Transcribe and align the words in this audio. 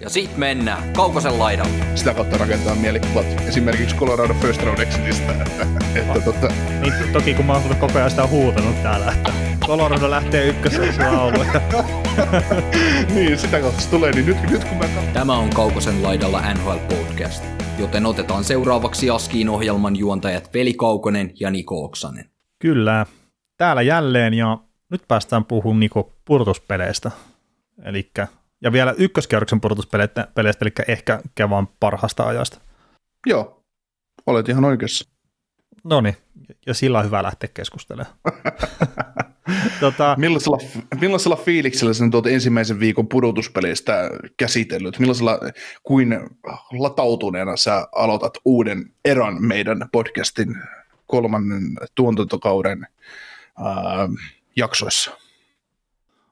Ja 0.00 0.10
sit 0.10 0.36
mennään 0.36 0.92
Kaukosen 0.92 1.38
laidalle. 1.38 1.72
sitä 1.94 2.14
kautta 2.14 2.38
rakentaa 2.38 2.74
mielikuvat 2.74 3.26
esimerkiksi 3.48 3.96
Colorado 3.96 4.34
First 4.34 4.62
Round 4.62 4.78
Exitistä, 4.78 5.32
että, 5.42 5.66
että 5.94 6.20
tota, 6.20 6.48
Niin 6.80 6.92
to- 6.92 7.12
toki 7.12 7.34
kun 7.34 7.46
mä 7.46 7.52
oon 7.52 7.76
koko 7.80 7.98
ajan 7.98 8.10
sitä 8.10 8.26
huutanut 8.26 8.82
täällä, 8.82 9.12
että 9.12 9.32
Colorado 9.66 10.10
lähtee 10.10 10.46
ykköseksi 10.46 11.00
lauluja. 11.00 11.60
niin 13.14 13.38
sitä 13.38 13.60
kautta 13.60 13.80
se 13.80 13.88
tulee, 13.90 14.12
niin 14.12 14.26
nyt, 14.26 14.50
nyt 14.50 14.64
kun 14.64 14.78
mä 14.78 14.84
katson, 14.84 15.12
Tämä 15.12 15.36
on 15.38 15.50
Kaukosen 15.50 16.02
laidalla 16.02 16.42
NHL 16.54 16.96
Podcast, 16.96 17.44
joten 17.78 18.06
otetaan 18.06 18.44
seuraavaksi 18.44 19.10
Askiin 19.10 19.48
ohjelman 19.48 19.96
juontajat 19.96 20.54
Veli 20.54 20.74
Kaukonen 20.74 21.32
ja 21.40 21.50
Niko 21.50 21.84
Oksanen. 21.84 22.30
Kyllä, 22.58 23.06
täällä 23.56 23.82
jälleen 23.82 24.34
ja 24.34 24.58
nyt 24.90 25.02
päästään 25.08 25.44
puhumaan 25.44 25.80
Niko 25.80 26.12
purtuspeleistä. 26.24 27.10
Elikkä, 27.84 28.26
ja 28.62 28.72
vielä 28.72 28.94
ykköskierroksen 28.98 29.60
purtuspeleistä, 29.60 30.28
peleistä, 30.34 30.64
eli 30.64 30.72
ehkä 30.88 31.20
kevään 31.34 31.66
parhaasta 31.80 32.26
ajasta. 32.26 32.60
joo, 33.26 33.64
olet 34.26 34.48
ihan 34.48 34.64
oikeassa. 34.64 35.10
No 35.84 36.00
niin, 36.00 36.16
ja 36.66 36.74
sillä 36.74 36.98
on 36.98 37.04
hyvä 37.04 37.22
lähteä 37.22 37.50
keskustelemaan. 37.54 38.16
tota, 39.80 40.14
Millaisella, 40.18 40.58
millaisella 41.00 41.36
fiiliksellä 41.36 41.92
sen 41.92 42.10
tuot 42.10 42.26
ensimmäisen 42.26 42.80
viikon 42.80 43.08
pudotuspeleistä 43.08 44.10
käsitellyt? 44.36 44.98
Millaisella 44.98 45.40
kuin 45.82 46.20
latautuneena 46.78 47.56
sä 47.56 47.88
aloitat 47.92 48.38
uuden 48.44 48.92
eran 49.04 49.42
meidän 49.44 49.88
podcastin 49.92 50.56
kolmannen 51.06 51.62
tuotantokauden 51.94 52.86
ää, 53.64 54.08
jaksoissa? 54.56 55.19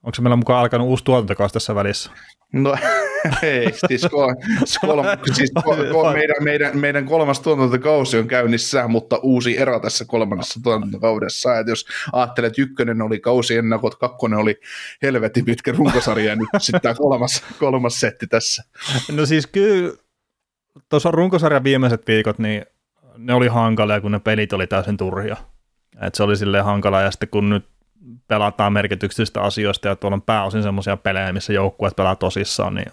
Onko 0.02 0.14
se 0.14 0.22
meillä 0.22 0.36
mukaan 0.36 0.60
alkanut 0.60 0.88
uusi 0.88 1.04
tuotantokausi 1.04 1.52
tässä 1.52 1.74
välissä? 1.74 2.10
No 2.52 2.76
ei, 3.42 3.72
siis, 3.88 4.06
kol, 4.10 4.34
kolm, 4.80 5.06
siis 5.32 5.52
kol, 5.64 5.76
kol, 5.92 6.12
meidän, 6.12 6.36
meidän, 6.40 6.78
meidän 6.78 7.04
kolmas 7.04 7.40
tuotantokausi 7.40 8.18
on 8.18 8.28
käynnissä, 8.28 8.88
mutta 8.88 9.18
uusi 9.22 9.58
erä 9.58 9.80
tässä 9.80 10.04
kolmannessa 10.04 10.60
tuotantokaudessa. 10.62 11.58
Et 11.58 11.68
jos 11.68 11.86
ajattelet, 12.12 12.48
että 12.48 12.62
ykkönen 12.62 13.02
oli 13.02 13.20
kausiennakot, 13.20 13.94
kakkonen 13.94 14.38
oli 14.38 14.60
helvetin 15.02 15.44
pitkä 15.44 15.72
runkosarja 15.72 16.24
ja 16.24 16.36
nyt 16.36 16.48
sitten 16.58 16.80
tämä 16.80 16.94
kolmas, 16.94 17.44
kolmas 17.58 18.00
setti 18.00 18.26
tässä. 18.26 18.64
No 19.12 19.26
siis 19.26 19.46
kyllä, 19.46 19.92
tuossa 20.88 21.10
runkosarjan 21.10 21.64
viimeiset 21.64 22.06
viikot, 22.06 22.38
niin 22.38 22.64
ne 23.16 23.34
oli 23.34 23.48
hankalia, 23.48 24.00
kun 24.00 24.12
ne 24.12 24.18
pelit 24.18 24.52
oli 24.52 24.66
täysin 24.66 24.96
turhia. 24.96 25.36
Et 26.02 26.14
se 26.14 26.22
oli 26.22 26.36
silleen 26.36 26.64
hankala, 26.64 27.00
ja 27.00 27.10
sitten 27.10 27.28
kun 27.28 27.48
nyt 27.48 27.66
pelataan 28.28 28.72
merkityksellisistä 28.72 29.42
asioista, 29.42 29.88
ja 29.88 29.96
tuolla 29.96 30.14
on 30.14 30.22
pääosin 30.22 30.62
semmoisia 30.62 30.96
pelejä, 30.96 31.32
missä 31.32 31.52
joukkueet 31.52 31.96
pelaa 31.96 32.16
tosissaan, 32.16 32.74
niin 32.74 32.92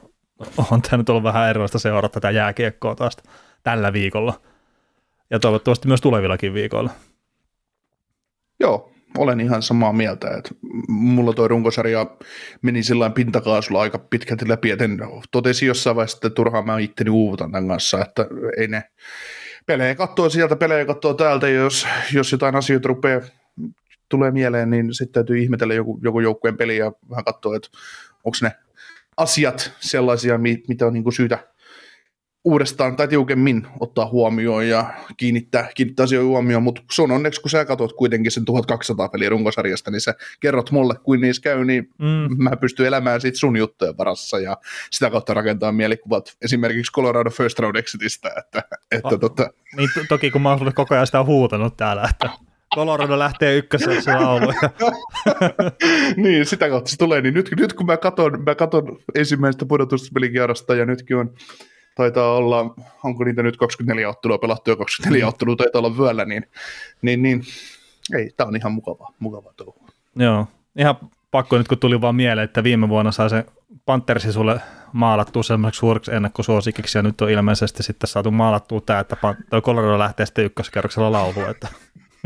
on 0.72 0.82
tämä 0.82 0.98
nyt 0.98 1.10
ollut 1.10 1.24
vähän 1.24 1.50
erilaista 1.50 1.80
seurata 1.80 2.14
tätä 2.14 2.32
jääkiekkoa 2.32 2.96
taas 2.96 3.18
tällä 3.64 3.94
viikolla. 3.94 4.42
Ja 5.30 5.40
toivottavasti 5.40 5.88
myös 5.88 6.02
tulevillakin 6.02 6.54
viikoilla. 6.54 6.90
Joo, 8.60 8.92
olen 9.18 9.40
ihan 9.40 9.62
samaa 9.62 9.94
mieltä, 9.94 10.38
että 10.38 10.50
mulla 10.88 11.34
toi 11.34 11.48
runkosarja 11.48 12.06
meni 12.62 12.84
sillä 12.84 13.10
pintakaasulla 13.10 13.82
aika 13.82 14.00
pitkälti 14.00 14.50
läpi, 14.50 14.72
että 14.72 14.86
totesin 15.32 15.68
jossain 15.68 15.96
vaiheessa, 15.96 16.18
että 16.18 16.30
turhaan 16.30 16.66
mä 16.66 16.80
itteni 16.80 17.10
uuvutan 17.10 17.52
tämän 17.52 17.68
kanssa, 17.68 18.02
että 18.02 18.28
ei 18.58 18.68
ne 18.68 18.84
pelejä 19.66 19.96
katsoo 19.96 20.30
sieltä, 20.30 20.56
pelejä 20.56 20.86
katsoo 20.86 21.14
täältä, 21.14 21.50
jos, 21.50 21.88
jos 22.14 22.32
jotain 22.32 22.56
asioita 22.56 22.88
rupeaa 22.88 23.22
tulee 24.10 24.32
mieleen, 24.32 24.70
niin 24.70 24.94
sitten 24.94 25.14
täytyy 25.14 25.40
ihmetellä 25.40 25.74
joku, 25.74 26.00
joku 26.04 26.20
joukkueen 26.20 26.58
peli 26.58 26.78
ja 26.78 26.92
vähän 27.10 27.26
katsoa, 27.26 27.56
että 27.56 27.70
onko 28.24 28.38
ne 28.42 28.52
asiat 29.18 29.74
sellaisia, 29.80 30.38
mitä 30.68 30.86
on 30.86 30.94
niin 30.94 31.04
kuin 31.04 31.14
syytä 31.14 31.56
uudestaan 32.46 32.96
tai 32.96 33.08
tiukemmin 33.08 33.68
ottaa 33.80 34.10
huomioon 34.10 34.68
ja 34.68 34.94
kiinnittää, 35.18 35.70
kiinnittää 35.76 36.04
asioihin 36.04 36.30
huomioon, 36.30 36.64
mutta 36.64 36.82
sun 36.92 37.12
onneksi, 37.12 37.42
kun 37.42 37.50
sä 37.50 37.66
katsot 37.66 37.94
kuitenkin 37.94 38.32
sen 38.32 38.46
1200 38.46 39.10
peliä 39.10 39.30
runkosarjasta, 39.30 39.92
niin 39.92 40.02
sä 40.02 40.14
kerrot 40.40 40.72
mulle, 40.72 40.96
kuin 41.04 41.22
niissä 41.22 41.42
käy, 41.42 41.66
niin 41.66 41.90
mm. 42.00 42.44
mä 42.44 42.56
pystyn 42.56 42.86
elämään 42.86 43.22
siitä 43.22 43.38
sun 43.38 43.58
juttujen 43.58 43.98
varassa 43.98 44.40
ja 44.40 44.58
sitä 44.92 45.10
kautta 45.10 45.34
rakentaa 45.34 45.72
mielikuvat 45.72 46.38
esimerkiksi 46.42 46.92
Colorado 46.92 47.30
First 47.30 47.60
Round 47.60 47.76
Exitistä, 47.76 48.32
että, 48.38 48.64
että 48.92 49.08
Ah. 49.14 49.20
tota, 49.20 49.50
Niin 49.78 49.90
to- 49.94 50.06
toki 50.10 50.32
kun 50.32 50.42
mä 50.42 50.50
oon 50.50 50.74
koko 50.76 50.96
ajan 50.96 51.06
sitä 51.06 51.24
huutanut 51.24 51.78
täällä, 51.78 52.08
että 52.10 52.30
Colorado 52.76 53.20
lähtee 53.20 53.58
ykköseksi 53.58 54.10
lauluja. 54.10 54.60
niin, 56.24 56.46
sitä 56.46 56.70
kautta 56.70 56.92
se 56.92 56.98
tulee. 56.98 57.22
Niin 57.22 57.34
nyt, 57.34 57.50
nyt 57.60 57.74
kun 57.74 57.86
mä 57.86 57.98
katon, 57.98 58.44
mä 58.46 58.56
katon 58.56 58.98
ensimmäistä 59.16 59.66
pudotuspelikierrosta 59.66 60.76
ja 60.76 60.86
nytkin 60.86 61.18
on, 61.18 61.34
taitaa 61.96 62.36
olla, 62.36 62.76
onko 63.04 63.24
niitä 63.24 63.44
nyt 63.44 63.58
24 63.58 64.10
ottelua 64.10 64.38
pelattu 64.38 64.70
ja 64.70 64.76
24 64.76 65.28
ottelua 65.28 65.56
taitaa 65.56 65.80
olla 65.80 65.98
vyöllä, 65.98 66.26
niin, 66.26 66.46
niin, 67.02 67.22
niin 67.22 67.44
ei, 68.16 68.30
tää 68.38 68.48
on 68.48 68.56
ihan 68.56 68.72
mukava, 68.72 69.14
mukava 69.20 69.54
touhu. 69.54 69.88
Joo, 70.16 70.48
ihan 70.78 70.96
pakko 71.32 71.58
nyt 71.58 71.68
kun 71.68 71.78
tuli 71.78 72.02
vaan 72.02 72.16
mieleen, 72.16 72.46
että 72.46 72.64
viime 72.64 72.90
vuonna 72.90 73.12
sai 73.12 73.30
se 73.30 73.46
Panthersi 73.86 74.34
sulle 74.34 74.62
maalattua 74.94 75.44
semmoiseksi 75.44 75.80
suureksi 75.80 76.16
ennakkosuosikiksi 76.16 76.98
ja 76.98 77.02
nyt 77.02 77.22
on 77.22 77.30
ilmeisesti 77.30 77.84
sitten 77.84 78.08
saatu 78.08 78.32
maalattua 78.32 78.82
tämä, 78.82 79.00
että 79.00 79.18
Colorado 79.62 80.00
lähtee 80.00 80.26
sitten 80.26 80.46
ykköskerroksella 80.46 81.12
lauluun, 81.12 81.50
että 81.50 81.68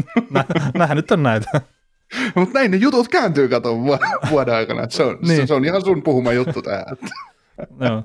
nä- 0.78 0.96
nyt 0.96 1.12
on 1.12 1.24
näitä. 1.24 1.62
Mutta 2.36 2.60
näin 2.60 2.72
ne 2.72 2.78
jutut 2.78 3.08
kääntyy, 3.08 3.48
kato, 3.48 3.78
vu- 3.78 4.30
vuoden 4.30 4.54
aikana. 4.54 4.90
Se 4.90 5.04
on, 5.04 5.18
niin. 5.22 5.42
Se, 5.42 5.48
se, 5.48 5.54
on 5.54 5.66
ihan 5.66 5.82
sun 5.84 6.04
puhuma 6.04 6.34
juttu. 6.34 6.64
Joo. 7.86 8.04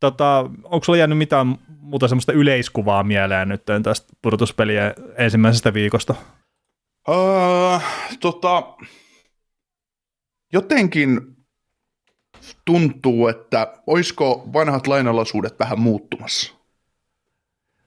Tota, 0.00 0.38
onko 0.64 0.84
sulla 0.84 0.96
jäänyt 0.96 1.18
mitään 1.18 1.58
muuta 1.80 2.08
semmoista 2.08 2.32
yleiskuvaa 2.32 3.02
mieleen 3.02 3.48
nyt 3.48 3.62
tästä 3.82 4.12
pudotuspelien 4.22 4.94
ensimmäisestä 5.16 5.74
viikosta? 5.74 6.14
Uh, 7.08 7.82
tota, 8.20 8.62
jotenkin 10.52 11.20
tuntuu, 12.64 13.28
että 13.28 13.72
olisiko 13.86 14.48
vanhat 14.52 14.86
lainalaisuudet 14.86 15.58
vähän 15.58 15.80
muuttumassa 15.80 16.52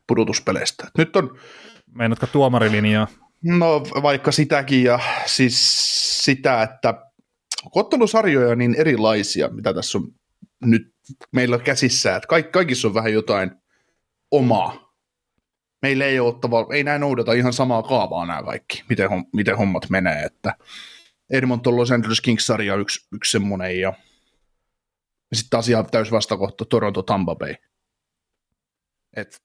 pudotuspeleistä. 0.08 0.88
Nyt 0.98 1.16
on, 1.16 1.38
Meinaatko 1.96 2.28
tuomarilinjaa? 2.28 3.08
no 3.46 3.84
vaikka 4.02 4.32
sitäkin 4.32 4.84
ja 4.84 5.00
siis 5.26 5.56
sitä, 6.26 6.64
että 6.64 6.94
kottelusarjoja 7.72 8.50
on 8.50 8.58
niin 8.58 8.76
erilaisia, 8.76 9.48
mitä 9.48 9.74
tässä 9.74 9.98
on 9.98 10.08
nyt 10.66 10.94
meillä 11.32 11.60
käsissä, 11.60 12.16
että 12.16 12.28
kaik, 12.28 12.52
kaikissa 12.52 12.88
on 12.88 12.94
vähän 12.94 13.14
jotain 13.14 13.52
omaa. 14.32 14.94
Meillä 15.82 16.06
ei 16.06 16.20
ole 16.20 16.40
tavallaan, 16.42 16.76
ei 16.76 16.84
näin 16.84 17.02
noudata 17.02 17.34
ihan 17.34 17.54
samaa 17.54 17.84
kaavaa 17.84 18.26
nämä 18.26 18.44
kaikki, 18.44 18.84
miten, 18.90 19.10
hom- 19.10 19.30
miten 19.34 19.58
hommat 19.58 19.90
menee, 19.90 20.24
että 20.24 20.54
Edmonton 21.30 21.78
Los 21.78 21.92
Angeles 21.92 22.22
Kings-sarja 22.22 22.74
on 22.74 22.82
yksi, 22.82 23.08
yksi 23.14 23.32
semmoinen 23.32 23.80
ja, 23.80 23.94
sitten 25.34 25.50
taas 25.50 25.70
ihan 25.70 25.86
täys 25.92 26.12
vastakohta 26.12 26.66
Toronto 26.66 27.02
Tampa 27.02 27.36
Bay. 27.36 27.56
Et 29.16 29.45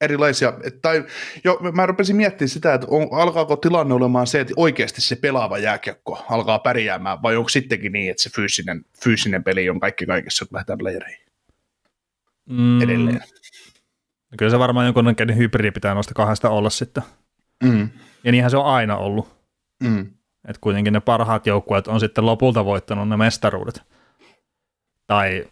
erilaisia, 0.00 0.52
tai 0.82 1.04
jo, 1.44 1.58
mä 1.72 1.86
rupesin 1.86 2.16
miettimään 2.16 2.48
sitä, 2.48 2.74
että 2.74 2.86
on, 2.90 3.08
alkaako 3.12 3.56
tilanne 3.56 3.94
olemaan 3.94 4.26
se, 4.26 4.40
että 4.40 4.54
oikeasti 4.56 5.00
se 5.00 5.16
pelaava 5.16 5.58
jääkiekko 5.58 6.24
alkaa 6.30 6.58
pärjäämään, 6.58 7.22
vai 7.22 7.36
onko 7.36 7.48
sittenkin 7.48 7.92
niin, 7.92 8.10
että 8.10 8.22
se 8.22 8.30
fyysinen, 8.30 8.84
fyysinen 9.04 9.44
peli 9.44 9.70
on 9.70 9.80
kaikki 9.80 10.06
kaikessa, 10.06 10.44
kun 10.44 10.56
lähdetään 10.56 10.78
playereihin 10.78 11.28
Mm, 12.48 12.82
edelleen. 12.82 13.20
Kyllä 14.38 14.50
se 14.50 14.58
varmaan 14.58 14.86
jonkunnäköinen 14.86 15.36
hybridi 15.36 15.70
pitää 15.70 15.94
noista 15.94 16.14
kahdesta 16.14 16.50
olla 16.50 16.70
sitten. 16.70 17.02
Mm. 17.64 17.88
Ja 18.24 18.32
niinhän 18.32 18.50
se 18.50 18.56
on 18.56 18.66
aina 18.66 18.96
ollut. 18.96 19.28
Mm. 19.82 20.00
Että 20.48 20.60
kuitenkin 20.60 20.92
ne 20.92 21.00
parhaat 21.00 21.46
joukkueet 21.46 21.88
on 21.88 22.00
sitten 22.00 22.26
lopulta 22.26 22.64
voittanut 22.64 23.08
ne 23.08 23.16
mestaruudet. 23.16 23.82
Tai 25.06 25.44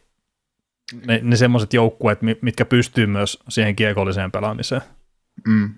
ne, 1.07 1.21
ne 1.23 1.37
semmoiset 1.37 1.73
joukkueet, 1.73 2.23
mi- 2.23 2.39
mitkä 2.43 2.65
pystyy 2.65 3.07
myös 3.07 3.39
siihen 3.49 3.77
kiekolliseen 3.77 4.33
pelaamiseen. 4.33 4.83
Mm. 5.47 5.75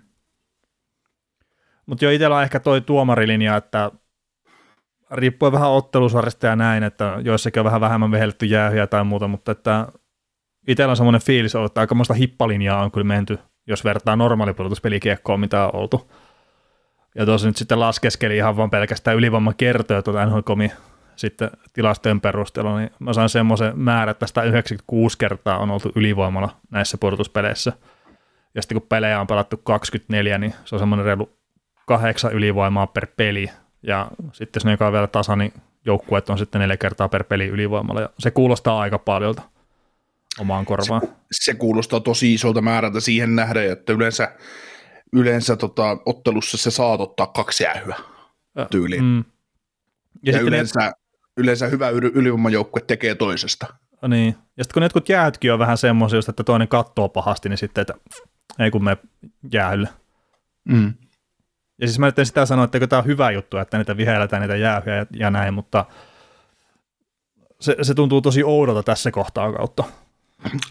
Mutta 1.87 2.05
jo 2.05 2.11
itsellä 2.11 2.37
on 2.37 2.43
ehkä 2.43 2.61
toi 2.61 2.81
tuomarilinja, 2.81 3.57
että 3.57 3.91
riippuen 5.11 5.53
vähän 5.53 5.71
ottelusarjasta 5.71 6.47
ja 6.47 6.57
näin, 6.57 6.83
että 6.83 7.19
joissakin 7.25 7.61
on 7.61 7.65
vähän 7.65 7.81
vähemmän 7.81 8.11
vehelletty 8.11 8.47
jäähyjä 8.47 8.87
tai 8.87 9.05
muuta, 9.05 9.29
mutta 9.29 9.53
että 9.53 9.87
itsellä 10.69 10.91
on 10.91 10.97
semmoinen 10.97 11.23
fiilis 11.23 11.55
ollut, 11.55 11.71
että 11.71 11.81
aikamoista 11.81 12.15
hippalinjaa 12.15 12.85
on 12.85 12.91
kyllä 12.91 13.07
menty 13.07 13.39
jos 13.69 13.85
vertaa 13.85 14.17
normaalipudotuspelikiekkoon, 14.17 15.41
mitä 15.41 15.65
on 15.65 15.75
oltu. 15.75 16.13
Ja 17.15 17.27
tuossa 17.27 17.47
nyt 17.47 17.57
sitten 17.57 17.81
laskeskeli 17.81 18.37
ihan 18.37 18.57
vaan 18.57 18.71
pelkästään 18.71 19.17
ylivoiman 19.17 19.55
kertoja 19.55 20.03
tuota 20.03 20.27
NHL.comin 20.27 20.73
sitten 21.19 21.51
tilastojen 21.73 22.21
perusteella, 22.21 22.79
niin 22.79 22.91
mä 22.99 23.13
sain 23.13 23.29
semmoisen 23.29 23.79
määrän, 23.79 24.11
että 24.11 24.27
196 24.27 25.19
kertaa 25.19 25.59
on 25.59 25.71
oltu 25.71 25.93
ylivoimalla 25.95 26.57
näissä 26.71 26.99
pudotuspeleissä. 26.99 27.73
Ja 28.55 28.63
sitten 28.63 28.81
kun 28.81 28.89
pelejä 28.89 29.21
on 29.21 29.27
pelattu 29.27 29.57
24, 29.57 30.39
niin 30.39 30.55
se 30.65 30.75
on 30.75 30.79
semmoinen 30.79 31.07
reilu 31.07 31.39
kahdeksan 31.87 32.33
ylivoimaa 32.33 32.87
per 32.87 33.07
peli. 33.17 33.51
Ja 33.83 34.11
sitten 34.33 34.61
jos 34.61 34.65
ne 34.65 34.71
joka 34.71 34.87
on 34.87 34.93
vielä 34.93 35.07
tasa, 35.07 35.37
niin 35.37 35.53
joukkueet 35.85 36.31
on 36.31 36.39
sitten 36.39 36.61
neljä 36.61 36.77
kertaa 36.77 37.09
per 37.09 37.25
peli 37.25 37.47
ylivoimalla. 37.47 38.01
Ja 38.01 38.11
se 38.19 38.31
kuulostaa 38.31 38.81
aika 38.81 38.99
paljolta 38.99 39.43
omaan 40.41 40.65
korvaan. 40.65 41.03
Se, 41.03 41.09
se 41.33 41.55
kuulostaa 41.55 42.01
tosi 42.01 42.35
isolta 42.35 42.61
määrältä 42.61 43.01
siihen 43.01 43.37
nähden, 43.37 43.73
että 43.73 43.93
yleensä, 43.93 44.33
yleensä 45.13 45.57
tota, 45.57 45.99
ottelussa 46.07 46.57
se 46.57 46.71
saat 46.71 47.01
ottaa 47.01 47.27
kaksi 47.27 47.65
jäähyä 47.65 47.97
tyyliin. 48.71 49.05
Mm. 49.05 49.25
Ja, 50.23 50.33
ja 50.33 50.41
yleensä, 50.41 50.81
ne... 50.81 50.93
yleensä 51.39 51.67
hyvä 51.67 51.89
ylivoimajoukkue 51.89 52.83
tekee 52.87 53.15
toisesta. 53.15 53.67
Niin. 54.09 54.37
Ja 54.57 54.65
sitten 54.65 54.75
kun 54.75 54.83
jotkut 54.83 55.09
jäätkin 55.09 55.53
on 55.53 55.59
vähän 55.59 55.79
semmoisia, 55.79 56.21
että 56.29 56.45
toinen 56.45 56.69
katsoo 56.69 57.09
pahasti, 57.09 57.49
niin 57.49 57.59
sitten, 57.59 57.83
että 57.83 57.95
ei 58.59 58.71
kun 58.71 58.85
me 58.85 58.97
jäähylle. 59.53 59.89
Mm. 60.69 60.95
Ja 61.81 61.87
siis 61.87 61.99
mä 61.99 62.07
nyt 62.07 62.19
en 62.19 62.27
sitä 62.27 62.47
sano, 62.47 62.65
että 62.65 62.87
tämä 62.87 63.01
on 63.01 63.07
hyvä 63.07 63.31
juttu, 63.31 63.57
että 63.57 63.79
niitä 63.79 63.97
vihelletään 63.97 64.43
niitä 64.43 64.57
jäähyjä 64.57 64.97
ja, 64.97 65.07
ja 65.13 65.31
näin, 65.31 65.55
mutta 65.55 65.85
se, 67.61 67.77
se 67.83 67.95
tuntuu 67.95 68.21
tosi 68.21 68.43
oudolta 68.45 68.83
tässä 68.83 69.11
kohtaa 69.11 69.53
kautta. 69.53 69.85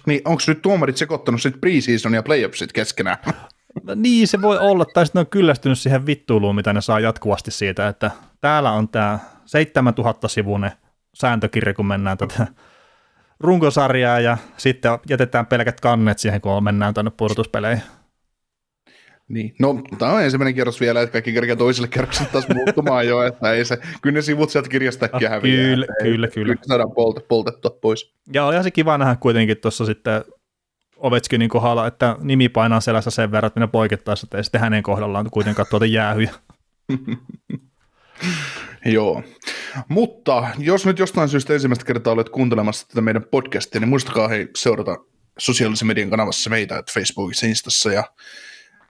Niin, 0.06 0.22
onko 0.26 0.42
nyt 0.48 0.62
tuomarit 0.62 0.98
sekoittanut 0.98 1.42
sitten 1.42 1.62
preseason 1.62 2.14
ja 2.14 2.24
playoffsit 2.24 2.74
keskenään? 2.74 3.18
niin, 3.96 4.28
se 4.28 4.42
voi 4.42 4.58
olla, 4.58 4.86
tai 4.86 5.06
sitten 5.06 5.20
on 5.20 5.28
kyllästynyt 5.28 5.80
siihen 5.80 6.06
vittuiluun, 6.06 6.56
mitä 6.56 6.74
ne 6.74 6.82
saa 6.82 7.00
jatkuvasti 7.00 7.52
siitä, 7.52 7.88
että 7.88 8.12
täällä 8.42 8.72
on 8.72 8.90
tämä 8.90 9.20
7000 9.48 10.28
sivunen 10.28 10.72
sääntökirja, 11.14 11.74
kun 11.74 11.86
mennään 11.86 12.18
tätä 12.18 12.48
runkosarjaa 13.40 14.20
ja 14.20 14.38
sitten 14.58 14.92
jätetään 15.10 15.46
pelkät 15.46 15.80
kannet 15.80 16.20
siihen, 16.20 16.42
kun 16.42 16.64
mennään 16.64 16.94
tuonne 16.94 17.12
pudotuspeleihin. 17.18 17.84
Niin, 19.28 19.56
no 19.60 19.82
tämä 19.98 20.12
on 20.12 20.24
ensimmäinen 20.24 20.54
kierros 20.54 20.80
vielä, 20.80 21.02
että 21.02 21.14
kaikki 21.14 21.34
kerkeä 21.34 21.56
toiselle 21.56 21.88
kerrokselle 21.88 22.30
taas 22.32 22.48
muuttumaan 22.54 23.08
jo, 23.08 23.24
että 23.24 23.52
ei 23.52 23.66
se, 23.66 23.78
kyllä 24.02 24.14
ne 24.14 24.22
sivut 24.22 24.50
sieltä 24.50 24.70
kirjasta 24.70 25.10
ah, 25.12 25.22
häviää. 25.22 25.42
Kyllä, 25.42 25.86
kyllä, 26.04 26.28
kyllä. 26.28 26.54
Kyllä 26.54 26.68
saadaan 26.68 26.92
polte, 26.92 27.20
poltettua 27.20 27.78
pois. 27.82 28.14
Ja 28.34 28.46
olihan 28.46 28.64
se 28.64 28.72
kiva 28.72 28.98
nähdä 28.98 29.16
kuitenkin 29.16 29.58
tuossa 29.58 29.86
sitten 29.86 30.24
Ovechkinin 30.98 31.50
kohdalla, 31.50 31.88
että 31.88 32.16
nimi 32.20 32.50
painaa 32.50 32.80
selässä 32.80 33.12
sen 33.12 33.32
verran, 33.32 33.48
että 33.48 33.60
ne 33.60 33.68
poikettaisiin, 33.68 34.26
että 34.26 34.38
ei 34.38 34.44
sitten 34.44 34.62
hänen 34.62 34.84
kohdallaan 34.84 35.32
kuitenkaan 35.32 35.68
tuota 35.70 35.86
jäähyjä. 35.86 36.32
Joo, 38.86 39.24
mutta 39.90 40.48
jos 40.58 40.86
nyt 40.86 41.00
jostain 41.00 41.30
syystä 41.30 41.54
ensimmäistä 41.54 41.86
kertaa 41.86 42.14
olet 42.14 42.30
kuuntelemassa 42.30 42.88
tätä 42.88 43.02
meidän 43.02 43.24
podcastia, 43.32 43.82
niin 43.82 43.90
muistakaa 43.90 44.28
hei 44.28 44.48
seurata 44.56 44.98
sosiaalisen 45.38 45.88
median 45.88 46.10
kanavassa 46.10 46.50
meitä, 46.50 46.78
että 46.78 46.92
Facebookissa, 46.94 47.48
Instassa 47.48 47.92
ja 47.92 48.04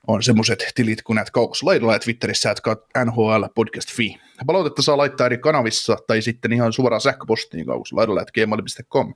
on 0.06 0.22
semmoiset 0.22 0.72
tilit 0.74 1.02
kuin 1.02 1.14
näet 1.14 1.30
kaukossa 1.30 1.66
laidalla 1.66 1.92
ja 1.92 1.98
Twitterissä, 1.98 2.50
että 2.50 2.76
NHL 3.04 3.44
podcast 3.54 3.92
fi. 3.92 4.16
Palautetta 4.46 4.82
saa 4.82 4.96
laittaa 4.96 5.26
eri 5.26 5.38
kanavissa 5.38 5.96
tai 6.06 6.22
sitten 6.22 6.52
ihan 6.52 6.72
suoraan 6.72 7.00
sähköpostiin 7.00 7.66
kaukossa 7.66 7.96
laidalla, 7.96 8.22
että 8.22 8.32
gmail.com. 8.32 9.14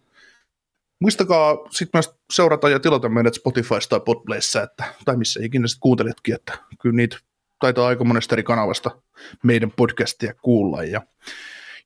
Muistakaa 1.01 1.57
sitten 1.71 1.99
myös 1.99 2.15
seurata 2.33 2.69
ja 2.69 2.81
tilata 2.81 3.09
meidät 3.09 3.35
Spotifysta 3.35 3.89
tai 3.89 4.01
Podplayssa, 4.05 4.63
että, 4.63 4.85
tai 5.05 5.17
missä 5.17 5.41
ikinä 5.43 5.67
sitten 5.67 5.81
kuunteletkin, 5.81 6.35
että 6.35 6.59
kyllä 6.83 6.97
niitä 6.97 7.19
taitaa 7.63 7.87
aika 7.87 8.05
monesta 8.05 8.35
eri 8.35 8.43
kanavasta 8.43 8.91
meidän 9.43 9.71
podcastia 9.71 10.35
kuulla. 10.35 10.85
Ja, 10.85 11.03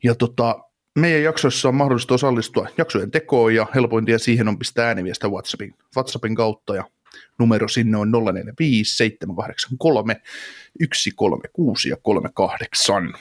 ja 0.04 0.14
tota, 0.14 0.58
meidän 0.94 1.22
jaksoissa 1.22 1.68
on 1.68 1.74
mahdollista 1.74 2.14
osallistua 2.14 2.68
jaksojen 2.78 3.10
tekoon 3.10 3.54
ja 3.54 3.66
helpoin 3.74 4.04
tie 4.04 4.18
siihen 4.18 4.48
on 4.48 4.58
pistää 4.58 4.86
ääniviestä 4.86 5.28
WhatsAppin, 5.28 5.74
WhatsAppin 5.96 6.34
kautta 6.34 6.74
ja 6.74 6.84
numero 7.38 7.68
sinne 7.68 7.96
on 7.96 8.10
045 8.10 8.96
783 8.96 10.20
136 10.94 11.88
ja 11.88 11.96
38. 12.02 13.14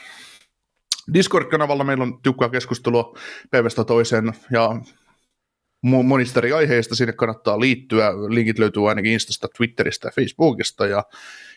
Discord-kanavalla 1.14 1.84
meillä 1.84 2.02
on 2.02 2.22
tiukkaa 2.22 2.48
keskustelua 2.48 3.18
päivästä 3.50 3.84
toiseen 3.84 4.32
ja 4.50 4.70
monista 5.82 6.40
eri 6.40 6.52
aiheista 6.52 6.94
sinne 6.94 7.12
kannattaa 7.12 7.60
liittyä. 7.60 8.12
Linkit 8.28 8.58
löytyy 8.58 8.88
ainakin 8.88 9.12
Instasta, 9.12 9.48
Twitteristä 9.56 10.08
ja 10.08 10.12
Facebookista 10.12 10.86
ja 10.86 11.04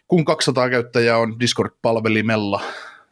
kun 0.09 0.25
200 0.25 0.69
käyttäjää 0.69 1.17
on 1.17 1.39
Discord-palvelimella 1.39 2.61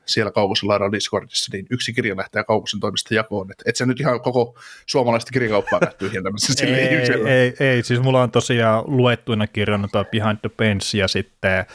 siellä 0.05 0.31
Kaukosella 0.31 0.91
Discordissa, 0.91 1.49
niin 1.53 1.67
yksi 1.69 1.93
kirja 1.93 2.17
lähtee 2.17 2.43
Kaukosen 2.43 2.79
toimista 2.79 3.13
jakoon. 3.13 3.51
Et, 3.51 3.63
et 3.65 3.75
se 3.75 3.85
nyt 3.85 3.99
ihan 3.99 4.21
koko 4.21 4.59
suomalaista 4.85 5.31
kirjakauppaa 5.31 5.79
nähty 5.79 5.97
tyhjentämässä 5.97 6.65
ei, 6.65 6.73
ei, 6.73 7.25
ei, 7.25 7.53
ei, 7.59 7.83
siis 7.83 8.01
mulla 8.01 8.21
on 8.21 8.31
tosiaan 8.31 8.83
luettuina 8.87 9.47
kirjoina 9.47 9.87
tuo 9.87 10.05
Behind 10.05 10.37
the 10.41 10.49
Bench 10.57 10.95
ja 10.95 11.07
sitten 11.07 11.65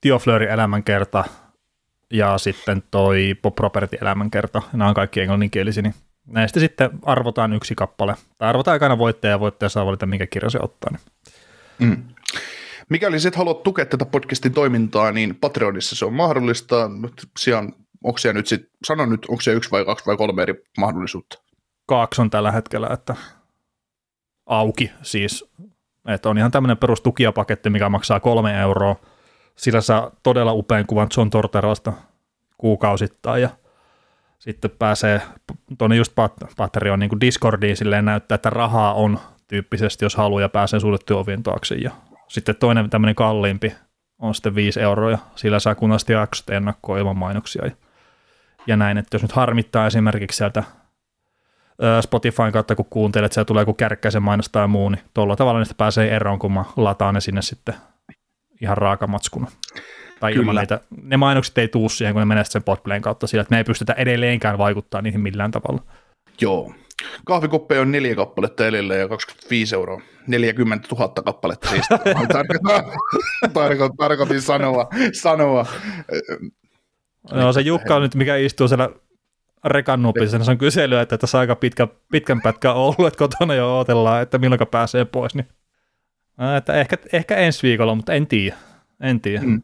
Tio 0.00 0.18
Fleury 0.18 0.46
elämänkerta 0.46 1.24
ja 2.12 2.38
sitten 2.38 2.82
toi 2.90 3.34
Pop 3.42 3.54
Property 3.54 3.98
elämänkerta. 4.00 4.62
Nämä 4.72 4.88
on 4.88 4.94
kaikki 4.94 5.20
englanninkielisiä, 5.20 5.82
niin 5.82 5.94
näistä 6.26 6.60
sitten 6.60 6.90
arvotaan 7.02 7.52
yksi 7.52 7.74
kappale. 7.74 8.14
Tai 8.38 8.48
arvotaan 8.48 8.72
aikana 8.72 8.98
voittaja 8.98 9.30
ja 9.30 9.40
voittaja 9.40 9.68
saa 9.68 9.86
valita, 9.86 10.06
minkä 10.06 10.26
kirja 10.26 10.50
se 10.50 10.58
ottaa. 10.62 10.90
Niin. 10.90 11.00
Mm. 11.90 12.02
Mikäli 12.88 13.20
sit 13.20 13.36
haluat 13.36 13.62
tukea 13.62 13.86
tätä 13.86 14.04
podcastin 14.04 14.52
toimintaa, 14.52 15.12
niin 15.12 15.34
Patreonissa 15.34 15.96
se 15.96 16.04
on 16.04 16.12
mahdollista. 16.12 16.90
Siellä, 17.38 17.70
onko 18.04 18.18
siellä 18.18 18.38
nyt 18.38 18.46
sit, 18.46 18.62
sano 18.86 19.06
nyt, 19.06 19.26
onko 19.28 19.40
se 19.40 19.52
yksi 19.52 19.70
vai 19.70 19.84
kaksi 19.84 20.06
vai 20.06 20.16
kolme 20.16 20.42
eri 20.42 20.54
mahdollisuutta? 20.78 21.42
Kaksi 21.86 22.22
on 22.22 22.30
tällä 22.30 22.52
hetkellä, 22.52 22.88
että 22.92 23.14
auki 24.46 24.90
siis. 25.02 25.50
Että 26.08 26.28
on 26.28 26.38
ihan 26.38 26.50
tämmöinen 26.50 26.78
perustukijapaketti, 26.78 27.70
mikä 27.70 27.88
maksaa 27.88 28.20
kolme 28.20 28.60
euroa. 28.60 28.96
Sillä 29.56 29.80
saa 29.80 30.10
todella 30.22 30.52
upean 30.52 30.86
kuvan 30.86 31.08
John 31.16 31.30
Torterasta 31.30 31.92
kuukausittain 32.58 33.42
ja 33.42 33.48
sitten 34.38 34.70
pääsee 34.70 35.22
tuonne 35.78 35.96
just 35.96 36.12
Patreon 36.56 36.98
niin 36.98 37.20
Discordiin 37.20 37.76
silleen 37.76 38.04
näyttää, 38.04 38.34
että 38.34 38.50
rahaa 38.50 38.94
on 38.94 39.18
tyyppisesti, 39.48 40.04
jos 40.04 40.16
haluaa 40.16 40.42
ja 40.42 40.48
pääsee 40.48 40.80
suljettujen 40.80 41.20
ovien 41.20 41.42
taakse 41.42 41.74
ja 41.74 41.90
sitten 42.28 42.56
toinen 42.56 42.90
tämmöinen 42.90 43.14
kalliimpi 43.14 43.74
on 44.18 44.34
sitten 44.34 44.54
5 44.54 44.80
euroa, 44.80 45.10
ja 45.10 45.18
sillä 45.34 45.58
saa 45.58 45.74
kunnasti 45.74 46.12
jaksot 46.12 46.50
ennakkoon 46.50 46.98
ilman 46.98 47.16
mainoksia. 47.16 47.66
Ja, 47.66 47.70
ja 48.66 48.76
näin, 48.76 48.98
että 48.98 49.14
jos 49.14 49.22
nyt 49.22 49.32
harmittaa 49.32 49.86
esimerkiksi 49.86 50.36
sieltä 50.36 50.62
Spotifyn 52.00 52.52
kautta, 52.52 52.74
kun 52.74 52.86
kuuntelet, 52.90 53.26
että 53.26 53.34
siellä 53.34 53.46
tulee 53.46 53.62
joku 53.62 53.74
kärkkäisen 53.74 54.22
mainos 54.22 54.48
tai 54.48 54.68
muu, 54.68 54.88
niin 54.88 55.02
tuolla 55.14 55.36
tavalla 55.36 55.60
niistä 55.60 55.74
pääsee 55.78 56.16
eroon, 56.16 56.38
kun 56.38 56.52
mä 56.52 56.64
lataan 56.76 57.14
ne 57.14 57.20
sinne 57.20 57.42
sitten 57.42 57.74
ihan 58.60 58.78
raakamatskuna. 58.78 59.50
Tai 60.20 60.32
Kyllä. 60.32 60.42
ilman 60.42 60.56
niitä, 60.56 60.80
ne 61.02 61.16
mainokset 61.16 61.58
ei 61.58 61.68
tuu 61.68 61.88
siihen, 61.88 62.14
kun 62.14 62.20
ne 62.20 62.26
menee 62.26 62.44
sen 62.44 62.62
podplayn 62.62 63.02
kautta 63.02 63.26
sillä, 63.26 63.40
että 63.40 63.54
me 63.54 63.58
ei 63.58 63.64
pystytä 63.64 63.92
edelleenkään 63.92 64.58
vaikuttaa 64.58 65.02
niihin 65.02 65.20
millään 65.20 65.50
tavalla. 65.50 65.82
Joo, 66.40 66.74
Kahvikoppeja 67.24 67.80
on 67.80 67.92
neljä 67.92 68.14
kappaletta 68.14 68.66
edelleen 68.66 69.00
ja 69.00 69.08
25 69.08 69.74
euroa. 69.74 70.00
40 70.26 70.88
000 70.92 71.08
kappaletta 71.08 71.68
siis. 71.68 71.86
Tarko, 73.54 73.88
tarkoitin 73.98 74.42
sanoa. 74.42 74.88
sanoa. 75.12 75.66
No 77.32 77.52
se 77.52 77.60
Jukka 77.60 77.96
on 77.96 78.02
nyt, 78.02 78.14
mikä 78.14 78.36
istuu 78.36 78.68
siellä 78.68 78.90
rekan 79.64 80.02
nupissa, 80.02 80.44
se 80.44 80.50
on 80.50 80.58
kysely, 80.58 80.98
että 80.98 81.18
tässä 81.18 81.38
aika 81.38 81.56
pitkä, 81.56 81.88
pitkän 82.12 82.42
pätkä 82.42 82.72
on 82.72 82.76
ollut, 82.76 83.06
että 83.06 83.18
kotona 83.18 83.54
jo 83.54 83.76
odotellaan, 83.76 84.22
että 84.22 84.38
milloin 84.38 84.60
pääsee 84.70 85.04
pois. 85.04 85.34
Niin. 85.34 85.46
Että 86.56 86.74
ehkä, 86.74 86.96
ehkä 87.12 87.36
ensi 87.36 87.62
viikolla, 87.62 87.94
mutta 87.94 88.12
en 88.12 88.26
tiedä. 88.26 88.56
En 89.00 89.20
tiedä. 89.20 89.42
Mm. 89.42 89.62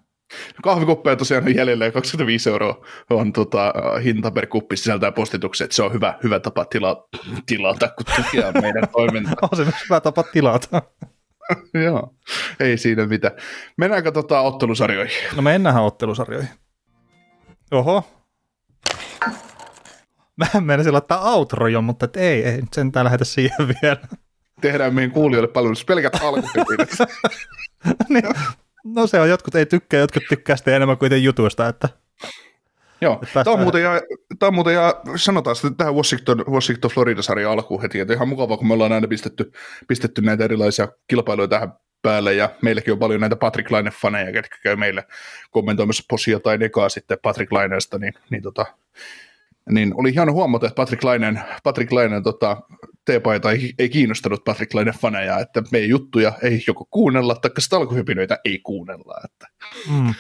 Kahvikuppeja 0.62 1.16
tosiaan 1.16 1.44
on 1.44 1.54
jäljellä 1.54 1.90
25 1.90 2.50
euroa 2.50 2.84
on 3.10 3.32
tota, 3.32 3.72
hinta 4.04 4.30
per 4.30 4.46
kuppi 4.46 4.76
sisältää 4.76 5.12
postitukset. 5.12 5.72
Se 5.72 5.82
on 5.82 5.92
hyvä, 5.92 6.14
hyvä 6.22 6.40
tapa 6.40 6.64
tila, 6.64 7.08
tilata, 7.46 7.88
kun 7.88 8.06
tukea 8.16 8.52
meidän 8.62 8.88
toimintaa. 8.92 9.34
on 9.52 9.56
se 9.56 9.72
hyvä 9.84 10.00
tapa 10.00 10.22
tilata. 10.22 10.82
Joo, 11.84 12.14
ei 12.60 12.78
siinä 12.78 13.06
mitään. 13.06 13.34
Mennäänkö 13.76 14.12
tota 14.12 14.40
ottelusarjoihin? 14.40 15.36
No 15.36 15.42
mennään 15.42 15.76
ottelusarjoihin. 15.76 16.50
Oho. 17.70 18.04
Mä 20.36 20.60
menisin 20.60 20.92
laittaa 20.92 21.32
outro 21.32 21.68
jo, 21.68 21.82
mutta 21.82 22.04
et 22.04 22.16
ei, 22.16 22.44
ei 22.44 22.62
sentään 22.72 23.04
lähetä 23.04 23.24
siihen 23.24 23.68
vielä. 23.82 24.00
Tehdään 24.60 24.94
meidän 24.94 25.10
kuulijoille 25.10 25.48
palvelus 25.48 25.84
pelkät 25.84 26.14
alkupelit. 26.22 26.98
niin, 28.08 28.24
No 28.84 29.06
se 29.06 29.20
on, 29.20 29.28
jotkut 29.28 29.54
ei 29.54 29.66
tykkää, 29.66 30.00
jotkut 30.00 30.22
tykkää 30.28 30.56
sitten 30.56 30.74
enemmän 30.74 30.98
kuin 30.98 31.24
jutuista, 31.24 31.68
että 31.68 31.88
Joo, 33.00 33.22
tämä 33.32 33.54
on, 33.54 33.60
muuten, 33.60 33.82
ja, 33.82 34.02
tämä 34.38 34.48
on 34.48 34.54
muuten, 34.54 34.74
ja 34.74 35.00
sanotaan 35.16 35.56
sitten 35.56 35.76
tähän 35.76 35.94
Washington, 35.94 36.44
Washington 36.48 36.90
Florida-sarjan 36.90 37.52
alkuun 37.52 37.82
heti, 37.82 38.00
että 38.00 38.14
ihan 38.14 38.28
mukavaa, 38.28 38.56
kun 38.56 38.66
me 38.66 38.74
ollaan 38.74 38.92
aina 38.92 39.08
pistetty, 39.08 39.52
pistetty 39.88 40.22
näitä 40.22 40.44
erilaisia 40.44 40.88
kilpailuja 41.08 41.48
tähän 41.48 41.72
päälle 42.02 42.34
ja 42.34 42.50
meilläkin 42.62 42.92
on 42.92 42.98
paljon 42.98 43.20
näitä 43.20 43.36
Patrick 43.36 43.70
Laine-faneja, 43.70 44.32
ketkä 44.32 44.56
käy 44.62 44.76
meille 44.76 45.04
kommentoimassa 45.50 46.04
posia 46.10 46.40
tai 46.40 46.58
nekaa 46.58 46.88
sitten 46.88 47.18
Patrick 47.22 47.52
Laineesta, 47.52 47.98
niin, 47.98 48.14
niin, 48.30 48.42
tota, 48.42 48.66
niin 49.71 49.94
oli 49.97 50.14
hieno 50.14 50.33
huomata, 50.33 50.66
että 50.66 50.76
Patrick 50.76 51.04
Lainen, 51.04 51.40
Patrick 51.62 51.92
Lainen 51.92 52.23
tota, 52.23 52.56
teepaita 53.04 53.52
ei, 53.52 53.73
ei 53.78 53.88
kiinnostanut 53.88 54.44
Patrick 54.44 54.75
Lainen 54.75 54.94
faneja, 54.94 55.38
että 55.38 55.62
meidän 55.73 55.90
juttuja 55.90 56.33
ei 56.42 56.62
joko 56.66 56.87
kuunnella, 56.90 57.35
tai 57.35 57.50
stalkuhypinöitä 57.59 58.38
ei 58.44 58.59
kuunnella. 58.59 59.21
Että. 59.25 59.47
Mm. 59.90 60.14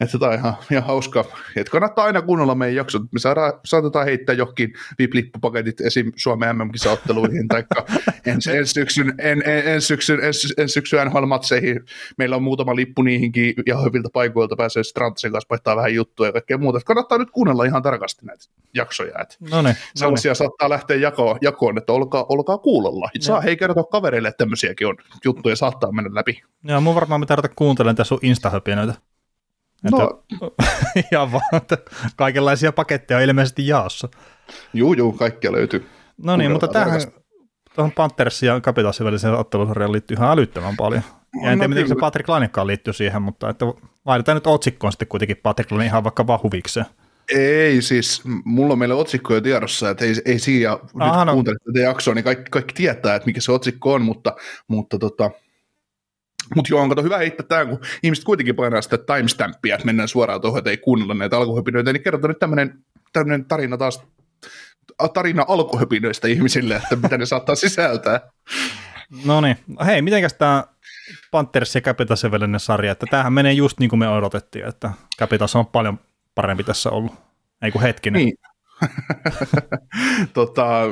Että 0.00 0.18
tämä 0.18 0.32
on 0.32 0.38
ihan, 0.38 0.54
ihan 0.70 0.84
hauska. 0.84 1.24
Että 1.56 1.70
kannattaa 1.70 2.04
aina 2.04 2.22
kuunnella 2.22 2.54
meidän 2.54 2.74
jaksot. 2.74 3.02
Me 3.12 3.18
saadaan, 3.18 3.52
saatetaan 3.64 4.04
heittää 4.04 4.34
johonkin 4.34 4.72
VIP-lippupaketit 4.98 5.80
esim. 5.80 6.12
Suomen 6.16 6.56
MM-kisaotteluihin 6.56 7.48
tai 7.52 7.64
ensi, 8.26 8.56
ensi 8.56 8.72
syksyn, 8.72 9.14
en, 9.18 9.42
en, 9.46 9.68
en 9.68 9.80
syksyn, 9.82 10.24
ensi, 10.24 10.54
ensi 10.56 10.72
syksyn 10.72 11.06
NHL-matseihin. 11.06 11.84
Meillä 12.18 12.36
on 12.36 12.42
muutama 12.42 12.76
lippu 12.76 13.02
niihinkin 13.02 13.54
ja 13.66 13.78
hyviltä 13.78 14.08
paikoilta 14.12 14.56
pääsee 14.56 14.84
Strantsen 14.84 15.32
kanssa 15.32 15.48
vaihtaa 15.50 15.76
vähän 15.76 15.94
juttuja 15.94 16.28
ja 16.28 16.32
kaikkea 16.32 16.58
muuta. 16.58 16.78
Että 16.78 16.86
kannattaa 16.86 17.18
nyt 17.18 17.30
kuunnella 17.30 17.64
ihan 17.64 17.82
tarkasti 17.82 18.26
näitä 18.26 18.44
jaksoja. 18.74 19.18
Että 19.20 19.36
noniin, 19.50 19.76
sellaisia 19.94 20.28
noniin. 20.28 20.36
saattaa 20.36 20.68
lähteä 20.68 20.96
jakoon, 20.96 21.38
jakoon 21.40 21.78
että 21.78 21.92
olkaa, 21.92 22.26
olkaa 22.28 22.58
kuulolla. 22.58 23.10
Saa 23.20 23.40
hei 23.40 23.56
kertoa 23.56 23.84
kavereille, 23.84 24.28
että 24.28 24.38
tämmöisiäkin 24.38 24.86
on 24.86 24.96
juttuja 25.24 25.56
saattaa 25.56 25.92
mennä 25.92 26.10
läpi. 26.14 26.42
Joo, 26.64 26.80
mun 26.80 26.94
varmaan 26.94 27.20
mitä 27.20 27.36
ruveta 27.36 27.54
kuuntelemaan 27.54 27.96
tässä 27.96 28.08
sun 28.08 28.18
insta 28.22 28.50
No, 29.82 30.24
ja 31.10 31.32
vaan, 31.32 31.42
että 31.52 31.78
kaikenlaisia 32.16 32.72
paketteja 32.72 33.18
on 33.18 33.24
ilmeisesti 33.24 33.66
jaossa. 33.66 34.08
Juu, 34.74 34.92
juu, 34.92 35.12
kaikkia 35.12 35.52
löytyy. 35.52 35.88
No 36.22 36.36
niin, 36.36 36.50
mutta 36.52 36.68
tähän 36.68 37.00
tuohon 37.74 37.92
Panthersin 37.92 38.46
ja 38.46 38.60
Capitalsin 38.60 39.06
väliseen 39.06 39.34
ottelusarjaan 39.34 39.92
liittyy 39.92 40.14
ihan 40.14 40.30
älyttömän 40.30 40.76
paljon. 40.76 41.02
Ja 41.42 41.50
en 41.50 41.58
no, 41.58 41.62
tiedä, 41.62 41.68
miten 41.68 41.88
se 41.88 41.94
Patrick 42.00 42.28
Lainekaan 42.28 42.66
liittyy 42.66 42.92
siihen, 42.92 43.22
mutta 43.22 43.50
että 43.50 43.66
vaihdetaan 44.06 44.36
nyt 44.36 44.46
otsikkoon 44.46 44.92
sitten 44.92 45.08
kuitenkin 45.08 45.36
Patrick 45.36 45.72
Laine 45.72 45.86
ihan 45.86 46.04
vaikka 46.04 46.26
vaan 46.26 46.40
huvikseen. 46.42 46.86
Ei 47.34 47.82
siis, 47.82 48.22
mulla 48.44 48.72
on 48.72 48.78
meillä 48.78 48.94
otsikko 48.94 49.34
jo 49.34 49.40
tiedossa, 49.40 49.90
että 49.90 50.04
ei, 50.04 50.14
ei 50.24 50.38
siinä, 50.38 50.78
Aha, 50.98 51.24
nyt 51.24 51.26
no. 51.26 51.32
kuuntelet 51.32 51.62
tätä 51.64 51.78
jaksoa, 51.78 52.14
niin 52.14 52.24
kaikki, 52.24 52.50
kaikki 52.50 52.74
tietää, 52.74 53.14
että 53.14 53.26
mikä 53.26 53.40
se 53.40 53.52
otsikko 53.52 53.92
on, 53.92 54.02
mutta, 54.02 54.36
mutta 54.68 54.98
tota, 54.98 55.30
mutta 56.54 56.72
joo, 56.72 56.80
on 56.80 56.88
kato 56.88 57.02
hyvä 57.02 57.18
heittää 57.18 57.46
tämä, 57.46 57.66
kun 57.66 57.80
ihmiset 58.02 58.24
kuitenkin 58.24 58.56
painaa 58.56 58.82
sitä 58.82 58.98
timestampia, 58.98 59.74
että 59.74 59.86
mennään 59.86 60.08
suoraan 60.08 60.40
tuohon, 60.40 60.58
että 60.58 60.70
ei 60.70 60.76
kuunnella 60.76 61.14
näitä 61.14 61.36
alkuhöpinöitä, 61.36 61.92
niin 61.92 62.02
kerrotaan 62.02 62.28
nyt 62.28 62.38
tämmöinen 63.12 63.44
tarina 63.44 63.76
taas, 63.76 64.02
tarina 65.14 65.44
alkuhöpinöistä 65.48 66.28
ihmisille, 66.28 66.76
että 66.76 66.96
mitä 66.96 67.18
ne 67.18 67.26
saattaa 67.26 67.54
sisältää. 67.54 68.20
No 69.24 69.40
niin, 69.40 69.56
hei, 69.86 70.02
mitenkäs 70.02 70.34
tämä 70.34 70.64
Panthers 71.30 71.74
ja 71.74 71.80
Capitals 71.80 72.24
välinen 72.24 72.60
sarja, 72.60 72.92
että 72.92 73.06
tämähän 73.10 73.32
menee 73.32 73.52
just 73.52 73.80
niin 73.80 73.90
kuin 73.90 74.00
me 74.00 74.08
odotettiin, 74.08 74.66
että 74.66 74.90
Capitals 75.18 75.56
on 75.56 75.66
paljon 75.66 76.00
parempi 76.34 76.64
tässä 76.64 76.90
ollut, 76.90 77.14
ei 77.62 77.72
kuin 77.72 77.82
hetkinen. 77.82 78.22
Niin, 78.22 78.38
tota, 80.34 80.82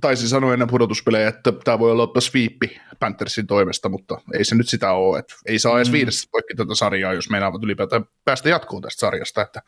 taisin 0.00 0.28
sanoa 0.28 0.52
ennen 0.52 0.68
pudotuspelejä, 0.68 1.28
että 1.28 1.52
tämä 1.64 1.78
voi 1.78 1.90
olla 1.90 2.20
sweepi 2.20 2.80
Panthersin 3.00 3.46
toimesta, 3.46 3.88
mutta 3.88 4.20
ei 4.34 4.44
se 4.44 4.54
nyt 4.54 4.68
sitä 4.68 4.92
ole. 4.92 5.18
Että 5.18 5.34
ei 5.46 5.58
saa 5.58 5.76
edes 5.76 5.88
mm. 5.88 5.92
viidessä 5.92 6.28
poikki 6.32 6.54
tätä 6.54 6.74
sarjaa, 6.74 7.14
jos 7.14 7.30
meinaavat 7.30 7.64
ylipäätään 7.64 8.04
päästä 8.24 8.48
jatkoon 8.48 8.82
tästä 8.82 9.00
sarjasta. 9.00 9.42
Että, 9.42 9.62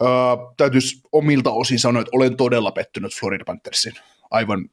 uh, 0.00 0.54
täytyisi 0.56 1.00
omilta 1.12 1.50
osin 1.50 1.78
sanoa, 1.78 2.00
että 2.00 2.16
olen 2.16 2.36
todella 2.36 2.72
pettynyt 2.72 3.20
Florida 3.20 3.44
Panthersin. 3.44 3.92
Aivan 4.30 4.68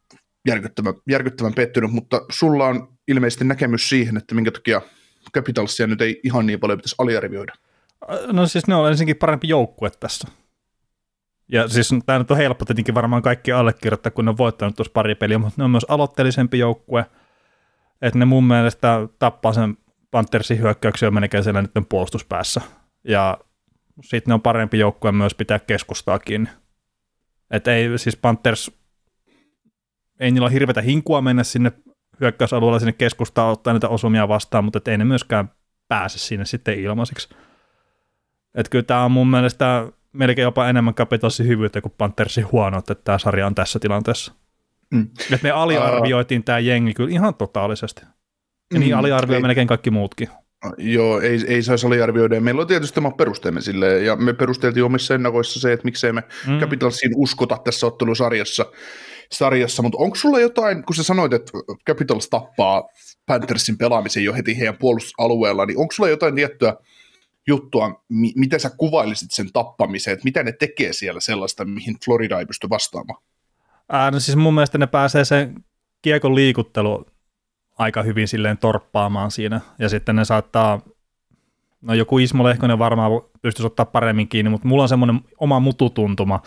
järkyttävän, 0.47 0.93
järkyttävän 1.09 1.53
pettynyt, 1.53 1.91
mutta 1.91 2.21
sulla 2.31 2.67
on 2.67 2.87
ilmeisesti 3.07 3.45
näkemys 3.45 3.89
siihen, 3.89 4.17
että 4.17 4.35
minkä 4.35 4.51
takia 4.51 4.81
Capitalsia 5.33 5.87
nyt 5.87 6.01
ei 6.01 6.19
ihan 6.23 6.45
niin 6.45 6.59
paljon 6.59 6.79
pitäisi 6.79 6.95
aliarvioida. 6.97 7.53
No 8.31 8.47
siis 8.47 8.67
ne 8.67 8.75
on 8.75 8.89
ensinnäkin 8.89 9.15
parempi 9.15 9.47
joukkue 9.47 9.89
tässä 9.89 10.27
ja 11.51 11.67
siis 11.67 11.89
tämä 12.05 12.19
nyt 12.19 12.31
on 12.31 12.37
helppo 12.37 12.65
tietenkin 12.65 12.95
varmaan 12.95 13.21
kaikki 13.21 13.51
allekirjoittaa, 13.51 14.11
kun 14.11 14.25
ne 14.25 14.29
on 14.29 14.37
voittanut 14.37 14.75
tuossa 14.75 14.91
pari 14.93 15.15
peliä, 15.15 15.37
mutta 15.37 15.53
ne 15.57 15.63
on 15.63 15.71
myös 15.71 15.85
aloitteellisempi 15.89 16.59
joukkue, 16.59 17.05
että 18.01 18.19
ne 18.19 18.25
mun 18.25 18.43
mielestä 18.43 19.07
tappaa 19.19 19.53
sen 19.53 19.77
Panthersin 20.11 20.59
hyökkäyksiä 20.59 21.11
melkein 21.11 21.43
siellä 21.43 21.61
nyt 21.61 21.71
puolustuspäässä. 21.89 22.61
Ja 23.03 23.37
sitten 24.03 24.31
ne 24.31 24.33
on 24.33 24.41
parempi 24.41 24.79
joukkue 24.79 25.11
myös 25.11 25.35
pitää 25.35 25.59
keskustaa 25.59 26.19
kiinni. 26.19 26.49
Että 27.51 27.75
ei 27.75 27.97
siis 27.97 28.17
Panthers, 28.17 28.71
ei 30.19 30.31
niillä 30.31 30.45
ole 30.45 30.53
hirveätä 30.53 30.81
hinkua 30.81 31.21
mennä 31.21 31.43
sinne 31.43 31.71
hyökkäysalueella 32.21 32.79
sinne 32.79 32.91
keskustaan 32.93 33.51
ottaa 33.51 33.73
niitä 33.73 33.89
osumia 33.89 34.27
vastaan, 34.27 34.63
mutta 34.63 34.91
ei 34.91 34.97
ne 34.97 35.05
myöskään 35.05 35.51
pääse 35.87 36.19
sinne 36.19 36.45
sitten 36.45 36.79
ilmaiseksi. 36.79 37.29
Että 38.55 38.69
kyllä 38.69 38.83
tämä 38.83 39.05
on 39.05 39.11
mun 39.11 39.27
mielestä 39.27 39.91
melkein 40.13 40.43
jopa 40.43 40.69
enemmän 40.69 40.93
Capitalsin 40.93 41.47
hyvyyttä 41.47 41.81
kuin 41.81 41.93
Panthersin 41.97 42.51
huono, 42.51 42.77
että 42.77 42.95
tämä 42.95 43.17
sarja 43.17 43.47
on 43.47 43.55
tässä 43.55 43.79
tilanteessa. 43.79 44.33
Mm. 44.91 45.07
Että 45.33 45.43
me 45.43 45.51
aliarvioitiin 45.51 46.39
uh, 46.39 46.45
tämä 46.45 46.59
jengi 46.59 46.93
kyllä 46.93 47.09
ihan 47.11 47.35
totaalisesti. 47.35 48.01
Ja 48.73 48.79
niin 48.79 48.91
mm, 48.91 48.99
aliarvioi 48.99 49.35
ei, 49.35 49.41
melkein 49.41 49.67
kaikki 49.67 49.91
muutkin. 49.91 50.29
Joo, 50.77 51.21
ei, 51.21 51.39
ei 51.47 51.63
saisi 51.63 51.87
aliarvioida. 51.87 52.41
Meillä 52.41 52.61
on 52.61 52.67
tietysti 52.67 52.95
tämä 52.95 53.11
perusteemme 53.11 53.61
sille, 53.61 53.99
ja 53.99 54.15
me 54.15 54.33
perusteltiin 54.33 54.83
omissa 54.83 55.15
ennakoissa 55.15 55.59
se, 55.59 55.73
että 55.73 55.85
miksei 55.85 56.13
me 56.13 56.23
mm. 56.47 56.59
Capitalsiin 56.59 57.11
uskota 57.15 57.57
tässä 57.63 57.87
ottelusarjassa. 57.87 58.65
Sarjassa, 59.31 59.83
mutta 59.83 59.97
onko 59.97 60.15
sulla 60.15 60.39
jotain, 60.39 60.83
kun 60.83 60.95
sä 60.95 61.03
sanoit, 61.03 61.33
että 61.33 61.51
Capitals 61.87 62.29
tappaa 62.29 62.83
Panthersin 63.25 63.77
pelaamisen 63.77 64.23
jo 64.23 64.33
heti 64.33 64.57
heidän 64.57 64.77
puolustusalueella, 64.77 65.65
niin 65.65 65.77
onko 65.77 65.91
sulla 65.91 66.09
jotain 66.09 66.35
tiettyä 66.35 66.75
juttua, 67.47 68.03
mi- 68.09 68.33
miten 68.35 68.59
sä 68.59 68.69
kuvailisit 68.77 69.31
sen 69.31 69.51
tappamisen, 69.53 70.13
että 70.13 70.23
mitä 70.23 70.43
ne 70.43 70.51
tekee 70.51 70.93
siellä 70.93 71.19
sellaista, 71.19 71.65
mihin 71.65 71.95
Florida 72.05 72.39
ei 72.39 72.45
pysty 72.45 72.69
vastaamaan? 72.69 73.21
Ää, 73.89 74.11
no 74.11 74.19
siis 74.19 74.35
mun 74.37 74.53
mielestä 74.53 74.77
ne 74.77 74.87
pääsee 74.87 75.25
sen 75.25 75.55
kiekon 76.01 76.35
liikuttelu 76.35 77.05
aika 77.77 78.03
hyvin 78.03 78.27
silleen 78.27 78.57
torppaamaan 78.57 79.31
siinä, 79.31 79.61
ja 79.79 79.89
sitten 79.89 80.15
ne 80.15 80.25
saattaa, 80.25 80.81
no 81.81 81.93
joku 81.93 82.17
Ismo 82.17 82.43
Lehkonen 82.43 82.79
varmaan 82.79 83.11
pystyisi 83.41 83.67
ottaa 83.67 83.85
paremmin 83.85 84.27
kiinni, 84.27 84.49
mutta 84.49 84.67
mulla 84.67 84.83
on 84.83 84.89
semmoinen 84.89 85.19
oma 85.37 85.59
mututuntuma, 85.59 86.41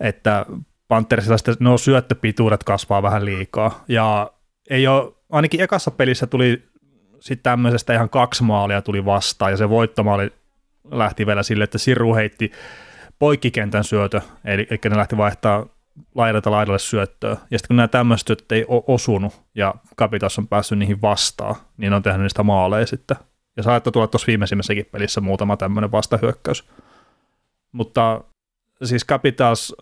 että 0.00 0.46
Panthersilla 0.88 1.36
sitten 1.38 1.56
no 1.60 1.78
syöttöpituudet 1.78 2.64
kasvaa 2.64 3.02
vähän 3.02 3.24
liikaa, 3.24 3.84
ja 3.88 4.30
ei 4.70 4.86
ole, 4.86 5.12
ainakin 5.30 5.60
ekassa 5.60 5.90
pelissä 5.90 6.26
tuli 6.26 6.68
sitten 7.20 7.42
tämmöisestä 7.42 7.94
ihan 7.94 8.10
kaksi 8.10 8.44
maalia 8.44 8.82
tuli 8.82 9.04
vastaan, 9.04 9.50
ja 9.50 9.56
se 9.56 9.68
voittomaali 9.68 10.32
lähti 10.90 11.26
vielä 11.26 11.42
sille, 11.42 11.64
että 11.64 11.78
Siru 11.78 12.14
heitti 12.14 12.52
poikkikentän 13.18 13.84
syötö, 13.84 14.20
eli, 14.44 14.66
eli 14.70 14.78
ne 14.90 14.96
lähti 14.96 15.16
vaihtaa 15.16 15.66
laidalta 16.14 16.50
laidalle 16.50 16.78
syöttöä. 16.78 17.30
Ja 17.30 17.58
sitten 17.58 17.68
kun 17.68 17.76
nämä 17.76 17.88
tämmöiset 17.88 18.52
ei 18.52 18.64
ole 18.68 18.84
osunut, 18.86 19.42
ja 19.54 19.74
Kapitas 19.96 20.38
on 20.38 20.48
päässyt 20.48 20.78
niihin 20.78 21.02
vastaan, 21.02 21.54
niin 21.76 21.92
on 21.92 22.02
tehnyt 22.02 22.22
niistä 22.22 22.42
maaleja 22.42 22.86
sitten. 22.86 23.16
Ja 23.56 23.62
saattoi 23.62 23.92
tulla 23.92 24.06
tuossa 24.06 24.26
viimeisimmässäkin 24.26 24.86
pelissä 24.92 25.20
muutama 25.20 25.56
tämmöinen 25.56 25.92
vastahyökkäys. 25.92 26.64
Mutta 27.72 28.20
siis 28.84 29.06
Capitals 29.06 29.74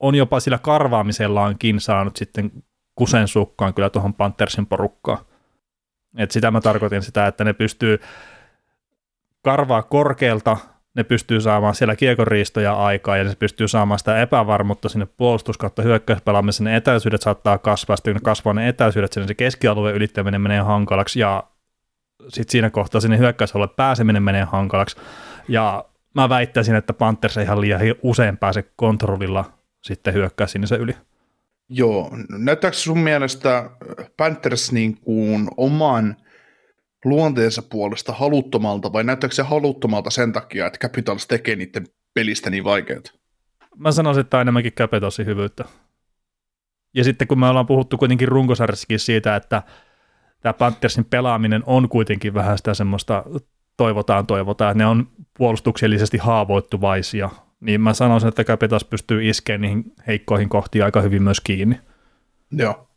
on 0.00 0.14
jopa 0.14 0.40
sillä 0.40 0.58
karvaamisellaankin 0.58 1.80
saanut 1.80 2.16
sitten 2.16 2.52
kusen 2.94 3.28
sukkaan 3.28 3.74
kyllä 3.74 3.90
tuohon 3.90 4.14
Panthersin 4.14 4.66
porukkaan. 4.66 5.18
Et 6.16 6.30
sitä 6.30 6.50
mä 6.50 6.60
tarkoitin 6.60 7.02
sitä, 7.02 7.26
että 7.26 7.44
ne 7.44 7.52
pystyy 7.52 8.00
karvaa 9.42 9.82
korkealta, 9.82 10.56
ne 10.94 11.04
pystyy 11.04 11.40
saamaan 11.40 11.74
siellä 11.74 11.96
kiekoriistoja 11.96 12.74
aikaa 12.74 13.16
ja 13.16 13.24
ne 13.24 13.34
pystyy 13.38 13.68
saamaan 13.68 13.98
sitä 13.98 14.20
epävarmuutta 14.22 14.88
sinne 14.88 15.06
puolustus- 15.16 15.58
kautta 15.58 15.82
hyökkäyspelaamiseen. 15.82 16.64
Ne 16.64 16.76
etäisyydet 16.76 17.22
saattaa 17.22 17.58
kasvaa, 17.58 17.96
sitten 17.96 18.14
kun 18.14 18.20
ne 18.20 18.24
kasvaa 18.24 18.54
ne 18.54 18.68
etäisyydet, 18.68 19.12
sinne 19.12 19.26
se 19.26 19.34
keskialueen 19.34 19.96
ylittäminen 19.96 20.40
menee 20.40 20.60
hankalaksi 20.60 21.20
ja 21.20 21.44
sitten 22.28 22.52
siinä 22.52 22.70
kohtaa 22.70 23.00
sinne 23.00 23.18
hyökkäysalueelle 23.18 23.74
pääseminen 23.76 24.22
menee 24.22 24.44
hankalaksi. 24.44 24.96
Ja 25.48 25.84
mä 26.14 26.28
väittäisin, 26.28 26.74
että 26.74 26.92
Panthers 26.92 27.36
ihan 27.36 27.60
liian 27.60 27.80
usein 28.02 28.36
pääse 28.36 28.64
kontrollilla 28.76 29.44
sitten 29.82 30.14
hyökkää 30.14 30.46
sinne 30.46 30.66
se 30.66 30.76
yli. 30.76 30.96
Joo, 31.68 32.10
näyttääkö 32.38 32.76
sun 32.76 32.98
mielestä 32.98 33.70
Panthers 34.16 34.72
niin 34.72 35.00
kuin 35.00 35.48
oman 35.56 36.16
luonteensa 37.04 37.62
puolesta 37.62 38.12
haluttomalta 38.12 38.92
vai 38.92 39.04
näyttääkö 39.04 39.34
se 39.34 39.42
haluttomalta 39.42 40.10
sen 40.10 40.32
takia, 40.32 40.66
että 40.66 40.78
Capitals 40.78 41.26
tekee 41.26 41.56
niiden 41.56 41.86
pelistä 42.14 42.50
niin 42.50 42.64
vaikeaa? 42.64 43.00
Mä 43.76 43.92
sanoisin, 43.92 44.20
että 44.20 44.40
enemmänkin 44.40 44.72
Capitalsin 44.72 45.26
hyvyyttä. 45.26 45.64
Ja 46.94 47.04
sitten 47.04 47.28
kun 47.28 47.38
me 47.38 47.48
ollaan 47.48 47.66
puhuttu 47.66 47.98
kuitenkin 47.98 48.28
runkosarjassakin 48.28 48.98
siitä, 48.98 49.36
että 49.36 49.62
tämä 50.40 50.52
Panthersin 50.52 51.04
pelaaminen 51.04 51.62
on 51.66 51.88
kuitenkin 51.88 52.34
vähän 52.34 52.58
sitä 52.58 52.74
semmoista 52.74 53.24
toivotaan, 53.76 54.26
toivotaan, 54.26 54.70
että 54.70 54.78
ne 54.78 54.86
on 54.86 55.08
puolustuksellisesti 55.38 56.18
haavoittuvaisia, 56.18 57.30
niin 57.64 57.80
mä 57.80 57.94
sanoisin, 57.94 58.28
että 58.28 58.44
Capitals 58.44 58.84
pystyy 58.84 59.28
iskeä 59.28 59.58
niihin 59.58 59.84
heikkoihin 60.06 60.48
kohtiin 60.48 60.84
aika 60.84 61.00
hyvin 61.00 61.22
myös 61.22 61.40
kiinni. 61.40 61.80
Joo. 62.50 62.88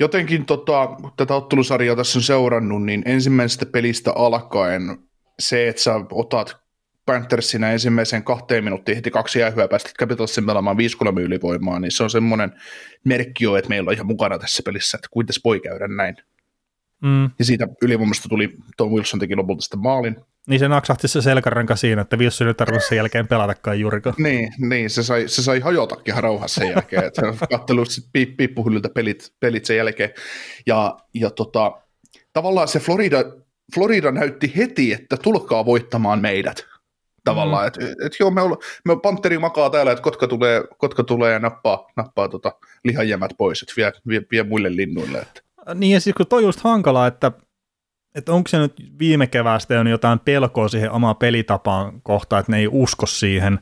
jotenkin 0.00 0.46
tota, 0.46 0.88
tätä 1.16 1.34
ottelusarjaa 1.34 1.96
tässä 1.96 2.18
on 2.18 2.22
seurannut, 2.22 2.84
niin 2.84 3.02
ensimmäisestä 3.06 3.66
pelistä 3.66 4.12
alkaen 4.16 4.98
se, 5.38 5.68
että 5.68 5.82
sä 5.82 5.94
otat 6.12 6.56
Panthersinä 7.06 7.72
ensimmäisen 7.72 8.24
kahteen 8.24 8.64
minuuttiin 8.64 8.96
heti 8.96 9.10
kaksi 9.10 9.38
jäähyä 9.38 9.68
päästä 9.68 9.90
Capitalsin 9.98 10.46
pelaamaan 10.46 10.76
5-3 10.76 11.20
ylivoimaa, 11.20 11.80
niin 11.80 11.92
se 11.92 12.02
on 12.02 12.10
semmoinen 12.10 12.52
merkki 13.04 13.44
jo, 13.44 13.56
että 13.56 13.68
meillä 13.68 13.88
on 13.88 13.94
ihan 13.94 14.06
mukana 14.06 14.38
tässä 14.38 14.62
pelissä, 14.64 14.96
että 14.96 15.08
kuinka 15.10 15.32
voi 15.44 15.60
käydä 15.60 15.88
näin. 15.88 16.16
Mm. 17.02 17.30
Ja 17.38 17.44
siitä 17.44 17.68
ylivoimasta 17.82 18.28
tuli, 18.28 18.56
Tom 18.76 18.92
Wilson 18.92 19.20
teki 19.20 19.36
lopulta 19.36 19.62
sitten 19.62 19.80
maalin. 19.80 20.16
Niin 20.46 20.58
se 20.58 20.68
naksahti 20.68 21.08
se 21.08 21.22
selkäranka 21.22 21.76
siinä, 21.76 22.02
että 22.02 22.16
Wilson 22.16 22.48
ei 22.48 22.54
tarvitse 22.54 22.88
sen 22.88 22.96
jälkeen 22.96 23.28
pelatakaan 23.28 23.80
juurikaan. 23.80 24.14
Niin, 24.18 24.52
niin 24.58 24.90
se, 24.90 25.02
sai, 25.02 25.28
se 25.28 25.42
sai 25.42 25.60
hajotakin 25.60 26.12
ihan 26.12 26.22
rauhassa 26.22 26.60
sen 26.60 26.70
jälkeen, 26.70 27.04
että 27.04 27.22
katselu 27.50 27.84
sitten 27.84 28.26
piippuhyllyltä 28.36 28.88
pelit, 28.88 29.32
pelit 29.40 29.64
sen 29.64 29.76
jälkeen. 29.76 30.10
Ja, 30.66 30.98
ja 31.14 31.30
tota, 31.30 31.72
tavallaan 32.32 32.68
se 32.68 32.80
Florida, 32.80 33.24
Florida 33.74 34.12
näytti 34.12 34.52
heti, 34.56 34.92
että 34.92 35.16
tulkaa 35.16 35.64
voittamaan 35.64 36.20
meidät 36.20 36.66
tavallaan, 37.24 37.62
mm. 37.62 37.66
että 37.66 38.06
et, 38.06 38.12
joo, 38.20 38.30
me, 38.30 38.42
olla, 38.42 38.56
me 38.84 38.96
Panteri 39.02 39.38
makaa 39.38 39.70
täällä, 39.70 39.92
että 39.92 40.02
kotka 40.02 40.26
tulee, 40.28 40.64
kotka 40.78 41.04
tulee 41.04 41.32
ja 41.32 41.38
nappaa, 41.38 41.86
nappaa 41.96 42.28
tota 42.28 42.52
lihanjämät 42.84 43.30
pois, 43.38 43.62
että 43.62 43.74
vie, 43.76 43.92
vie, 44.08 44.22
vie 44.30 44.42
muille 44.42 44.76
linnuille. 44.76 45.18
Että. 45.18 45.40
Niin 45.74 45.92
ja 45.92 46.00
siis 46.00 46.16
kun 46.16 46.26
toi 46.26 46.42
just 46.42 46.60
hankala, 46.60 47.06
että, 47.06 47.32
että 48.14 48.32
onko 48.32 48.48
se 48.48 48.58
nyt 48.58 48.72
viime 48.98 49.26
keväästä 49.26 49.80
on 49.80 49.86
jotain 49.86 50.18
pelkoa 50.18 50.68
siihen 50.68 50.90
omaan 50.90 51.16
pelitapaan 51.16 52.02
kohtaan, 52.02 52.40
että 52.40 52.52
ne 52.52 52.58
ei 52.58 52.68
usko 52.70 53.06
siihen, 53.06 53.58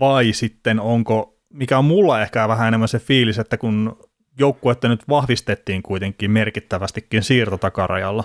vai 0.00 0.32
sitten 0.32 0.80
onko, 0.80 1.38
mikä 1.52 1.78
on 1.78 1.84
mulla 1.84 2.22
ehkä 2.22 2.48
vähän 2.48 2.68
enemmän 2.68 2.88
se 2.88 2.98
fiilis, 2.98 3.38
että 3.38 3.56
kun 3.56 3.98
joukkuetta 4.38 4.88
nyt 4.88 5.08
vahvistettiin 5.08 5.82
kuitenkin 5.82 6.30
merkittävästikin 6.30 7.22
siirtotakarajalla, 7.22 8.24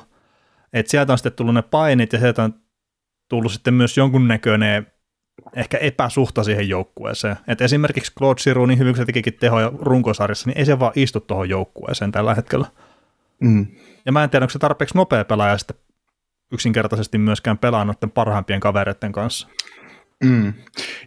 että 0.74 0.90
sieltä 0.90 1.12
on 1.12 1.18
sitten 1.18 1.34
tullut 1.34 1.54
ne 1.54 1.62
painit 1.62 2.14
ja 2.14 2.20
sieltä 2.20 2.44
on 2.44 2.54
tullut 3.30 3.52
sitten 3.52 3.74
myös 3.74 3.98
jonkunnäköinen 3.98 4.88
ehkä 5.56 5.78
epäsuhta 5.78 6.44
siihen 6.44 6.70
joukkueeseen. 6.70 7.36
Et 7.48 7.62
esimerkiksi 7.62 8.14
Claude 8.18 8.42
Giroux, 8.44 8.68
niin 8.68 8.80
hyvin 8.80 8.94
kuin 8.94 9.02
se 9.02 9.06
tekikin 9.06 9.34
tehoja 9.34 9.72
runkosarjassa, 9.80 10.50
niin 10.50 10.58
ei 10.58 10.66
se 10.66 10.80
vaan 10.80 10.94
istu 10.96 11.20
tuohon 11.20 11.50
joukkueeseen 11.50 12.12
tällä 12.12 12.36
hetkellä. 12.36 12.68
Mm. 13.42 13.68
Ja 14.06 14.12
mä 14.12 14.24
en 14.24 14.30
tiedä, 14.30 14.44
onko 14.44 14.52
se 14.52 14.60
tarpeeksi 14.60 14.98
nopea 14.98 15.26
pelaaja 15.26 15.58
sitten 15.58 15.78
yksinkertaisesti 16.52 17.18
myöskään 17.18 17.58
pelaa 17.58 17.86
noiden 17.86 18.12
parhaimpien 18.12 18.60
kavereiden 18.60 19.12
kanssa. 19.12 19.48
Mm. 20.24 20.54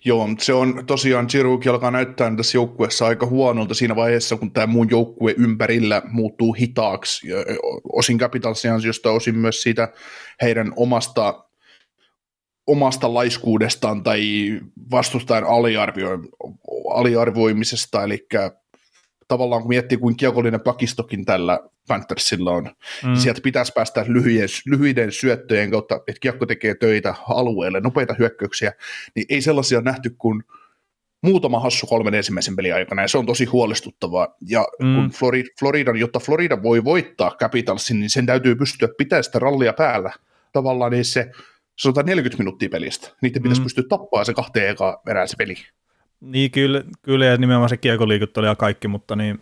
Joo, 0.04 0.28
se 0.38 0.52
on 0.52 0.86
tosiaan 0.86 1.26
Giroux 1.28 1.66
alkaa 1.66 1.90
näyttää 1.90 2.36
tässä 2.36 2.58
joukkueessa 2.58 3.06
aika 3.06 3.26
huonolta 3.26 3.74
siinä 3.74 3.96
vaiheessa, 3.96 4.36
kun 4.36 4.52
tämä 4.52 4.66
muun 4.66 4.90
joukkue 4.90 5.34
ympärillä 5.38 6.02
muuttuu 6.08 6.52
hitaaksi, 6.52 7.28
osin 7.92 8.18
Capitalsin 8.18 8.72
ansiosta, 8.72 9.10
osin 9.10 9.38
myös 9.38 9.62
siitä 9.62 9.92
heidän 10.42 10.72
omasta 10.76 11.44
omasta 12.66 13.14
laiskuudestaan 13.14 14.02
tai 14.02 14.20
vastustajan 14.90 15.44
aliarvio, 15.44 16.08
aliarvoimisesta, 16.90 18.04
eli 18.04 18.26
tavallaan 19.28 19.62
kun 19.62 19.68
miettii, 19.68 19.98
kuin 19.98 20.16
kiekollinen 20.16 20.60
pakistokin 20.60 21.24
tällä 21.24 21.60
Panthersilla 21.88 22.50
on, 22.50 22.64
niin 22.64 22.74
mm. 23.02 23.08
niin 23.08 23.20
sieltä 23.20 23.40
pitäisi 23.40 23.72
päästä 23.72 24.04
lyhyiden, 24.08 24.48
lyhyiden 24.66 25.12
syöttöjen 25.12 25.70
kautta, 25.70 25.94
että 25.94 26.20
kiekko 26.20 26.46
tekee 26.46 26.74
töitä 26.74 27.14
alueelle, 27.28 27.80
nopeita 27.80 28.14
hyökkäyksiä, 28.18 28.72
niin 29.14 29.26
ei 29.28 29.42
sellaisia 29.42 29.80
nähty 29.80 30.14
kuin 30.18 30.42
muutama 31.22 31.60
hassu 31.60 31.86
kolmen 31.86 32.14
ensimmäisen 32.14 32.56
pelin 32.56 32.74
aikana, 32.74 33.02
ja 33.02 33.08
se 33.08 33.18
on 33.18 33.26
tosi 33.26 33.44
huolestuttavaa. 33.44 34.36
Ja 34.48 34.66
mm. 34.82 34.94
kun 34.94 35.10
Florida, 35.10 35.48
Florida, 35.58 35.92
jotta 35.96 36.18
Florida 36.18 36.62
voi 36.62 36.84
voittaa 36.84 37.36
Capitalsin, 37.40 38.00
niin 38.00 38.10
sen 38.10 38.26
täytyy 38.26 38.56
pystyä 38.56 38.88
pitämään 38.98 39.24
sitä 39.24 39.38
rallia 39.38 39.72
päällä. 39.72 40.12
Tavallaan 40.52 40.92
niin 40.92 41.04
se 41.04 41.30
sanotaan 41.78 42.06
40 42.06 42.42
minuuttia 42.42 42.68
pelistä. 42.68 43.10
Niiden 43.22 43.42
pitäisi 43.42 43.60
mm. 43.60 43.64
pystyä 43.64 43.84
tappaa 43.88 44.24
se 44.24 44.34
kahteen 44.34 44.70
eka 44.70 45.02
erään 45.08 45.28
se 45.28 45.36
peli. 45.36 45.54
Niin, 46.20 46.50
kyllä, 46.50 46.82
kyllä 47.02 47.24
ja 47.24 47.36
nimenomaan 47.36 47.68
se 47.68 47.76
kiekoliikuttu 47.76 48.40
ja 48.40 48.54
kaikki, 48.54 48.88
mutta 48.88 49.16
niin, 49.16 49.40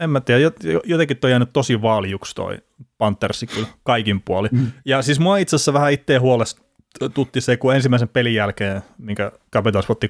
en 0.00 0.10
mä 0.10 0.20
tiedä, 0.20 0.52
jotenkin 0.84 1.16
toi 1.16 1.30
jäänyt 1.30 1.52
tosi 1.52 1.82
vaaljuksi 1.82 2.34
toi 2.34 2.58
Panthersi 2.98 3.46
kyllä 3.46 3.68
kaikin 3.82 4.20
puoli. 4.20 4.48
Mm. 4.52 4.66
Ja 4.84 5.02
siis 5.02 5.20
mua 5.20 5.36
itse 5.36 5.56
asiassa 5.56 5.72
vähän 5.72 5.92
itse 5.92 6.16
huolestutti 6.16 7.40
se, 7.40 7.56
kun 7.56 7.74
ensimmäisen 7.74 8.08
pelin 8.08 8.34
jälkeen, 8.34 8.82
minkä 8.98 9.32
Capitals 9.52 9.90
otti 9.90 10.06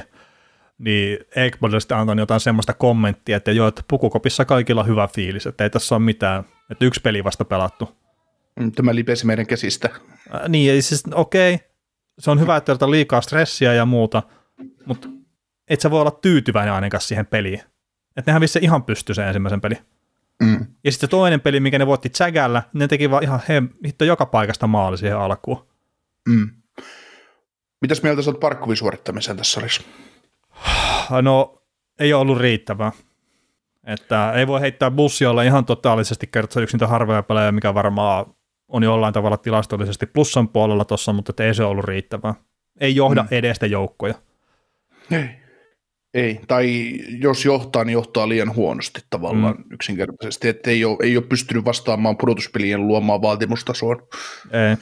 2-4, 0.00 0.02
niin 0.78 1.18
Ekblad 1.36 1.80
sitten 1.80 1.98
antoi 1.98 2.18
jotain 2.18 2.40
semmoista 2.40 2.74
kommenttia, 2.74 3.36
että 3.36 3.52
joo, 3.52 3.68
että 3.68 3.82
pukukopissa 3.88 4.44
kaikilla 4.44 4.80
on 4.80 4.86
hyvä 4.86 5.08
fiilis, 5.14 5.46
että 5.46 5.64
ei 5.64 5.70
tässä 5.70 5.94
ole 5.94 6.02
mitään, 6.02 6.44
että 6.70 6.84
yksi 6.84 7.00
peli 7.00 7.24
vasta 7.24 7.44
pelattu, 7.44 7.98
Mm, 8.58 8.72
tämä 8.72 8.94
lipesi 8.94 9.26
meidän 9.26 9.46
käsistä. 9.46 9.88
Äh, 10.34 10.48
niin, 10.48 10.82
siis 10.82 11.04
okei, 11.14 11.54
okay, 11.54 11.66
se 12.18 12.30
on 12.30 12.40
hyvä, 12.40 12.56
että 12.56 12.90
liikaa 12.90 13.20
stressiä 13.20 13.72
ja 13.74 13.86
muuta, 13.86 14.22
mutta 14.86 15.08
et 15.68 15.80
sä 15.80 15.90
voi 15.90 16.00
olla 16.00 16.10
tyytyväinen 16.10 16.74
ainakaan 16.74 17.00
siihen 17.00 17.26
peliin. 17.26 17.62
Että 18.16 18.30
nehän 18.30 18.40
vissi 18.40 18.58
ihan 18.62 18.84
pystyy 18.84 19.14
sen 19.14 19.26
ensimmäisen 19.26 19.60
peli. 19.60 19.74
Mm. 20.42 20.66
Ja 20.84 20.92
sitten 20.92 21.06
se 21.06 21.10
toinen 21.10 21.40
peli, 21.40 21.60
mikä 21.60 21.78
ne 21.78 21.86
voitti 21.86 22.10
Jagällä, 22.20 22.62
ne 22.72 22.88
teki 22.88 23.10
vaan 23.10 23.22
ihan 23.22 23.40
he, 23.48 23.62
hitto 23.86 24.04
joka 24.04 24.26
paikasta 24.26 24.66
maali 24.66 24.98
siihen 24.98 25.18
alkuun. 25.18 25.66
Mm. 26.28 26.50
Mitäs 27.80 28.02
mieltä 28.02 28.22
sä 28.22 28.30
oot 28.30 28.40
Parkkovin 28.40 28.76
suorittamiseen 28.76 29.36
tässä 29.36 29.52
sarjassa? 29.52 29.82
No, 31.22 31.62
ei 31.98 32.12
ole 32.12 32.20
ollut 32.20 32.38
riittävää. 32.38 32.92
Että 33.86 34.32
ei 34.32 34.46
voi 34.46 34.60
heittää 34.60 34.90
bussiolla 34.90 35.42
ihan 35.42 35.64
totaalisesti 35.64 36.26
kertaa 36.26 36.62
yksi 36.62 36.76
niitä 36.76 36.86
harvoja 36.86 37.22
pelejä, 37.22 37.52
mikä 37.52 37.74
varmaan 37.74 38.26
on 38.68 38.82
jollain 38.82 39.14
tavalla 39.14 39.36
tilastollisesti 39.36 40.06
plussan 40.06 40.48
puolella 40.48 40.84
tuossa, 40.84 41.12
mutta 41.12 41.44
ei 41.44 41.54
se 41.54 41.64
ollut 41.64 41.84
riittävää. 41.84 42.34
Ei 42.80 42.96
johda 42.96 43.22
mm. 43.22 43.28
edestä 43.30 43.66
joukkoja. 43.66 44.14
Ei. 45.10 45.28
Ei, 46.14 46.40
tai 46.48 46.92
jos 47.20 47.44
johtaa, 47.44 47.84
niin 47.84 47.92
johtaa 47.92 48.28
liian 48.28 48.54
huonosti 48.54 49.00
tavallaan 49.10 49.56
mm. 49.56 49.64
yksinkertaisesti, 49.70 50.48
että 50.48 50.70
ei 50.70 50.84
ole, 50.84 50.96
ei 51.02 51.16
ole 51.16 51.24
pystynyt 51.24 51.64
vastaamaan 51.64 52.16
pudotuspelien 52.16 52.86
luomaan 52.86 53.22
vaatimustasoon. 53.22 54.08
Ei. 54.52 54.76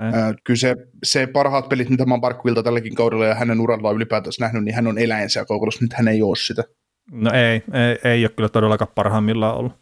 Ei. 0.00 0.20
Äh, 0.20 0.34
kyllä 0.44 0.58
se, 0.58 0.74
se 1.02 1.26
parhaat 1.26 1.68
pelit, 1.68 1.90
mitä 1.90 2.06
mä 2.06 2.14
oon 2.14 2.20
Parkkuilta 2.20 2.62
tälläkin 2.62 2.94
kaudella 2.94 3.26
ja 3.26 3.34
hänen 3.34 3.60
urallaan 3.60 3.96
ylipäätänsä 3.96 4.44
nähnyt, 4.44 4.64
niin 4.64 4.74
hän 4.74 4.86
on 4.86 4.98
eläin 4.98 5.30
siellä 5.30 5.46
kaukolossa, 5.46 5.84
nyt 5.84 5.92
hän 5.92 6.08
ei 6.08 6.22
ole 6.22 6.36
sitä. 6.36 6.64
No 7.10 7.30
ei, 7.32 7.62
ei, 7.72 8.12
ei 8.12 8.24
ole 8.24 8.32
kyllä 8.36 8.48
todellakaan 8.48 8.90
parhaimmillaan 8.94 9.56
ollut. 9.56 9.72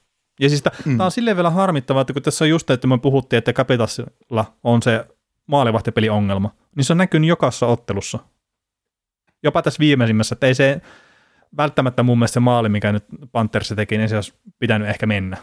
Ja 0.41 0.49
siis 0.49 0.65
mm. 0.65 0.97
tämä 0.97 1.05
on 1.05 1.11
silleen 1.11 1.37
vielä 1.37 1.51
harmittavaa, 1.51 2.01
että 2.01 2.13
kun 2.13 2.23
tässä 2.23 2.45
on 2.45 2.49
just, 2.49 2.71
että 2.71 2.87
me 2.87 2.99
puhuttiin, 2.99 3.39
että 3.39 3.53
Capitasilla 3.53 4.57
on 4.65 4.83
se 4.83 5.05
maalivahtipeliongelma, 5.47 6.55
niin 6.77 6.85
se 6.85 6.93
on 6.93 6.99
näkynyt 6.99 7.29
jokaisessa 7.29 7.67
ottelussa. 7.67 8.19
Jopa 9.43 9.63
tässä 9.63 9.81
viimeisimmässä, 9.81 10.35
että 10.35 10.47
ei 10.47 10.55
se 10.55 10.81
välttämättä 11.57 12.03
mun 12.03 12.19
mielestä 12.19 12.35
se 12.35 12.41
maali, 12.41 12.69
mikä 12.69 12.93
nyt 12.93 13.05
Pantherissa 13.33 13.77
teki, 13.77 13.99
niin 13.99 14.09
se 14.09 14.15
olisi 14.15 14.35
pitänyt 14.59 14.89
ehkä 14.89 15.07
mennä. 15.07 15.37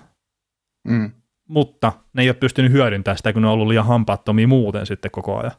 Mm. 0.87 1.11
Mutta 1.49 1.93
ne 2.13 2.23
ei 2.23 2.29
ole 2.29 2.33
pystynyt 2.33 2.71
hyödyntämään 2.71 3.17
sitä, 3.17 3.33
kun 3.33 3.41
ne 3.41 3.47
on 3.47 3.53
ollut 3.53 3.67
liian 3.67 3.85
hampaattomia 3.85 4.47
muuten 4.47 4.85
sitten 4.85 5.11
koko 5.11 5.37
ajan. 5.37 5.51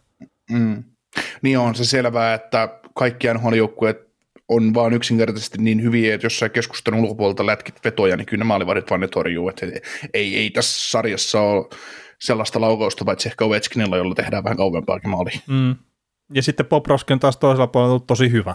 Mm. 0.51 0.85
Niin 1.43 1.59
on 1.59 1.75
se 1.75 1.85
selvää, 1.85 2.35
että 2.35 2.81
kaikki 2.95 3.27
NHL-joukkueet 3.35 4.11
on 4.49 4.75
vaan 4.75 4.93
yksinkertaisesti 4.93 5.59
niin 5.59 5.83
hyviä, 5.83 6.15
että 6.15 6.27
jossain 6.27 6.51
keskustelun 6.51 7.01
ulkopuolelta 7.01 7.47
lätkit 7.47 7.85
vetoja, 7.85 8.17
niin 8.17 8.27
kyllä 8.27 8.45
ne 8.45 8.47
maalivadit 8.47 8.91
vaan 8.91 9.01
ne 9.01 9.09
torjuu. 9.09 9.49
Että 9.49 9.67
ei, 10.15 10.37
ei 10.37 10.51
tässä 10.51 10.91
sarjassa 10.91 11.41
ole 11.41 11.67
sellaista 12.21 12.61
laukausta, 12.61 13.05
paitsi 13.05 13.29
ehkä 13.29 13.45
Ovechkinilla, 13.45 13.97
jolla 13.97 14.15
tehdään 14.15 14.45
vähän 14.45 14.57
kauempaakin 14.57 15.11
maali. 15.11 15.31
Mm. 15.49 15.77
Ja 16.35 16.43
sitten 16.43 16.67
Bob 16.67 16.87
Roskin 16.87 17.21
taas 17.21 17.37
toisella 17.37 17.67
puolella 17.67 17.95
on 17.95 18.07
tosi 18.07 18.31
hyvä. 18.33 18.55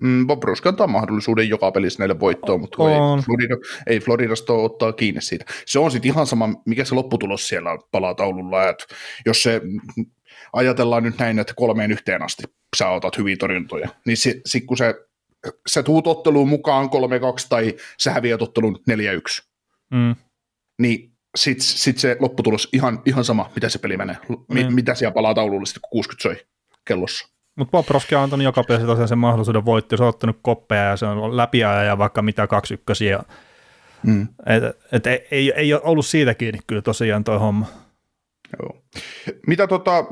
Mm, 0.00 0.26
Bob 0.26 0.44
Roski 0.44 0.68
antaa 0.68 0.86
mahdollisuuden 0.86 1.48
joka 1.48 1.72
pelissä 1.72 1.98
näille 1.98 2.20
voittoon, 2.20 2.60
mutta 2.60 2.76
ei, 2.90 3.22
Florida, 3.24 3.56
ei 3.86 4.00
Floridasta 4.00 4.52
ottaa 4.52 4.92
kiinni 4.92 5.22
siitä. 5.22 5.44
Se 5.66 5.78
on 5.78 5.90
sitten 5.90 6.10
ihan 6.10 6.26
sama, 6.26 6.48
mikä 6.66 6.84
se 6.84 6.94
lopputulos 6.94 7.48
siellä 7.48 7.78
palaa 7.90 8.14
taululla, 8.14 8.68
että 8.68 8.84
jos 9.26 9.42
se 9.42 9.60
ajatellaan 10.52 11.02
nyt 11.02 11.18
näin, 11.18 11.38
että 11.38 11.54
kolmeen 11.56 11.90
yhteen 11.90 12.22
asti 12.22 12.42
sä 12.76 12.88
otat 12.88 13.18
hyviä 13.18 13.36
torjuntoja, 13.36 13.88
niin 14.06 14.16
sitten 14.16 14.42
sit 14.46 14.66
kun 14.66 14.76
se 14.76 14.94
sä 15.66 15.82
tuut 15.82 16.06
otteluun 16.06 16.48
mukaan 16.48 16.86
3-2 16.86 16.88
tai 17.48 17.76
sä 17.98 18.12
häviät 18.12 18.42
ottelun 18.42 18.78
4-1. 18.90 19.44
Mm. 19.90 20.16
Niin 20.78 21.12
sit, 21.36 21.60
sit 21.60 21.98
se 21.98 22.16
lopputulos 22.20 22.68
ihan, 22.72 23.02
ihan 23.06 23.24
sama, 23.24 23.50
mitä 23.54 23.68
se 23.68 23.78
peli 23.78 23.96
menee. 23.96 24.16
Mi, 24.48 24.64
mm. 24.64 24.74
Mitä 24.74 24.94
siellä 24.94 25.14
palaa 25.14 25.34
taululle 25.34 25.66
sitten, 25.66 25.80
kun 25.80 25.90
60 25.90 26.22
soi 26.22 26.46
kellossa. 26.84 27.28
Mutta 27.56 27.70
Bob 27.70 27.88
Roski 27.88 28.14
on 28.14 28.22
antanut 28.22 28.44
joka 28.44 28.64
pelissä 28.64 29.06
sen 29.06 29.18
mahdollisuuden 29.18 29.64
voitti, 29.64 29.96
se 29.96 30.02
on 30.02 30.08
ottanut 30.08 30.38
koppeja 30.42 30.82
ja 30.82 30.96
se 30.96 31.06
on 31.06 31.36
läpiaja 31.36 31.82
ja 31.82 31.98
vaikka 31.98 32.22
mitä 32.22 32.46
kaksi 32.46 32.74
ykkösiä. 32.74 33.22
Mm. 34.06 34.28
Et, 34.46 34.62
et 34.92 35.06
ei, 35.06 35.26
ei, 35.30 35.52
ei, 35.56 35.74
ole 35.74 35.82
ollut 35.84 36.06
siitä 36.06 36.34
kiinni 36.34 36.58
kyllä 36.66 36.82
tosiaan 36.82 37.24
toi 37.24 37.38
homma. 37.38 37.66
Joo. 38.58 38.82
Mitä 39.46 39.66
tota, 39.66 40.04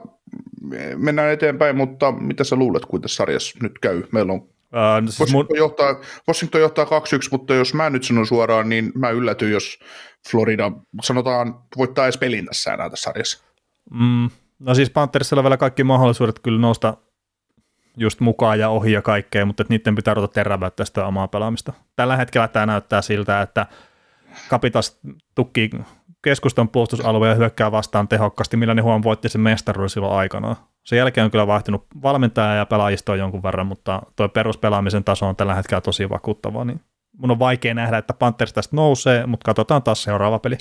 mennään 0.97 1.33
eteenpäin, 1.33 1.77
mutta 1.77 2.13
mitä 2.13 2.45
sä 2.45 2.57
luulet, 2.57 2.87
kun 2.87 3.01
tässä 3.01 3.17
sarjassa 3.17 3.59
nyt 3.63 3.79
käy? 3.79 4.03
Meillä 4.13 4.33
on 4.33 4.49
Uh, 4.71 5.09
siis 5.09 5.21
Washington, 5.21 5.47
mun, 5.51 5.59
johtaa, 5.59 6.01
Washington 6.29 6.61
johtaa 6.61 6.85
2-1, 6.85 6.89
mutta 7.31 7.55
jos 7.55 7.75
mä 7.75 7.91
nyt 7.91 8.05
sanon 8.05 8.27
suoraan, 8.27 8.69
niin 8.69 8.93
mä 8.95 9.11
yllätyn, 9.11 9.51
jos 9.51 9.79
Florida, 10.31 10.73
sanotaan, 11.03 11.55
voittaa 11.77 12.05
edes 12.05 12.19
pelin 12.19 12.47
tässä 12.47 12.75
enää 12.75 12.91
tässä 12.91 13.05
sarjassa. 13.05 13.45
mm, 13.91 14.31
no 14.61 14.75
siis 14.75 14.91
Panthersilla 14.91 15.41
on 15.41 15.45
vielä 15.45 15.57
kaikki 15.57 15.85
mahdollisuudet 15.85 16.39
kyllä 16.39 16.61
nousta 16.61 16.97
just 17.97 18.21
mukaan 18.21 18.59
ja 18.59 18.69
ohi 18.69 18.93
ja 18.93 19.03
kaikkea, 19.03 19.47
mutta 19.47 19.65
niiden 19.69 19.95
pitää 19.95 20.15
ruveta 20.15 20.35
terävää 20.35 20.71
sitä 20.85 21.07
omaa 21.07 21.29
pelaamista. 21.29 21.73
Tällä 21.97 22.17
hetkellä 22.17 22.49
tämä 22.49 22.67
näyttää 22.67 23.03
siltä, 23.03 23.43
että 23.43 23.67
Kapitas 24.49 25.01
tukkii 25.35 25.71
keskustan 26.23 26.69
puolustusalueen 26.69 27.31
ja 27.31 27.35
hyökkää 27.35 27.73
vastaan 27.73 28.09
tehokkaasti, 28.09 28.57
millä 28.57 28.75
ne 28.75 28.83
huom 28.83 29.03
voitti 29.03 29.29
sen 29.29 29.41
mestaruuden 29.41 29.91
silloin 29.91 30.15
aikanaan. 30.15 30.57
Sen 30.85 30.97
jälkeen 30.97 31.25
on 31.25 31.31
kyllä 31.31 31.47
vaihtunut 31.47 31.87
valmentaja 32.03 32.55
ja 32.55 32.67
pelaajistoa 32.67 33.17
jonkun 33.17 33.43
verran, 33.43 33.67
mutta 33.67 34.03
tuo 34.17 34.29
peruspelaamisen 34.29 35.05
taso 35.05 35.29
on 35.29 35.37
tällä 35.37 35.55
hetkellä 35.55 35.81
tosi 35.81 36.09
vakuuttava, 36.09 36.65
niin 36.65 36.81
mun 37.21 37.31
on 37.31 37.39
vaikea 37.39 37.75
nähdä, 37.75 37.99
että 37.99 38.15
Panthers 38.15 38.53
tästä 38.53 38.77
nousee, 38.77 39.27
mutta 39.27 39.45
katsotaan 39.45 39.83
taas 39.83 40.03
seuraava 40.03 40.39
peli. 40.39 40.57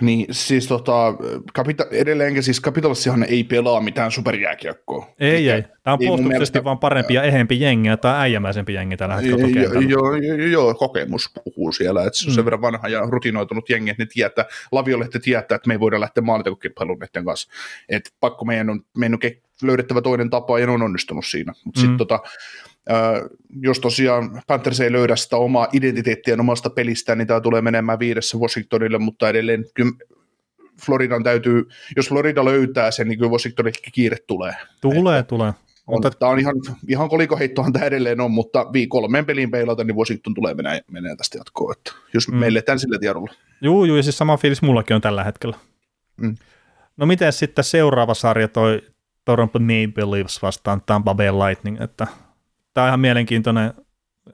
Niin 0.00 0.26
siis 0.30 0.66
tota, 0.66 1.14
kapita- 1.52 1.86
edelleenkin 1.90 2.42
siis 2.42 2.62
Capitalissihan 2.62 3.22
ei 3.24 3.44
pelaa 3.44 3.80
mitään 3.80 4.10
superjääkiekkoa. 4.10 5.06
Ei, 5.20 5.50
ei. 5.50 5.62
Tämä 5.62 5.92
on 5.92 5.98
puolustuksesti 5.98 6.28
mielestä- 6.32 6.64
vaan 6.64 6.78
parempi 6.78 7.14
ja 7.14 7.22
ehempi 7.22 7.60
jengi, 7.60 7.90
on 7.90 7.98
äijämäisempi 8.04 8.74
jengi 8.74 8.96
tällä 8.96 9.14
hetkellä 9.16 9.38
Joo, 9.40 9.48
kentällä. 9.54 9.88
joo, 9.88 10.14
joo, 10.14 10.36
joo, 10.36 10.74
kokemus 10.74 11.30
puhuu 11.44 11.72
siellä, 11.72 12.04
että 12.04 12.18
se 12.18 12.26
on 12.26 12.32
Mm. 12.32 12.34
sen 12.34 12.44
verran 12.44 12.62
vanha 12.62 12.88
ja 12.88 13.00
rutinoitunut 13.08 13.70
jengi, 13.70 13.90
että 13.90 14.02
ne 14.02 14.08
tietää, 14.12 14.44
Laviolehti 14.72 15.20
tietää, 15.20 15.56
että 15.56 15.68
me 15.68 15.74
ei 15.74 15.80
voida 15.80 16.00
lähteä 16.00 16.22
maalintekokilpailuun 16.22 16.98
näiden 16.98 17.24
kanssa. 17.24 17.48
Et 17.88 18.12
pakko 18.20 18.44
meidän 18.44 18.70
on, 18.70 18.80
meidän 18.96 19.14
on 19.14 19.30
ke- 19.30 19.40
löydettävä 19.62 20.00
toinen 20.00 20.30
tapa 20.30 20.58
ja 20.58 20.66
ne 20.66 20.72
on 20.72 20.82
onnistunut 20.82 21.26
siinä. 21.26 21.52
Mutta 21.64 21.80
Mm. 21.80 21.82
sitten 21.82 21.98
tota, 21.98 22.20
jos 23.60 23.80
tosiaan 23.80 24.42
Panthers 24.46 24.80
ei 24.80 24.92
löydä 24.92 25.16
sitä 25.16 25.36
omaa 25.36 25.68
identiteettiä 25.72 26.36
omasta 26.40 26.70
pelistään, 26.70 27.18
niin 27.18 27.28
tämä 27.28 27.40
tulee 27.40 27.62
menemään 27.62 27.98
viidessä 27.98 28.38
Washingtonille, 28.38 28.98
mutta 28.98 29.28
edelleen 29.28 29.64
Floridan 30.86 31.22
täytyy, 31.22 31.68
jos 31.96 32.08
Florida 32.08 32.44
löytää 32.44 32.90
sen, 32.90 33.08
niin 33.08 33.18
kyllä 33.18 33.32
Washingtonille 33.32 33.78
kiire 33.92 34.16
tulee. 34.26 34.54
Tulee, 34.80 35.22
tulee. 35.22 35.52
On, 35.86 35.94
Mutta 35.94 36.10
tämä 36.10 36.32
on 36.32 36.38
ihan, 36.38 36.54
ihan 36.88 37.08
kolikoheittohan 37.08 37.72
tämä 37.72 37.84
edelleen 37.84 38.20
on, 38.20 38.30
mutta 38.30 38.66
kolmeen 38.88 39.26
peliin 39.26 39.50
peilata, 39.50 39.84
niin 39.84 39.96
Washington 39.96 40.34
tulee 40.34 40.54
menee, 40.54 40.80
menee 40.90 41.16
tästä 41.16 41.38
jatkoon. 41.38 41.74
Että 41.78 41.92
jos 42.14 42.28
Mm. 42.28 42.34
mm. 42.34 42.40
meille 42.40 42.62
tämän 42.62 42.78
sillä 42.78 42.98
tiedolla. 42.98 43.32
Juu, 43.60 43.84
juu, 43.84 43.96
ja 43.96 44.02
siis 44.02 44.18
sama 44.18 44.36
fiilis 44.36 44.62
mullakin 44.62 44.94
on 44.94 45.00
tällä 45.00 45.24
hetkellä. 45.24 45.56
Mm. 46.16 46.36
No 46.96 47.06
miten 47.06 47.32
sitten 47.32 47.64
seuraava 47.64 48.14
sarja 48.14 48.48
toi 48.48 48.82
Toronto 49.24 49.58
Maple 49.58 50.10
Leafs 50.10 50.42
vastaan 50.42 50.82
Tampa 50.86 51.14
Bay 51.14 51.30
Lightning, 51.32 51.80
että 51.80 52.06
tämä 52.78 52.84
on 52.84 52.88
ihan 52.88 53.00
mielenkiintoinen 53.00 53.74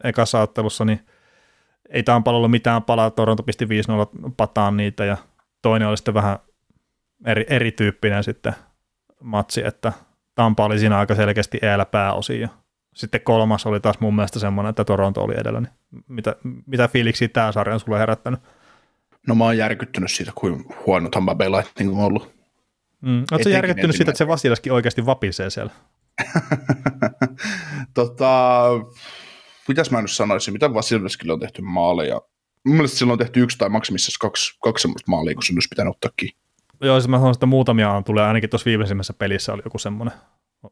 ekassa 0.04 0.40
ottelussa, 0.40 0.84
niin 0.84 1.00
ei 1.88 2.02
Tampalla 2.02 2.36
ollut 2.36 2.50
mitään 2.50 2.82
palaa, 2.82 3.10
Toronto 3.10 3.42
pisti 3.42 3.64
5-0 3.64 3.68
pataan 4.36 4.76
niitä 4.76 5.04
ja 5.04 5.16
toinen 5.62 5.88
oli 5.88 5.96
sitten 5.96 6.14
vähän 6.14 6.38
eri, 7.26 7.46
erityyppinen 7.48 8.24
sitten 8.24 8.52
matsi, 9.20 9.66
että 9.66 9.92
Tampa 10.34 10.64
oli 10.64 10.78
siinä 10.78 10.98
aika 10.98 11.14
selkeästi 11.14 11.58
eellä 11.62 11.84
pääosin 11.84 12.40
ja 12.40 12.48
sitten 12.94 13.20
kolmas 13.20 13.66
oli 13.66 13.80
taas 13.80 14.00
mun 14.00 14.16
mielestä 14.16 14.38
semmoinen, 14.38 14.70
että 14.70 14.84
Toronto 14.84 15.22
oli 15.22 15.34
edellä, 15.36 15.60
niin 15.60 15.72
mitä, 16.08 16.36
mitä 16.66 16.88
fiiliksiä 16.88 17.28
tämä 17.28 17.52
sarja 17.52 17.74
on 17.74 17.80
sulle 17.80 17.98
herättänyt? 17.98 18.40
No 19.26 19.34
mä 19.34 19.44
oon 19.44 19.58
järkyttynyt 19.58 20.10
siitä, 20.10 20.32
kuin 20.34 20.64
huono 20.86 21.08
Tampa 21.08 21.34
Bay 21.34 21.50
Lightning 21.50 21.98
on 21.98 22.04
ollut. 22.04 22.34
Mm. 23.00 23.24
Oletko 23.32 23.48
järkyttynyt 23.48 23.96
siitä, 23.96 24.10
että 24.10 24.18
se 24.18 24.28
Vasilaskin 24.28 24.72
oikeasti 24.72 25.06
vapisee 25.06 25.50
siellä? 25.50 25.72
tota, 27.94 28.62
mitäs 29.68 29.90
mä 29.90 30.02
nyt 30.02 30.10
sanoisin, 30.10 30.54
mitä 30.54 30.74
Vasilevskille 30.74 31.32
on 31.32 31.40
tehty 31.40 31.62
maaleja? 31.62 32.20
Mun 32.66 32.76
mielestä 32.76 32.98
silloin 32.98 33.12
on 33.12 33.18
tehty 33.18 33.42
yksi 33.42 33.58
tai 33.58 33.68
maksimissaan 33.68 34.16
kaksi, 34.20 34.58
kaksi 34.62 34.82
semmoista 34.82 35.10
maalia, 35.10 35.34
kun 35.34 35.42
se 35.42 35.52
olisi 35.52 35.68
pitänyt 35.68 35.94
ottaa 35.94 36.10
kiinni. 36.16 36.38
Joo, 36.80 37.00
siis 37.00 37.08
mä 37.08 37.16
sanoin, 37.16 37.34
että 37.34 37.46
muutamia 37.46 37.90
on 37.90 38.04
tulee, 38.04 38.24
ainakin 38.24 38.50
tuossa 38.50 38.66
viimeisimmässä 38.66 39.12
pelissä 39.12 39.52
oli 39.52 39.62
joku 39.64 39.78
semmoinen. 39.78 40.14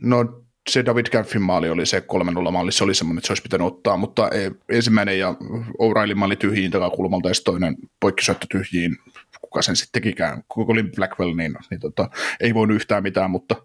No 0.02 0.42
se 0.70 0.85
David 0.85 1.07
Caffin 1.07 1.42
maali 1.42 1.70
oli 1.70 1.87
se 1.87 2.02
3-0 2.48 2.50
maali, 2.50 2.72
se 2.72 2.85
oli 2.85 2.94
semmoinen, 2.94 3.18
että 3.18 3.26
se 3.26 3.33
olisi 3.33 3.42
pitänyt 3.42 3.66
ottaa, 3.66 3.96
mutta 3.96 4.31
ensimmäinen 4.68 5.18
ja 5.18 5.35
O'Reillyn 5.78 6.14
maali 6.14 6.37
tyhjiin 6.37 6.70
takakulmalta 6.70 7.28
ja 7.28 7.35
toinen 7.44 7.76
poikkisyöttö 8.00 8.46
tyhjiin, 8.50 8.96
kuka 9.40 9.62
sen 9.62 9.76
sitten 9.76 10.02
tekikään, 10.02 10.42
koko 10.48 10.72
oli 10.72 10.83
Blackwell, 10.83 11.35
niin, 11.35 11.55
niin 11.70 11.81
tota, 11.81 12.11
ei 12.40 12.55
voinut 12.55 12.74
yhtään 12.74 13.02
mitään, 13.02 13.31
mutta, 13.31 13.57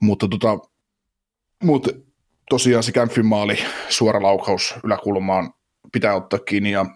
mutta, 0.00 0.28
tota, 0.28 0.58
mutta 1.62 1.90
tosiaan 2.50 2.82
se 2.82 2.92
Camphin 2.92 3.26
maali, 3.26 3.58
suora 3.88 4.22
laukaus 4.22 4.74
yläkulmaan 4.84 5.52
pitää 5.92 6.14
ottaa 6.14 6.38
kiinni 6.38 6.70
ja 6.70 6.86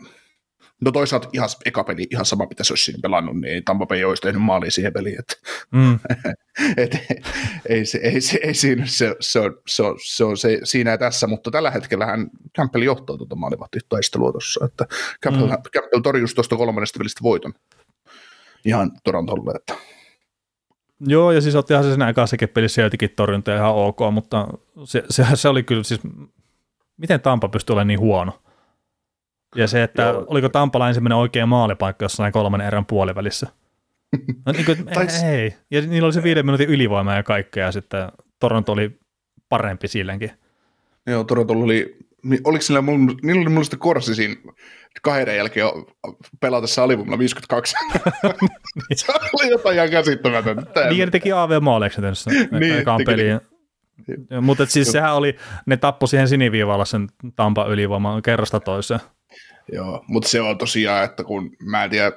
No 0.84 0.92
toisaalta 0.92 1.28
ihan 1.32 1.48
eka 1.64 1.84
peli, 1.84 2.06
ihan 2.10 2.24
sama 2.24 2.46
mitä 2.50 2.64
se 2.64 2.72
olisi 2.72 2.84
siinä 2.84 2.98
pelannut, 3.02 3.40
niin 3.40 3.54
ei 3.54 3.62
Tampa 3.62 3.86
Bay 3.86 4.04
olisi 4.04 4.22
tehnyt 4.22 4.42
maalia 4.42 4.70
siihen 4.70 4.92
peliin, 4.92 5.18
että 5.18 5.34
Mm. 5.72 5.98
et, 6.76 6.98
ei, 7.68 7.86
se, 7.86 7.98
ei, 7.98 8.20
se, 8.20 8.38
ei 8.42 8.54
siinä, 8.54 8.86
se, 8.86 9.16
se, 9.20 9.40
on, 9.40 9.56
se, 9.66 9.82
on, 9.82 9.96
se 10.04 10.24
on 10.24 10.36
se, 10.36 10.60
siinä 10.64 10.90
ja 10.90 10.98
tässä, 10.98 11.26
mutta 11.26 11.50
tällä 11.50 11.70
hetkellä 11.70 12.06
hän 12.06 12.30
Campbell 12.56 12.82
johtaa 12.82 13.16
tuota 13.16 13.36
maalivahtitaistelua 13.36 14.32
tuossa, 14.32 14.64
että 14.64 14.86
Campbell, 15.24 15.46
Mm. 15.46 15.52
mm. 15.52 15.62
Campbell 15.76 16.02
torjusi 16.02 16.34
tuosta 16.34 16.56
kolmannesta 16.56 16.98
pelistä 16.98 17.20
voiton 17.22 17.54
ihan 18.64 18.90
Torontolle, 19.04 19.52
että 19.56 19.74
Joo, 21.06 21.32
ja 21.32 21.40
siis 21.40 21.54
ottihan 21.54 21.84
se 21.84 21.88
siinä 21.90 22.08
ekassakin 22.08 22.48
pelissä 22.48 22.82
jotenkin 22.82 23.10
torjunta 23.16 23.56
ihan 23.56 23.74
ok, 23.74 23.98
mutta 24.12 24.48
se, 24.84 25.02
se, 25.10 25.24
se, 25.34 25.48
oli 25.48 25.62
kyllä 25.62 25.82
siis, 25.82 26.00
miten 26.96 27.20
Tampa 27.20 27.48
pystyi 27.48 27.74
olemaan 27.74 27.86
niin 27.86 28.00
huono? 28.00 28.32
Ja 29.56 29.66
se, 29.66 29.82
että 29.82 30.02
Joo. 30.02 30.24
oliko 30.26 30.48
Tampala 30.48 30.88
ensimmäinen 30.88 31.18
oikea 31.18 31.46
maalipaikka 31.46 32.04
jossain 32.04 32.32
kolmannen 32.32 32.66
erän 32.66 32.86
puolivälissä? 32.86 33.46
No, 34.46 34.52
niin 34.52 34.64
kuin, 34.64 34.84
Tai- 34.94 35.06
ei. 35.30 35.54
Ja 35.70 35.80
niillä 35.80 36.06
oli 36.06 36.12
se 36.12 36.22
viiden 36.22 36.46
minuutin 36.46 36.68
ylivoima 36.68 37.14
ja 37.14 37.22
kaikkea, 37.22 37.66
ja 37.66 37.72
sitten 37.72 38.12
Toronto 38.40 38.72
oli 38.72 38.98
parempi 39.48 39.88
silläkin. 39.88 40.30
joo, 41.06 41.24
Torontolla 41.24 41.64
oli, 41.64 41.96
oliko 42.44 42.62
sillä, 42.62 42.80
mun, 42.80 43.18
niillä 43.22 43.40
oli 43.40 43.48
mulla 43.48 43.64
sitten 43.64 43.78
korsi 43.78 44.14
siinä 44.14 44.34
kahden 45.02 45.36
jälkeen 45.36 45.66
pelatessa 46.40 46.84
alivoimalla 46.84 47.18
52. 47.18 47.76
se 48.94 49.12
oli 49.12 49.50
jotain 49.50 49.76
ihan 49.76 49.90
käsittämätöntä. 49.90 50.88
Niin, 50.88 51.04
ne 51.04 51.10
teki 51.10 51.32
AV-maaleiksi 51.32 52.00
tässä 52.00 52.30
Niin, 52.30 52.84
peliin. 53.06 53.40
Mutta 54.40 54.66
siis 54.66 54.92
sehän 54.92 55.14
oli, 55.14 55.36
ne 55.66 55.76
tappoi 55.76 56.08
siihen 56.08 56.28
siniviivalla 56.28 56.84
sen 56.84 57.08
Tampa 57.36 57.66
ylivoiman 57.66 58.22
kerrasta 58.22 58.60
toiseen. 58.60 59.00
Joo, 59.72 60.04
mutta 60.06 60.28
se 60.28 60.40
on 60.40 60.58
tosiaan, 60.58 61.04
että 61.04 61.24
kun 61.24 61.50
mä 61.62 61.84
en 61.84 61.90
tiedä, 61.90 62.12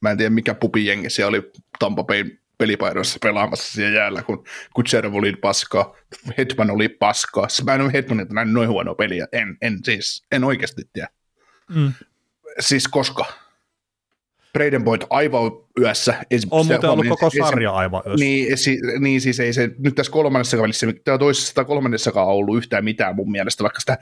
mä 0.00 0.10
en 0.10 0.16
tiedä 0.16 0.30
mikä 0.30 0.54
pupijengi 0.54 1.10
siellä 1.10 1.28
oli 1.28 1.50
Tampa 1.78 2.04
Bayn 2.04 2.38
pelipaidoissa 2.64 3.18
pelaamassa 3.22 3.72
siellä 3.72 3.96
jäällä, 3.96 4.22
kun 4.22 4.44
Kutserov 4.74 5.14
oli 5.14 5.32
paskaa, 5.32 5.96
Hetman 6.38 6.70
oli 6.70 6.88
paskaa. 6.88 7.48
Siis 7.48 7.64
Mä 7.64 7.74
en 7.74 7.80
ole 7.80 7.92
Hetmanilta 7.92 8.34
nähnyt 8.34 8.54
noin 8.54 8.68
huonoa 8.68 8.94
peliä. 8.94 9.26
En, 9.32 9.56
en 9.62 9.78
siis, 9.84 10.26
en 10.32 10.44
oikeasti 10.44 10.82
tiedä. 10.92 11.08
Mm. 11.74 11.92
Siis 12.60 12.88
koska? 12.88 13.43
Braden 14.54 14.84
Boyd 14.84 15.02
aivan 15.10 15.52
yössä. 15.80 16.14
Ensi- 16.30 16.48
On 16.50 16.66
muuten 16.66 16.90
ollut 16.90 17.08
koko 17.08 17.30
sarja 17.30 17.70
aivan 17.70 18.02
ylös. 18.06 18.20
Niin, 18.20 18.58
si, 18.58 18.78
niin, 19.00 19.20
siis 19.20 19.40
ei 19.40 19.52
se 19.52 19.70
nyt 19.78 19.94
tässä 19.94 20.12
kolmannessa 20.12 20.58
välissä, 20.58 20.86
tämä 21.04 21.18
toisessa 21.18 21.54
tai 21.54 21.64
kolmannessakaan 21.64 22.26
ollut 22.28 22.56
yhtään 22.56 22.84
mitään 22.84 23.16
mun 23.16 23.30
mielestä, 23.30 23.62
vaikka 23.62 23.80
sitä 23.80 23.98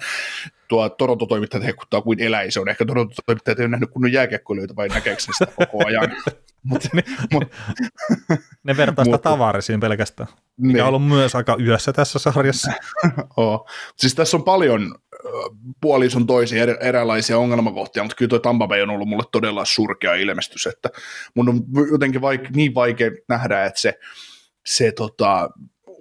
tuo 0.68 0.88
Toronto-toimittajat 0.88 1.66
hekuttaa 1.66 2.02
kuin 2.02 2.20
eläin, 2.20 2.52
se 2.52 2.60
on 2.60 2.68
ehkä 2.68 2.84
Toronto-toimittajat 2.84 3.58
ei 3.58 3.64
ole 3.64 3.70
nähnyt 3.70 3.90
kunnon 3.90 4.12
jääkiekkoilijoita 4.12 4.76
vai 4.76 4.88
näkeekö 4.88 5.22
ne 5.28 5.32
sitä 5.38 5.52
koko 5.56 5.86
ajan. 5.86 6.10
Mut, 6.64 6.88
mut, 7.32 7.44
Ne 8.64 8.76
vertaa 8.76 9.04
sitä 9.04 9.18
tavarisiin 9.18 9.80
pelkästään, 9.80 10.28
mikä 10.56 10.72
niin. 10.72 10.82
on 10.82 10.88
ollut 10.88 11.08
myös 11.08 11.34
aika 11.34 11.56
yössä 11.60 11.92
tässä 11.92 12.18
sarjassa. 12.18 12.72
Oo. 13.36 13.68
Siis 13.96 14.14
tässä 14.14 14.36
on 14.36 14.42
paljon 14.42 14.94
puolison 15.80 16.26
toisia 16.26 16.62
eri, 16.62 16.74
erilaisia 16.80 17.38
ongelmakohtia, 17.38 18.02
mutta 18.02 18.16
kyllä 18.16 18.28
tuo 18.28 18.38
Tampa 18.38 18.68
Bay 18.68 18.82
on 18.82 18.90
ollut 18.90 19.08
mulle 19.08 19.24
todella 19.32 19.64
surkea 19.64 20.14
ilmestys, 20.14 20.66
että 20.66 20.88
mun 21.34 21.48
on 21.48 21.62
jotenkin 21.92 22.20
vaike, 22.20 22.48
niin 22.54 22.74
vaikea 22.74 23.10
nähdä, 23.28 23.64
että 23.64 23.80
se, 23.80 23.98
se 24.66 24.92
tota, 24.92 25.50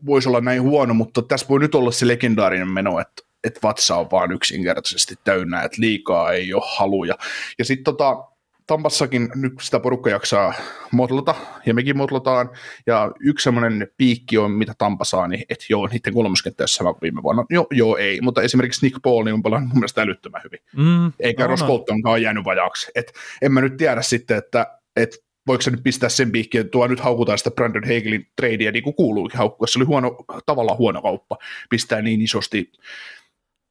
voisi 0.06 0.30
olla 0.30 0.42
näin 0.42 0.62
huono, 0.62 0.94
mutta 0.94 1.22
tässä 1.22 1.48
voi 1.50 1.60
nyt 1.60 1.76
olla 1.76 1.92
se 1.92 2.08
legendaarinen 2.08 2.68
meno, 2.68 3.00
että, 3.00 3.24
että 3.44 3.60
vatsa 3.64 3.96
on 3.96 4.12
vaan 4.12 4.32
yksinkertaisesti 4.32 5.16
täynnä, 5.24 5.62
että 5.62 5.82
liikaa 5.82 6.32
ei 6.32 6.54
ole 6.54 6.64
haluja. 6.66 7.18
Ja 7.60 7.66
sitten 7.66 7.84
tota, 7.84 8.31
Tampassakin 8.72 9.30
nyt 9.36 9.54
sitä 9.62 9.80
porukka 9.80 10.10
jaksaa 10.10 10.54
motlata, 10.92 11.36
ja 11.66 11.74
mekin 11.74 11.98
motlataan, 11.98 12.50
ja 12.88 13.12
yksi 13.20 13.44
semmoinen 13.44 13.88
piikki 13.98 14.38
on, 14.38 14.52
mitä 14.52 14.74
Tampa 14.78 15.06
saa, 15.06 15.28
niin 15.28 15.46
että 15.50 15.66
joo, 15.70 15.88
niiden 15.88 16.14
kolmoskenttä 16.14 16.62
olisi 16.62 16.76
sama 16.76 16.94
kuin 16.94 17.02
viime 17.02 17.24
vuonna. 17.24 17.46
Joo, 17.50 17.68
joo, 17.72 17.98
ei, 17.98 18.22
mutta 18.22 18.42
esimerkiksi 18.42 18.86
Nick 18.86 19.02
Paul 19.02 19.24
niin 19.24 19.34
on 19.34 19.44
pelannut 19.44 19.70
mun 19.70 19.80
mielestä 19.80 20.02
älyttömän 20.02 20.42
hyvin. 20.44 20.60
Mm, 20.76 21.14
Eikä 21.20 21.44
no, 21.44 21.48
Ross 21.48 21.64
no. 21.64 21.68
Coltonkaan 21.68 22.22
jäänyt 22.22 22.46
vajaaksi. 22.46 22.92
Et 22.96 23.14
en 23.42 23.52
mä 23.52 23.62
nyt 23.62 23.78
tiedä 23.78 24.02
sitten, 24.02 24.38
että 24.38 24.78
et 24.96 25.24
voiko 25.48 25.62
se 25.62 25.72
nyt 25.72 25.84
pistää 25.84 26.10
sen 26.10 26.32
piikkiin, 26.32 26.62
että 26.62 26.72
tuo 26.72 26.88
nyt 26.88 27.00
haukutaan 27.00 27.38
sitä 27.38 27.52
Brandon 27.52 27.84
Hagelin 27.84 28.28
tradea 28.36 28.72
niin 28.72 28.84
kuin 28.84 28.96
kuuluukin 28.96 29.38
haukkua. 29.38 29.68
Se 29.68 29.80
oli 29.80 29.86
huono, 29.86 30.18
tavallaan 30.46 30.78
huono 30.78 31.02
kauppa 31.02 31.38
pistää 31.70 32.02
niin 32.02 32.22
isosti 32.22 32.72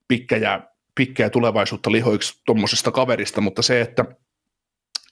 pikkä 0.09 0.37
ja, 0.37 0.61
pikkä 0.95 1.23
ja 1.23 1.31
tulevaisuutta 1.31 1.93
lihoiksi 1.93 2.41
tuommoisesta 2.47 2.91
kaverista, 2.91 3.41
mutta 3.41 3.63
se, 3.63 3.81
että 3.81 4.05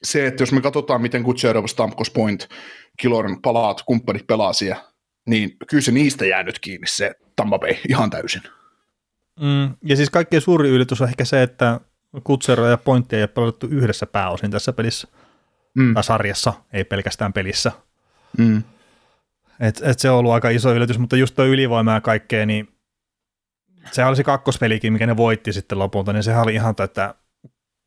se, 0.02 0.26
että 0.26 0.42
jos 0.42 0.52
me 0.52 0.60
katsotaan, 0.60 1.02
miten 1.02 1.22
Gutierrez, 1.22 1.70
Stamkos, 1.70 2.10
Point, 2.10 2.48
Kiloren 2.96 3.42
palaat, 3.42 3.82
kumppanit 3.82 4.26
pelaa 4.26 4.52
siellä, 4.52 4.84
niin 5.26 5.56
kyllä 5.70 5.80
se 5.80 5.92
niistä 5.92 6.26
jäänyt 6.26 6.58
kiinni 6.58 6.86
se 6.86 7.14
Tampa 7.36 7.58
Bay 7.58 7.74
ihan 7.88 8.10
täysin. 8.10 8.42
Mm, 9.40 9.74
ja 9.84 9.96
siis 9.96 10.10
kaikkein 10.10 10.42
suuri 10.42 10.68
ylitys 10.68 11.00
on 11.00 11.08
ehkä 11.08 11.24
se, 11.24 11.42
että 11.42 11.80
Kutsero 12.24 12.66
ja 12.66 12.76
Pointti 12.76 13.16
ei 13.16 13.22
ole 13.22 13.28
pelattu 13.28 13.66
yhdessä 13.66 14.06
pääosin 14.06 14.50
tässä 14.50 14.72
pelissä. 14.72 15.08
Mm. 15.74 15.94
Tai 15.94 16.04
sarjassa, 16.04 16.52
ei 16.72 16.84
pelkästään 16.84 17.32
pelissä. 17.32 17.72
Mm. 18.38 18.62
Et, 19.60 19.80
et 19.84 19.98
se 19.98 20.10
on 20.10 20.18
ollut 20.18 20.32
aika 20.32 20.50
iso 20.50 20.74
ylitys, 20.74 20.98
mutta 20.98 21.16
just 21.16 21.34
tuo 21.34 21.44
ylivoima 21.44 21.92
ja 21.92 22.00
kaikkea, 22.00 22.46
niin 22.46 22.68
se 23.90 24.04
oli 24.04 24.16
se 24.16 24.24
kakkospelikin, 24.24 24.92
mikä 24.92 25.06
ne 25.06 25.16
voitti 25.16 25.52
sitten 25.52 25.78
lopulta, 25.78 26.12
niin 26.12 26.22
sehän 26.22 26.42
oli 26.42 26.54
ihan 26.54 26.74
tätä 26.74 27.14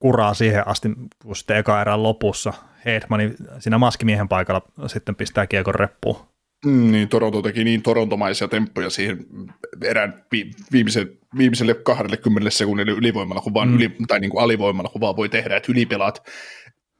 kuraa 0.01 0.33
siihen 0.33 0.67
asti, 0.67 0.89
kun 1.25 1.35
sitten 1.35 1.57
eka 1.57 1.81
erän 1.81 2.03
lopussa 2.03 2.53
Hedmani 2.85 3.33
siinä 3.59 3.77
maskimiehen 3.77 4.27
paikalla 4.27 4.61
sitten 4.87 5.15
pistää 5.15 5.47
kiekon 5.47 5.75
reppuun. 5.75 6.17
Mm, 6.65 6.91
niin, 6.91 7.09
Toronto 7.09 7.41
teki 7.41 7.63
niin 7.63 7.81
torontomaisia 7.81 8.47
temppuja 8.47 8.89
siihen 8.89 9.25
erään 9.83 10.25
vi- 10.31 10.51
viimeiselle, 10.71 11.11
viimeiselle 11.37 11.73
20 11.73 12.49
sekunnille 12.49 12.91
ylivoimalla, 12.91 13.41
kun 13.41 13.53
vaan 13.53 13.67
mm. 13.67 13.75
yli, 13.75 13.95
tai 14.07 14.19
niin 14.19 14.31
kuin 14.31 14.43
alivoimalla, 14.43 14.89
kun 14.89 15.01
vaan 15.01 15.15
voi 15.15 15.29
tehdä, 15.29 15.57
että 15.57 15.71
ylipelaat, 15.71 16.29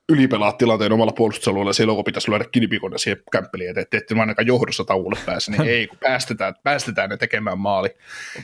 ylipelaat 0.09 0.57
tilanteen 0.57 0.91
omalla 0.91 1.11
puolustusalueella 1.11 1.73
silloin, 1.73 1.95
kun 1.95 2.05
pitäisi 2.05 2.31
lyödä 2.31 2.45
kilpikonna 2.51 2.97
siihen 2.97 3.23
kämppeliin, 3.31 3.69
että 3.69 3.81
ette, 3.81 3.97
ette 3.97 4.19
ainakaan 4.19 4.47
johdossa 4.47 4.83
tauolle 4.83 5.19
pääse, 5.25 5.51
niin 5.51 5.69
ei, 5.69 5.87
kun 5.87 5.97
päästetään, 6.01 6.53
päästetään 6.63 7.09
ne 7.09 7.17
tekemään 7.17 7.59
maali. 7.59 7.89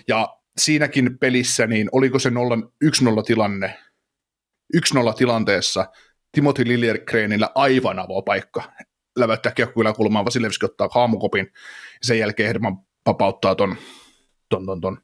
Ja 0.07 0.37
siinäkin 0.57 1.17
pelissä, 1.17 1.67
niin 1.67 1.89
oliko 1.91 2.19
se 2.19 2.29
1-0 2.29 2.33
tilanne, 3.25 3.77
1-0 4.75 5.13
tilanteessa 5.17 5.85
Timothy 6.31 6.67
Liljerkreenillä 6.67 7.49
aivan 7.55 7.99
avopaikka 7.99 8.63
läväyttää 9.17 9.51
kiekko 9.51 9.93
kulmaan, 9.95 10.25
Vasilevski 10.25 10.65
ottaa 10.65 10.89
haamukopin, 10.91 11.45
ja 11.93 12.01
sen 12.01 12.19
jälkeen 12.19 12.47
Herman 12.47 12.77
vapauttaa 13.05 13.55
ton, 13.55 13.75
ton, 14.49 14.65
ton, 14.65 14.81
ton. 14.81 14.97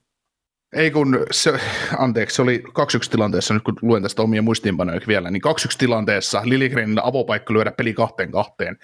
Ei 0.74 0.92
kun, 0.92 1.26
se, 1.32 1.60
anteeksi, 1.98 2.36
se 2.36 2.42
oli 2.42 2.64
2-1 2.70 3.10
tilanteessa, 3.12 3.54
nyt 3.54 3.64
kun 3.64 3.78
luen 3.82 4.04
tästä 4.04 4.22
omia 4.22 4.42
muistiinpanoja 4.42 5.00
vielä, 5.08 5.32
niin 5.32 5.42
2-1 5.74 5.76
tilanteessa 5.78 6.42
Liligreenillä 6.46 7.02
avopaikka 7.04 7.54
lyödä 7.54 7.72
peli 7.72 7.94
kahteen 7.94 8.32
kahteen, 8.32 8.78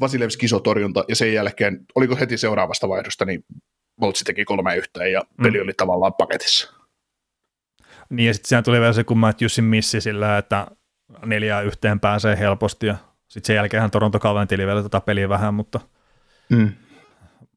Vasilevski 0.00 0.46
iso 0.46 0.60
torjunta, 0.60 1.04
ja 1.08 1.16
sen 1.16 1.32
jälkeen, 1.32 1.80
oliko 1.94 2.16
heti 2.16 2.38
seuraavasta 2.38 2.88
vaihdosta, 2.88 3.24
niin 3.24 3.44
Voltsi 4.00 4.24
teki 4.24 4.44
kolme 4.44 4.76
yhteen, 4.76 5.12
ja 5.12 5.20
mm. 5.20 5.42
peli 5.42 5.60
oli 5.60 5.72
tavallaan 5.76 6.14
paketissa. 6.18 6.77
Niin, 8.10 8.26
ja 8.26 8.34
sitten 8.34 8.48
siinä 8.48 8.62
tuli 8.62 8.80
vielä 8.80 8.92
se 8.92 9.04
kumma, 9.04 9.30
että 9.30 9.44
Jussin 9.44 9.64
missi 9.64 10.00
sillä, 10.00 10.38
että 10.38 10.66
neljää 11.26 11.60
yhteen 11.60 12.00
pääsee 12.00 12.38
helposti, 12.38 12.86
ja 12.86 12.96
sitten 13.28 13.46
sen 13.46 13.56
jälkeen 13.56 13.90
Toronto 13.90 14.18
kaventeli 14.18 14.66
vielä 14.66 14.82
tätä 14.82 15.00
peliä 15.00 15.28
vähän, 15.28 15.54
mutta... 15.54 15.80
Mm. 16.48 16.72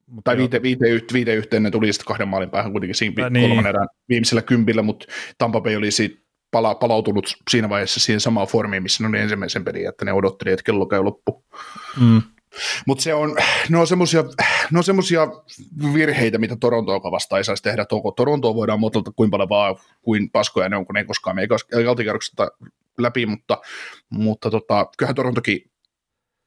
mutta 0.07 0.31
tai 0.31 0.37
viite, 0.37 0.61
viite, 0.61 0.85
viite 1.13 1.33
yhteen 1.33 1.63
ne 1.63 1.71
tuli 1.71 1.93
sitten 1.93 2.07
kahden 2.07 2.27
maalin 2.27 2.49
päähän 2.49 2.71
kuitenkin 2.71 2.95
siinä 2.95 3.29
niin. 3.29 3.47
kolmannen 3.47 3.69
erään 3.69 3.87
viimeisellä 4.09 4.41
kympillä, 4.41 4.81
mutta 4.81 5.05
Tampa 5.37 5.61
Bay 5.61 5.75
oli 5.75 5.91
siitä 5.91 6.21
pala, 6.51 6.75
palautunut 6.75 7.37
siinä 7.49 7.69
vaiheessa 7.69 7.99
siihen 7.99 8.19
samaan 8.19 8.47
formiin, 8.47 8.83
missä 8.83 9.03
ne 9.03 9.09
oli 9.09 9.19
ensimmäisen 9.19 9.63
pelin, 9.63 9.89
että 9.89 10.05
ne 10.05 10.13
odotteli, 10.13 10.51
että 10.51 10.63
kello 10.63 10.85
käy 10.85 11.03
loppu. 11.03 11.45
Mm. 11.99 12.21
Mutta 12.87 13.03
se 13.03 13.13
on, 13.13 13.37
ne 13.69 13.77
on 13.77 13.87
semmoisia 13.87 14.23
no 14.71 15.93
virheitä, 15.93 16.37
mitä 16.37 16.55
Torontoa 16.55 17.11
vastaan 17.11 17.37
ei 17.37 17.43
saisi 17.43 17.63
tehdä. 17.63 17.85
Torontoa 18.15 18.55
voidaan 18.55 18.79
motelta 18.79 19.11
kuin 19.11 19.31
paljon 19.31 19.49
vaan, 19.49 19.75
kuin 20.01 20.29
paskoja 20.29 20.69
ne 20.69 20.77
on, 20.77 20.85
kun 20.85 20.93
ne 20.93 20.99
ei 20.99 21.05
koskaan 21.05 21.35
me 21.35 21.41
ei 21.41 21.47
läpi, 22.97 23.25
mutta, 23.25 23.57
mutta 24.09 24.51
tota, 24.51 24.87
kyllähän 24.97 25.15
Torontokin, 25.15 25.71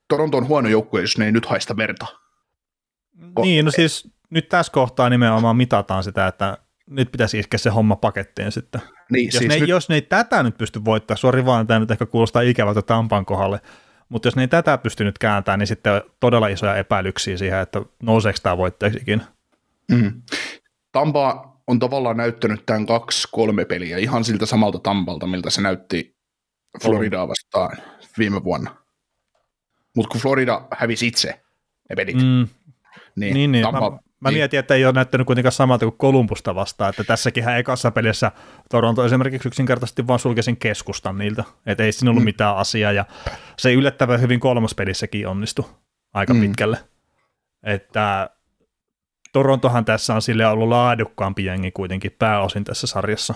Toronto 0.08 0.36
on 0.36 0.48
huono 0.48 0.68
joukkue, 0.68 1.00
jos 1.00 1.18
ne 1.18 1.24
ei 1.24 1.32
nyt 1.32 1.46
haista 1.46 1.76
verta. 1.76 2.06
Niin, 3.42 3.64
no 3.64 3.70
siis 3.70 4.10
nyt 4.30 4.48
tässä 4.48 4.72
kohtaa 4.72 5.10
nimenomaan 5.10 5.56
mitataan 5.56 6.04
sitä, 6.04 6.26
että 6.26 6.58
nyt 6.86 7.12
pitäisi 7.12 7.38
iskeä 7.38 7.58
se 7.58 7.70
homma 7.70 7.96
pakettiin 7.96 8.52
sitten. 8.52 8.80
Niin, 9.12 9.26
jos, 9.26 9.34
siis 9.34 9.48
ne, 9.48 9.58
nyt... 9.58 9.68
jos 9.68 9.88
ne 9.88 9.94
ei 9.94 10.02
tätä 10.02 10.42
nyt 10.42 10.58
pysty 10.58 10.84
voittamaan, 10.84 11.18
sori 11.18 11.44
vaan, 11.44 11.66
tämä 11.66 11.80
nyt 11.80 11.90
ehkä 11.90 12.06
kuulostaa 12.06 12.42
ikävältä 12.42 12.82
Tampan 12.82 13.24
kohdalle, 13.24 13.60
mutta 14.14 14.26
jos 14.26 14.36
ne 14.36 14.42
ei 14.42 14.48
tätä 14.48 14.78
pysty 14.78 15.04
nyt 15.04 15.18
kääntämään, 15.18 15.58
niin 15.58 15.66
sitten 15.66 15.92
on 15.92 16.02
todella 16.20 16.48
isoja 16.48 16.76
epäilyksiä 16.76 17.36
siihen, 17.36 17.58
että 17.58 17.82
nouseeko 18.02 18.38
tämä 18.42 18.56
voittajaksikin. 18.56 19.22
Mm. 19.92 20.22
Tampa 20.92 21.56
on 21.66 21.78
tavallaan 21.78 22.16
näyttänyt 22.16 22.66
tämän 22.66 22.86
kaksi-kolme 22.86 23.64
peliä 23.64 23.98
ihan 23.98 24.24
siltä 24.24 24.46
samalta 24.46 24.78
Tampalta, 24.78 25.26
miltä 25.26 25.50
se 25.50 25.60
näytti 25.60 26.16
Floridaa 26.82 27.28
vastaan 27.28 27.76
viime 28.18 28.44
vuonna. 28.44 28.76
Mutta 29.96 30.12
kun 30.12 30.20
Florida 30.20 30.66
hävisi 30.70 31.06
itse 31.06 31.40
ne 31.90 31.96
pelit, 31.96 32.16
mm. 32.16 32.48
niin, 33.16 33.34
niin, 33.34 33.52
niin. 33.52 33.62
Tampa, 33.62 33.90
mä, 33.90 33.98
mä 34.20 34.28
niin. 34.28 34.38
mietin, 34.38 34.58
että 34.58 34.74
ei 34.74 34.84
ole 34.84 34.92
näyttänyt 34.92 35.26
kuitenkaan 35.26 35.52
samalta 35.52 35.86
kuin 35.86 35.98
Kolumbusta 35.98 36.54
vastaan, 36.54 36.90
että 36.90 37.04
tässäkin 37.04 37.48
ekassa 37.48 37.90
pelissä 37.90 38.32
Toronto 38.70 39.04
esimerkiksi 39.04 39.48
yksinkertaisesti 39.48 40.06
vaan 40.06 40.18
sulkesin 40.18 40.56
keskustan 40.56 41.18
niiltä, 41.18 41.44
että 41.66 41.84
ei 41.84 41.92
siinä 41.92 42.10
ollut 42.10 42.22
mm. 42.22 42.24
mitään 42.24 42.56
asiaa, 42.56 42.92
ja 42.92 43.04
se 43.58 43.72
yllättävän 43.72 44.20
hyvin 44.20 44.40
kolmospelissäkin 44.40 45.28
onnistui 45.28 45.64
aika 46.14 46.34
mm. 46.34 46.40
pitkälle. 46.40 46.78
Että 47.62 48.30
Torontohan 49.32 49.84
tässä 49.84 50.14
on 50.14 50.22
sille 50.22 50.46
ollut 50.46 50.68
laadukkaampi 50.68 51.44
jengi 51.44 51.70
kuitenkin 51.70 52.16
pääosin 52.18 52.64
tässä 52.64 52.86
sarjassa. 52.86 53.34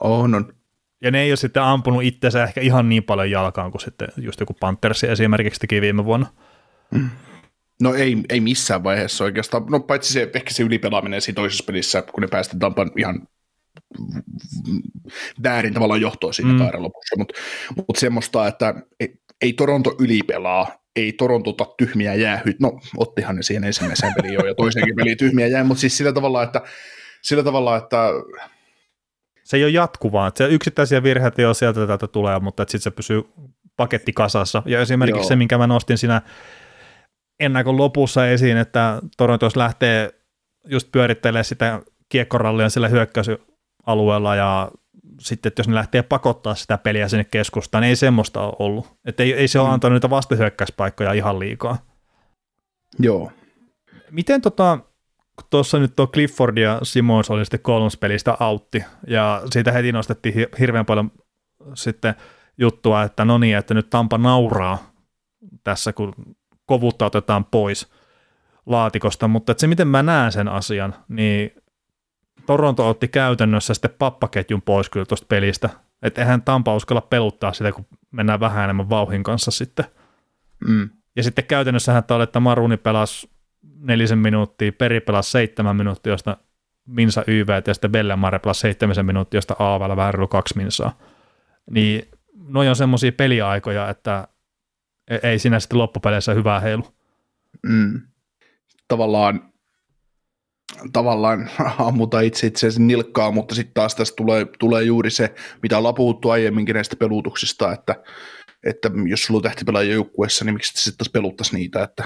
On, 0.00 0.34
on. 0.34 0.52
Ja 1.02 1.10
ne 1.10 1.20
ei 1.22 1.30
ole 1.30 1.36
sitten 1.36 1.62
ampunut 1.62 2.02
itseensä 2.02 2.44
ehkä 2.44 2.60
ihan 2.60 2.88
niin 2.88 3.02
paljon 3.02 3.30
jalkaan 3.30 3.70
kuin 3.70 3.82
sitten 3.82 4.08
just 4.16 4.40
joku 4.40 4.54
Panthers 4.60 5.04
esimerkiksi 5.04 5.60
teki 5.60 5.80
viime 5.80 6.04
vuonna. 6.04 6.26
Mm. 6.90 7.10
No 7.82 7.94
ei, 7.94 8.16
ei 8.28 8.40
missään 8.40 8.84
vaiheessa 8.84 9.24
oikeastaan. 9.24 9.66
No 9.70 9.80
paitsi 9.80 10.12
se, 10.12 10.30
ehkä 10.34 10.50
se 10.50 10.62
ylipelaaminen 10.62 11.20
siinä 11.20 11.34
toisessa 11.34 11.64
pelissä, 11.66 12.02
kun 12.02 12.20
ne 12.20 12.28
päästiin 12.28 12.60
Tampan 12.60 12.90
ihan 12.96 13.28
väärin 15.42 15.74
tavallaan 15.74 16.00
johtoa 16.00 16.32
siinä 16.32 16.52
mm. 16.52 16.58
kaaren 16.58 16.82
lopussa, 16.82 17.16
mutta 17.18 17.34
mut 17.76 17.96
semmoista, 17.96 18.46
että 18.46 18.74
ei, 19.00 19.14
ei 19.42 19.52
Toronto 19.52 19.96
ylipelaa, 20.00 20.82
ei 20.96 21.12
Toronto 21.12 21.50
ota 21.50 21.66
tyhmiä 21.78 22.14
jäähyt, 22.14 22.60
no 22.60 22.80
ottihan 22.96 23.36
ne 23.36 23.42
siihen 23.42 23.64
ensimmäiseen 23.64 24.14
peliin 24.16 24.34
jo 24.34 24.40
ja 24.40 24.54
toiseenkin 24.54 24.96
peliin 24.98 25.18
tyhmiä 25.18 25.46
jää, 25.46 25.64
mutta 25.64 25.80
siis 25.80 25.96
sillä 25.96 26.12
tavalla, 26.12 26.42
että 26.42 26.62
sillä 27.22 27.42
tavalla, 27.42 27.76
että 27.76 28.08
se 29.44 29.56
ei 29.56 29.64
ole 29.64 29.72
jatkuvaa, 29.72 30.26
että 30.26 30.38
se 30.38 30.54
yksittäisiä 30.54 31.02
virheitä 31.02 31.42
jo 31.42 31.54
sieltä 31.54 31.86
tätä 31.86 32.06
tulee, 32.06 32.38
mutta 32.38 32.62
sitten 32.62 32.80
se 32.80 32.90
pysyy 32.90 33.22
paketti 33.76 34.12
kasassa. 34.12 34.62
Ja 34.66 34.80
esimerkiksi 34.80 35.20
Joo. 35.20 35.28
se, 35.28 35.36
minkä 35.36 35.58
mä 35.58 35.66
nostin 35.66 35.98
siinä 35.98 36.22
ennakon 37.40 37.76
lopussa 37.76 38.28
esiin, 38.28 38.56
että 38.56 39.02
Toronto 39.16 39.48
lähtee 39.56 40.10
just 40.66 40.92
pyörittelemään 40.92 41.44
sitä 41.44 41.82
kiekkorallia 42.08 42.68
sillä 42.68 42.88
hyökkäysyalueella 42.88 44.34
ja 44.34 44.70
sitten, 45.20 45.50
että 45.50 45.60
jos 45.60 45.68
ne 45.68 45.74
lähtee 45.74 46.02
pakottaa 46.02 46.54
sitä 46.54 46.78
peliä 46.78 47.08
sinne 47.08 47.24
keskustaan, 47.24 47.82
niin 47.82 47.88
ei 47.88 47.96
semmoista 47.96 48.40
ole 48.40 48.56
ollut. 48.58 48.98
Että 49.04 49.22
ei, 49.22 49.32
ei 49.32 49.48
se 49.48 49.58
ole 49.58 49.68
mm. 49.68 49.74
antanut 49.74 49.94
niitä 49.94 50.10
vastahyökkäyspaikkoja 50.10 51.12
ihan 51.12 51.38
liikaa. 51.38 51.78
Joo. 52.98 53.32
Miten 54.10 54.40
tota, 54.40 54.78
tuossa 55.50 55.78
nyt 55.78 55.96
tuo 55.96 56.06
Clifford 56.06 56.58
ja 56.58 56.80
Simons 56.82 57.30
oli 57.30 57.44
sitten 57.44 57.60
kolmospelistä 57.60 58.36
autti, 58.40 58.84
ja 59.06 59.42
siitä 59.52 59.72
heti 59.72 59.92
nostettiin 59.92 60.34
hirveän 60.58 60.86
paljon 60.86 61.12
sitten 61.74 62.14
juttua, 62.58 63.02
että 63.02 63.24
no 63.24 63.38
niin, 63.38 63.56
että 63.56 63.74
nyt 63.74 63.90
Tampa 63.90 64.18
nauraa 64.18 64.92
tässä, 65.64 65.92
kun 65.92 66.14
kovuutta 66.66 67.06
otetaan 67.06 67.44
pois 67.44 67.92
laatikosta, 68.66 69.28
mutta 69.28 69.52
että 69.52 69.60
se 69.60 69.66
miten 69.66 69.88
mä 69.88 70.02
näen 70.02 70.32
sen 70.32 70.48
asian, 70.48 70.94
niin 71.08 71.50
Toronto 72.46 72.88
otti 72.88 73.08
käytännössä 73.08 73.74
sitten 73.74 73.94
pappaketjun 73.98 74.62
pois 74.62 74.90
kyllä 74.90 75.06
tuosta 75.06 75.26
pelistä, 75.28 75.70
että 76.02 76.20
eihän 76.20 76.42
Tampa 76.42 76.76
uskalla 76.76 77.00
peluttaa 77.00 77.52
sitä, 77.52 77.72
kun 77.72 77.86
mennään 78.10 78.40
vähän 78.40 78.64
enemmän 78.64 78.90
vauhin 78.90 79.22
kanssa 79.22 79.50
sitten. 79.50 79.84
Mm. 80.68 80.90
Ja 81.16 81.22
sitten 81.22 81.44
käytännössähän 81.44 82.04
tämä 82.04 82.22
että 82.22 82.40
Maruni 82.40 82.76
pelasi 82.76 83.30
nelisen 83.78 84.18
minuuttia, 84.18 84.72
Peri 84.72 85.00
pelasi 85.00 85.30
seitsemän 85.30 85.76
minuuttia, 85.76 86.12
josta 86.12 86.36
Minsa 86.86 87.24
YV 87.26 87.48
ja 87.66 87.74
sitten 87.74 87.92
Bellemare 87.92 88.38
pelasi 88.38 88.60
seitsemän 88.60 89.06
minuuttia, 89.06 89.38
josta 89.38 89.56
Aavalla 89.58 89.96
vähän 89.96 90.14
reilu 90.14 90.28
kaksi 90.28 90.56
minsaa. 90.56 90.98
Niin 91.70 92.08
noin 92.48 92.68
on 92.68 92.76
semmoisia 92.76 93.12
peliaikoja, 93.12 93.88
että 93.88 94.28
ei 95.22 95.38
siinä 95.38 95.60
sitten 95.60 95.78
loppupeleissä 95.78 96.34
hyvää 96.34 96.60
heilu. 96.60 96.82
Mm. 97.62 98.00
Tavallaan 98.88 99.52
tavallaan 100.92 101.50
ammuta 101.78 102.20
itse 102.20 102.46
itseänsä 102.46 102.80
nilkkaa, 102.80 103.30
mutta 103.30 103.54
sitten 103.54 103.74
taas 103.74 103.94
tässä 103.94 104.14
tulee, 104.16 104.46
tulee 104.58 104.82
juuri 104.82 105.10
se, 105.10 105.34
mitä 105.62 105.78
ollaan 105.78 105.94
puhuttu 105.94 106.30
aiemminkin 106.30 106.74
näistä 106.74 106.96
pelutuksista, 106.96 107.72
että, 107.72 107.94
että 108.64 108.90
jos 109.06 109.22
sulla 109.24 109.38
on 109.38 109.42
tähtipelaajia 109.42 109.94
joukkueessa, 109.94 110.44
niin 110.44 110.54
miksi 110.54 110.82
sitten 110.82 110.98
taas 110.98 111.12
peluttaisi 111.12 111.56
niitä, 111.56 111.82
että 111.82 112.04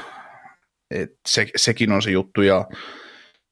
et 0.91 1.11
se, 1.29 1.47
sekin 1.57 1.93
on 1.93 2.03
se 2.03 2.11
juttu, 2.11 2.43
ja 2.43 2.69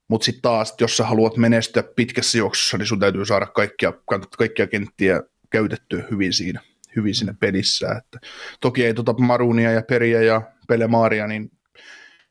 Mutta 0.08 0.24
sitten 0.24 0.42
taas, 0.42 0.74
jos 0.80 0.96
sä 0.96 1.04
haluat 1.04 1.36
menestyä 1.36 1.82
pitkässä 1.96 2.38
juoksussa, 2.38 2.78
niin 2.78 2.86
sun 2.86 3.00
täytyy 3.00 3.26
saada 3.26 3.46
kaikkia, 3.46 3.92
kaikkia 4.38 4.66
kenttiä 4.66 5.22
käytettyä 5.50 6.04
hyvin 6.10 6.32
siinä, 6.32 6.60
hyvin 6.98 7.14
siinä 7.14 7.34
pelissä. 7.40 7.92
Että 7.92 8.18
toki 8.60 8.84
ei 8.84 8.94
tuota 8.94 9.14
Marunia 9.18 9.70
ja 9.70 9.82
Periä 9.82 10.22
ja 10.22 10.42
Pelemaaria, 10.68 11.26
niin 11.26 11.50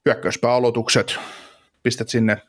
hyökkäyspääaloitukset, 0.06 1.16
pistät 1.84 2.10
sinne 2.10 2.42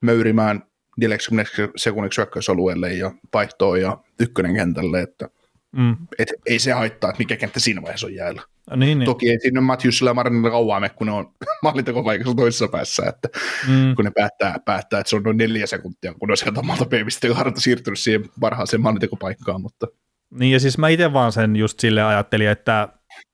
möyrimään 0.00 0.62
40 0.96 1.52
sekunniksi 1.76 2.18
hyökkäysalueelle 2.18 2.92
ja 2.92 3.12
vaihtoon 3.34 3.80
ja 3.80 3.98
ykkönen 4.20 4.54
kentälle, 4.54 5.00
että 5.00 5.28
mm. 5.76 5.96
et, 6.18 6.28
ei 6.46 6.58
se 6.58 6.72
haittaa, 6.72 7.10
että 7.10 7.18
mikä 7.18 7.36
kenttä 7.36 7.60
siinä 7.60 7.82
vaiheessa 7.82 8.06
on 8.06 8.14
jäällä. 8.14 8.42
Niin, 8.76 8.98
niin. 8.98 9.06
Toki 9.06 9.30
ei 9.30 9.40
sinne 9.40 9.60
Matthewsilla 9.60 10.10
ja 10.10 10.14
Marinilla 10.14 10.50
kauan 10.50 10.90
kun 10.96 11.06
ne 11.06 11.12
on 11.12 11.34
maalintekopaikassa 11.62 12.34
toisessa 12.34 12.68
päässä, 12.68 13.02
että 13.08 13.28
mm. 13.68 13.94
kun 13.94 14.04
ne 14.04 14.10
päättää, 14.10 14.58
päättää, 14.64 15.00
että 15.00 15.10
se 15.10 15.16
on 15.16 15.22
noin 15.22 15.36
neljä 15.36 15.66
sekuntia, 15.66 16.14
kun 16.14 16.28
ne 16.28 16.32
on 16.32 16.36
sieltä 16.36 16.60
omalta 16.60 16.84
B-pisteen 16.84 17.34
siirtynyt 17.56 17.98
siihen 17.98 18.24
parhaaseen 18.40 18.80
maalintekopaikkaan, 18.80 19.62
mutta 19.62 19.86
niin 20.32 20.52
ja 20.52 20.60
siis 20.60 20.78
mä 20.78 20.88
itse 20.88 21.12
vaan 21.12 21.32
sen 21.32 21.56
just 21.56 21.80
sille 21.80 22.02
ajattelin, 22.02 22.48
että, 22.48 22.88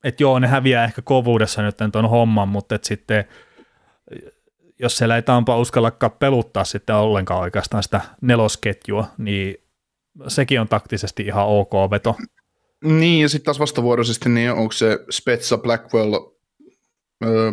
että 0.05 0.23
joo, 0.23 0.39
ne 0.39 0.47
häviää 0.47 0.85
ehkä 0.85 1.03
kovuudessa 1.03 1.63
nyt 1.63 1.77
tuon 1.93 2.11
homman, 2.11 2.49
mutta 2.49 2.75
että 2.75 2.89
sitten 2.89 3.25
jos 4.79 4.97
siellä 4.97 5.17
ei 5.17 5.23
Tampa 5.23 5.59
uskallakaan 5.59 6.13
peluttaa 6.13 6.65
sitten 6.65 6.97
ollenkaan 6.97 7.41
oikeastaan 7.41 7.83
sitä 7.83 8.01
nelosketjua, 8.21 9.07
niin 9.19 9.57
sekin 10.29 10.61
on 10.61 10.69
taktisesti 10.69 11.23
ihan 11.23 11.47
ok 11.47 11.73
veto. 11.91 12.17
Niin, 12.85 13.23
ja 13.23 13.29
sitten 13.29 13.45
taas 13.45 13.61
vastavuoroisesti, 13.61 14.29
niin 14.29 14.53
onko 14.53 14.73
se 14.73 14.99
Spetsa 15.11 15.59
Blackwell, 15.59 16.15
öö, 17.25 17.53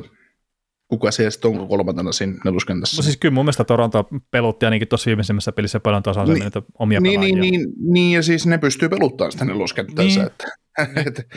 kuka 0.88 1.12
se 1.12 1.32
sitten 1.32 1.52
onko 1.52 1.68
kolmantena 1.68 2.12
siinä 2.12 2.38
neluskentässä? 2.46 2.98
No 2.98 3.04
siis 3.04 3.18
kyllä 3.18 3.34
mun 3.34 3.46
mielestä 3.46 3.64
Toronto 3.64 4.08
pelutti 4.32 4.66
ainakin 4.66 4.88
tuossa 4.88 5.08
viimeisimmässä 5.08 5.52
pelissä 5.52 5.80
paljon 5.80 6.04
tasaisemmin 6.04 6.40
niin, 6.40 6.44
niitä 6.44 6.62
omia 6.80 7.00
niin, 7.00 7.22
niin, 7.22 7.40
niin, 7.40 7.68
niin, 7.80 8.16
ja 8.16 8.24
siis 8.24 8.46
ne 8.46 8.58
pystyy 8.58 8.90
peluttamaan 8.90 9.32
sitä 9.32 9.46
neluskenttänsä, 9.46 10.20
niin. 10.20 10.28
että, 10.28 10.48
et, 11.06 11.30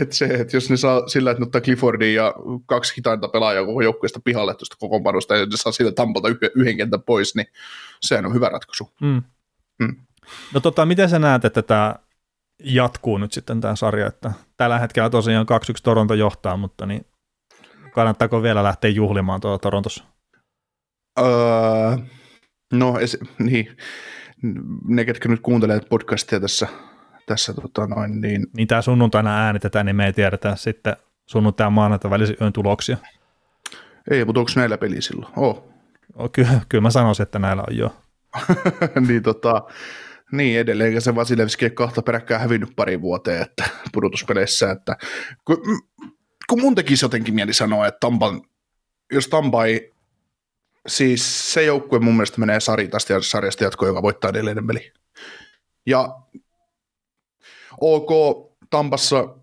et 0.00 0.12
se, 0.12 0.24
että 0.24 0.56
jos 0.56 0.70
ne 0.70 0.76
saa 0.76 1.08
sillä, 1.08 1.30
että 1.30 1.40
ne 1.40 1.46
ottaa 1.46 1.60
Cliffordin 1.60 2.14
ja 2.14 2.34
kaksi 2.66 2.96
hitainta 2.96 3.28
pelaajaa 3.28 3.66
koko 3.66 3.80
joukkueesta 3.80 4.20
pihalle 4.24 4.54
tuosta 4.54 4.76
kokoonpanosta, 4.78 5.36
ja 5.36 5.46
ne 5.46 5.50
saa 5.54 5.72
sillä 5.72 5.92
tampalta 5.92 6.28
yhden 6.54 6.76
kentän 6.76 7.02
pois, 7.02 7.34
niin 7.34 7.46
sehän 8.00 8.26
on 8.26 8.34
hyvä 8.34 8.48
ratkaisu. 8.48 8.90
Mm. 9.00 9.22
Mm. 9.78 9.96
No 10.54 10.60
tota, 10.60 10.86
miten 10.86 11.08
sä 11.08 11.18
näet, 11.18 11.44
että 11.44 11.62
tämä 11.62 11.94
jatkuu 12.64 13.18
nyt 13.18 13.32
sitten 13.32 13.60
tämä 13.60 13.76
sarja, 13.76 14.06
että 14.06 14.32
tällä 14.56 14.78
hetkellä 14.78 15.10
tosiaan 15.10 15.46
2-1 15.70 15.74
Toronto 15.82 16.14
johtaa, 16.14 16.56
mutta 16.56 16.86
niin 16.86 17.06
kannattaako 17.94 18.42
vielä 18.42 18.62
lähteä 18.62 18.90
juhlimaan 18.90 19.40
tuolla 19.40 19.58
Torontossa? 19.58 20.04
Öö, 21.20 21.26
no, 22.72 22.98
es, 22.98 23.18
niin, 23.38 23.76
ne, 24.88 25.04
ketkä 25.04 25.28
nyt 25.28 25.40
kuuntelee 25.40 25.80
podcastia 25.88 26.40
tässä, 26.40 26.68
tässä 27.26 27.54
tota 27.54 27.86
noin, 27.86 28.20
niin... 28.20 28.46
Niin 28.56 28.68
tämä 28.68 28.82
sunnuntaina 28.82 29.38
äänitetään, 29.38 29.86
niin 29.86 29.96
me 29.96 30.06
ei 30.06 30.12
tiedetä 30.12 30.56
sitten 30.56 30.96
sunnuntai 31.26 31.70
maanantai 31.70 32.10
välisen 32.10 32.36
yön 32.40 32.52
tuloksia. 32.52 32.96
Ei, 34.10 34.24
mutta 34.24 34.40
onko 34.40 34.52
näillä 34.56 34.78
peli 34.78 35.02
silloin? 35.02 35.32
Oh. 35.36 35.72
oh 36.14 36.32
kyllä, 36.32 36.60
kyllä 36.68 36.82
mä 36.82 36.90
sanoisin, 36.90 37.22
että 37.22 37.38
näillä 37.38 37.64
on 37.68 37.76
jo. 37.76 37.96
niin, 39.08 39.22
tota, 39.22 39.62
niin 40.32 40.60
edelleen 40.60 41.00
se 41.00 41.14
Vasilevski 41.14 41.70
kahta 41.70 42.02
peräkkään 42.02 42.40
hävinnyt 42.40 42.70
pari 42.76 43.00
vuoteen 43.00 43.42
että 43.42 43.64
pudotuspeleissä, 43.92 44.70
että 44.70 44.96
kun, 45.44 45.56
kun 46.48 46.60
mun 46.60 46.74
tekisi 46.74 47.04
jotenkin 47.04 47.34
mieli 47.34 47.54
sanoa, 47.54 47.86
että 47.86 47.98
Tampan, 48.00 48.42
jos 49.12 49.28
Tampa 49.28 49.64
ei, 49.64 49.92
siis 50.88 51.52
se 51.52 51.64
joukkue 51.64 51.98
mun 51.98 52.14
mielestä 52.14 52.40
menee 52.40 52.60
sarjasta, 52.60 53.22
sarjasta 53.22 53.64
jatkoon, 53.64 53.88
joka 53.88 54.02
voittaa 54.02 54.30
edelleen 54.30 54.66
peli. 54.66 54.92
Ja 55.86 56.08
ok, 57.80 58.10
Tampassa, 58.70 59.36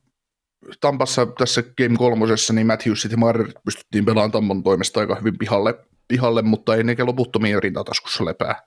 Tampassa 0.82 1.26
tässä 1.26 1.64
Game 1.78 1.98
kolmosessa, 1.98 2.54
niin 2.54 2.68
Matthewsit 2.68 3.12
ja 3.12 3.18
Marner 3.18 3.52
pystyttiin 3.66 4.06
pelaamaan 4.06 4.32
Tampan 4.32 4.64
toimesta 4.64 5.00
aika 5.00 5.16
hyvin 5.16 5.38
pihalle, 5.38 5.74
pihalle 6.08 6.42
mutta 6.42 6.76
ei 6.76 6.84
nekä 6.84 7.06
loputtomia 7.06 7.60
rintataskussa 7.60 8.26
lepää. 8.26 8.62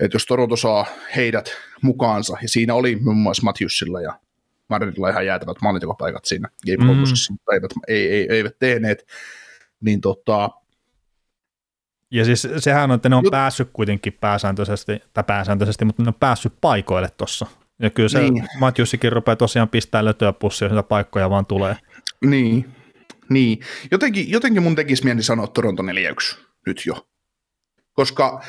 Et 0.00 0.12
jos 0.12 0.26
Toronto 0.26 0.56
saa 0.56 0.86
heidät 1.16 1.50
mukaansa, 1.82 2.36
ja 2.42 2.48
siinä 2.48 2.74
oli 2.74 2.96
muun 2.96 3.16
muassa 3.16 3.42
Matthewsilla 3.42 4.00
ja 4.00 4.18
Madridilla 4.72 5.10
ihan 5.10 5.26
jäätävät 5.26 5.56
maalintekopaikat 5.62 6.24
siinä 6.24 6.48
Game 6.66 6.92
mm. 6.92 6.98
mutta 7.30 7.54
eivät, 7.54 7.70
ei, 7.88 8.12
ei, 8.12 8.26
eivät 8.30 8.56
tehneet, 8.58 9.06
niin 9.80 10.00
tota, 10.00 10.50
ja 12.10 12.24
siis 12.24 12.48
sehän 12.58 12.90
on, 12.90 12.94
että 12.94 13.08
ne 13.08 13.16
on 13.16 13.24
Jut... 13.24 13.30
päässyt 13.30 13.68
kuitenkin 13.72 14.12
pääsääntöisesti, 14.12 15.02
tai 15.12 15.24
pääsääntöisesti, 15.24 15.84
mutta 15.84 16.02
ne 16.02 16.08
on 16.08 16.14
päässyt 16.14 16.52
paikoille 16.60 17.08
tuossa. 17.16 17.46
Ja 17.78 17.90
kyllä 17.90 18.08
se 18.08 18.20
niin. 18.20 18.48
Matjussikin 18.58 19.12
rupeaa 19.12 19.36
tosiaan 19.36 19.68
pistää 19.68 20.04
lötöä 20.04 20.32
pussia, 20.32 20.68
jos 20.68 20.84
paikkoja 20.88 21.30
vaan 21.30 21.46
tulee. 21.46 21.76
Niin, 22.24 22.68
niin. 23.28 23.58
Jotenkin, 23.90 24.30
jotenkin 24.30 24.62
mun 24.62 24.74
tekisi 24.74 25.04
mieli 25.04 25.22
sanoa 25.22 25.46
Toronto 25.46 25.82
4-1 25.82 25.86
nyt 26.66 26.82
jo. 26.86 27.06
Koska 27.92 28.42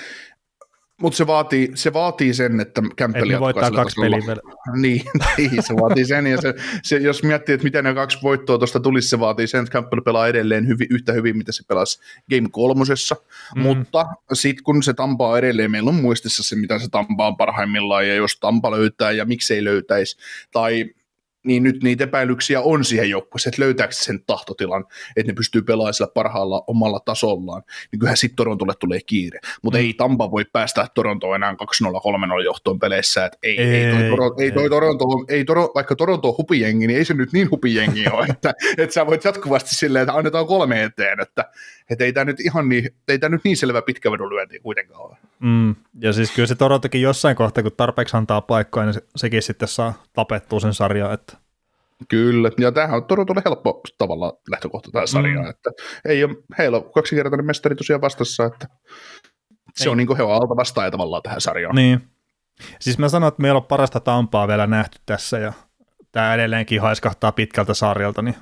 mutta 1.01 1.17
se 1.17 1.27
vaatii, 1.27 1.71
se 1.75 1.93
vaatii 1.93 2.33
sen, 2.33 2.59
että 2.59 2.81
Campbell 2.97 3.39
voittaa 3.39 3.71
kaksi 3.71 4.01
peliä 4.01 4.19
vielä. 4.27 4.41
Niin, 4.81 5.01
niin, 5.37 5.63
se 5.63 5.73
vaatii 5.73 6.05
sen. 6.05 6.27
Ja 6.27 6.41
se, 6.41 6.53
se, 6.83 6.97
jos 6.97 7.23
miettii, 7.23 7.55
että 7.55 7.63
miten 7.63 7.83
ne 7.83 7.93
kaksi 7.93 8.17
voittoa 8.23 8.57
tuosta 8.57 8.79
tulisi, 8.79 9.09
se 9.09 9.19
vaatii 9.19 9.47
sen, 9.47 9.59
että 9.63 9.71
Campbell 9.71 10.01
pelaa 10.01 10.27
edelleen 10.27 10.67
hyvin, 10.67 10.87
yhtä 10.89 11.13
hyvin, 11.13 11.37
mitä 11.37 11.51
se 11.51 11.63
pelasi 11.67 11.99
Game 12.29 12.49
kolmosessa. 12.51 13.15
Mm. 13.55 13.61
Mutta 13.61 14.05
sitten 14.33 14.63
kun 14.63 14.83
se 14.83 14.93
tampaa 14.93 15.37
edelleen, 15.37 15.71
meillä 15.71 15.89
on 15.89 15.95
muistissa 15.95 16.43
se, 16.43 16.55
mitä 16.55 16.79
se 16.79 16.89
tampaa 16.91 17.31
parhaimmillaan, 17.31 18.07
ja 18.07 18.15
jos 18.15 18.37
Tampa 18.39 18.71
löytää 18.71 19.11
ja 19.11 19.25
miksei 19.25 19.63
löytäisi, 19.63 20.17
tai 20.51 20.85
niin 21.43 21.63
nyt 21.63 21.83
niitä 21.83 22.03
epäilyksiä 22.03 22.61
on 22.61 22.85
siihen 22.85 23.09
joukkueeseen, 23.09 23.51
että 23.51 23.61
löytääkö 23.61 23.93
sen 23.93 24.23
tahtotilan, 24.27 24.85
että 25.15 25.31
ne 25.31 25.35
pystyy 25.35 25.61
pelaamaan 25.61 25.93
sillä 25.93 26.11
parhaalla 26.13 26.63
omalla 26.67 26.99
tasollaan, 26.99 27.63
niin 27.91 27.99
kyllähän 27.99 28.17
sitten 28.17 28.35
Torontolle 28.35 28.73
tulee 28.79 28.99
kiire. 29.05 29.39
Mutta 29.61 29.79
mm. 29.79 29.85
ei 29.85 29.93
Tampa 29.93 30.31
voi 30.31 30.45
päästä 30.53 30.87
Torontoon 30.93 31.35
enää 31.35 31.51
2-0-3-0 31.51 32.43
johtoon 32.43 32.79
peleissä, 32.79 33.25
että 33.25 33.37
ei, 33.43 33.61
ei, 33.61 33.75
ei, 33.75 33.91
toi, 33.93 34.09
Toronto, 34.09 34.41
ei 34.41 34.51
toi 34.51 34.69
Toronto, 34.69 35.05
ei 35.29 35.45
Toro, 35.45 35.71
vaikka 35.75 35.95
Toronto 35.95 36.27
on 36.27 36.35
hupijengi, 36.37 36.87
niin 36.87 36.97
ei 36.97 37.05
se 37.05 37.13
nyt 37.13 37.33
niin 37.33 37.51
hupijengi 37.51 38.05
ole, 38.13 38.25
että, 38.29 38.53
että 38.77 38.93
sä 38.93 39.05
voit 39.05 39.23
jatkuvasti 39.23 39.75
silleen, 39.75 40.03
että 40.03 40.13
annetaan 40.13 40.47
kolme 40.47 40.83
eteen, 40.83 41.19
että, 41.19 41.45
että 41.89 42.05
ei 42.05 42.13
tämä 42.13 42.25
nyt 42.25 42.39
ihan 42.39 42.69
niin, 42.69 42.89
ei 43.07 43.19
tämä 43.19 43.35
nyt 43.35 43.43
niin 43.43 43.57
selvä 43.57 43.81
pitkä 43.81 44.09
lyönti 44.11 44.59
kuitenkaan 44.59 45.01
ole. 45.01 45.17
Mm. 45.39 45.75
Ja 45.99 46.13
siis 46.13 46.31
kyllä 46.31 46.47
se 46.47 46.55
Torontokin 46.55 47.01
jossain 47.01 47.35
kohtaa, 47.35 47.63
kun 47.63 47.71
tarpeeksi 47.77 48.17
antaa 48.17 48.41
paikkoja, 48.41 48.85
niin 48.85 48.93
se, 48.93 49.01
sekin 49.15 49.41
sitten 49.41 49.67
saa 49.67 50.03
tapettua 50.13 50.59
sen 50.59 50.73
sarjan. 50.73 51.13
Että... 51.13 51.32
Kyllä, 52.09 52.51
ja 52.59 52.71
tämähän 52.71 52.97
on 52.97 53.05
Torontolle 53.05 53.41
helppo 53.45 53.81
tavalla 53.97 54.33
lähtökohta 54.51 54.89
tähän 54.91 55.07
sarjaan, 55.07 55.45
mm. 55.45 55.49
että 55.49 55.69
ei 56.05 56.23
ole, 56.23 56.35
heillä 56.57 56.77
on 56.77 56.91
kaksinkertainen 56.93 57.45
mestari 57.45 57.75
tosiaan 57.75 58.01
vastassa, 58.01 58.45
että 58.45 58.67
se 59.75 59.83
ei. 59.83 59.89
on 59.89 59.97
niin 59.97 60.07
kuin 60.07 60.17
he 60.17 60.23
on 60.23 60.33
alta 60.33 60.55
vastaaja 60.55 60.91
tavallaan 60.91 61.23
tähän 61.23 61.41
sarjaan. 61.41 61.75
Niin. 61.75 62.01
Siis 62.79 62.97
mä 62.97 63.09
sanoin, 63.09 63.27
että 63.27 63.41
meillä 63.41 63.57
on 63.57 63.65
parasta 63.65 63.99
tampaa 63.99 64.47
vielä 64.47 64.67
nähty 64.67 64.99
tässä, 65.05 65.39
ja 65.39 65.53
tämä 66.11 66.33
edelleenkin 66.33 66.81
haiskahtaa 66.81 67.31
pitkältä 67.31 67.73
sarjalta, 67.73 68.21
niin, 68.21 68.35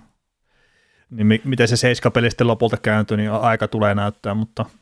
niin 1.10 1.41
miten 1.43 1.67
se 1.67 1.78
seiskapeli 1.78 2.30
sitten 2.30 2.47
lopulta 2.47 2.78
kääntyy, 2.78 3.17
niin 3.17 3.32
aika 3.32 3.67
tulee 3.67 3.95
näyttää, 3.95 4.34
mutta– 4.34 4.65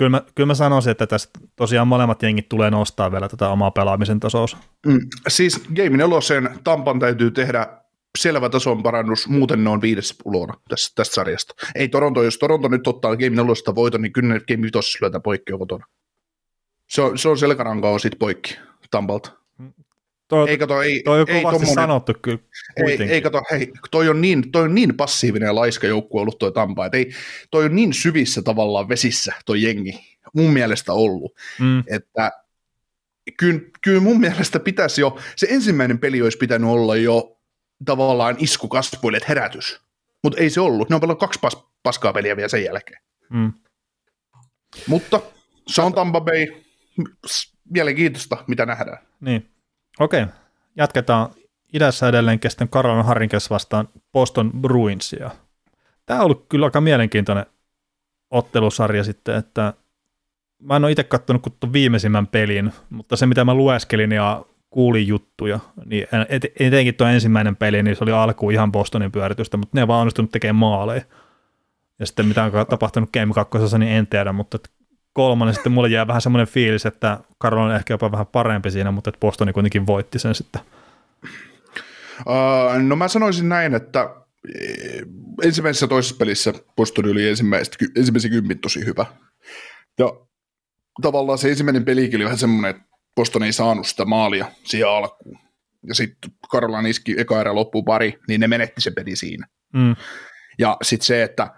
kyllä 0.00 0.10
mä, 0.10 0.22
kyllä 0.34 0.46
mä 0.46 0.54
sanoisin, 0.54 0.90
että 0.90 1.06
tässä 1.06 1.30
tosiaan 1.56 1.88
molemmat 1.88 2.22
jengit 2.22 2.48
tulee 2.48 2.70
nostaa 2.70 3.12
vielä 3.12 3.28
tätä 3.28 3.48
omaa 3.48 3.70
pelaamisen 3.70 4.20
tasoa. 4.20 4.46
Mm, 4.86 5.00
siis 5.28 5.64
Game 5.76 5.96
4 5.96 6.58
Tampan 6.64 6.98
täytyy 6.98 7.30
tehdä 7.30 7.66
selvä 8.18 8.48
tason 8.48 8.82
parannus, 8.82 9.28
muuten 9.28 9.64
ne 9.64 9.70
on 9.70 9.80
viides 9.80 10.14
ulona 10.24 10.54
tästä, 10.68 10.92
tästä 10.94 11.14
sarjasta. 11.14 11.54
Ei 11.74 11.88
Toronto, 11.88 12.22
jos 12.22 12.38
Toronto 12.38 12.68
nyt 12.68 12.86
ottaa 12.86 13.16
Game 13.16 13.36
4 13.36 13.74
voiton, 13.74 14.02
niin 14.02 14.12
kyllä 14.12 14.34
ne 14.34 14.40
Game 14.48 14.62
5 14.62 14.98
lyötä 15.00 15.20
poikki 15.20 15.52
kotona. 15.52 15.86
Se 16.86 17.02
on, 17.02 17.18
se 17.18 17.28
on 17.28 17.38
selkärankaa 17.38 17.98
sit 17.98 18.18
poikki 18.18 18.56
Tampalta. 18.90 19.40
Toi, 20.28 20.50
ei, 20.50 20.58
kato, 20.58 20.82
ei, 20.82 21.02
toi 21.02 21.20
on 21.20 21.30
ei, 21.30 21.42
kovasti 21.42 21.66
tommonen, 21.66 21.74
sanottu 21.74 22.12
kyllä 22.22 22.38
ei, 22.76 23.02
ei 23.02 23.20
kato, 23.20 23.42
hei, 23.50 23.72
toi 23.90 24.08
on, 24.08 24.20
niin, 24.20 24.52
toi 24.52 24.62
on 24.62 24.74
niin 24.74 24.96
passiivinen 24.96 25.46
ja 25.46 25.54
laiska 25.54 25.86
joukkue 25.86 26.20
ollut 26.20 26.38
toi 26.38 26.52
Tampa, 26.52 26.86
että 26.86 26.98
ei, 26.98 27.10
toi 27.50 27.64
on 27.64 27.76
niin 27.76 27.92
syvissä 27.92 28.42
tavallaan 28.42 28.88
vesissä 28.88 29.32
toi 29.46 29.62
jengi 29.62 30.18
mun 30.34 30.50
mielestä 30.50 30.92
ollut, 30.92 31.34
mm. 31.60 31.84
että 31.86 32.32
kyllä, 33.36 33.60
kyllä 33.80 34.00
mun 34.00 34.20
mielestä 34.20 34.60
pitäisi 34.60 35.00
jo, 35.00 35.18
se 35.36 35.46
ensimmäinen 35.50 35.98
peli 35.98 36.22
olisi 36.22 36.38
pitänyt 36.38 36.70
olla 36.70 36.96
jo 36.96 37.39
tavallaan 37.84 38.36
isku 38.38 38.68
kasvoille, 38.68 39.16
että 39.16 39.28
herätys, 39.28 39.80
mutta 40.22 40.40
ei 40.40 40.50
se 40.50 40.60
ollut, 40.60 40.88
ne 40.88 40.94
on 40.94 41.00
pelannut 41.00 41.20
kaksi 41.20 41.40
pas, 41.40 41.64
paskaa 41.82 42.12
peliä 42.12 42.36
vielä 42.36 42.48
sen 42.48 42.64
jälkeen. 42.64 43.02
Mm. 43.30 43.52
Mutta 44.86 45.20
se 45.66 45.82
on 45.82 45.94
Tampa 45.94 46.20
Bay, 46.20 46.46
mielenkiintoista, 47.70 48.44
mitä 48.46 48.66
nähdään. 48.66 48.98
Niin. 49.20 49.50
Okei, 50.00 50.26
jatketaan 50.76 51.30
idässä 51.72 52.08
edelleen 52.08 52.40
kesten 52.40 52.68
Carolina 52.68 53.04
Hurricanes 53.04 53.50
vastaan 53.50 53.88
Boston 54.12 54.52
Bruinsia. 54.60 55.30
Tämä 56.06 56.20
on 56.20 56.24
ollut 56.24 56.46
kyllä 56.48 56.66
aika 56.66 56.80
mielenkiintoinen 56.80 57.46
ottelusarja 58.30 59.04
sitten, 59.04 59.36
että 59.36 59.74
mä 60.62 60.76
en 60.76 60.84
ole 60.84 60.92
itse 60.92 61.04
katsonut 61.04 61.42
kuin 61.42 61.72
viimeisimmän 61.72 62.26
pelin, 62.26 62.72
mutta 62.90 63.16
se 63.16 63.26
mitä 63.26 63.44
mä 63.44 63.54
lueskelin 63.54 64.12
ja 64.12 64.44
kuulin 64.70 65.06
juttuja, 65.06 65.60
niin 65.84 66.06
et, 66.28 66.46
etenkin 66.60 66.94
tuo 66.94 67.06
ensimmäinen 67.06 67.56
peli, 67.56 67.82
niin 67.82 67.96
se 67.96 68.04
oli 68.04 68.12
alkuun 68.12 68.52
ihan 68.52 68.72
Bostonin 68.72 69.12
pyöritystä, 69.12 69.56
mutta 69.56 69.70
ne 69.72 69.80
ei 69.80 69.88
vaan 69.88 70.00
onnistunut 70.00 70.32
tekemään 70.32 70.56
maaleja. 70.56 71.02
Ja 71.98 72.06
sitten 72.06 72.26
mitä 72.26 72.44
on 72.44 72.52
tapahtunut 72.66 73.10
Game 73.12 73.34
2, 73.34 73.58
niin 73.78 73.92
en 73.92 74.06
tiedä, 74.06 74.32
mutta 74.32 74.58
kolmannen 75.12 75.54
sitten 75.54 75.72
mulle 75.72 75.88
jää 75.88 76.06
vähän 76.06 76.22
semmoinen 76.22 76.46
fiilis, 76.46 76.86
että 76.86 77.18
Karlo 77.38 77.62
on 77.62 77.74
ehkä 77.74 77.94
jopa 77.94 78.12
vähän 78.12 78.26
parempi 78.26 78.70
siinä, 78.70 78.90
mutta 78.90 79.10
että 79.10 79.20
Bostoni 79.20 79.52
kuitenkin 79.52 79.86
voitti 79.86 80.18
sen 80.18 80.34
sitten. 80.34 80.62
Uh, 82.26 82.82
no 82.82 82.96
mä 82.96 83.08
sanoisin 83.08 83.48
näin, 83.48 83.74
että 83.74 84.10
eh, 84.60 85.02
ensimmäisessä 85.42 85.86
toisessa 85.86 86.16
pelissä 86.16 86.52
Boston 86.76 87.10
oli 87.10 87.28
ensimmäisen 87.28 88.30
kympin 88.30 88.58
tosi 88.58 88.86
hyvä. 88.86 89.06
Ja 89.98 90.12
tavallaan 91.02 91.38
se 91.38 91.50
ensimmäinen 91.50 91.84
pelikin 91.84 92.16
oli 92.16 92.24
vähän 92.24 92.38
semmoinen, 92.38 92.70
että 92.70 92.89
Boston 93.20 93.42
ei 93.42 93.52
saanut 93.52 93.86
sitä 93.86 94.04
maalia 94.04 94.46
siihen 94.64 94.88
alkuun. 94.88 95.38
Ja 95.88 95.94
sitten 95.94 96.30
Karolan 96.50 96.86
iski 96.86 97.14
eka 97.18 97.40
erä 97.40 97.54
loppuun 97.54 97.84
pari, 97.84 98.18
niin 98.28 98.40
ne 98.40 98.48
menetti 98.48 98.80
se 98.80 98.90
peli 98.90 99.16
siinä. 99.16 99.46
Mm. 99.72 99.96
Ja 100.58 100.76
sitten 100.82 101.06
se, 101.06 101.22
että 101.22 101.54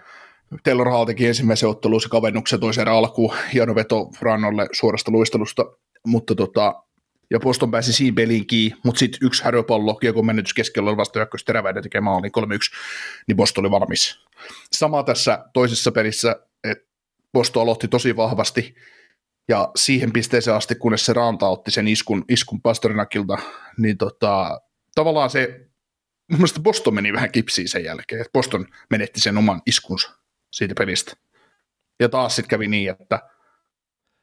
Taylor 0.63 0.91
Hall 0.91 1.05
teki 1.05 1.27
ensimmäisen 1.27 1.69
otteluun 1.69 2.01
se 2.01 2.09
kavennuksen 2.09 2.61
toisen 2.61 2.83
erän 2.83 2.95
alkuun, 2.95 3.35
hieno 3.53 3.75
veto 3.75 4.11
Rannolle 4.21 4.69
suorasta 4.73 5.11
luistelusta, 5.11 5.65
mutta 6.07 6.35
tota, 6.35 6.83
ja 7.31 7.41
Boston 7.41 7.71
pääsi 7.71 7.93
siinä 7.93 8.15
peliin 8.15 8.47
kiinni, 8.47 8.79
mutta 8.85 8.99
sitten 8.99 9.27
yksi 9.27 9.45
häröpallo, 9.45 9.95
kiekon 9.95 10.27
menetys 10.27 10.55
keskellä 10.55 10.97
vasta 10.97 11.19
hyökkäys 11.19 11.45
teräväinen 11.45 11.83
tekee 11.83 12.01
maali 12.01 12.29
3-1, 12.29 12.33
niin 13.27 13.37
Boston 13.37 13.65
oli 13.65 13.71
valmis. 13.71 14.21
Sama 14.73 15.03
tässä 15.03 15.45
toisessa 15.53 15.93
pelissä, 15.93 16.37
että 16.65 16.85
Boston 17.33 17.63
aloitti 17.63 17.89
tosi 17.89 18.17
vahvasti, 18.17 18.75
ja 19.49 19.71
siihen 19.77 20.13
pisteeseen 20.13 20.57
asti, 20.57 20.75
kunnes 20.75 21.07
se 21.07 21.13
Ranta 21.13 21.49
otti 21.49 21.71
sen 21.71 21.89
iskun, 21.89 22.25
iskun 22.29 22.63
Pastorinakilta, 22.63 23.39
niin 23.79 23.99
tota, 23.99 24.61
tavallaan 24.95 25.31
se, 25.31 25.61
mun 26.33 26.49
Boston 26.63 26.95
meni 26.95 27.13
vähän 27.13 27.33
kipsiin 27.33 27.69
sen 27.69 27.85
jälkeen, 27.85 28.21
että 28.21 28.33
Boston 28.33 28.67
menetti 28.91 29.21
sen 29.21 29.39
oman 29.39 29.63
iskunsa 29.67 30.11
siitä 30.53 30.75
pelistä. 30.79 31.13
Ja 32.01 32.09
taas 32.09 32.37
sitten 32.37 32.51
kävi 32.51 32.69
niin, 32.69 32.91
että 32.91 33.21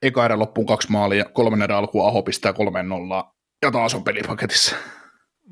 eka 0.01 0.25
erä 0.25 0.39
loppuun 0.39 0.67
kaksi 0.67 0.91
maalia, 0.91 1.25
kolmen 1.25 1.61
erä 1.61 1.77
alkuun 1.77 2.07
Aho 2.07 2.23
pistää 2.23 2.53
kolmeen 2.53 2.89
nollaa, 2.89 3.35
ja 3.61 3.71
taas 3.71 3.95
on 3.95 4.03
pelipaketissa. 4.03 4.75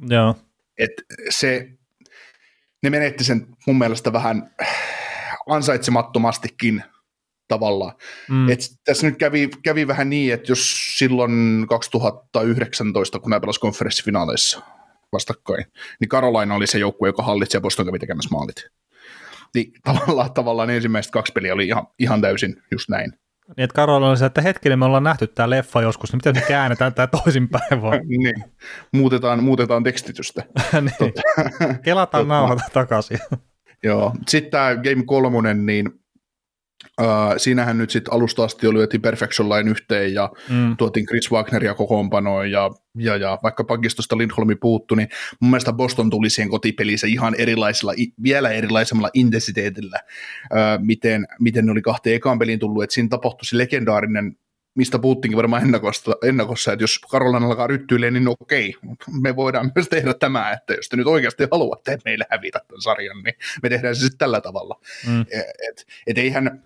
Joo. 0.10 0.36
Et 0.78 0.92
se, 1.30 1.68
ne 2.84 2.90
menetti 2.90 3.24
sen 3.24 3.48
mun 3.68 3.78
mielestä 3.78 4.14
vähän 4.14 4.56
ansaitsemattomastikin 5.50 6.84
tavallaan. 7.48 7.94
Mm. 8.30 8.50
Et 8.50 8.60
tässä 8.86 9.08
nyt 9.08 9.18
kävi, 9.18 9.50
kävi 9.64 9.88
vähän 9.88 10.10
niin, 10.10 10.34
että 10.34 10.52
jos 10.52 10.76
silloin 10.98 11.66
2019, 11.70 13.20
kun 13.20 13.30
nämä 13.30 13.40
pelasivat 13.40 13.62
konferenssifinaaleissa 13.62 14.62
vastakkain, 15.12 15.66
niin 16.00 16.10
Carolina 16.10 16.56
oli 16.56 16.68
se 16.68 16.80
joukkue, 16.80 17.10
joka 17.10 17.24
hallitsi 17.24 17.58
ja 17.58 17.62
Boston 17.62 17.86
kävi 17.86 18.00
tekemässä 18.00 18.30
maalit. 18.32 18.68
Niin 19.56 19.72
tavallaan, 19.84 20.34
tavallaan 20.34 20.70
ensimmäiset 20.70 21.12
kaksi 21.12 21.32
peliä 21.34 21.54
oli 21.54 21.68
ihan, 21.68 21.88
ihan 22.00 22.22
täysin 22.22 22.64
just 22.72 22.90
näin. 22.90 23.14
Niin, 23.48 23.64
että 23.64 23.74
Karola 23.74 24.10
oli 24.10 24.18
se, 24.18 24.26
että 24.26 24.42
hetkinen 24.42 24.80
me 24.80 24.86
ollaan 24.86 25.04
nähty 25.04 25.28
tämä 25.28 25.50
leffa 25.50 25.82
joskus, 25.82 26.12
niin 26.12 26.18
miten 26.18 26.36
me 26.36 26.48
käännetään 26.48 26.94
tämä 26.94 27.08
toisinpäin 27.08 27.82
vaan? 27.82 28.00
niin, 28.08 28.44
muutetaan, 28.94 29.44
muutetaan 29.44 29.84
tekstitystä. 29.84 30.44
niin. 30.82 31.14
Kelataan 31.84 32.28
nauhata 32.28 32.64
takaisin. 32.74 33.20
Joo, 33.84 34.14
sitten 34.28 34.52
tämä 34.52 34.76
Game 34.76 35.04
3, 35.06 35.54
niin 35.54 36.00
Siinähän 37.38 37.78
nyt 37.78 37.90
sitten 37.90 38.14
alusta 38.14 38.44
asti 38.44 38.68
oli 38.68 38.78
lyötiin 38.78 39.02
Perfection 39.02 39.50
Line 39.50 39.72
yhteen 39.72 40.14
ja 40.14 40.30
mm. 40.50 40.78
tuotiin 40.78 41.06
Chris 41.06 41.32
Wagneria 41.32 41.74
kokoonpanoon 41.74 42.52
ja, 42.52 42.72
ja, 42.98 43.18
ja 43.18 43.40
vaikka 43.44 43.64
pakistosta 43.64 44.18
Lindholmi 44.18 44.56
puuttu, 44.56 44.96
niin 44.96 45.10
mun 45.40 45.52
mielestä 45.52 45.74
Boston 45.74 46.10
tuli 46.10 46.30
siihen 46.30 46.50
kotipelissä 46.50 47.08
ihan 47.08 47.36
erilaisella, 47.38 47.94
vielä 48.24 48.50
erilaisemmalla 48.50 49.10
intensiteetillä, 49.14 50.00
miten, 50.80 51.28
miten 51.40 51.66
ne 51.66 51.72
oli 51.72 51.82
kahteen 51.82 52.16
ekaan 52.16 52.40
peliin 52.40 52.60
tullut, 52.60 52.84
että 52.84 52.94
siinä 52.94 53.10
tapahtui 53.10 53.46
se 53.46 53.58
legendaarinen 53.58 54.36
mistä 54.78 55.00
puhuttiinkin 55.00 55.38
varmaan 55.38 55.64
ennakossa, 55.64 56.16
ennakossa 56.24 56.74
että 56.74 56.84
jos 56.84 57.00
Karolan 57.12 57.44
alkaa 57.44 57.68
ryttyilee, 57.68 58.12
niin 58.12 58.28
okei, 58.28 58.76
me 59.22 59.36
voidaan 59.36 59.72
myös 59.76 59.88
tehdä 59.88 60.14
tämä, 60.14 60.52
että 60.52 60.74
jos 60.74 60.90
te 60.90 60.98
nyt 60.98 61.08
oikeasti 61.08 61.48
haluatte 61.52 61.98
meille 62.06 62.26
hävitä 62.30 62.62
tämän 62.68 62.82
sarjan, 62.82 63.24
niin 63.24 63.36
me 63.64 63.70
tehdään 63.70 63.96
se 63.96 64.00
sitten 64.00 64.18
tällä 64.18 64.42
tavalla. 64.42 64.80
Mm. 65.08 65.22
E, 65.22 65.40
et, 65.40 65.86
et 66.08 66.18
eihän, 66.18 66.64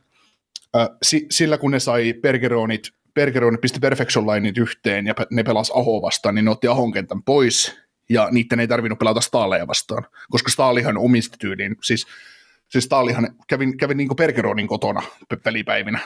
sillä 1.32 1.58
kun 1.58 1.72
ne 1.72 1.80
sai 1.80 2.14
Bergeronit, 2.14 2.92
Bergeronit 3.14 3.62
pisti 3.62 3.80
Perfection 3.80 4.28
Lineit 4.28 4.58
yhteen 4.58 5.08
ja 5.08 5.14
ne 5.32 5.44
pelas 5.44 5.72
Aho 5.72 6.02
vastaan, 6.02 6.36
niin 6.36 6.46
ne 6.46 6.52
otti 6.52 6.68
Ahon 6.68 6.92
kentän 6.92 7.24
pois 7.24 7.78
ja 8.10 8.28
niiden 8.32 8.60
ei 8.60 8.68
tarvinnut 8.68 9.00
pelata 9.00 9.22
Staaleja 9.22 9.68
vastaan, 9.68 10.06
koska 10.30 10.52
Staalihan 10.52 10.98
omisti 10.98 11.38
tyyliin, 11.40 11.76
siis 11.82 12.08
siis 12.72 12.86
Staalihan 12.86 13.30
kävin, 13.48 13.78
kävin 13.78 13.98
niin 13.98 14.16
Bergeronin 14.16 14.68
kotona 14.68 15.02
pelipäivinä 15.44 16.00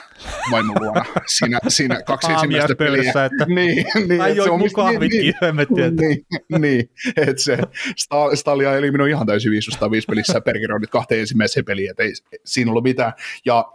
vaimon 0.50 0.76
luona. 0.80 1.04
Siinä, 1.26 1.58
siinä 1.68 2.02
kaksi 2.02 2.32
ensimmäistä 2.32 2.74
peliä. 2.74 3.10
Että... 3.10 3.44
niin, 3.46 3.84
niin, 4.08 4.20
Ai 4.20 4.36
joo, 4.36 4.58
mun 4.58 4.72
kahvikki, 4.72 5.18
niin, 5.18 5.36
niin, 5.96 6.60
niin, 6.60 6.90
että 7.16 7.42
se 7.42 7.58
Stalia 8.34 8.76
eli 8.76 8.90
minun 8.90 9.08
ihan 9.08 9.26
täysin 9.26 9.50
505 9.50 10.06
pelissä 10.06 10.40
Bergeronit 10.40 10.90
kahteen 10.90 11.20
ensimmäiseen 11.20 11.64
peliin, 11.64 11.90
että 11.90 12.02
ei 12.02 12.12
siinä 12.44 12.70
ollut 12.70 12.84
mitään. 12.84 13.12
Ja 13.44 13.72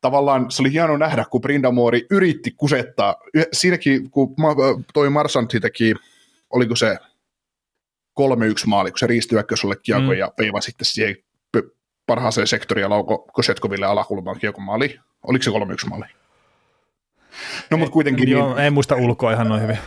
tavallaan 0.00 0.50
se 0.50 0.62
oli 0.62 0.72
hieno 0.72 0.96
nähdä, 0.96 1.24
kun 1.30 1.40
Brindamori 1.40 2.06
yritti 2.10 2.50
kusettaa. 2.50 3.14
Siinäkin, 3.52 4.10
kun 4.10 4.34
toi 4.94 5.10
Marsanti 5.10 5.60
teki, 5.60 5.94
oliko 6.50 6.76
se 6.76 6.96
3-1 8.20 8.22
maali, 8.66 8.90
kun 8.90 8.98
se 8.98 9.06
riistyäkkös 9.06 9.64
oli 9.64 9.74
kiekko 9.82 10.12
mm. 10.12 10.18
ja 10.18 10.32
peiva 10.36 10.60
sitten 10.60 10.86
siihen 10.86 11.16
parhaaseen 12.06 12.46
sektoriin 12.46 12.82
ja 12.82 12.90
lauko 12.90 13.18
Kosetkoville 13.32 13.86
alakulmaan 13.86 14.38
kiekon 14.38 14.64
maali. 14.64 15.00
Oliko 15.22 15.42
se 15.42 15.50
3-1 15.50 15.54
maali? 15.88 16.04
No, 17.70 17.76
mutta 17.76 17.92
kuitenkin... 17.92 18.28
Joo, 18.28 18.54
niin, 18.54 18.58
en 18.58 18.72
muista 18.72 18.96
ulkoa 18.96 19.32
ihan 19.32 19.48
noin 19.48 19.62
hyvin. 19.62 19.78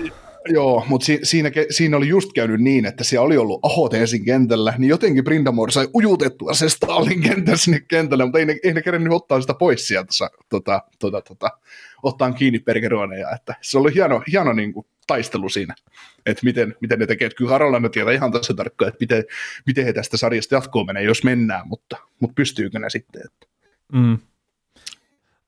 Joo, 0.49 0.85
mutta 0.87 1.05
si- 1.05 1.19
siinä, 1.23 1.51
siinä 1.69 1.97
oli 1.97 2.07
just 2.07 2.33
käynyt 2.33 2.61
niin, 2.61 2.85
että 2.85 3.03
siellä 3.03 3.25
oli 3.25 3.37
ollut 3.37 3.59
Aho 3.65 3.89
ensin 3.93 4.25
kentällä, 4.25 4.73
niin 4.77 4.89
jotenkin 4.89 5.23
Brindamore 5.23 5.71
sai 5.71 5.87
ujutettua 5.95 6.53
se 6.53 6.69
Stalin 6.69 7.21
kentän 7.21 7.57
sinne 7.57 7.79
kentälle, 7.87 8.25
mutta 8.25 8.39
ei 8.39 8.45
ne, 8.45 8.57
ei 8.63 8.73
ne 8.73 8.81
kerennyt 8.81 9.13
ottaa 9.13 9.41
sitä 9.41 9.53
pois 9.53 9.87
sieltä, 9.87 10.11
tota, 10.49 10.81
tota, 10.99 11.21
tota, 11.21 11.49
ottaa 12.03 12.31
kiinni 12.31 12.59
perkeroneja, 12.59 13.31
että 13.31 13.55
se 13.61 13.77
oli 13.77 13.93
hieno, 13.93 14.23
hieno 14.31 14.53
niin 14.53 14.73
kuin, 14.73 14.85
taistelu 15.07 15.49
siinä, 15.49 15.75
että 16.25 16.45
miten, 16.45 16.75
miten 16.81 16.99
ne 16.99 17.05
tekee, 17.05 17.25
että 17.25 17.37
kyllä 17.37 17.49
Karolana 17.49 17.89
tietää 17.89 18.13
ihan 18.13 18.31
tässä 18.31 18.53
tarkkaan, 18.53 18.89
että 18.89 18.97
miten, 18.99 19.23
miten 19.65 19.85
he 19.85 19.93
tästä 19.93 20.17
sarjasta 20.17 20.55
jatkoon 20.55 20.85
menee, 20.85 21.03
jos 21.03 21.23
mennään, 21.23 21.67
mutta, 21.67 21.97
mutta 22.19 22.33
pystyykö 22.33 22.79
ne 22.79 22.89
sitten. 22.89 23.21
Että. 23.25 23.47
Mm. 23.93 24.17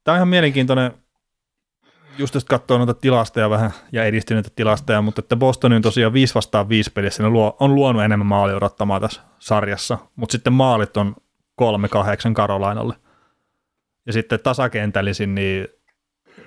Tämä 0.04 0.14
on 0.14 0.18
ihan 0.18 0.28
mielenkiintoinen 0.28 0.92
just 2.18 2.34
jos 2.34 2.46
katsoo 2.46 2.78
noita 2.78 2.94
tilastoja 2.94 3.50
vähän 3.50 3.72
ja 3.92 4.04
edistyneitä 4.04 4.50
tilastoja, 4.56 5.02
mutta 5.02 5.20
että 5.20 5.36
Bostonin 5.36 5.82
tosiaan 5.82 6.14
5 6.14 6.36
vastaan 6.36 6.70
5 6.70 6.92
pelissä 6.92 7.24
ne 7.24 7.30
luo, 7.30 7.56
on 7.60 7.76
luonut 7.76 8.04
enemmän 8.04 8.28
maalia 8.28 8.56
odottamaa 8.56 9.00
tässä 9.00 9.22
sarjassa, 9.40 9.98
mutta 10.16 10.32
sitten 10.32 10.54
maalit 10.54 10.98
on 10.98 11.16
3-8 11.62 11.66
Karolainalle. 12.34 12.96
Ja 14.06 14.14
sitten 14.14 14.40
tasakentällisin, 14.44 15.36
niin 15.36 15.68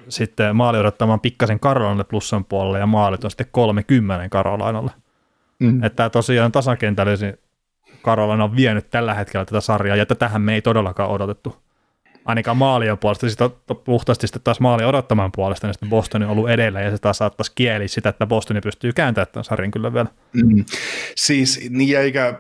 sitten 0.09 0.57
maali 0.57 0.79
odottamaan 0.79 1.21
pikkasen 1.21 1.61
Karolainalle 1.61 2.05
plussan 2.05 2.45
puolelle 2.45 2.79
ja 2.79 2.87
maalit 2.87 3.25
on 3.25 3.31
sitten 3.31 3.47
30 3.51 4.29
Karolainalle. 4.29 4.91
Mm. 5.59 5.85
Että 5.85 6.11
tosiaan 6.11 6.53
tasakentällisin 6.53 7.39
Karolaina 8.03 8.45
on 8.45 8.57
vienyt 8.57 8.91
tällä 8.91 9.15
hetkellä 9.15 9.45
tätä 9.45 9.61
sarjaa, 9.61 9.97
ja 9.97 10.07
tätähän 10.07 10.43
me 10.43 10.55
ei 10.55 10.63
todellakaan 10.63 11.11
odotettu 11.11 11.64
ainakaan 12.25 12.57
maalien 12.57 12.99
puolesta, 12.99 13.29
sitten 13.29 13.51
puhtaasti 13.85 14.27
sitten 14.27 14.43
taas 14.43 14.61
maali 14.61 14.85
odottamaan 14.85 15.33
puolesta, 15.35 15.67
niin 15.67 15.75
sitten 15.75 15.89
Boston 15.89 16.23
on 16.23 16.29
ollut 16.29 16.51
edellä, 16.51 16.81
ja 16.81 16.91
se 16.91 16.99
taas 16.99 17.19
saattaisi 17.19 17.53
kieli 17.55 17.89
sitä, 17.89 18.09
että 18.09 18.27
Bostoni 18.27 18.61
pystyy 18.61 18.93
kääntämään 18.93 19.29
tämän 19.33 19.45
sarjan 19.45 19.71
kyllä 19.71 19.95
vielä. 19.95 20.09
Mm. 20.33 20.65
Siis, 21.17 21.69
niin 21.71 21.99
eikä, 21.99 22.39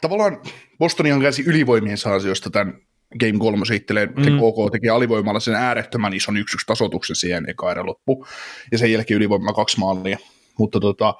tavallaan 0.00 0.40
Bostonihan 0.78 1.20
käsi 1.20 1.42
ylivoimien 1.46 1.98
ansiosta 2.14 2.50
tämän 2.50 2.78
Game 3.20 3.38
3 3.38 3.64
itselleen, 3.74 4.08
mm. 4.08 4.22
KK 4.22 4.72
teki 4.72 4.88
alivoimalla 4.88 5.40
sen 5.40 5.54
äärettömän 5.54 6.14
ison 6.14 6.36
yksi 6.36 6.56
tasotuksen 6.66 7.16
siihen 7.16 7.50
eka 7.50 7.70
erä 7.70 7.86
loppu, 7.86 8.26
ja 8.72 8.78
sen 8.78 8.92
jälkeen 8.92 9.16
ylivoimalla 9.16 9.52
kaksi 9.52 9.78
maalia, 9.78 10.18
mutta 10.58 10.80
tota, 10.80 11.14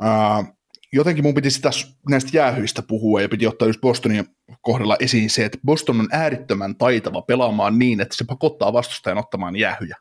ää, 0.00 0.44
jotenkin 0.92 1.24
mun 1.24 1.34
piti 1.34 1.50
sitä 1.50 1.70
näistä 2.08 2.30
jäähyistä 2.32 2.82
puhua 2.82 3.20
ja 3.20 3.28
piti 3.28 3.46
ottaa 3.46 3.68
just 3.68 3.80
Bostonin 3.80 4.26
kohdalla 4.60 4.96
esiin 5.00 5.30
se, 5.30 5.44
että 5.44 5.58
Boston 5.66 6.00
on 6.00 6.08
äärettömän 6.12 6.76
taitava 6.76 7.22
pelaamaan 7.22 7.78
niin, 7.78 8.00
että 8.00 8.16
se 8.16 8.24
pakottaa 8.24 8.72
vastustajan 8.72 9.18
ottamaan 9.18 9.56
jäähyjä. 9.56 9.96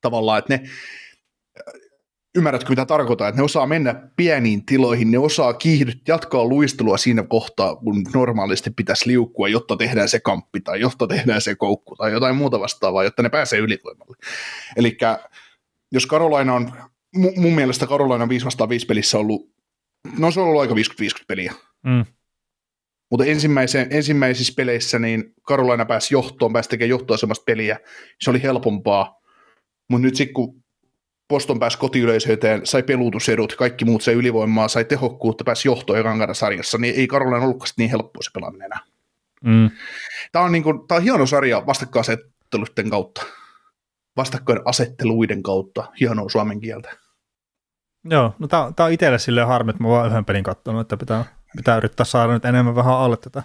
Tavallaan, 0.00 0.38
että 0.38 0.56
ne, 0.56 0.62
ymmärrätkö 2.34 2.70
mitä 2.70 2.86
tarkoitan, 2.86 3.28
että 3.28 3.40
ne 3.40 3.44
osaa 3.44 3.66
mennä 3.66 4.08
pieniin 4.16 4.66
tiloihin, 4.66 5.10
ne 5.10 5.18
osaa 5.18 5.54
kiihdyt, 5.54 6.08
jatkaa 6.08 6.44
luistelua 6.44 6.96
siinä 6.96 7.22
kohtaa, 7.22 7.76
kun 7.76 8.02
normaalisti 8.14 8.70
pitäisi 8.70 9.06
liukkua, 9.06 9.48
jotta 9.48 9.76
tehdään 9.76 10.08
se 10.08 10.20
kamppi 10.20 10.60
tai 10.60 10.80
jotta 10.80 11.06
tehdään 11.06 11.40
se 11.40 11.54
koukku 11.54 11.96
tai 11.96 12.12
jotain 12.12 12.36
muuta 12.36 12.60
vastaavaa, 12.60 13.04
jotta 13.04 13.22
ne 13.22 13.28
pääsee 13.28 13.58
ylivoimalle. 13.58 14.16
Eli 14.76 14.96
jos 15.92 16.06
Karolaina 16.06 16.54
on, 16.54 16.72
mun 17.36 17.52
mielestä 17.52 17.86
Karolaina 17.86 18.28
5 18.28 18.44
vastaan 18.44 18.68
5 18.68 18.86
pelissä 18.86 19.18
ollut, 19.18 19.51
no 20.18 20.30
se 20.30 20.40
on 20.40 20.46
ollut 20.46 20.60
aika 20.60 20.74
50-50 20.74 20.76
peliä. 21.28 21.52
Mm. 21.82 22.04
Mutta 23.10 23.24
ensimmäisissä 23.90 24.52
peleissä 24.56 24.98
niin 24.98 25.34
Karolaina 25.42 25.84
pääsi 25.84 26.14
johtoon, 26.14 26.52
pääsi 26.52 26.68
tekemään 26.68 26.90
johtoasemasta 26.90 27.44
peliä, 27.44 27.80
se 28.20 28.30
oli 28.30 28.42
helpompaa. 28.42 29.20
Mutta 29.90 30.02
nyt 30.02 30.16
sitten 30.16 30.34
kun 30.34 30.62
Boston 31.28 31.58
pääsi 31.58 31.78
kotiyleisöiteen, 31.78 32.66
sai 32.66 32.82
peluutusedut, 32.82 33.54
kaikki 33.54 33.84
muut 33.84 34.02
sai 34.02 34.14
ylivoimaa, 34.14 34.68
sai 34.68 34.84
tehokkuutta, 34.84 35.44
pääsi 35.44 35.68
johtoon 35.68 35.98
ekan 35.98 36.18
kerran 36.18 36.34
sarjassa, 36.34 36.78
niin 36.78 36.94
ei 36.94 37.06
Karolaina 37.06 37.44
ollutkaan 37.44 37.70
niin 37.76 37.90
helppoa 37.90 38.22
se 38.22 38.30
pelaaminen 38.34 38.66
enää. 38.66 38.80
Mm. 39.44 39.70
Tämä, 40.32 40.44
on 40.44 40.52
niin 40.52 40.62
kuin, 40.62 40.88
tämä 40.88 40.96
on 40.96 41.02
hieno 41.02 41.26
sarja 41.26 41.66
vastakkainasetteluiden 41.66 42.90
kautta. 42.90 43.22
Vastakkainasetteluiden 44.16 45.42
kautta, 45.42 45.92
hienoa 46.00 46.28
suomen 46.28 46.60
kieltä. 46.60 46.96
Joo, 48.04 48.34
no 48.38 48.48
tämä, 48.48 48.72
on 48.80 48.92
itselle 48.92 49.18
silleen 49.18 49.46
harmi, 49.46 49.70
että 49.70 49.82
mä 49.82 49.88
vaan 49.88 50.08
yhden 50.08 50.24
pelin 50.24 50.44
katsonut, 50.44 50.80
että 50.80 50.96
pitää, 50.96 51.24
pitää 51.56 51.76
yrittää 51.76 52.04
saada 52.04 52.32
nyt 52.32 52.44
enemmän 52.44 52.74
vähän 52.74 52.94
alle 52.94 53.16
tätä. 53.16 53.42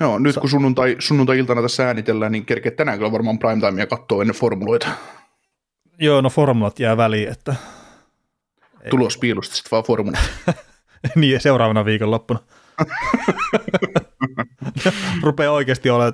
Joo, 0.00 0.18
nyt 0.18 0.36
kun 0.36 0.50
sunnuntai, 0.50 0.96
sunnuntai-iltana 0.98 1.62
tässä 1.62 1.86
äänitellään, 1.86 2.32
niin 2.32 2.46
kerkeä 2.46 2.72
tänään 2.72 2.98
kyllä 2.98 3.12
varmaan 3.12 3.38
primetimea 3.38 3.86
katsoa 3.86 4.22
ennen 4.22 4.36
formuloita. 4.36 4.88
Joo, 5.98 6.20
no 6.20 6.30
formulat 6.30 6.80
jää 6.80 6.96
väliin, 6.96 7.28
että... 7.28 7.54
Tulos 8.90 9.18
piilusta 9.18 9.54
sitten 9.54 9.70
vaan 9.70 9.84
formulat. 9.84 10.20
niin, 11.16 11.40
seuraavana 11.40 11.84
viikonloppuna. 11.84 12.40
Rupeaa 15.22 15.52
oikeasti 15.52 15.90
ole, 15.90 16.12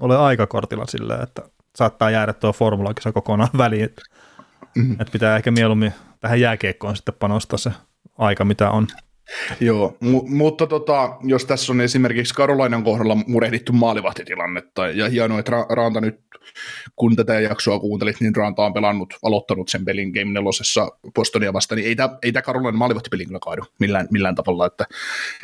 ole 0.00 0.18
aikakortilla 0.18 0.86
silleen, 0.86 1.22
että 1.22 1.42
saattaa 1.76 2.10
jäädä 2.10 2.32
tuo 2.32 2.52
formulakisa 2.52 3.12
kokonaan 3.12 3.50
väliin. 3.58 3.84
Että, 3.84 4.02
mm. 4.74 4.92
että 4.92 5.12
pitää 5.12 5.36
ehkä 5.36 5.50
mieluummin 5.50 5.92
tähän 6.22 6.40
jääkeikkoon 6.40 6.96
sitten 6.96 7.14
panostaa 7.18 7.58
se 7.58 7.70
aika, 8.18 8.44
mitä 8.44 8.70
on. 8.70 8.86
Joo, 9.60 9.96
mu- 10.04 10.28
mutta 10.28 10.66
tota, 10.66 11.16
jos 11.22 11.44
tässä 11.44 11.72
on 11.72 11.80
esimerkiksi 11.80 12.34
Karolainan 12.34 12.84
kohdalla 12.84 13.16
murehdittu 13.26 13.72
maalivahtitilannetta, 13.72 14.86
ja 14.86 15.08
hienoa, 15.08 15.38
että 15.38 15.52
Ra- 15.52 15.74
Ranta 15.74 16.00
nyt, 16.00 16.20
kun 16.96 17.16
tätä 17.16 17.40
jaksoa 17.40 17.78
kuuntelit, 17.78 18.20
niin 18.20 18.36
Ranta 18.36 18.62
on 18.62 18.74
pelannut, 18.74 19.14
aloittanut 19.22 19.68
sen 19.68 19.84
pelin 19.84 20.10
Game 20.10 20.32
4 20.32 20.50
Bostonia 21.14 21.52
vastaan, 21.52 21.76
niin 21.76 21.88
ei 21.88 21.96
tämä 21.96 22.18
ei 22.22 22.32
Karolainan 22.32 22.78
maalivahtipeli 22.78 23.26
kyllä 23.26 23.38
kaadu 23.42 23.62
millään, 23.78 24.08
millään 24.10 24.34
tavalla, 24.34 24.66
että 24.66 24.86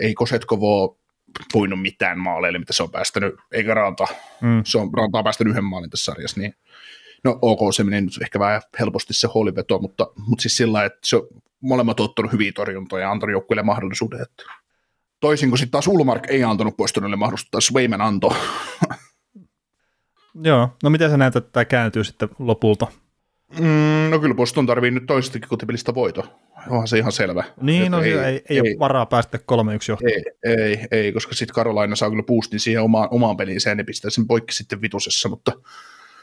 ei 0.01 0.15
Kosetkovo 0.15 0.99
voinut 1.55 1.83
mitään 1.83 2.19
maaleille, 2.19 2.59
mitä 2.59 2.73
se 2.73 2.83
on 2.83 2.91
päästänyt, 2.91 3.35
eikä 3.53 3.75
Ranta, 3.75 4.07
mm. 4.41 4.63
se 4.65 4.79
on, 4.79 4.91
Ranta 4.97 5.19
on 5.19 5.25
päästänyt 5.25 5.51
yhden 5.51 5.65
maalin 5.65 5.91
tässä 5.91 6.13
sarjassa, 6.13 6.41
niin 6.41 6.55
no 7.25 7.39
ok, 7.43 7.75
se 7.75 7.85
meni 7.85 8.01
nyt 8.01 8.23
ehkä 8.23 8.39
vähän 8.39 8.63
helposti 8.81 9.15
se 9.15 9.29
huoliveto, 9.35 9.79
mutta, 9.79 10.07
mutta 10.27 10.43
siis 10.43 10.57
sillä 10.57 10.85
että 10.85 10.99
se 11.05 11.17
molemmat 11.61 12.01
ottanut 12.01 12.33
hyviä 12.33 12.53
torjuntoja 12.53 13.03
ja 13.03 13.11
antanut 13.11 13.33
joukkueelle 13.33 13.63
mahdollisuuden. 13.63 14.23
Että 14.23 14.43
toisin 15.21 15.49
kuin 15.49 15.59
sitten 15.59 15.73
taas 15.73 15.89
Ulmark 15.89 16.25
ei 16.29 16.45
antanut 16.45 16.77
Bostonille 16.77 17.17
mahdollisuutta, 17.17 17.61
Swayman 17.61 18.01
antoi. 18.01 18.37
Joo, 20.43 20.69
no 20.83 20.91
miten 20.91 21.11
sä 21.11 21.17
näet, 21.17 21.37
että 21.37 21.53
tämä 21.53 21.65
kääntyy 21.65 22.05
sitten 22.05 22.29
lopulta? 22.39 22.87
Mm, 23.61 24.11
no 24.11 24.19
kyllä 24.19 24.35
Boston 24.35 24.67
tarvii 24.67 24.91
nyt 24.91 25.07
toisestakin 25.07 25.49
kotipelistä 25.49 25.95
voito. 25.95 26.25
Onhan 26.69 26.89
se 26.89 26.99
ihan 26.99 27.13
selvä. 27.13 27.45
Niin, 27.61 27.93
no 27.93 28.03
ei, 28.03 28.13
ei, 28.13 28.25
ei, 28.25 28.43
ei, 28.49 28.61
ole 28.61 28.79
varaa 28.79 29.07
päästä 29.07 29.39
3-1 29.39 29.41
johtoon. 29.89 30.13
Ei, 30.13 30.25
ei, 30.45 30.87
ei, 30.91 31.13
koska 31.13 31.35
sitten 31.35 31.55
Karolaina 31.55 31.97
saa 31.97 32.11
kyllä 32.11 32.23
boostin 32.23 32.61
siihen 32.61 32.83
omaan, 32.83 33.09
omaan 33.11 33.37
peliin, 33.37 33.59
ja 33.67 33.75
ne 33.75 33.85
pistää 33.85 34.11
sen 34.11 34.27
poikki 34.27 34.55
sitten 34.55 34.83
vitosessa, 34.83 35.29
mutta... 35.29 35.53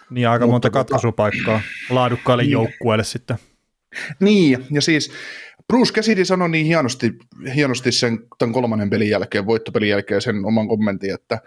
Niin, 0.10 0.30
aika 0.30 0.46
mutta, 0.46 0.52
monta 0.52 0.68
tota- 0.68 0.72
katkaisupaikkaa 0.72 1.62
laadukkaille 1.90 2.44
niin. 2.44 2.52
joukkueelle 2.52 3.04
sitten. 3.04 3.38
Niin, 4.20 4.66
ja 4.72 4.82
siis 4.82 5.12
Bruce 5.68 5.94
Cassidy 5.94 6.26
sanoi 6.26 6.50
niin 6.50 6.66
hienosti, 6.66 7.12
hienosti 7.56 7.92
sen 7.92 8.20
tämän 8.38 8.54
kolmannen 8.54 8.90
pelin 8.90 9.10
jälkeen, 9.10 9.46
voittopelin 9.46 9.90
jälkeen 9.90 10.22
sen 10.22 10.46
oman 10.46 10.68
kommentin, 10.68 11.14
että 11.14 11.40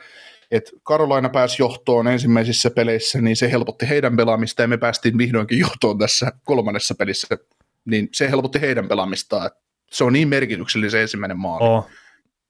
että 0.50 0.70
Karolaina 0.82 1.28
pääsi 1.28 1.62
johtoon 1.62 2.08
ensimmäisissä 2.08 2.70
peleissä, 2.70 3.20
niin 3.20 3.36
se 3.36 3.50
helpotti 3.50 3.88
heidän 3.88 4.16
pelaamista, 4.16 4.62
ja 4.62 4.68
me 4.68 4.76
päästiin 4.76 5.18
vihdoinkin 5.18 5.58
johtoon 5.58 5.98
tässä 5.98 6.32
kolmannessa 6.44 6.94
pelissä, 6.94 7.38
niin 7.84 8.08
se 8.12 8.30
helpotti 8.30 8.60
heidän 8.60 8.88
pelaamistaan. 8.88 9.50
Se 9.90 10.04
on 10.04 10.12
niin 10.12 10.28
merkityksellinen 10.28 10.90
se 10.90 11.02
ensimmäinen 11.02 11.38
maali. 11.38 11.64
Oh. 11.68 11.86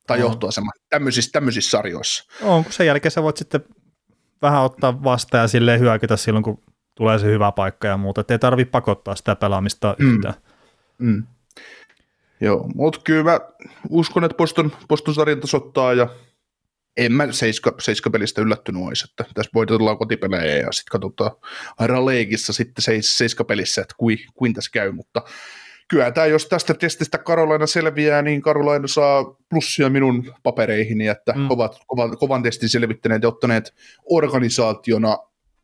Tai 0.07 0.19
oh. 0.19 0.23
johtoasema 0.23 0.73
tämmöisissä, 0.91 1.31
tämmöisissä 1.33 1.71
sarjoissa. 1.71 2.25
On, 2.43 2.65
kun 2.65 2.73
sen 2.73 2.87
jälkeen 2.87 3.13
sä 3.13 3.23
voit 3.23 3.37
sitten 3.37 3.61
vähän 4.43 4.62
ottaa 4.62 5.05
vastaan 5.05 5.43
ja 5.43 5.49
silleen 5.49 5.80
hyökytä 5.80 6.16
silloin, 6.16 6.43
kun 6.43 6.62
tulee 6.95 7.18
se 7.18 7.26
hyvä 7.26 7.53
paikka 7.53 7.89
ja 7.89 7.97
muuta. 7.97 8.20
Että 8.20 8.34
ei 8.34 8.39
tarvitse 8.39 8.70
pakottaa 8.70 9.16
sitä 9.16 9.36
pelaamista 9.36 9.97
mm. 9.99 10.14
yhtään. 10.14 10.34
Mm. 10.99 11.26
Joo, 12.41 12.68
mutta 12.74 13.01
kyllä 13.05 13.24
mä 13.24 13.41
uskon, 13.91 14.24
että 14.24 14.36
Boston, 14.36 14.72
Boston 14.89 15.14
sarjan 15.14 15.41
tasottaa 15.41 15.95
ja 15.95 16.09
en 16.97 17.12
mä 17.12 17.32
seiska, 17.32 17.74
seiska 17.78 18.11
pelistä 18.11 18.41
yllättynyt 18.41 18.82
olisi, 18.82 19.07
että 19.11 19.24
tässä 19.34 19.51
voitetaan 19.55 19.99
kotipelejä 19.99 20.57
ja 20.57 20.72
sitten 20.72 21.01
katsotaan 21.01 21.30
Raleigissa 21.80 22.53
sitten 22.53 22.82
seis, 22.82 23.18
seiska 23.18 23.45
pelissä, 23.45 23.82
että 23.82 23.95
kui, 23.99 24.16
kuin 24.34 24.55
tässä 24.55 24.70
käy, 24.72 24.93
mutta 24.93 25.22
kyllä 25.89 26.11
tämä, 26.11 26.26
jos 26.26 26.47
tästä 26.47 26.74
testistä 26.74 27.18
Karolaina 27.18 27.66
selviää, 27.66 28.22
niin 28.22 28.43
Karolaina 28.43 28.86
saa 28.86 29.24
plussia 29.51 29.91
minun 29.91 30.34
papereihin, 30.43 31.01
että 31.01 31.32
mm. 31.32 31.51
ovat 31.51 31.78
kovan, 31.86 32.18
kovan 32.18 32.43
testin 32.43 32.68
selvittäneet 32.68 33.22
ja 33.22 33.28
ottaneet 33.28 33.74
organisaationa 34.11 35.18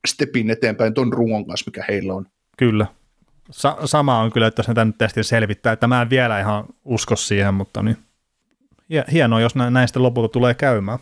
stepin 0.07 0.51
eteenpäin 0.51 0.95
ton 0.95 1.13
ruoan 1.13 1.47
kanssa, 1.47 1.69
mikä 1.69 1.85
heillä 1.89 2.15
on. 2.15 2.27
Kyllä. 2.59 2.87
Sa- 3.51 3.79
sama 3.85 4.21
on 4.21 4.33
kyllä, 4.33 4.47
että 4.47 4.61
jos 4.61 4.69
ne 4.69 4.75
tämän 4.75 4.95
testin 4.95 5.25
selvittää, 5.25 5.73
että 5.73 5.87
mä 5.87 6.03
en 6.03 6.11
vielä 6.11 6.41
ihan 6.41 6.65
usko 6.85 7.17
siihen, 7.17 7.55
mutta 7.55 7.83
niin 7.83 7.97
hienoa, 9.13 9.41
jos 9.41 9.55
näistä 9.71 10.03
lopulta 10.03 10.33
tulee 10.33 10.55
käymään. 10.55 10.99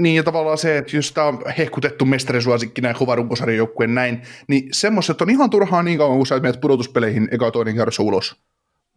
Niin, 0.00 0.16
ja 0.16 0.22
tavallaan 0.22 0.58
se, 0.58 0.78
että 0.78 0.96
jos 0.96 1.12
tämä 1.12 1.26
on 1.26 1.42
hehkutettu 1.58 2.04
mestarisuosikki 2.04 2.80
näin 2.80 2.96
kova 2.96 3.14
runkosarjan 3.14 3.56
joukkueen 3.56 3.94
näin, 3.94 4.22
niin 4.48 4.68
semmoiset 4.72 5.20
on 5.20 5.30
ihan 5.30 5.50
turhaa 5.50 5.82
niin 5.82 5.98
kauan, 5.98 6.16
kun 6.16 6.26
sä 6.26 6.40
menet 6.40 6.60
pudotuspeleihin 6.60 7.28
eka 7.30 7.50
toinen 7.50 7.74
kerros 7.74 7.98
ulos. 7.98 8.36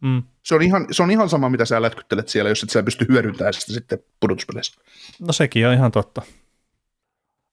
Mm. 0.02 0.22
Se, 0.42 0.54
on 0.54 0.62
ihan, 0.62 0.86
se 0.90 1.02
on 1.02 1.10
ihan 1.10 1.28
sama, 1.28 1.48
mitä 1.48 1.64
sä 1.64 1.82
lätkyttelet 1.82 2.28
siellä, 2.28 2.48
jos 2.48 2.62
et 2.62 2.70
sä 2.70 2.82
pysty 2.82 3.06
hyödyntämään 3.08 3.54
sitä 3.54 3.72
sitten 3.72 3.98
pudotuspeleissä. 4.20 4.80
No 5.20 5.32
sekin 5.32 5.66
on 5.66 5.74
ihan 5.74 5.92
totta. 5.92 6.22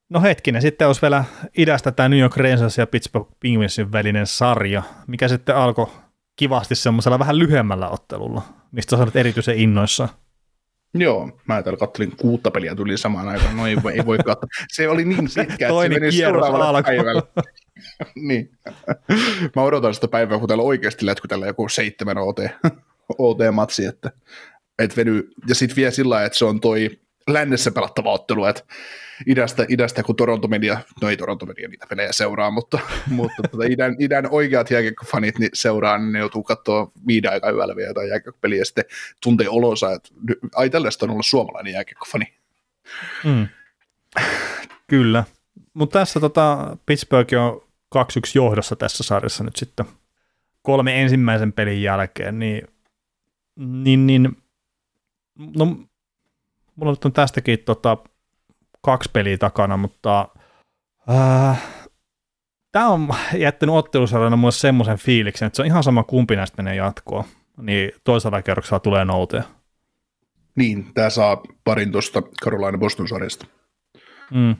No 0.10 0.22
hetkinen, 0.22 0.62
sitten 0.62 0.88
olisi 0.88 1.02
vielä 1.02 1.24
idästä 1.58 1.92
tämä 1.92 2.10
New 2.10 2.20
York 2.20 2.38
Rangers 2.38 2.78
ja 2.78 2.88
Pittsburgh 2.88 3.32
Penguinsin 3.40 3.92
välinen 3.92 4.28
sarja, 4.28 4.84
mikä 5.08 5.28
sitten 5.28 5.56
alkoi 5.56 5.88
kivasti 6.36 6.76
semmoisella 6.76 7.20
vähän 7.20 7.40
lyhyemmällä 7.40 7.90
ottelulla, 7.90 8.42
mistä 8.72 8.98
sä 8.98 9.08
erityisen 9.16 9.60
innoissa. 9.60 10.10
Joo, 10.94 11.40
mä 11.48 11.64
täällä 11.64 11.78
kattelin 11.78 12.16
kuutta 12.18 12.52
peliä 12.52 12.76
tuli 12.76 12.98
samaan 12.98 13.28
aikaan, 13.28 13.58
no 13.58 13.68
ei, 13.68 13.78
ei 13.94 14.06
voi 14.06 14.18
katsoa. 14.18 14.50
Se 14.72 14.90
oli 14.90 15.06
niin 15.06 15.30
pitkä, 15.36 15.68
että 15.68 15.82
se 15.82 15.90
meni 15.90 16.12
seuraavalla 16.12 16.84
päivällä. 16.84 17.22
niin. 18.28 18.52
Mä 19.56 19.62
odotan 19.62 19.94
sitä 19.94 20.08
päivää, 20.08 20.40
kun 20.40 20.48
täällä 20.48 20.64
oikeasti 20.64 21.06
lätkytellä 21.06 21.46
joku 21.46 21.70
seitsemän 21.70 22.18
OT, 22.18 22.40
OT-matsi, 23.18 23.86
että 23.86 24.12
et 24.80 24.98
veny. 24.98 25.32
Ja 25.48 25.56
sitten 25.56 25.76
vielä 25.76 25.92
sillä 25.92 26.24
että 26.24 26.38
se 26.38 26.46
on 26.46 26.60
toi 26.60 27.00
lännessä 27.28 27.72
pelattava 27.72 28.12
ottelu, 28.12 28.46
että 28.46 28.64
idästä, 29.28 29.66
idästä 29.70 30.04
kun 30.04 30.16
Toronto 30.16 30.48
Media, 30.48 30.78
no 31.02 31.10
ei 31.10 31.18
Toronto 31.18 31.46
Media 31.46 31.68
niitä 31.68 31.88
pelejä 31.90 32.12
seuraa, 32.12 32.52
mutta, 32.52 32.80
mutta 33.08 33.44
tuota, 33.52 33.68
idän, 33.70 33.96
idän 34.00 34.28
oikeat 34.32 34.72
jääkiekkofanit 34.72 35.40
niin 35.40 35.50
seuraa, 35.54 35.98
niin 35.98 36.12
ne 36.12 36.20
joutuu 36.20 36.44
katsoa 36.44 36.92
viiden 37.08 37.32
aikaa 37.32 37.52
yöllä 37.52 37.76
vielä 37.76 37.90
jotain 37.90 38.10
jääkiekkopeliä 38.10 38.60
ja 38.60 38.66
sitten 38.66 38.86
tuntee 39.24 39.50
olonsa, 39.50 39.92
että 39.92 40.10
ai 40.56 40.70
tällaista 40.70 41.06
on 41.06 41.10
ollut 41.10 41.26
suomalainen 41.26 41.74
jääkiekkofani. 41.74 42.34
Mm. 43.24 43.48
Kyllä, 44.88 45.24
mutta 45.74 46.00
tässä 46.00 46.20
tota, 46.20 46.78
Pittsburgh 46.86 47.34
on 47.34 47.65
2-1 47.96 47.98
johdossa 48.36 48.76
tässä 48.76 49.04
sarjassa 49.04 49.44
nyt 49.44 49.56
sitten 49.56 49.86
kolme 50.62 51.02
ensimmäisen 51.02 51.54
pelin 51.54 51.82
jälkeen, 51.82 52.40
niin, 52.40 52.68
niin, 53.56 54.08
niin 54.08 54.38
no, 55.58 55.66
mulla 56.76 56.92
nyt 56.92 57.06
on 57.06 57.14
tästäkin 57.14 57.60
tota, 57.60 57.98
kaksi 58.82 59.10
peliä 59.14 59.38
takana, 59.38 59.78
mutta 59.78 60.28
äh, 61.10 61.64
tämä 62.72 62.88
on 62.88 63.08
jättänyt 63.38 63.76
ottelusarjana 63.76 64.36
mulle 64.36 64.52
semmoisen 64.52 64.98
fiiliksen, 64.98 65.46
että 65.46 65.56
se 65.56 65.62
on 65.62 65.66
ihan 65.66 65.84
sama 65.84 66.04
kumpi 66.04 66.36
näistä 66.36 66.64
menee 66.64 66.76
jatkoa, 66.76 67.24
niin 67.58 67.92
toisella 68.04 68.42
kerroksella 68.42 68.80
tulee 68.80 69.06
noutea. 69.06 69.44
Niin, 70.56 70.94
tämä 70.94 71.10
saa 71.10 71.44
parin 71.64 71.92
tuosta 71.92 72.22
Carolina 72.44 72.78
Boston 72.78 73.08
sarjasta. 73.08 73.46
Mm. 74.32 74.56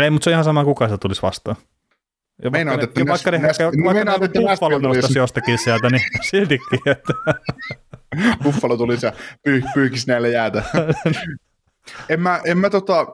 Ei, 0.00 0.10
mutta 0.10 0.24
se 0.24 0.30
on 0.30 0.32
ihan 0.32 0.44
sama, 0.44 0.64
kuka 0.64 0.88
se 0.88 0.98
tulisi 0.98 1.22
vastaan. 1.22 1.56
Ja 2.42 2.52
vaikka 2.52 2.58
Meinaat, 2.58 2.76
ne, 2.76 2.84
että 2.84 3.00
ja 3.00 3.04
näs- 3.04 3.08
vaikka 3.08 3.30
ne, 3.30 3.42
vaikka, 3.42 3.64
vaikka 3.64 3.92
meinaat, 3.94 4.20
ne 4.20 4.28
Buffalo 4.50 4.78
nostaisi 4.78 5.18
jostakin 5.18 5.58
sieltä, 5.58 5.90
niin 5.90 6.02
siltikin, 6.30 6.80
että 6.86 7.12
Buffalo 8.44 8.76
tuli 8.76 8.96
se 8.96 9.12
pyy, 9.42 9.62
pyykis 9.74 10.06
näille 10.06 10.30
jäätä. 10.30 10.62
en 12.08 12.20
mä, 12.20 12.40
en 12.44 12.58
mä 12.58 12.70
tota, 12.70 13.06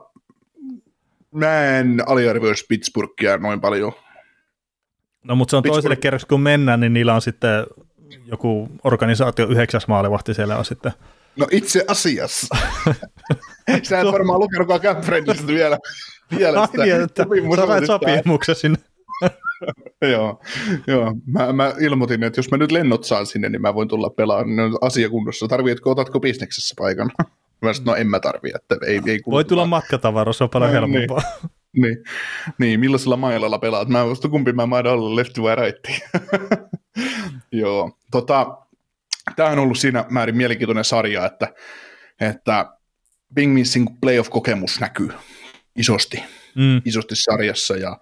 mä 1.31 1.77
en 1.77 2.03
aliarvioisi 2.05 2.65
Pittsburghia 2.69 3.37
noin 3.37 3.61
paljon. 3.61 3.93
No 5.23 5.35
mutta 5.35 5.51
se 5.51 5.57
on 5.57 5.63
Pittsburgh- 5.63 5.73
toiselle 5.73 5.95
kerrokselle, 5.95 6.29
kun 6.29 6.41
mennään, 6.41 6.79
niin 6.79 6.93
niillä 6.93 7.13
on 7.15 7.21
sitten 7.21 7.65
joku 8.25 8.69
organisaatio 8.83 9.47
yhdeksäs 9.47 9.87
maalivahti 9.87 10.33
siellä 10.33 10.57
on 10.57 10.65
sitten. 10.65 10.91
No 11.35 11.47
itse 11.51 11.85
asiassa. 11.87 12.57
Sä 13.83 13.99
et 13.99 14.07
varmaan 14.11 14.39
lukenutkaan 14.39 14.81
Camp 14.81 15.03
vielä, 15.47 15.77
vielä 16.37 16.61
Ai 16.61 16.67
niin, 16.85 17.01
että 17.01 17.25
sä 18.45 18.53
sinne. 18.53 18.77
joo, 20.11 20.41
joo. 20.87 21.13
Mä, 21.25 21.53
mä, 21.53 21.73
ilmoitin, 21.79 22.23
että 22.23 22.39
jos 22.39 22.51
mä 22.51 22.57
nyt 22.57 22.71
lennot 22.71 23.03
saan 23.03 23.25
sinne, 23.25 23.49
niin 23.49 23.61
mä 23.61 23.73
voin 23.73 23.87
tulla 23.87 24.09
pelaamaan 24.09 24.55
ne 24.55 24.63
on 24.63 24.77
asiakunnossa. 24.81 25.47
Tarvitsetko, 25.47 25.91
otatko 25.91 26.19
bisneksessä 26.19 26.75
paikan? 26.77 27.11
Mä 27.61 27.73
sanoin, 27.73 27.85
no 27.85 27.95
en 27.95 28.07
mä 28.07 28.19
tarvii, 28.19 28.51
että 28.55 28.77
ei, 28.87 29.01
ei 29.05 29.19
Voi 29.29 29.45
tulla 29.45 29.59
vaan. 29.61 29.69
matkatavara, 29.69 30.33
se 30.33 30.43
on 30.43 30.49
paljon 30.49 30.71
No, 30.73 30.73
helpompaa. 30.73 31.21
Niin, 31.81 31.97
niin 32.59 32.79
millaisella 32.79 33.17
mailalla 33.17 33.59
pelaat? 33.59 33.87
Mä 33.89 34.07
vasta 34.07 34.29
kumpi 34.29 34.53
mä 34.53 34.65
maidan 34.65 34.93
olla 34.93 35.15
left 35.15 35.41
vai 35.41 35.55
right. 35.55 35.85
Joo, 37.51 37.97
tota, 38.11 38.57
tämä 39.35 39.49
on 39.49 39.59
ollut 39.59 39.77
siinä 39.77 40.05
määrin 40.09 40.37
mielenkiintoinen 40.37 40.83
sarja, 40.83 41.25
että, 41.25 41.53
että 42.21 42.65
Bing 43.33 43.53
Missin 43.53 43.87
playoff-kokemus 44.01 44.79
näkyy 44.79 45.09
isosti, 45.75 46.23
Mm. 46.55 46.81
isosti 46.85 47.15
sarjassa 47.15 47.77
ja, 47.77 47.97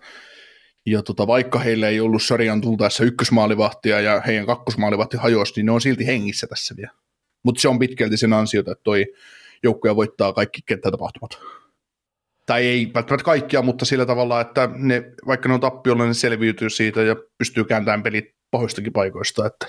ja 0.86 1.04
tota, 1.04 1.28
vaikka 1.28 1.60
heillä 1.60 1.90
ei 1.90 2.00
ollut 2.00 2.24
sarjan 2.24 2.62
tultaessa 2.62 3.04
ykkösmaalivahtia 3.04 4.02
ja 4.02 4.22
heidän 4.22 4.46
kakkosmaalivahti 4.46 5.18
hajosi, 5.18 5.54
niin 5.56 5.66
ne 5.66 5.72
on 5.72 5.82
silti 5.82 6.08
hengissä 6.08 6.48
tässä 6.48 6.76
vielä. 6.78 6.92
Mutta 7.44 7.62
se 7.62 7.68
on 7.68 7.80
pitkälti 7.80 8.18
sen 8.18 8.34
ansiota, 8.34 8.72
että 8.72 8.84
toi 8.84 9.06
joukkue 9.64 9.96
voittaa 9.96 10.34
kaikki 10.34 10.62
kenttätapahtumat. 10.66 11.40
Tai 12.46 12.68
ei 12.68 12.92
välttämättä 12.94 13.26
kaikkia, 13.26 13.62
mutta 13.62 13.86
sillä 13.86 14.06
tavalla, 14.06 14.42
että 14.42 14.70
ne, 14.76 15.04
vaikka 15.28 15.48
ne 15.50 15.54
on 15.54 15.60
tappiolla, 15.60 16.06
ne 16.06 16.14
selviytyy 16.14 16.70
siitä 16.70 17.02
ja 17.02 17.16
pystyy 17.38 17.64
kääntämään 17.64 18.04
pelit 18.04 18.26
pahoistakin 18.52 18.94
paikoista. 18.94 19.46
Että, 19.46 19.66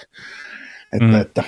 että, 0.92 1.06
Mm. 1.06 1.10
mm. 1.10 1.20
että 1.20 1.44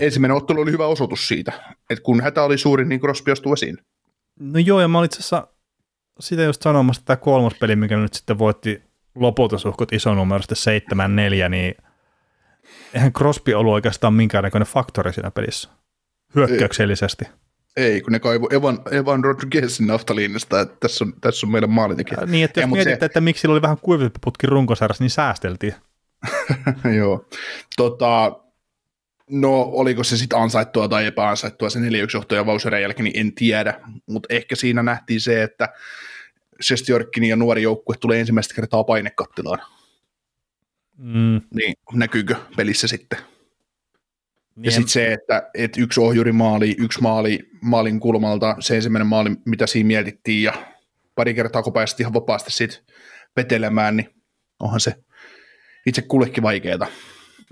ensimmäinen 0.00 0.36
ottelu 0.36 0.60
oli 0.60 0.72
hyvä 0.72 0.86
osoitus 0.86 1.28
siitä, 1.28 1.52
että 1.90 2.02
kun 2.02 2.20
hätä 2.20 2.42
oli 2.42 2.58
suuri, 2.58 2.84
niin 2.84 3.00
Crosby 3.00 3.32
astui 3.32 3.52
esiin. 3.52 3.78
No 4.40 4.58
joo, 4.58 4.80
ja 4.80 4.88
mä 4.88 4.98
olin 4.98 5.06
itse 5.06 5.18
asiassa 5.18 5.48
sitä 6.20 6.42
just 6.42 6.62
sanomassa, 6.62 7.00
että 7.00 7.06
tämä 7.06 7.24
kolmas 7.24 7.54
peli, 7.60 7.76
mikä 7.76 7.96
nyt 7.96 8.14
sitten 8.14 8.38
voitti 8.38 8.82
lopulta 9.14 9.58
suhkot 9.58 9.92
iso 9.92 10.14
numero, 10.14 10.42
sitten 10.42 10.82
7-4, 11.46 11.48
niin 11.48 11.74
eihän 12.94 13.12
Crosby 13.12 13.54
ollut 13.54 13.72
oikeastaan 13.74 14.14
minkäännäköinen 14.14 14.66
faktori 14.66 15.12
siinä 15.12 15.30
pelissä. 15.30 15.68
Hyökkäyksellisesti. 16.34 17.24
Ei, 17.76 18.00
kun 18.00 18.12
ne 18.12 18.18
kaivo 18.18 18.48
Evan, 18.52 18.78
Evan 18.90 19.24
Rodriguezin 19.24 19.86
naftaliinista, 19.86 20.60
että 20.60 20.76
tässä 20.80 21.04
on, 21.04 21.12
tässä 21.20 21.46
on 21.46 21.52
meidän 21.52 21.70
maalintekijä. 21.70 22.18
Niin, 22.26 22.44
että 22.44 22.60
jos 22.60 22.68
mut 22.68 22.76
mietitte, 22.76 23.00
se- 23.00 23.06
että 23.06 23.20
miksi 23.20 23.40
sillä 23.40 23.52
oli 23.52 23.62
vähän 23.62 23.78
kuivempi 23.82 24.18
putki 24.24 24.46
runkosarjassa, 24.46 25.04
niin 25.04 25.10
säästeltiin. 25.10 25.74
Joo. 26.98 27.28
Tota, 27.76 28.40
no, 29.30 29.60
oliko 29.62 30.04
se 30.04 30.16
sitten 30.16 30.38
ansaittua 30.38 30.88
tai 30.88 31.06
epäansaittua 31.06 31.70
se 31.70 31.78
4-1 31.78 31.82
johtaja 32.14 32.46
Vauserin 32.46 32.82
jälkeen, 32.82 33.04
niin 33.04 33.20
en 33.20 33.34
tiedä. 33.34 33.80
Mutta 34.06 34.34
ehkä 34.34 34.56
siinä 34.56 34.82
nähtiin 34.82 35.20
se, 35.20 35.42
että 35.42 35.68
Sestjorkin 36.60 37.24
ja 37.24 37.36
nuori 37.36 37.62
joukkue 37.62 37.96
tulee 38.00 38.20
ensimmäistä 38.20 38.54
kertaa 38.54 38.84
painekattilaan. 38.84 39.58
Mm, 40.98 41.40
Niin 41.54 41.74
näkyykö 41.92 42.36
pelissä 42.56 42.88
sitten? 42.88 43.18
niin 44.56 44.64
Ja 44.64 44.70
sitten 44.70 44.88
se, 44.88 45.12
että, 45.12 45.50
että 45.54 45.80
yksi 45.80 46.00
ohjurimaali, 46.00 46.76
yksi 46.78 47.02
maali 47.02 47.50
maalin 47.60 48.00
kulmalta, 48.00 48.56
se 48.60 48.76
ensimmäinen 48.76 49.06
maali, 49.06 49.30
mitä 49.44 49.66
siinä 49.66 49.86
mietittiin, 49.86 50.42
ja 50.42 50.52
pari 51.14 51.34
kertaa 51.34 51.62
kun 51.62 51.72
päästiin 51.72 52.04
ihan 52.04 52.14
vapaasti 52.14 52.52
sit 52.52 52.84
vetelemään, 53.36 53.96
niin 53.96 54.14
onhan 54.60 54.80
se 54.80 54.94
itse 55.86 56.02
kullekin 56.02 56.42
vaikeeta. 56.42 56.86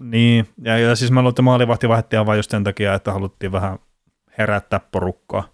Niin, 0.00 0.48
ja, 0.64 0.78
ja 0.78 0.96
siis 0.96 1.10
mä 1.10 1.20
luulen, 1.20 1.30
että 1.30 1.42
maalivahti 1.42 1.88
vaihdettiin 1.88 2.26
vain 2.26 2.38
just 2.38 2.50
sen 2.50 2.64
takia, 2.64 2.94
että 2.94 3.12
haluttiin 3.12 3.52
vähän 3.52 3.78
herättää 4.38 4.80
porukkaa. 4.80 5.53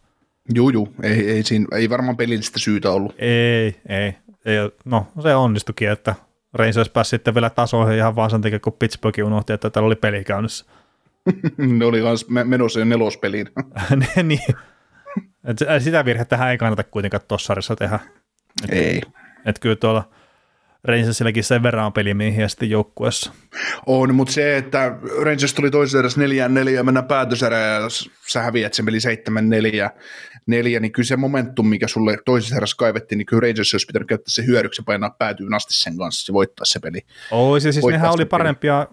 Juu, 0.55 0.71
juu, 0.71 0.95
ei, 1.03 1.31
ei, 1.31 1.43
siinä, 1.43 1.67
ei 1.73 1.91
varmaan 1.91 2.17
pelillistä 2.17 2.59
syytä 2.59 2.91
ollut. 2.91 3.15
Ei, 3.19 3.81
ei, 3.89 4.15
ei. 4.45 4.71
No, 4.85 5.07
se 5.23 5.35
onnistukin, 5.35 5.91
että 5.91 6.15
Rangers 6.55 6.89
pääsi 6.89 7.11
sitten 7.11 7.35
vielä 7.35 7.51
tasoihin 7.51 7.97
ihan 7.97 8.17
vaan 8.17 8.31
sen 8.31 8.41
takia, 8.41 8.61
kun 8.61 8.73
Pittsburgh 8.73 9.19
unohti, 9.25 9.53
että 9.53 9.71
täällä 9.71 9.87
oli 9.87 9.97
peli 9.97 10.25
käynnissä. 10.25 10.65
ne 11.79 11.85
oli 11.85 12.01
kans 12.01 12.29
me- 12.29 12.45
menossa 12.45 12.79
jo 12.79 12.85
nelospeliin. 12.85 13.49
niin. 14.23 14.41
Et 15.45 15.59
sitä 15.83 16.05
virhettä 16.05 16.51
ei 16.51 16.59
kannata 16.59 16.85
kuitenkaan 16.85 17.21
tuossa 17.29 17.47
sarjassa 17.47 17.77
tehdä. 17.77 17.99
ei. 18.71 19.01
Et 19.47 19.59
kyllä 19.59 19.77
tuolla 19.77 20.09
Rangersillakin 20.85 21.45
sen 21.45 21.63
verran 21.63 21.87
on 21.87 21.93
pelimiehiä 21.93 22.49
sitten 22.49 22.71
joukkueessa. 22.71 23.33
On, 23.87 24.15
mutta 24.15 24.33
se, 24.33 24.57
että 24.57 24.97
Rangers 25.23 25.55
tuli 25.55 25.71
toisessa 25.71 26.21
neljään 26.21 26.55
neljä 26.55 26.75
ja 26.75 26.85
mennään 26.85 27.07
päätöserään 27.07 27.83
ja 27.83 27.89
sä 28.29 28.43
häviät 28.43 28.75
sen 28.75 28.85
peli 28.85 29.01
seitsemän 29.01 29.49
neljä, 30.51 30.81
niin 30.81 30.93
kyllä 30.93 31.07
se 31.07 31.17
momentum, 31.17 31.67
mikä 31.67 31.89
sulle 31.89 32.19
toisessa 32.25 32.57
erässä 32.57 32.77
kaivettiin, 32.79 33.17
niin 33.17 33.27
kyllä 33.27 33.41
Rangers 33.41 33.75
olisi 33.75 33.87
pitänyt 33.87 34.09
käyttää 34.09 34.33
se 34.33 34.47
hyödyksi 34.47 34.81
ja 34.81 34.85
painaa 34.85 35.17
päätyyn 35.19 35.55
asti 35.55 35.75
sen 35.75 35.99
kanssa 35.99 36.31
ja 36.31 36.35
voittaa 36.35 36.65
se 36.65 36.81
peli. 36.81 37.01
Oi, 37.31 37.61
se 37.61 37.73
siis 37.73 37.83
Voittaa 37.83 38.01
nehän 38.01 38.15
oli 38.15 38.25
parempia 38.25 38.87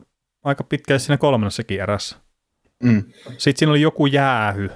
aika 0.44 0.64
pitkään 0.64 1.00
siinä 1.00 1.18
kolmannessakin 1.18 1.82
erässä. 1.82 2.18
Mm. 2.84 3.04
Sitten 3.38 3.60
siinä 3.60 3.72
oli 3.72 3.82
joku 3.82 4.06
jäähy. 4.06 4.70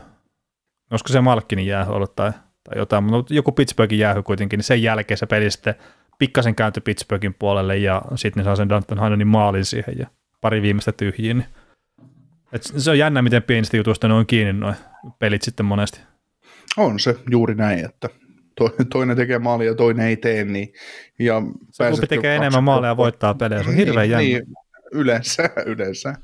Olisiko 0.92 1.08
se 1.08 1.22
Malkkinin 1.22 1.68
jäähy 1.68 1.92
ollut 1.92 2.16
tai, 2.16 2.32
tai 2.64 2.78
jotain, 2.78 3.04
mutta 3.04 3.34
joku 3.34 3.52
Pittsburghin 3.52 4.00
jäähy 4.00 4.24
kuitenkin, 4.24 4.58
niin 4.58 4.64
sen 4.64 4.84
jälkeen 4.84 5.18
se 5.18 5.26
peli 5.26 5.52
sitten 5.52 5.76
pikkasen 6.20 6.56
kääntyi 6.56 6.82
Pittsburghin 6.82 7.36
puolelle 7.40 7.78
ja 7.78 8.02
sitten 8.16 8.42
ne 8.42 8.44
saa 8.44 8.56
sen 8.56 8.70
Danton 8.70 9.00
Haidonin 9.00 9.28
maalin 9.28 9.66
siihen 9.66 9.96
ja 10.00 10.08
pari 10.42 10.62
viimeistä 10.62 10.92
tyhjiin. 10.92 11.38
Niin. 11.38 11.48
Et 12.54 12.64
se 12.64 12.92
on 12.92 12.98
jännä, 12.98 13.22
miten 13.22 13.44
pienistä 13.44 13.78
jutuista 13.78 14.08
ne 14.08 14.14
on 14.14 14.26
kiinni 14.26 14.54
noin 14.54 14.76
pelit 15.20 15.42
sitten 15.42 15.66
monesti. 15.66 16.00
On 16.78 17.00
se 17.00 17.16
juuri 17.32 17.56
näin, 17.56 17.86
että 17.86 18.10
to, 18.56 18.76
toinen 18.92 19.18
tekee 19.18 19.40
maalia 19.40 19.68
ja 19.68 19.76
toinen 19.76 20.08
ei 20.08 20.18
tee, 20.18 20.44
niin 20.44 20.74
ja 21.20 21.42
Se 21.72 21.90
klubi 21.90 22.08
tekee 22.08 22.36
enemmän 22.36 22.64
maaleja 22.64 22.92
ja 22.92 22.98
voittaa 22.98 23.34
pelejä, 23.34 23.64
se 23.64 23.70
on 23.70 23.76
hirveän 23.86 24.10
jännä. 24.10 24.24
Niin, 24.24 24.44
yleensä, 24.92 25.50
yleensä. 25.66 26.16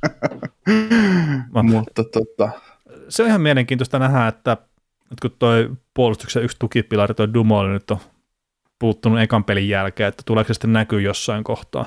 Mutta 1.64 2.04
tota, 2.04 2.50
Se 3.10 3.24
on 3.24 3.30
ihan 3.30 3.42
mielenkiintoista 3.42 4.00
nähdä, 4.00 4.28
että, 4.28 4.52
että 4.52 5.22
kun 5.22 5.32
toi 5.40 5.70
puolustuksen 5.94 6.44
yksi 6.44 6.58
tukipilari, 6.60 7.14
toi 7.14 7.34
Dumouli 7.34 7.70
nyt 7.70 7.92
on 7.92 7.98
puuttunut 8.80 9.20
ekan 9.20 9.44
pelin 9.44 9.70
jälkeen, 9.70 10.08
että 10.08 10.24
tuleeko 10.26 10.48
se 10.48 10.54
sitten 10.54 10.74
näkyy 10.74 11.02
jossain 11.02 11.44
kohtaa. 11.44 11.86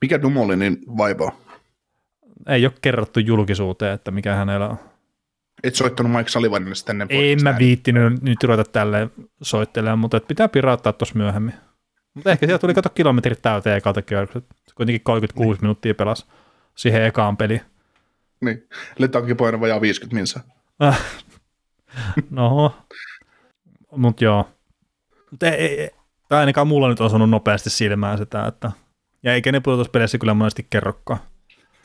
mikä 0.00 0.22
Dumolinin 0.22 0.78
vaiva? 0.96 1.32
Ei 2.48 2.66
ole 2.66 2.72
kerrottu 2.82 3.20
julkisuuteen, 3.20 3.94
että 3.94 4.10
mikä 4.10 4.34
hänellä 4.34 4.68
on. 4.68 4.78
Et 5.62 5.74
soittanut 5.74 6.12
Mike 6.12 6.28
Sullivanille 6.30 6.74
sitten 6.74 7.02
ennen 7.02 7.18
Ei 7.20 7.36
mä 7.36 7.58
viittinyt 7.58 8.22
nyt 8.22 8.44
ruveta 8.44 8.64
tälleen 8.64 9.10
soittelemaan, 9.42 9.98
mutta 9.98 10.16
et 10.16 10.26
pitää 10.28 10.48
piraattaa 10.48 10.92
tuossa 10.92 11.14
myöhemmin. 11.14 11.54
Mutta 12.14 12.30
ehkä 12.30 12.46
siellä 12.46 12.58
tuli 12.58 12.74
kato 12.74 12.88
kilometrit 12.88 13.42
täyteen 13.42 13.76
ekalta 13.76 14.02
kierrokselta. 14.02 14.54
Se 14.68 14.74
kuitenkin 14.74 15.00
36 15.04 15.60
minuuttia 15.60 15.94
pelasi 15.94 16.26
siihen 16.74 17.02
ekaan 17.02 17.36
peliin. 17.36 17.60
Niin, 18.40 18.68
letankin 18.98 19.36
paino 19.36 19.60
vajaa 19.60 19.80
50 19.80 20.14
minsa. 20.14 20.40
No, 22.30 22.76
mutta 23.96 24.24
joo. 24.24 24.48
Mut 25.30 25.42
ei, 25.42 25.50
ei. 25.52 25.90
Tai 26.28 26.40
ainakaan 26.40 26.66
mulla 26.66 26.88
nyt 26.88 27.00
on 27.00 27.06
osunut 27.06 27.30
nopeasti 27.30 27.70
silmään 27.70 28.18
sitä, 28.18 28.46
että 28.46 28.72
ja 29.22 29.34
eikä 29.34 29.52
ne 29.52 29.60
pudotuspeleissä 29.60 30.18
kyllä 30.18 30.34
monesti 30.34 30.66
kerrokaan. 30.70 31.20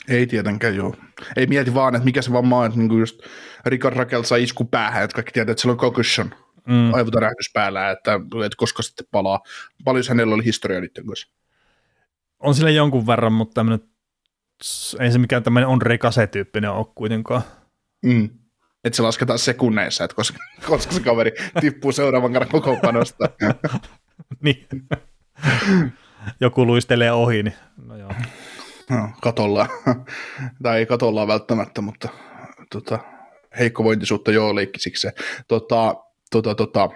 Ei 0.08 0.28
tietenkään, 0.28 0.76
joo. 0.76 0.96
Ei 1.36 1.48
mieti 1.48 1.74
vaan, 1.74 1.96
että 1.96 2.06
mikä 2.06 2.22
se 2.22 2.34
vamma 2.34 2.60
on, 2.60 2.66
että 2.66 2.78
niinku 2.80 2.98
just 2.98 3.22
Rikard 3.66 3.96
Rakel 3.96 4.24
sai 4.24 4.44
isku 4.44 4.66
päähän, 4.66 5.04
että 5.04 5.16
kaikki 5.16 5.32
tietää, 5.32 5.52
että 5.52 5.62
sillä 5.62 5.72
on 5.72 5.78
concussion, 5.78 6.32
Mm. 6.68 6.94
aivotärähdys 6.94 7.52
päällä, 7.54 7.92
että, 7.92 8.14
että 8.46 8.56
koska 8.58 8.84
sitten 8.84 9.06
palaa. 9.12 9.40
Paljon 9.84 10.06
hänellä 10.10 10.36
oli 10.36 10.46
historia 10.46 10.82
niiden 10.82 11.06
kanssa. 11.06 11.28
On 12.40 12.56
sillä 12.56 12.70
jonkun 12.70 13.08
verran, 13.08 13.34
mutta 13.34 13.54
tämmönen, 13.54 13.80
ei 15.00 15.12
se 15.12 15.20
mikään 15.20 15.44
tämmöinen 15.44 15.68
on 15.68 15.82
rekase-tyyppinen 15.82 16.72
ole 16.72 16.86
kuitenkaan. 16.96 17.42
Mm. 18.06 18.30
Että 18.84 18.96
se 18.98 19.02
lasketaan 19.02 19.40
sekunneissa, 19.40 20.04
että 20.04 20.16
koska, 20.16 20.38
koska 20.68 20.94
se 20.94 21.00
kaveri 21.02 21.32
tippuu 21.62 21.92
seuraavan 21.92 22.34
kerran 22.34 22.52
kokoonpanosta. 22.52 23.30
niin. 24.44 24.68
Joku 26.40 26.66
luistelee 26.66 27.12
ohi, 27.12 27.44
niin 27.44 27.56
no 27.86 27.98
joo. 27.98 28.12
No, 28.92 29.10
tai 30.64 30.80
ei 30.80 30.86
katollaan 30.86 31.28
välttämättä, 31.28 31.82
mutta 31.82 32.10
tota, 32.72 33.00
heikkovointisuutta 33.60 34.32
joo 34.32 34.56
leikkisiksi 34.56 35.02
se. 35.02 35.12
Tota, 35.48 35.96
tota, 36.32 36.56
tota, 36.56 36.90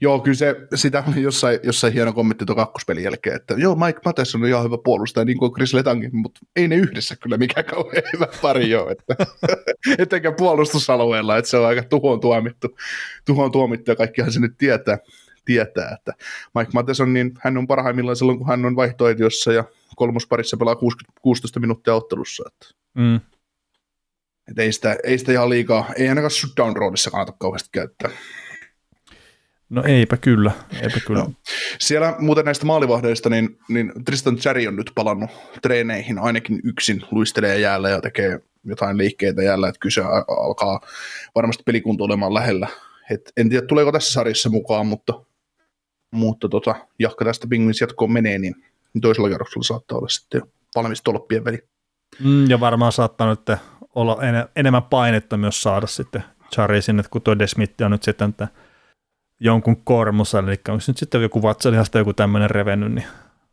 Joo, 0.00 0.20
kyllä 0.20 0.36
se, 0.36 0.56
sitä 0.74 1.04
oli 1.08 1.22
jossain, 1.22 1.58
jossain 1.62 1.92
hieno 1.92 2.12
kommentti 2.12 2.44
tuon 2.44 2.56
kakkospelin 2.56 3.04
jälkeen, 3.04 3.36
että 3.36 3.54
joo, 3.56 3.74
Mike 3.74 4.00
Matheson 4.04 4.42
on 4.42 4.48
ihan 4.48 4.64
hyvä 4.64 4.76
puolustaja, 4.84 5.24
niin 5.24 5.38
kuin 5.38 5.52
Chris 5.52 5.74
Letankin, 5.74 6.10
mutta 6.12 6.40
ei 6.56 6.68
ne 6.68 6.76
yhdessä 6.76 7.16
kyllä 7.16 7.36
mikään 7.36 7.66
kauhean 7.66 8.02
hyvä 8.12 8.26
pari 8.42 8.74
ole, 8.74 8.92
että, 8.92 9.26
etenkään 10.02 10.34
puolustusalueella, 10.34 11.36
että 11.36 11.50
se 11.50 11.56
on 11.56 11.66
aika 11.66 11.82
tuhoon 11.82 12.20
tuomittu, 12.20 12.68
tuhoon 13.26 13.52
tuomittu 13.52 13.90
ja 13.90 13.96
kaikkihan 13.96 14.32
se 14.32 14.40
nyt 14.40 14.54
tietää, 14.58 14.98
tietää, 15.48 15.96
että 15.98 16.12
Mike 16.54 16.70
Matheson, 16.74 17.12
niin 17.12 17.32
hän 17.40 17.56
on 17.58 17.66
parhaimmillaan 17.66 18.16
silloin, 18.16 18.38
kun 18.38 18.46
hän 18.46 18.64
on 18.64 18.76
vaihtoehdiossa 18.76 19.52
ja 19.52 19.64
kolmosparissa 19.96 20.56
pelaa 20.56 20.76
60, 20.76 21.20
16 21.22 21.60
minuuttia 21.60 21.94
ottelussa, 21.94 22.44
että 22.46 22.78
Mm. 22.94 23.20
et 24.50 24.58
ei, 24.58 24.72
sitä, 24.72 24.96
ei 25.04 25.18
sitä 25.18 25.32
ihan 25.32 25.50
liikaa, 25.50 25.90
ei 25.96 26.08
ainakaan 26.08 26.30
shutdown 26.30 26.76
roolissa 26.76 27.10
kannata 27.10 27.32
kauheasti 27.38 27.68
käyttää. 27.72 28.10
No 29.70 29.82
eipä 29.86 30.16
kyllä, 30.16 30.52
eipä 30.82 31.00
kyllä. 31.06 31.20
Joo. 31.20 31.32
Siellä 31.78 32.14
muuten 32.18 32.44
näistä 32.44 32.66
maalivahdeista, 32.66 33.30
niin, 33.30 33.58
niin 33.68 33.92
Tristan 34.04 34.36
Cherry 34.36 34.66
on 34.66 34.76
nyt 34.76 34.92
palannut 34.94 35.30
treeneihin 35.62 36.18
ainakin 36.18 36.60
yksin, 36.64 37.02
luistelee 37.10 37.58
jäällä 37.58 37.88
ja 37.88 38.00
tekee 38.00 38.40
jotain 38.64 38.98
liikkeitä 38.98 39.42
jäällä, 39.42 39.68
että 39.68 39.80
kyse 39.80 40.02
alkaa 40.28 40.80
varmasti 41.34 41.62
pelikunto 41.66 42.04
olemaan 42.04 42.34
lähellä. 42.34 42.68
Et 43.10 43.32
en 43.36 43.48
tiedä, 43.48 43.66
tuleeko 43.66 43.92
tässä 43.92 44.12
sarjassa 44.12 44.50
mukaan, 44.50 44.86
mutta, 44.86 45.12
mutta 46.10 46.48
tota, 46.48 46.74
jahka 46.98 47.24
tästä 47.24 47.46
Penguins 47.46 47.80
jatkoon 47.80 48.12
menee, 48.12 48.38
niin 48.38 48.54
toisella 49.00 49.28
kerroksella 49.28 49.62
saattaa 49.62 49.98
olla 49.98 50.08
sitten 50.08 50.42
valmis 50.74 51.02
tolppien 51.02 51.44
väli. 51.44 51.58
Mm, 52.24 52.50
ja 52.50 52.60
varmaan 52.60 52.92
saattaa 52.92 53.30
nyt 53.30 53.58
olla 53.94 54.22
en- 54.22 54.48
enemmän 54.56 54.82
painetta 54.82 55.36
myös 55.36 55.62
saada 55.62 55.86
sitten 55.86 56.24
Chari 56.54 56.82
sinne, 56.82 57.02
kun 57.10 57.22
tuo 57.22 57.38
Desmitti 57.38 57.84
on 57.84 57.90
nyt 57.90 58.02
sitten 58.02 58.30
että 58.30 58.48
jonkun 59.40 59.84
kormussa, 59.84 60.38
eli 60.38 60.60
onko 60.68 60.82
nyt 60.88 60.98
sitten 60.98 61.22
joku 61.22 61.42
vatsalihasta 61.42 61.98
joku 61.98 62.14
tämmöinen 62.14 62.50
revennyt, 62.50 62.92
niin 62.92 63.06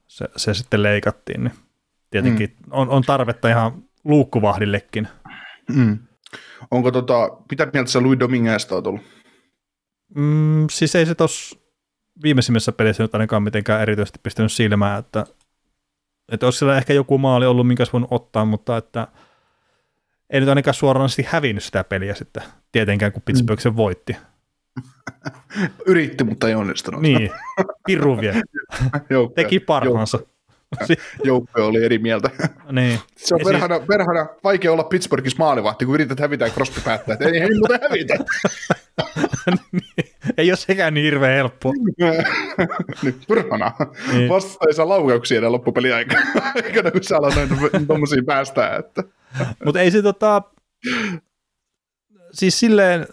se, 0.08 0.26
se 0.38 0.54
sitten 0.54 0.84
leikattiin, 0.84 1.44
niin 1.44 1.54
tietenkin 2.12 2.56
mm. 2.60 2.72
on, 2.72 2.90
on 2.90 3.02
tarvetta 3.02 3.50
ihan 3.50 3.84
luukkuvahdillekin. 4.04 5.08
Mm. 5.70 6.00
Onko 6.72 6.92
tota, 6.92 7.30
mitä 7.52 7.68
mieltä 7.74 7.92
sä 7.92 8.04
Louis 8.04 8.20
Dominguezista 8.20 8.76
oot 8.76 8.88
ollut? 8.88 9.02
Mm, 10.16 10.68
siis 10.72 10.96
ei 10.96 11.06
se 11.06 11.16
tuossa 11.16 11.58
viimeisimmässä 12.24 12.72
pelissä 12.72 13.04
nyt 13.04 13.16
ainakaan 13.16 13.44
mitenkään 13.44 13.82
erityisesti 13.82 14.20
pistänyt 14.24 14.52
silmään, 14.52 15.00
että, 15.00 15.26
että 16.32 16.48
olisi 16.48 16.60
siellä 16.60 16.78
ehkä 16.78 16.94
joku 16.94 17.18
maali 17.18 17.46
ollut, 17.46 17.68
minkä 17.68 17.82
olisi 17.82 17.94
voinut 17.94 18.12
ottaa, 18.12 18.46
mutta 18.46 18.78
että 18.78 19.08
ei 20.30 20.40
nyt 20.40 20.50
ainakaan 20.50 20.74
suoranaisesti 20.74 21.26
hävinnyt 21.30 21.64
sitä 21.64 21.84
peliä 21.84 22.16
sitten, 22.16 22.44
tietenkään 22.72 23.12
kun 23.12 23.22
Pittsburgh 23.22 23.62
sen 23.62 23.76
voitti. 23.76 24.18
Yritti, 25.86 26.24
mutta 26.24 26.48
ei 26.48 26.56
onnistunut. 26.56 27.02
Niin, 27.02 27.32
piru 27.86 28.22
vielä. 28.22 28.42
Teki 29.36 29.60
parhaansa. 29.60 30.18
Joukko 30.18 30.35
oli 31.56 31.86
eri 31.86 32.00
mieltä. 32.00 32.30
niin. 32.72 33.00
Se 33.18 33.36
on 33.36 33.42
Ja 33.42 33.46
si- 33.46 33.52
perhana, 33.52 33.80
perhana 33.80 34.28
vaikea 34.44 34.72
olla 34.72 34.84
Pittsburghissa 34.84 35.44
maalivahti, 35.44 35.86
kun 35.86 35.94
yrität 35.96 36.20
hävitä 36.20 36.46
ja 36.46 36.52
Crosby 36.52 36.82
päättää, 36.86 37.14
että 37.14 37.26
ei, 37.26 37.38
ei 37.42 37.50
muuten 37.58 37.80
hävitä. 37.82 38.18
ei 40.38 40.52
ole 40.52 40.58
sekään 40.58 40.94
niin 40.94 41.04
hirveän 41.04 41.36
helppo. 41.36 41.74
niin, 43.04 43.16
perhana. 43.28 43.72
Niin. 44.12 44.30
Vasta 44.30 44.66
ei 44.68 44.74
saa 44.74 44.90
laukauksia 44.90 45.38
enää 45.38 45.52
loppupeli 45.52 45.94
aikana, 45.94 46.22
kun 46.92 47.04
sä 47.04 47.18
alat 47.18 47.36
noita 47.36 47.56
tommosia 47.88 48.24
päästää. 48.26 48.78
Että. 48.78 49.04
Mutta 49.66 49.82
ei 49.82 49.92
se 49.92 50.02
tota, 50.02 50.42
siis 52.32 52.60
silleen, 52.60 53.08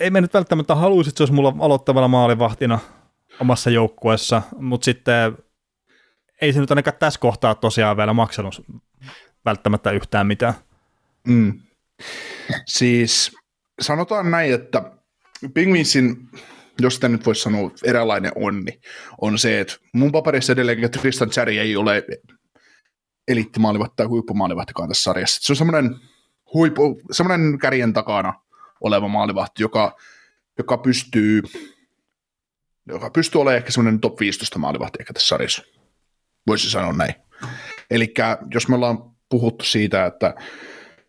ei 0.00 0.10
me 0.10 0.20
nyt 0.20 0.34
välttämättä 0.34 0.74
haluaisi, 0.74 1.08
että 1.08 1.18
se 1.18 1.22
olisi 1.22 1.34
mulla 1.34 1.54
aloittavana 1.58 2.08
maalivahtina 2.08 2.78
omassa 3.40 3.70
joukkueessa, 3.70 4.42
mutta 4.58 4.84
sitten 4.84 5.36
ei 6.40 6.52
se 6.52 6.60
nyt 6.60 6.70
ainakaan 6.70 6.96
tässä 6.98 7.20
kohtaa 7.20 7.54
tosiaan 7.54 7.96
vielä 7.96 8.12
maksanut 8.12 8.64
välttämättä 9.44 9.90
yhtään 9.90 10.26
mitään. 10.26 10.54
Mm. 11.26 11.60
Siis 12.66 13.36
sanotaan 13.80 14.30
näin, 14.30 14.54
että 14.54 14.92
Penguinsin, 15.54 16.28
jos 16.80 16.94
sitä 16.94 17.08
nyt 17.08 17.26
voisi 17.26 17.42
sanoa, 17.42 17.70
eräänlainen 17.84 18.32
onni, 18.34 18.80
on 19.20 19.38
se, 19.38 19.60
että 19.60 19.76
mun 19.92 20.12
paperissa 20.12 20.52
edelleenkin 20.52 20.90
Tristan 20.90 21.30
Cherry 21.30 21.58
ei 21.58 21.76
ole 21.76 22.04
elittimaalivahti 23.28 23.92
tai 23.96 24.06
huippumaalivahtikaan 24.06 24.88
tässä 24.88 25.02
sarjassa. 25.02 25.40
Se 25.42 25.52
on 25.52 25.56
semmoinen, 25.56 25.96
huipu, 26.54 27.00
semmoinen 27.10 27.58
kärjen 27.58 27.92
takana 27.92 28.34
oleva 28.80 29.08
maalivahti, 29.08 29.62
joka, 29.62 29.96
joka 30.58 30.78
pystyy 30.78 31.42
joka 32.88 33.10
pystyy 33.10 33.40
olemaan 33.40 33.56
ehkä 33.56 33.70
semmoinen 33.70 34.00
top 34.00 34.20
15 34.20 34.58
maalivahti 34.58 34.96
ehkä 35.00 35.12
tässä 35.12 35.28
sarjassa. 35.28 35.62
Voisi 36.46 36.70
sanoa 36.70 36.92
näin. 36.92 37.14
Eli 37.90 38.14
jos 38.54 38.68
me 38.68 38.76
ollaan 38.76 38.98
puhuttu 39.28 39.64
siitä, 39.64 40.06
että 40.06 40.34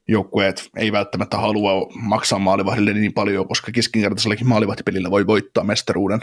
joukkueet 0.07 0.69
ei 0.77 0.91
välttämättä 0.91 1.37
halua 1.37 1.91
maksaa 1.95 2.39
maalivahdille 2.39 2.93
niin 2.93 3.13
paljon, 3.13 3.47
koska 3.47 3.71
keskinkertaisellakin 3.71 4.47
maalivahtipelillä 4.47 5.11
voi 5.11 5.27
voittaa 5.27 5.63
mestaruuden. 5.63 6.19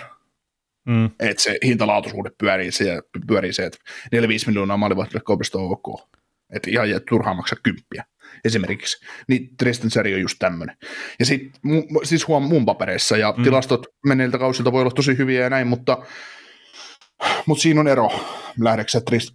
Mm. 0.87 1.11
Että 1.21 1.43
se 1.43 1.59
hintalaatuisuude 1.65 2.31
pyörii 2.39 2.73
se, 2.73 3.03
pyörii 3.27 3.53
se 3.53 3.67
että 3.67 3.79
4-5 4.17 4.19
miljoonaa 4.47 4.77
maalivahdille 4.77 5.21
kaupasta 5.21 5.59
on 5.59 5.71
ok. 5.71 6.09
Että 6.53 6.71
ihan 6.71 6.91
jää 6.91 7.01
turhaan 7.09 7.37
maksaa 7.37 7.59
kymppiä 7.63 8.05
esimerkiksi. 8.45 9.07
Niin 9.29 9.57
Tristan 9.57 9.91
Seri 9.91 10.15
on 10.15 10.21
just 10.21 10.37
tämmöinen. 10.39 10.77
Ja 11.19 11.27
sitten 11.27 11.53
siis 12.03 12.29
huom 12.29 12.43
mun 12.43 12.65
papereissa, 12.65 13.17
ja 13.17 13.35
mm. 13.37 13.45
tilastot 13.45 13.87
menneiltä 14.07 14.39
kausilta 14.39 14.73
voi 14.73 14.81
olla 14.81 14.91
tosi 14.91 15.19
hyviä 15.19 15.41
ja 15.41 15.51
näin, 15.51 15.67
mutta, 15.67 15.99
mutta 17.47 17.63
siinä 17.63 17.81
on 17.81 17.89
ero. 17.89 18.11
Lähdetkö 18.61 19.01
Trist, 19.01 19.35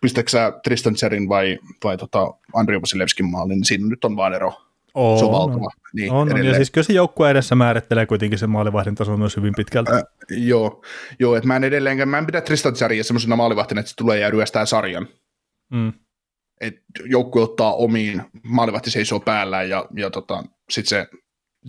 pistätkö 0.00 0.30
sä 0.30 0.52
Tristan 0.64 0.96
Serin 0.96 1.28
vai, 1.28 1.58
vai 1.84 1.96
tota 1.96 2.34
Andrei 2.54 2.82
Vasilevskin 2.82 3.26
maalin, 3.26 3.50
niin 3.50 3.64
siinä 3.64 3.88
nyt 3.88 4.04
on 4.04 4.16
vaan 4.16 4.34
ero. 4.34 4.52
On, 4.94 5.18
Se 5.18 5.24
on 5.24 5.32
valtava. 5.32 5.70
Niin, 5.92 6.12
on, 6.12 6.32
on. 6.32 6.44
Ja 6.44 6.54
siis 6.54 6.70
kyllä 6.70 6.84
se 6.84 6.92
joukkue 6.92 7.30
edessä 7.30 7.54
määrittelee 7.54 8.06
kuitenkin 8.06 8.38
se 8.38 8.46
maalivahdin 8.46 8.94
taso 8.94 9.16
myös 9.16 9.36
hyvin 9.36 9.52
pitkälti. 9.56 9.92
Ä, 9.92 10.02
joo, 10.30 10.82
joo 11.20 11.36
että 11.36 11.46
mä 11.46 11.56
en 11.56 11.64
edelleenkään, 11.64 12.08
mä 12.08 12.18
en 12.18 12.26
pidä 12.26 12.40
Tristan 12.40 12.76
Seria 12.76 13.04
semmoisena 13.04 13.36
maalivahtina, 13.36 13.80
että 13.80 13.90
se 13.90 13.96
tulee 13.96 14.18
ja 14.18 14.30
ryöstää 14.30 14.66
sarjan. 14.66 15.08
Mm. 15.72 15.92
että 16.60 16.80
joukkue 17.04 17.42
ottaa 17.42 17.74
omiin, 17.74 18.22
maalivahti 18.42 18.90
seisoo 18.90 19.20
päällään 19.20 19.68
ja, 19.68 19.86
ja 19.96 20.10
tota, 20.10 20.44
sitten 20.70 20.88
se 20.88 21.18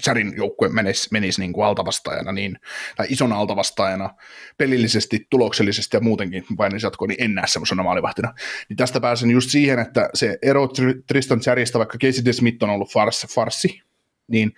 Sarin 0.02 0.34
joukkue 0.38 0.70
menisi, 0.70 1.10
menisi 1.12 1.42
niin 1.42 1.54
kuin 1.54 1.66
altavastaajana, 1.66 2.32
niin, 2.32 2.60
tai 2.96 3.08
isona 3.10 3.36
altavastaajana, 3.36 4.10
pelillisesti, 4.58 5.28
tuloksellisesti 5.30 5.98
ja 5.98 6.02
muutenkin 6.02 6.44
painisi 6.58 6.86
jatkoon, 6.86 7.10
niin 7.10 7.24
en 7.24 7.36
näe 7.36 7.48
semmoisena 7.48 7.84
maalivahtina. 7.84 8.34
Niin 8.70 8.78
tästä 8.78 9.00
pääsen 9.00 9.32
just 9.32 9.50
siihen, 9.50 9.80
että 9.80 10.10
se 10.14 10.38
ero 10.42 10.66
Tr- 10.66 11.04
Tristan 11.08 11.40
Charista, 11.40 11.80
vaikka 11.80 11.98
Casey 11.98 12.26
DeSmith 12.26 12.64
on 12.64 12.70
ollut 12.70 12.94
farsi, 12.94 13.28
farsi 13.28 13.82
niin 14.28 14.54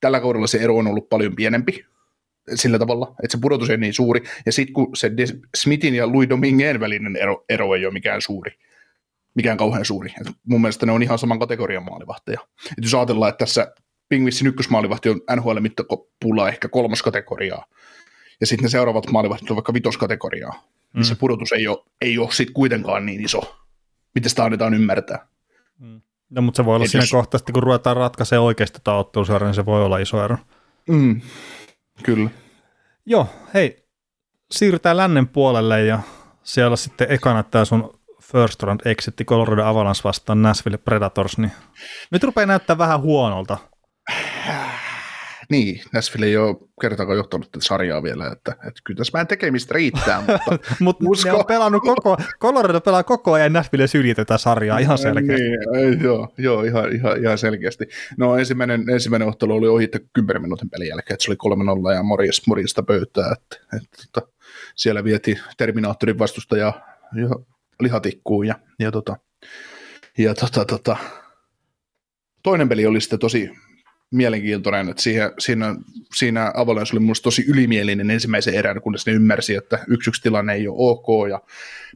tällä 0.00 0.20
kaudella 0.20 0.46
se 0.46 0.58
ero 0.58 0.76
on 0.76 0.86
ollut 0.86 1.08
paljon 1.08 1.36
pienempi 1.36 1.84
sillä 2.54 2.78
tavalla, 2.78 3.14
että 3.22 3.36
se 3.36 3.40
pudotus 3.40 3.70
ei 3.70 3.76
niin 3.76 3.94
suuri, 3.94 4.20
ja 4.46 4.52
sitten 4.52 4.74
kun 4.74 4.96
se 4.96 5.08
Des- 5.08 5.40
Smithin 5.56 5.94
ja 5.94 6.06
Louis 6.06 6.28
Dominguezin 6.28 6.80
välinen 6.80 7.16
ero, 7.16 7.44
ero 7.48 7.74
ei 7.74 7.86
ole 7.86 7.92
mikään 7.92 8.22
suuri, 8.22 8.52
mikään 9.34 9.56
kauhean 9.56 9.84
suuri. 9.84 10.14
Et 10.20 10.26
mun 10.44 10.60
mielestä 10.60 10.86
ne 10.86 10.92
on 10.92 11.02
ihan 11.02 11.18
saman 11.18 11.38
kategorian 11.38 11.84
maalivahteja. 11.84 12.40
Et 12.78 12.84
jos 12.84 12.94
ajatellaan, 12.94 13.28
että 13.28 13.44
tässä 13.44 13.74
Pingvissin 14.08 14.46
ykkösmaalivahti 14.46 15.08
on 15.08 15.20
NHL 15.36 15.60
mittapulla 15.60 16.48
ehkä 16.48 16.68
kolmoskategoriaa, 16.68 17.64
ja 18.40 18.46
sitten 18.46 18.62
ne 18.62 18.68
seuraavat 18.68 19.10
maalivahdit 19.10 19.50
on 19.50 19.56
vaikka 19.56 19.74
vitoskategoriaa, 19.74 20.52
mm. 20.52 20.98
niin 20.98 21.04
se 21.04 21.14
pudotus 21.14 21.52
ei 21.52 21.66
ole, 21.68 21.84
ei 22.00 22.18
ole 22.18 22.32
sitten 22.32 22.54
kuitenkaan 22.54 23.06
niin 23.06 23.24
iso, 23.24 23.56
miten 24.14 24.30
sitä 24.30 24.44
annetaan 24.44 24.74
ymmärtää. 24.74 25.26
No, 26.30 26.42
mutta 26.42 26.56
se 26.56 26.64
voi 26.64 26.74
olla 26.74 26.84
Et 26.84 26.90
siinä 26.90 27.02
jos- 27.02 27.10
kohtaa, 27.10 27.40
kun 27.52 27.62
ruvetaan 27.62 27.96
ratkaisemaan 27.96 28.44
oikeasti 28.44 28.78
tätä 28.78 28.92
ottelusarjaa, 28.92 29.48
niin 29.48 29.54
se 29.54 29.66
voi 29.66 29.84
olla 29.84 29.98
iso 29.98 30.24
ero. 30.24 30.36
Mm. 30.88 31.20
Kyllä. 32.02 32.30
Joo, 33.06 33.26
hei, 33.54 33.84
siirrytään 34.50 34.96
lännen 34.96 35.28
puolelle 35.28 35.84
ja 35.84 36.00
siellä 36.42 36.76
sitten 36.76 37.06
ekana 37.10 37.42
tämä 37.42 37.64
sun 37.64 37.98
first 38.22 38.62
round 38.62 38.80
exitti 38.84 39.24
Colorado 39.24 39.64
Avalanche 39.64 40.00
vastaan 40.04 40.42
Nashville 40.42 40.78
Predators, 40.78 41.38
niin 41.38 41.52
nyt 42.10 42.24
rupeaa 42.24 42.46
näyttää 42.46 42.78
vähän 42.78 43.00
huonolta. 43.00 43.58
Niin, 45.50 45.80
Nashville 45.92 46.26
ei 46.26 46.36
ole 46.36 46.56
kertaakaan 46.80 47.16
johtanut 47.16 47.52
tätä 47.52 47.64
sarjaa 47.64 48.02
vielä, 48.02 48.26
että, 48.26 48.52
että 48.52 48.80
kyllä 48.84 48.98
tässä 48.98 49.12
vähän 49.12 49.26
tekemistä 49.26 49.74
riittää, 49.74 50.20
mutta 50.26 50.76
Mutta 50.80 51.04
Usko. 51.08 51.28
ne 51.28 51.34
on 51.34 51.44
pelannut 51.46 51.82
koko, 51.82 52.16
Colorado 52.40 52.80
pelaa 52.80 53.02
koko 53.02 53.32
ajan 53.32 53.52
Nashville 53.52 53.86
syrjii 53.86 54.14
tätä 54.14 54.38
sarjaa 54.38 54.78
ihan 54.78 54.98
selkeästi. 54.98 55.44
Niin, 55.72 56.02
joo, 56.02 56.34
joo 56.38 56.62
ihan, 56.62 56.92
ihan, 56.92 57.22
ihan, 57.22 57.38
selkeästi. 57.38 57.84
No 58.18 58.36
ensimmäinen, 58.36 58.90
ensimmäinen 58.90 59.28
ottelu 59.28 59.54
oli 59.54 59.68
ohittu 59.68 59.98
10 60.12 60.42
minuutin 60.42 60.70
pelin 60.70 60.88
jälkeen, 60.88 61.14
että 61.14 61.24
se 61.24 61.30
oli 61.30 61.92
3-0 61.92 61.94
ja 61.94 62.02
morjes, 62.02 62.46
morjesta 62.46 62.82
pöytää, 62.82 63.32
että, 63.32 63.76
että, 63.76 63.98
että 64.06 64.32
siellä 64.74 65.04
vietiin 65.04 65.40
Terminaattorin 65.56 66.18
vastustaja 66.18 66.72
ja 67.14 67.30
lihatikkuun 67.80 68.46
ja, 68.46 68.54
ja, 68.78 68.92
tota, 68.92 69.16
ja 70.18 70.34
tota, 70.34 70.64
tota, 70.64 70.96
toinen 72.42 72.68
peli 72.68 72.86
oli 72.86 73.00
sitten 73.00 73.18
tosi 73.18 73.50
mielenkiintoinen, 74.10 74.88
että 74.88 75.02
siihen, 75.02 75.32
siinä, 75.38 75.74
siinä 76.14 76.52
Avalanche 76.54 76.94
oli 76.94 77.00
minusta 77.00 77.24
tosi 77.24 77.44
ylimielinen 77.48 78.10
ensimmäisen 78.10 78.54
erän, 78.54 78.82
kunnes 78.82 79.06
ne 79.06 79.12
ymmärsi, 79.12 79.54
että 79.54 79.84
yksi 79.88 80.10
yksi 80.10 80.22
tilanne 80.22 80.54
ei 80.54 80.68
ole 80.68 80.76
ok, 80.78 81.28
ja 81.30 81.40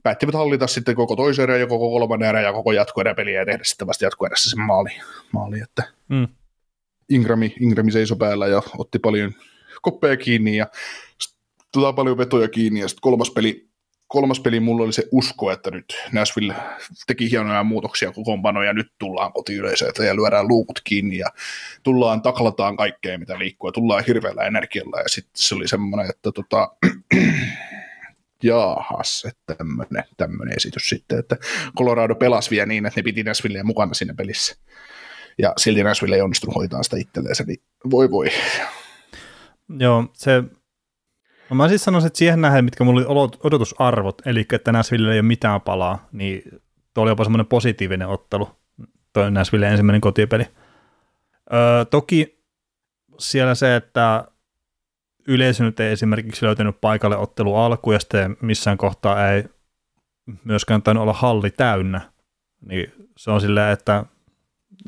päättivät 0.02 0.34
hallita 0.34 0.66
sitten 0.66 0.94
koko 0.94 1.16
toisen 1.16 1.42
erän 1.42 1.60
ja 1.60 1.66
koko 1.66 1.90
kolmannen 1.90 2.28
erän 2.28 2.44
ja 2.44 2.52
koko 2.52 2.72
jatkoeräpeliä 2.72 3.40
ja 3.40 3.46
tehdä 3.46 3.64
sitten 3.64 3.86
vasta 3.86 4.04
jatkoerässä 4.04 4.50
sen 4.50 4.60
maali, 4.60 4.90
maali 5.32 5.60
että 5.60 6.00
Mm. 6.10 6.28
Ingrami, 7.08 7.54
Ingrami 7.60 7.92
seisoi 7.92 8.16
päällä 8.16 8.46
ja 8.46 8.62
otti 8.78 8.98
paljon 8.98 9.32
koppeja 9.82 10.16
kiinni 10.16 10.56
ja 10.56 10.66
tota 11.72 11.92
paljon 11.92 12.18
vetoja 12.18 12.48
kiinni 12.48 12.80
ja 12.80 12.88
sitten 12.88 13.02
kolmas 13.02 13.30
peli, 13.30 13.69
kolmas 14.10 14.40
peli 14.40 14.60
mulla 14.60 14.84
oli 14.84 14.92
se 14.92 15.08
usko, 15.12 15.50
että 15.50 15.70
nyt 15.70 15.84
Nashville 16.12 16.54
teki 17.06 17.30
hienoja 17.30 17.64
muutoksia 17.64 18.12
kokoonpanoja 18.12 18.66
ja 18.66 18.72
nyt 18.72 18.92
tullaan 18.98 19.32
kotiyleisöitä 19.32 20.04
ja 20.04 20.16
lyödään 20.16 20.48
luukut 20.48 20.80
kiinni 20.84 21.18
ja 21.18 21.26
tullaan, 21.82 22.22
taklataan 22.22 22.76
kaikkea 22.76 23.18
mitä 23.18 23.38
liikkuu 23.38 23.68
ja 23.68 23.72
tullaan 23.72 24.04
hirveällä 24.06 24.42
energialla 24.42 25.00
ja 25.00 25.08
sitten 25.08 25.32
se 25.34 25.54
oli 25.54 25.68
semmoinen, 25.68 26.10
että 26.10 26.32
tota, 26.32 26.68
jaahas, 28.42 29.26
että 29.28 29.54
tämmöinen, 29.54 30.04
tämmöinen 30.16 30.56
esitys 30.56 30.88
sitten, 30.88 31.18
että 31.18 31.36
Colorado 31.78 32.14
pelasi 32.14 32.50
vielä 32.50 32.66
niin, 32.66 32.86
että 32.86 33.00
ne 33.00 33.04
piti 33.04 33.22
Nashvillea 33.22 33.64
mukana 33.64 33.94
siinä 33.94 34.14
pelissä. 34.14 34.56
Ja 35.38 35.52
silti 35.56 35.82
Nashville 35.82 36.16
ei 36.16 36.22
onnistunut 36.22 36.54
hoitaa 36.54 36.82
sitä 36.82 36.96
itselleensä, 36.96 37.44
niin 37.44 37.62
voi 37.90 38.10
voi. 38.10 38.26
Joo, 39.78 40.04
se, 40.12 40.42
no 41.50 41.56
mä 41.56 41.68
siis 41.68 41.84
sanoisin, 41.84 42.06
että 42.06 42.18
siihen 42.18 42.40
nähden, 42.40 42.64
mitkä 42.64 42.84
mulla 42.84 43.06
oli 43.06 43.30
odotusarvot, 43.42 44.22
eli 44.26 44.46
että 44.52 44.72
Nashville 44.72 45.12
ei 45.12 45.18
ole 45.18 45.22
mitään 45.22 45.60
palaa, 45.60 46.08
niin 46.12 46.42
tuo 46.94 47.02
oli 47.02 47.10
jopa 47.10 47.24
semmoinen 47.24 47.46
positiivinen 47.46 48.08
ottelu, 48.08 48.48
toi 49.12 49.30
Nashville 49.30 49.68
ensimmäinen 49.68 50.00
kotipeli. 50.00 50.46
Öö, 51.52 51.84
toki 51.84 52.44
siellä 53.18 53.54
se, 53.54 53.76
että 53.76 54.24
yleisö 55.28 55.64
nyt 55.64 55.80
ei 55.80 55.92
esimerkiksi 55.92 56.46
löytänyt 56.46 56.80
paikalle 56.80 57.16
ottelu 57.16 57.56
alkuun, 57.56 57.94
ja 57.94 58.00
sitten 58.00 58.36
missään 58.42 58.78
kohtaa 58.78 59.30
ei 59.30 59.44
myöskään 60.44 60.82
tainnut 60.82 61.02
olla 61.02 61.12
halli 61.12 61.50
täynnä, 61.50 62.00
niin 62.66 62.92
se 63.16 63.30
on 63.30 63.40
silleen, 63.40 63.72
että 63.72 64.04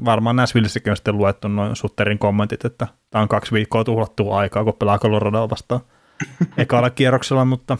varmaan 0.04 0.36
Nashvillessäkin 0.36 0.90
on 0.90 0.96
sitten 0.96 1.16
luettu 1.16 1.48
noin 1.48 1.76
Sutterin 1.76 2.18
kommentit, 2.18 2.64
että 2.64 2.88
tämä 3.10 3.22
on 3.22 3.28
kaksi 3.28 3.52
viikkoa 3.52 3.84
tuhlattua 3.84 4.38
aikaa, 4.38 4.64
kun 4.64 4.74
pelaa 4.74 4.98
Coloradoa 4.98 5.50
vastaan 5.50 5.80
ekalla 6.56 6.90
kierroksella, 6.90 7.44
mutta 7.44 7.78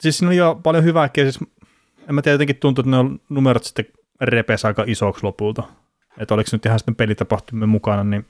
siis 0.00 0.18
siinä 0.18 0.28
oli 0.28 0.36
jo 0.36 0.60
paljon 0.62 0.84
hyvääkin, 0.84 1.32
siis 1.32 1.50
en 2.08 2.14
mä 2.14 2.22
tiedä, 2.22 2.34
jotenkin 2.34 2.56
tuntuu, 2.56 2.82
että 2.82 3.02
ne 3.02 3.18
numerot 3.28 3.64
sitten 3.64 3.84
repes 4.20 4.64
aika 4.64 4.84
isoksi 4.86 5.22
lopulta, 5.22 5.62
että 6.18 6.34
oliko 6.34 6.48
nyt 6.52 6.66
ihan 6.66 6.78
sitten 6.78 6.96
pelitapahtumien 6.96 7.68
mukana, 7.68 8.04
niin, 8.04 8.26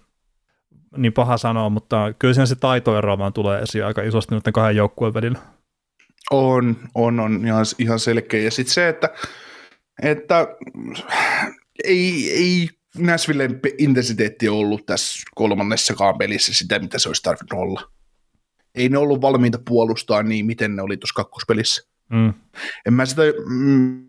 niin 0.96 1.12
paha 1.12 1.36
sanoa, 1.36 1.68
mutta 1.68 2.14
kyllä 2.18 2.34
siinä 2.34 2.46
se 2.46 2.54
taitoero 2.54 3.18
vaan 3.18 3.32
tulee 3.32 3.62
esiin 3.62 3.84
aika 3.84 4.02
isosti 4.02 4.34
nyt 4.34 4.44
kahden 4.52 4.76
joukkueen 4.76 5.14
välillä. 5.14 5.38
On, 6.30 6.76
on, 6.94 7.20
on 7.20 7.46
ihan, 7.46 7.64
ihan 7.78 7.98
selkeä. 7.98 8.40
Ja 8.40 8.50
sitten 8.50 8.74
se, 8.74 8.88
että, 8.88 9.10
että 10.02 10.46
ei, 11.84 12.32
ei 12.32 12.68
Nashvillen 12.98 13.60
pe- 13.60 13.74
intensiteetti 13.78 14.48
ollut 14.48 14.86
tässä 14.86 15.22
kolmannessakaan 15.34 16.18
pelissä 16.18 16.54
sitä, 16.54 16.78
mitä 16.78 16.98
se 16.98 17.08
olisi 17.08 17.22
tarvinnut 17.22 17.60
olla. 17.62 17.90
Ei 18.77 18.89
ne 18.89 18.99
ollut 18.99 19.20
valmiita 19.20 19.59
puolustaa 19.68 20.22
niin, 20.22 20.47
miten 20.47 20.77
ne 20.77 20.83
oli 20.83 20.97
tuossa 20.97 21.22
kakkospelissä. 21.22 21.89
Mm. 22.09 22.35
En 22.87 22.95
mä 22.95 23.07
sitä 23.07 23.22
mm, 23.49 24.07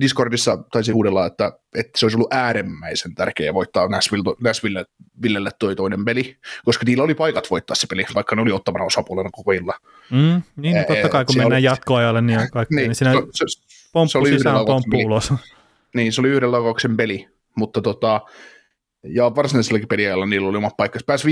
Discordissa 0.00 0.58
taisi 0.72 0.92
huudella, 0.92 1.26
että, 1.26 1.52
että 1.74 1.98
se 1.98 2.06
olisi 2.06 2.16
ollut 2.16 2.32
äärimmäisen 2.32 3.14
tärkeää 3.14 3.54
voittaa 3.54 3.88
Nashville, 3.88 4.34
Nashville 4.40 4.84
Villelle 5.22 5.50
toi 5.58 5.76
toinen 5.76 6.04
peli, 6.04 6.36
koska 6.64 6.84
niillä 6.86 7.04
oli 7.04 7.14
paikat 7.14 7.50
voittaa 7.50 7.74
se 7.74 7.86
peli, 7.86 8.04
vaikka 8.14 8.36
ne 8.36 8.42
oli 8.42 8.52
ottamana 8.52 8.84
osapuolena 8.84 9.30
koko 9.32 9.52
illan. 9.52 9.80
Mm, 10.10 10.42
niin, 10.56 10.76
no 10.76 10.84
totta 10.88 11.08
kai 11.08 11.24
kun 11.24 11.36
mennään 11.36 11.58
oli- 11.58 11.64
jatkoajalle, 11.64 12.22
niin, 12.22 12.50
kaikki, 12.52 12.74
niin, 12.74 12.86
niin 12.86 12.94
siinä 12.94 13.12
se, 13.12 13.20
se, 13.32 13.44
pomppu 13.92 14.10
se 14.10 14.18
oli 14.18 14.28
yhden 14.28 14.38
sisään, 14.38 14.66
pomppu 14.66 14.96
ulos. 14.96 15.32
Niin, 15.94 16.12
se 16.12 16.20
oli 16.20 16.28
yhden 16.28 16.52
laukauksen 16.52 16.96
peli, 16.96 17.28
mutta 17.54 17.82
tota, 17.82 18.20
ja 19.04 19.34
varsinaisella 19.34 19.86
peliajalla 19.88 20.26
niillä 20.26 20.48
oli 20.48 20.58
omat 20.58 20.76
paikkansa. 20.76 21.04
Pääsi 21.06 21.28
5-3 21.28 21.30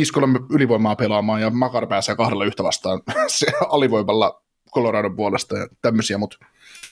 ylivoimaa 0.50 0.96
pelaamaan 0.96 1.40
ja 1.40 1.50
Makar 1.50 1.86
pääsee 1.86 2.16
kahdella 2.16 2.44
yhtä 2.44 2.62
vastaan 2.62 3.02
se 3.28 3.46
alivoimalla 3.68 4.42
Coloradon 4.74 5.16
puolesta 5.16 5.58
ja 5.58 5.68
tämmöisiä, 5.82 6.18
mutta, 6.18 6.36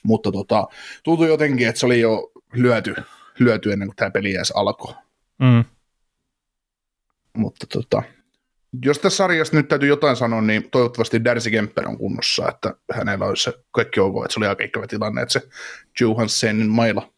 mutta 0.02 0.32
tota, 0.32 0.68
tuntui 1.04 1.28
jotenkin, 1.28 1.68
että 1.68 1.78
se 1.78 1.86
oli 1.86 2.00
jo 2.00 2.32
lyöty, 2.52 2.94
lyöty 3.38 3.72
ennen 3.72 3.88
kuin 3.88 3.96
tämä 3.96 4.10
peli 4.10 4.34
edes 4.34 4.50
alkoi. 4.50 4.94
Mm. 5.38 5.64
Mutta 7.36 7.66
tota, 7.66 8.02
jos 8.84 8.98
tässä 8.98 9.16
sarjassa 9.16 9.56
nyt 9.56 9.68
täytyy 9.68 9.88
jotain 9.88 10.16
sanoa, 10.16 10.40
niin 10.40 10.70
toivottavasti 10.70 11.24
Darcy 11.24 11.50
Kemper 11.50 11.88
on 11.88 11.98
kunnossa, 11.98 12.48
että 12.48 12.74
hänellä 12.92 13.24
olisi 13.24 13.42
se 13.42 13.52
kaikki 13.70 14.00
ok, 14.00 14.24
että 14.24 14.34
se 14.34 14.40
oli 14.40 14.46
aika 14.46 14.64
ikävä 14.64 14.86
tilanne, 14.86 15.22
että 15.22 15.32
se 15.32 15.48
Johanssenin 16.00 16.68
maila, 16.68 17.12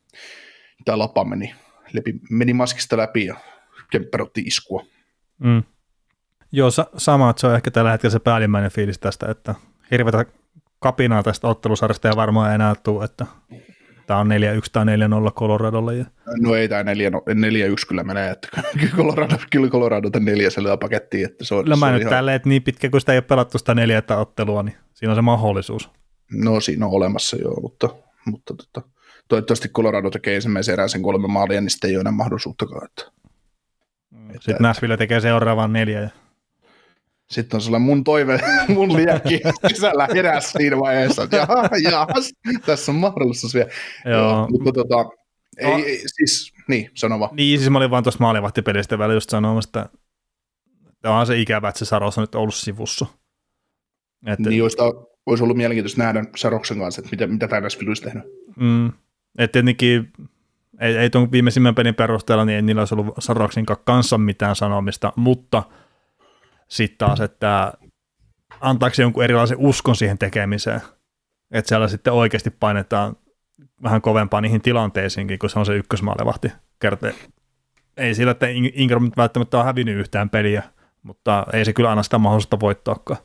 tämä 0.85 0.99
lapa 0.99 1.25
meni, 1.25 1.55
läpi, 1.95 2.15
meni 2.31 2.53
maskista 2.53 2.97
läpi 2.97 3.25
ja 3.25 3.37
Kemper 3.91 4.23
otti 4.23 4.41
iskua. 4.41 4.85
Mm. 5.39 5.63
Joo, 6.53 6.71
sa- 6.71 6.91
sama, 6.97 7.31
että 7.31 7.41
se 7.41 7.47
on 7.47 7.55
ehkä 7.55 7.71
tällä 7.71 7.91
hetkellä 7.91 8.13
se 8.13 8.19
päällimmäinen 8.19 8.71
fiilis 8.71 8.99
tästä, 8.99 9.31
että 9.31 9.55
hirveätä 9.91 10.25
kapinaa 10.79 11.23
tästä 11.23 11.49
ottelusarjasta 11.49 12.09
ei 12.09 12.17
varmaan 12.17 12.55
enää 12.55 12.75
tule, 12.75 13.05
että 13.05 13.27
tämä 14.07 14.21
on 14.21 14.29
4-1 14.29 14.31
tai 14.73 14.85
4-0 14.85 15.33
Coloradolle. 15.33 15.97
Ja... 15.97 16.05
No 16.41 16.55
ei 16.55 16.69
tämä 16.69 16.93
4-1 16.93 16.95
kyllä 17.89 18.05
menee, 18.05 18.31
että 18.31 18.49
kyllä 18.81 18.93
Colorado, 18.97 19.37
kyllä 19.51 19.69
Colorado 19.69 20.11
tämän 20.11 20.25
neljäsellä 20.25 20.77
pakettiin, 20.77 21.25
että 21.25 21.45
se 21.45 21.55
on, 21.55 21.65
Kyllä 21.65 21.77
se 21.77 21.81
mä 21.81 21.93
nyt 21.93 22.01
ihan, 22.01 22.11
tälleen, 22.11 22.37
että 22.37 22.49
niin 22.49 22.63
pitkä 22.63 22.91
kun 22.91 23.01
sitä 23.01 23.13
ei 23.13 23.19
ole 23.19 23.25
pelattu 23.29 23.59
sitä 23.59 23.75
neljättä 23.75 24.17
ottelua, 24.17 24.63
niin 24.63 24.77
siinä 24.95 25.13
on 25.13 25.17
se 25.17 25.23
mahdollisuus. 25.23 25.91
no 26.33 26.61
siinä 26.61 26.87
on 26.87 26.93
olemassa 26.93 27.37
joo, 27.37 27.61
mutta, 27.61 27.89
mutta 28.27 28.55
tota, 28.55 28.89
toivottavasti 29.29 29.69
Colorado 29.69 30.11
tekee 30.11 30.35
ensimmäisen 30.37 30.73
erään 30.73 30.89
sen 30.89 31.03
kolme 31.03 31.29
maalia, 31.29 31.61
niin 31.61 31.71
sitten 31.71 31.91
ei 31.91 31.97
ole 31.97 32.01
enää 32.01 32.13
mahdollisuuttakaan, 32.13 32.87
että 32.87 33.13
Sitten 34.33 34.57
Nashville 34.61 34.97
tekee 34.97 35.21
seuraavan 35.21 35.73
neljä. 35.73 36.01
Ja... 36.01 36.11
Sitten 37.31 37.57
on 37.57 37.61
sellainen 37.61 37.87
mun 37.87 38.05
toive, 38.05 38.41
mun 38.75 38.97
liekki 38.97 39.41
sisällä 39.69 40.09
heräs 40.15 40.53
siinä 40.53 40.79
vaiheessa, 40.79 41.23
että 41.23 41.37
jaha, 41.37 41.69
jahas, 41.83 42.33
tässä 42.67 42.93
on 42.93 42.97
mahdollisuus 42.97 43.55
vielä. 43.55 43.71
Joo. 44.05 44.49
mutta 44.51 44.73
tota, 44.73 45.11
ei, 45.57 45.71
No. 45.71 45.77
ei, 45.77 46.03
siis, 46.07 46.53
niin, 46.69 46.91
sano 46.95 47.21
vaan. 47.21 47.37
Niin, 47.37 47.59
siis 47.59 47.71
mä 47.71 47.79
olin 47.79 47.91
vaan 47.91 48.03
tuosta 48.03 48.25
maalivahtipelistä 48.25 48.99
välillä 48.99 49.17
just 49.17 49.31
sanomassa, 49.31 49.69
että 49.69 49.99
tämä 51.03 51.21
on 51.21 51.27
se 51.27 51.39
ikävä, 51.39 51.69
että 51.69 51.79
se 51.79 51.85
Saros 51.85 52.19
on 52.19 52.23
nyt 52.23 52.35
ollut 52.35 52.55
sivussa. 52.55 53.07
Että, 54.27 54.51
Niin, 54.51 54.59
joista 54.59 54.83
olisi 55.27 55.45
ollut 55.45 55.57
mielenkiintoista 55.57 56.03
nähdä 56.03 56.25
Saroksen 56.37 56.79
kanssa, 56.79 57.01
että 57.01 57.11
mitä, 57.11 57.27
mitä 57.27 57.49
tämä 57.49 57.61
Nashville 57.61 57.91
olisi 57.91 58.03
tehnyt. 58.03 58.25
Mm, 58.57 58.93
et 59.39 59.53
tietenkin 59.53 60.13
ei, 60.81 60.97
ei 60.97 61.11
tuon 61.11 61.33
viimeisimmän 61.33 61.75
pelin 61.75 61.95
perusteella, 61.95 62.45
niin 62.45 62.57
ei 62.57 62.63
niillä 62.63 62.81
olisi 62.81 62.95
ollut 62.95 63.15
Saroksin 63.19 63.67
kanssa 63.85 64.19
mitään 64.19 64.57
sanomista, 64.57 65.13
mutta 65.17 65.63
sitten 66.69 66.99
taas, 66.99 67.21
että 67.21 67.73
antaako 68.61 68.95
jonkun 68.99 69.25
erilaisen 69.25 69.59
uskon 69.59 69.97
siihen 69.97 70.19
tekemiseen, 70.19 70.81
että 71.51 71.69
siellä 71.69 71.89
sitten 71.89 72.13
oikeasti 72.13 72.51
painetaan 72.51 73.17
vähän 73.83 74.03
kovempaa 74.03 74.41
niihin 74.41 74.63
tilanteisiinkin, 74.63 75.39
kun 75.39 75.51
se 75.51 75.59
on 75.59 75.67
se 75.67 75.77
ykkösmaalevahti 75.77 76.53
kertoo. 76.81 77.11
Ei 77.97 78.15
sillä, 78.15 78.31
että 78.31 78.47
In- 78.47 78.73
Ingram 78.75 79.11
välttämättä 79.17 79.59
on 79.59 79.65
hävinnyt 79.65 79.97
yhtään 79.97 80.31
peliä, 80.31 80.63
mutta 81.03 81.47
ei 81.53 81.65
se 81.65 81.73
kyllä 81.73 81.91
anna 81.91 82.03
sitä 82.03 82.19
mahdollisuutta 82.19 82.61
voittaakaan. 82.61 83.21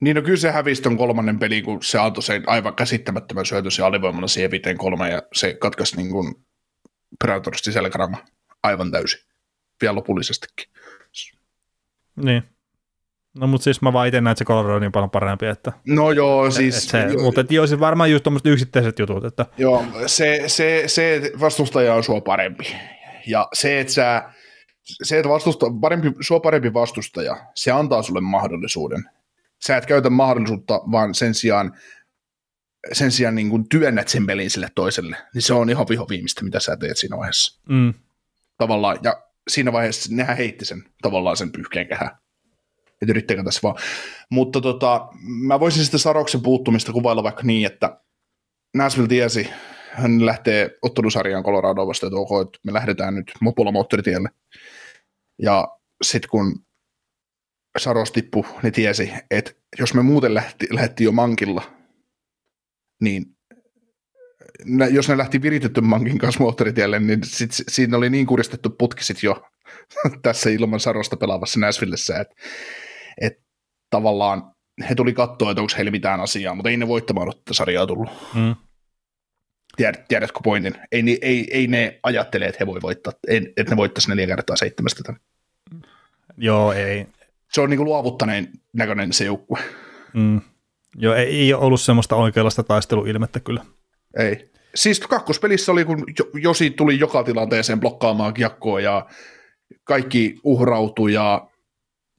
Niin 0.00 0.16
no 0.16 0.22
kyllä 0.22 0.36
se 0.36 0.50
hävisi 0.50 0.82
ton 0.82 0.96
kolmannen 0.96 1.38
peli, 1.38 1.62
kun 1.62 1.82
se 1.82 1.98
antoi 1.98 2.22
sen 2.22 2.42
aivan 2.46 2.74
käsittämättömän 2.74 3.46
syötös 3.46 3.78
ja 3.78 3.86
alivoimalla 3.86 4.28
siihen 4.28 4.50
viteen 4.50 4.78
kolme 4.78 5.10
ja 5.10 5.22
se 5.32 5.54
katkaisi 5.54 5.96
niin 5.96 6.10
kuin 6.10 6.34
Predatorsti 7.24 7.72
selkärama 7.72 8.18
aivan 8.62 8.90
täysin. 8.90 9.20
Vielä 9.82 9.94
lopullisestikin. 9.94 10.70
Niin. 12.16 12.42
No 13.38 13.46
mutta 13.46 13.64
siis 13.64 13.82
mä 13.82 13.92
vaan 13.92 14.08
itse 14.08 14.20
näen, 14.20 14.32
että 14.32 14.38
se 14.38 14.44
Colorado 14.44 14.74
on 14.74 14.80
niin 14.80 14.92
paljon 14.92 15.10
parempi, 15.10 15.46
että 15.46 15.72
No 15.86 16.12
joo, 16.12 16.50
Siis, 16.50 16.74
siis... 16.78 16.88
se, 16.88 17.06
jo, 17.12 17.20
mutta 17.22 17.40
et 17.40 17.52
joo, 17.52 17.66
siis 17.66 17.80
varmaan 17.80 18.10
just 18.10 18.22
tuommoiset 18.22 18.46
yksittäiset 18.46 18.98
jutut, 18.98 19.24
että 19.24 19.46
Joo, 19.58 19.84
se, 20.06 20.42
se, 20.46 20.82
se 20.86 21.32
vastustaja 21.40 21.94
on 21.94 22.04
sua 22.04 22.20
parempi. 22.20 22.76
Ja 23.26 23.48
se, 23.52 23.80
että 23.80 23.92
sä, 23.92 24.22
se, 24.82 25.18
että 25.18 25.28
vastusta, 25.28 25.66
parempi, 25.80 26.12
sua 26.20 26.40
parempi 26.40 26.74
vastustaja, 26.74 27.36
se 27.54 27.70
antaa 27.70 28.02
sulle 28.02 28.20
mahdollisuuden. 28.20 29.04
Sä 29.66 29.76
et 29.76 29.86
käytä 29.86 30.10
mahdollisuutta, 30.10 30.74
vaan 30.74 31.14
sen 31.14 31.34
sijaan, 31.34 31.72
sen 32.92 33.12
sijaan 33.12 33.34
niin 33.34 33.50
kuin 33.50 33.68
työnnät 33.68 34.08
sen 34.08 34.26
pelin 34.26 34.50
sille 34.50 34.68
toiselle. 34.74 35.16
Niin 35.34 35.42
se 35.42 35.54
on 35.54 35.70
ihan 35.70 35.86
viho 35.88 36.06
viimeistä, 36.08 36.44
mitä 36.44 36.60
sä 36.60 36.76
teet 36.76 36.96
siinä 36.96 37.16
vaiheessa. 37.16 37.60
mm, 37.68 37.94
Tavallaan, 38.58 38.98
ja 39.02 39.22
siinä 39.48 39.72
vaiheessa 39.72 40.14
nehän 40.14 40.36
heitti 40.36 40.64
sen 40.64 40.84
tavallaan 41.02 41.36
sen 41.36 41.52
pyyhkeen 41.52 41.88
kehään. 41.88 42.10
Että 43.02 43.12
yrittäkää 43.12 43.44
tässä 43.44 43.60
vaan. 43.62 43.76
Mutta 44.30 44.60
tota, 44.60 45.08
mä 45.22 45.60
voisin 45.60 45.84
sitä 45.84 45.98
Saroksen 45.98 46.42
puuttumista 46.42 46.92
kuvailla 46.92 47.22
vaikka 47.22 47.42
niin, 47.42 47.66
että 47.66 48.00
Nashville 48.74 49.08
tiesi, 49.08 49.48
hän 49.92 50.26
lähtee 50.26 50.70
ottelusarjaan 50.82 51.44
Colorado 51.44 51.86
vasta, 51.86 52.06
että 52.06 52.16
ok, 52.16 52.46
että 52.46 52.58
me 52.64 52.72
lähdetään 52.72 53.14
nyt 53.14 53.32
mopolla 53.40 53.72
moottoritielle. 53.72 54.28
Ja 55.42 55.68
sitten 56.02 56.30
kun 56.30 56.65
Saros 57.78 58.12
tippu, 58.12 58.46
niin 58.62 58.72
tiesi, 58.72 59.12
että 59.30 59.52
jos 59.78 59.94
me 59.94 60.02
muuten 60.02 60.34
lähti, 60.34 60.66
lähti 60.70 61.04
jo 61.04 61.12
mankilla, 61.12 61.62
niin 63.00 63.24
ne, 64.64 64.88
jos 64.88 65.08
ne 65.08 65.18
lähti 65.18 65.42
viritetty 65.42 65.80
mankin 65.80 66.18
kanssa 66.18 66.40
moottoritielle, 66.40 67.00
niin 67.00 67.20
sit, 67.24 67.50
siinä 67.52 67.96
oli 67.96 68.10
niin 68.10 68.26
kuristettu 68.26 68.70
putki 68.70 69.04
sit 69.04 69.22
jo 69.22 69.42
tässä 70.22 70.50
ilman 70.50 70.80
Sarosta 70.80 71.16
pelaavassa 71.16 71.60
Näsvillessä, 71.60 72.20
että 72.20 72.34
et 73.20 73.32
tavallaan 73.90 74.52
he 74.88 74.94
tuli 74.94 75.12
katsoa, 75.12 75.50
että 75.50 75.60
onko 75.60 75.72
heillä 75.76 75.90
mitään 75.90 76.20
asiaa, 76.20 76.54
mutta 76.54 76.70
ei 76.70 76.76
ne 76.76 76.88
voittamaan 76.88 77.28
ole 77.28 77.34
tätä 77.34 77.54
sarjaa 77.54 77.86
tullut. 77.86 78.10
Mm. 78.34 78.54
Tiedät, 79.76 80.08
tiedätkö 80.08 80.40
pointin? 80.44 80.74
Ei, 80.92 81.18
ei, 81.20 81.48
ei 81.50 81.66
ne 81.66 82.00
ajattele, 82.02 82.44
että 82.46 82.56
he 82.60 82.66
voi 82.66 82.82
voittaa, 82.82 83.12
että 83.28 83.70
ne 83.70 83.76
voittaisi 83.76 84.08
neljä 84.08 84.26
kertaa 84.26 84.56
seitsemästä 84.56 85.02
tämän. 85.02 85.20
Joo, 86.36 86.72
ei. 86.72 87.06
Se 87.52 87.60
on 87.60 87.70
niin 87.70 87.78
kuin 87.78 87.84
luovuttaneen 87.84 88.48
näköinen 88.72 89.12
se 89.12 89.24
joukkue. 89.24 89.58
Mm. 90.14 90.40
Joo, 90.96 91.14
ei, 91.14 91.26
ei 91.26 91.54
ole 91.54 91.64
ollut 91.64 91.80
semmoista 91.80 92.16
oikeanlaista 92.16 92.62
taisteluilmettä 92.62 93.40
kyllä. 93.40 93.64
Ei. 94.18 94.50
Siis 94.74 95.00
kakkospelissä 95.00 95.72
oli, 95.72 95.84
kun 95.84 96.04
Josi 96.34 96.70
tuli 96.70 96.98
joka 96.98 97.24
tilanteeseen 97.24 97.80
blokkaamaan 97.80 98.34
kiekkoa 98.34 98.80
ja 98.80 99.06
kaikki 99.84 100.40
uhrautui 100.44 101.12
ja 101.12 101.48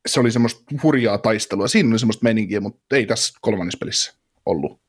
se 0.06 0.20
oli 0.20 0.32
semmoista 0.32 0.64
hurjaa 0.84 1.18
taistelua. 1.18 1.68
Siinä 1.68 1.90
oli 1.90 2.00
semmoista 2.00 2.24
meininkiä, 2.24 2.62
mutta 2.62 2.96
ei 2.96 3.06
tässä 3.06 3.40
kolmannessa 3.42 3.78
pelissä 3.78 4.14
ollut. 4.46 4.80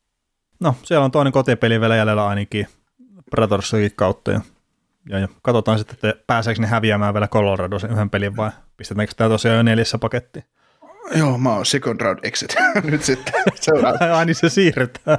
No, 0.59 0.75
siellä 0.83 1.05
on 1.05 1.11
toinen 1.11 1.33
kotipeli 1.33 1.79
vielä 1.79 1.95
jäljellä 1.95 2.27
ainakin 2.27 2.67
Predatorsin 3.31 3.91
kautta. 3.95 4.31
Ja, 4.31 4.41
ja, 5.09 5.19
ja 5.19 5.27
katsotaan 5.41 5.77
sitten, 5.77 6.09
että 6.09 6.23
pääseekö 6.27 6.61
ne 6.61 6.67
häviämään 6.67 7.13
vielä 7.13 7.27
Colorado 7.27 7.79
sen 7.79 7.91
yhden 7.91 8.09
pelin 8.09 8.37
vai 8.37 8.51
pistetäänkö 8.77 9.13
tämä 9.17 9.29
tosiaan 9.29 9.57
jo 9.57 9.63
neljässä 9.63 9.97
pakettiin? 9.97 10.45
Joo, 11.15 11.37
mä 11.37 11.53
oon 11.53 11.65
second 11.65 12.01
round 12.01 12.19
exit 12.23 12.55
nyt 12.91 13.03
sitten. 13.03 13.33
Seuraava. 13.55 13.97
Ai 14.17 14.25
niin 14.25 14.35
se 14.35 14.49
siirretään. 14.49 15.17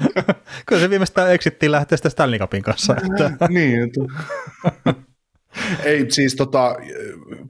Kyllä 0.66 0.82
se 0.82 0.90
viimeistään 0.90 1.32
exittiin 1.32 1.72
lähteä 1.72 1.96
sitä 1.96 2.10
Stanley 2.10 2.38
Cupin 2.38 2.62
kanssa. 2.62 2.96
Että. 2.96 3.48
niin, 3.48 3.82
että... 3.82 4.00
Ei 5.84 6.10
siis 6.10 6.36
tota, 6.36 6.76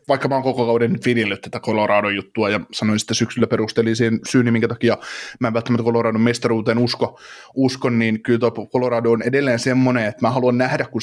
vaikka 0.08 0.28
mä 0.28 0.34
oon 0.34 0.42
koko 0.42 0.66
kauden 0.66 0.98
vidillyt 1.04 1.40
tätä 1.40 1.60
Colorado-juttua 1.60 2.50
ja 2.50 2.60
sanoin 2.72 2.98
sitten 2.98 3.14
syksyllä 3.14 3.46
perustelin 3.46 3.96
siihen 3.96 4.20
syyni, 4.28 4.50
minkä 4.50 4.68
takia 4.68 4.98
mä 5.40 5.48
en 5.48 5.54
välttämättä 5.54 5.84
Coloradon 5.84 6.20
mestaruuteen 6.20 6.78
usko, 6.78 7.20
uskon, 7.54 7.98
niin 7.98 8.22
kyllä 8.22 8.38
tuo 8.38 8.66
Colorado 8.66 9.10
on 9.10 9.22
edelleen 9.22 9.58
semmoinen, 9.58 10.06
että 10.06 10.26
mä 10.26 10.30
haluan 10.30 10.58
nähdä, 10.58 10.84
kun 10.84 11.00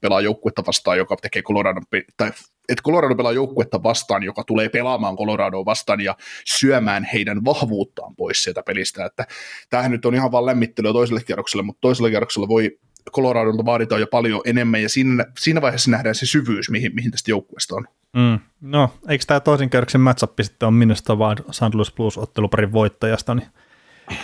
pelaa 0.00 0.20
joukkuetta 0.20 0.62
vastaan, 0.66 0.98
joka 0.98 1.16
tekee 1.16 1.42
Colorado, 1.42 1.80
tai 2.16 2.32
että 2.68 2.82
Colorado 2.82 3.14
pelaa 3.14 3.32
joukkuetta 3.32 3.82
vastaan, 3.82 4.22
joka 4.22 4.44
tulee 4.44 4.68
pelaamaan 4.68 5.16
Coloradoa 5.16 5.64
vastaan 5.64 6.00
ja 6.00 6.16
syömään 6.44 7.04
heidän 7.12 7.44
vahvuuttaan 7.44 8.16
pois 8.16 8.42
sieltä 8.42 8.62
pelistä. 8.62 9.04
Että 9.04 9.26
tämähän 9.70 9.90
nyt 9.90 10.04
on 10.04 10.14
ihan 10.14 10.32
vain 10.32 10.46
lämmittelyä 10.46 10.92
toiselle 10.92 11.22
kierrokselle, 11.22 11.62
mutta 11.62 11.80
toisella 11.80 12.10
kierroksella 12.10 12.48
voi 12.48 12.78
Coloradolta 13.12 13.64
vaaditaan 13.64 14.00
jo 14.00 14.06
paljon 14.06 14.40
enemmän, 14.44 14.82
ja 14.82 14.88
siinä, 14.88 15.24
siinä 15.38 15.62
vaiheessa 15.62 15.90
nähdään 15.90 16.14
se 16.14 16.26
syvyys, 16.26 16.70
mihin, 16.70 16.94
mihin 16.94 17.10
tästä 17.10 17.30
joukkueesta 17.30 17.76
on. 17.76 17.86
Mm. 18.16 18.38
No, 18.60 18.90
eikö 19.08 19.24
tämä 19.26 19.40
toisen 19.40 19.70
kierroksen 19.70 20.00
matchup 20.00 20.40
sitten 20.42 20.66
on 20.66 20.74
minusta 20.74 21.18
vain 21.18 21.38
St. 21.50 21.74
Louis 21.74 21.92
Blues 21.92 22.18
otteluparin 22.18 22.72
voittajasta, 22.72 23.34
niin 23.34 23.48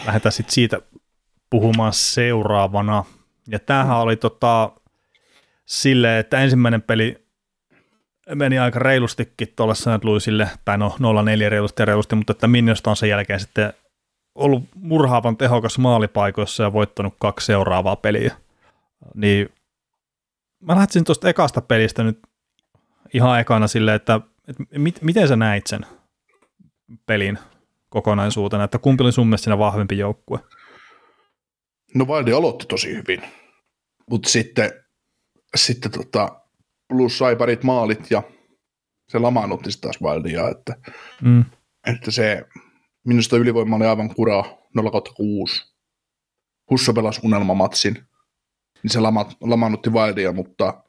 lähdetään 0.06 0.32
sitten 0.32 0.54
siitä 0.54 0.80
puhumaan 1.50 1.92
seuraavana. 1.92 3.04
Ja 3.48 3.58
tämähän 3.58 3.96
oli 3.96 4.16
tota, 4.16 4.72
silleen, 5.72 6.20
että 6.20 6.38
ensimmäinen 6.38 6.82
peli 6.82 7.26
meni 8.34 8.58
aika 8.58 8.78
reilustikin 8.78 9.52
tuolle 9.56 9.74
St. 9.74 10.04
Louisille, 10.04 10.50
tai 10.64 10.78
no 10.78 10.96
0-4 11.46 11.48
reilusti 11.48 11.82
ja 11.82 11.86
reilusti, 11.86 12.14
mutta 12.14 12.30
että 12.30 12.48
Minnesota 12.48 12.90
on 12.90 12.96
sen 12.96 13.08
jälkeen 13.08 13.40
sitten 13.40 13.72
ollut 14.34 14.64
murhaavan 14.74 15.36
tehokas 15.36 15.78
maalipaikoissa 15.78 16.62
ja 16.62 16.72
voittanut 16.72 17.14
kaksi 17.18 17.46
seuraavaa 17.46 17.96
peliä. 17.96 18.36
Niin 19.14 19.48
mä 20.60 20.76
lähtisin 20.76 21.04
tuosta 21.04 21.28
ekasta 21.28 21.60
pelistä 21.60 22.02
nyt 22.02 22.18
ihan 23.14 23.40
ekana 23.40 23.66
silleen, 23.66 23.96
että, 23.96 24.20
että 24.48 24.64
mit, 24.78 25.02
miten 25.02 25.28
sä 25.28 25.36
näit 25.36 25.66
sen 25.66 25.86
pelin 27.06 27.38
kokonaisuutena, 27.88 28.64
että 28.64 28.78
kumpi 28.78 29.04
oli 29.04 29.12
sun 29.12 29.26
mielestä 29.26 29.44
siinä 29.44 29.58
vahvempi 29.58 29.98
joukkue? 29.98 30.38
No 31.94 32.06
Valdi 32.06 32.32
aloitti 32.32 32.66
tosi 32.66 32.94
hyvin, 32.96 33.22
mutta 34.10 34.28
sitten, 34.28 34.81
sitten 35.56 35.90
tota, 35.90 36.40
plus 36.88 37.18
sai 37.18 37.36
parit 37.36 37.64
maalit 37.64 38.10
ja 38.10 38.22
se 39.08 39.18
lamaannutti 39.18 39.70
taas 39.80 40.02
Valdia, 40.02 40.48
että, 40.48 40.76
mm. 41.22 41.44
että 41.86 42.10
se 42.10 42.44
minusta 43.04 43.36
ylivoima 43.36 43.76
oli 43.76 43.86
aivan 43.86 44.14
kuraa 44.14 44.44
0-6. 44.44 45.72
Husso 46.70 46.92
pelasi 46.92 47.20
unelmamatsin, 47.24 47.94
niin 48.82 48.90
se 48.90 49.00
lama, 49.00 49.30
lamaannutti 49.40 49.90
Wildia, 49.90 50.32
mutta 50.32 50.82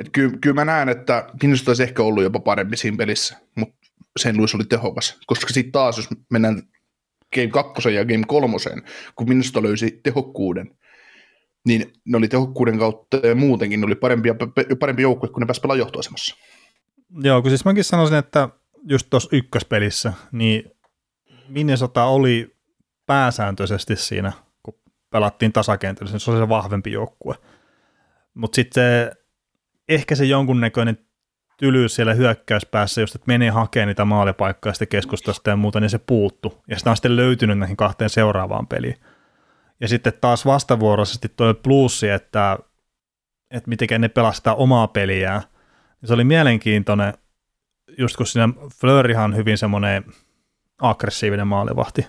et 0.00 0.08
kyllä, 0.12 0.38
kyllä 0.40 0.54
mä 0.54 0.64
näen, 0.64 0.88
että 0.88 1.26
minusta 1.42 1.70
olisi 1.70 1.82
ehkä 1.82 2.02
ollut 2.02 2.22
jopa 2.22 2.40
parempi 2.40 2.76
siinä 2.76 2.96
pelissä, 2.96 3.36
mutta 3.54 3.76
sen 4.18 4.36
Luis 4.36 4.54
oli 4.54 4.64
tehokas, 4.64 5.18
koska 5.26 5.52
sitten 5.52 5.72
taas, 5.72 5.96
jos 5.96 6.08
mennään 6.30 6.62
Game 7.34 7.48
2 7.48 7.94
ja 7.94 8.04
Game 8.04 8.24
3, 8.26 8.56
kun 9.16 9.28
minusta 9.28 9.62
löysi 9.62 10.00
tehokkuuden, 10.02 10.78
niin 11.66 11.92
ne 12.04 12.16
oli 12.16 12.28
tehokkuuden 12.28 12.78
kautta 12.78 13.16
ja 13.16 13.34
muutenkin 13.34 13.80
ne 13.80 13.86
oli 13.86 13.94
parempi, 13.94 14.28
parempi 14.80 15.02
joukkue, 15.02 15.28
kun 15.28 15.40
ne 15.40 15.46
pääsi 15.46 15.60
pelaamaan 15.60 15.78
johtoasemassa. 15.78 16.36
Joo, 17.22 17.42
kun 17.42 17.50
siis 17.50 17.64
mäkin 17.64 17.84
sanoisin, 17.84 18.18
että 18.18 18.48
just 18.88 19.06
tuossa 19.10 19.28
ykköspelissä, 19.32 20.12
niin 20.32 20.70
Minnesota 21.48 22.04
oli 22.04 22.56
pääsääntöisesti 23.06 23.96
siinä 23.96 24.32
pelattiin 25.10 25.52
tasakentällä, 25.52 26.18
se 26.18 26.30
oli 26.30 26.38
se 26.38 26.48
vahvempi 26.48 26.92
joukkue. 26.92 27.34
Mutta 28.34 28.56
sitten 28.56 29.12
ehkä 29.88 30.14
se 30.14 30.24
jonkunnäköinen 30.24 30.98
tylyys 31.56 31.94
siellä 31.94 32.14
hyökkäyspäässä, 32.14 33.00
just 33.00 33.14
että 33.14 33.26
menee 33.26 33.50
hakemaan 33.50 33.88
niitä 33.88 34.04
maalipaikkoja 34.04 34.72
sitten 34.72 34.88
keskustasta 34.88 35.50
ja 35.50 35.56
muuta, 35.56 35.80
niin 35.80 35.90
se 35.90 35.98
puuttu. 35.98 36.62
Ja 36.68 36.78
sitä 36.78 36.90
on 36.90 36.96
sitten 36.96 37.16
löytynyt 37.16 37.58
näihin 37.58 37.76
kahteen 37.76 38.10
seuraavaan 38.10 38.66
peliin. 38.66 38.96
Ja 39.80 39.88
sitten 39.88 40.12
taas 40.20 40.46
vastavuoroisesti 40.46 41.28
tuo 41.36 41.54
plussi, 41.54 42.08
että, 42.08 42.58
että 43.50 43.68
miten 43.68 44.00
ne 44.00 44.08
pelastaa 44.08 44.54
omaa 44.54 44.88
peliään. 44.88 45.42
Se 46.04 46.14
oli 46.14 46.24
mielenkiintoinen, 46.24 47.14
just 47.98 48.16
kun 48.16 48.26
siinä 48.26 48.48
Flöörihan 48.80 49.24
on 49.24 49.36
hyvin 49.36 49.58
semmoinen 49.58 50.04
aggressiivinen 50.78 51.46
maalivahti. 51.46 52.06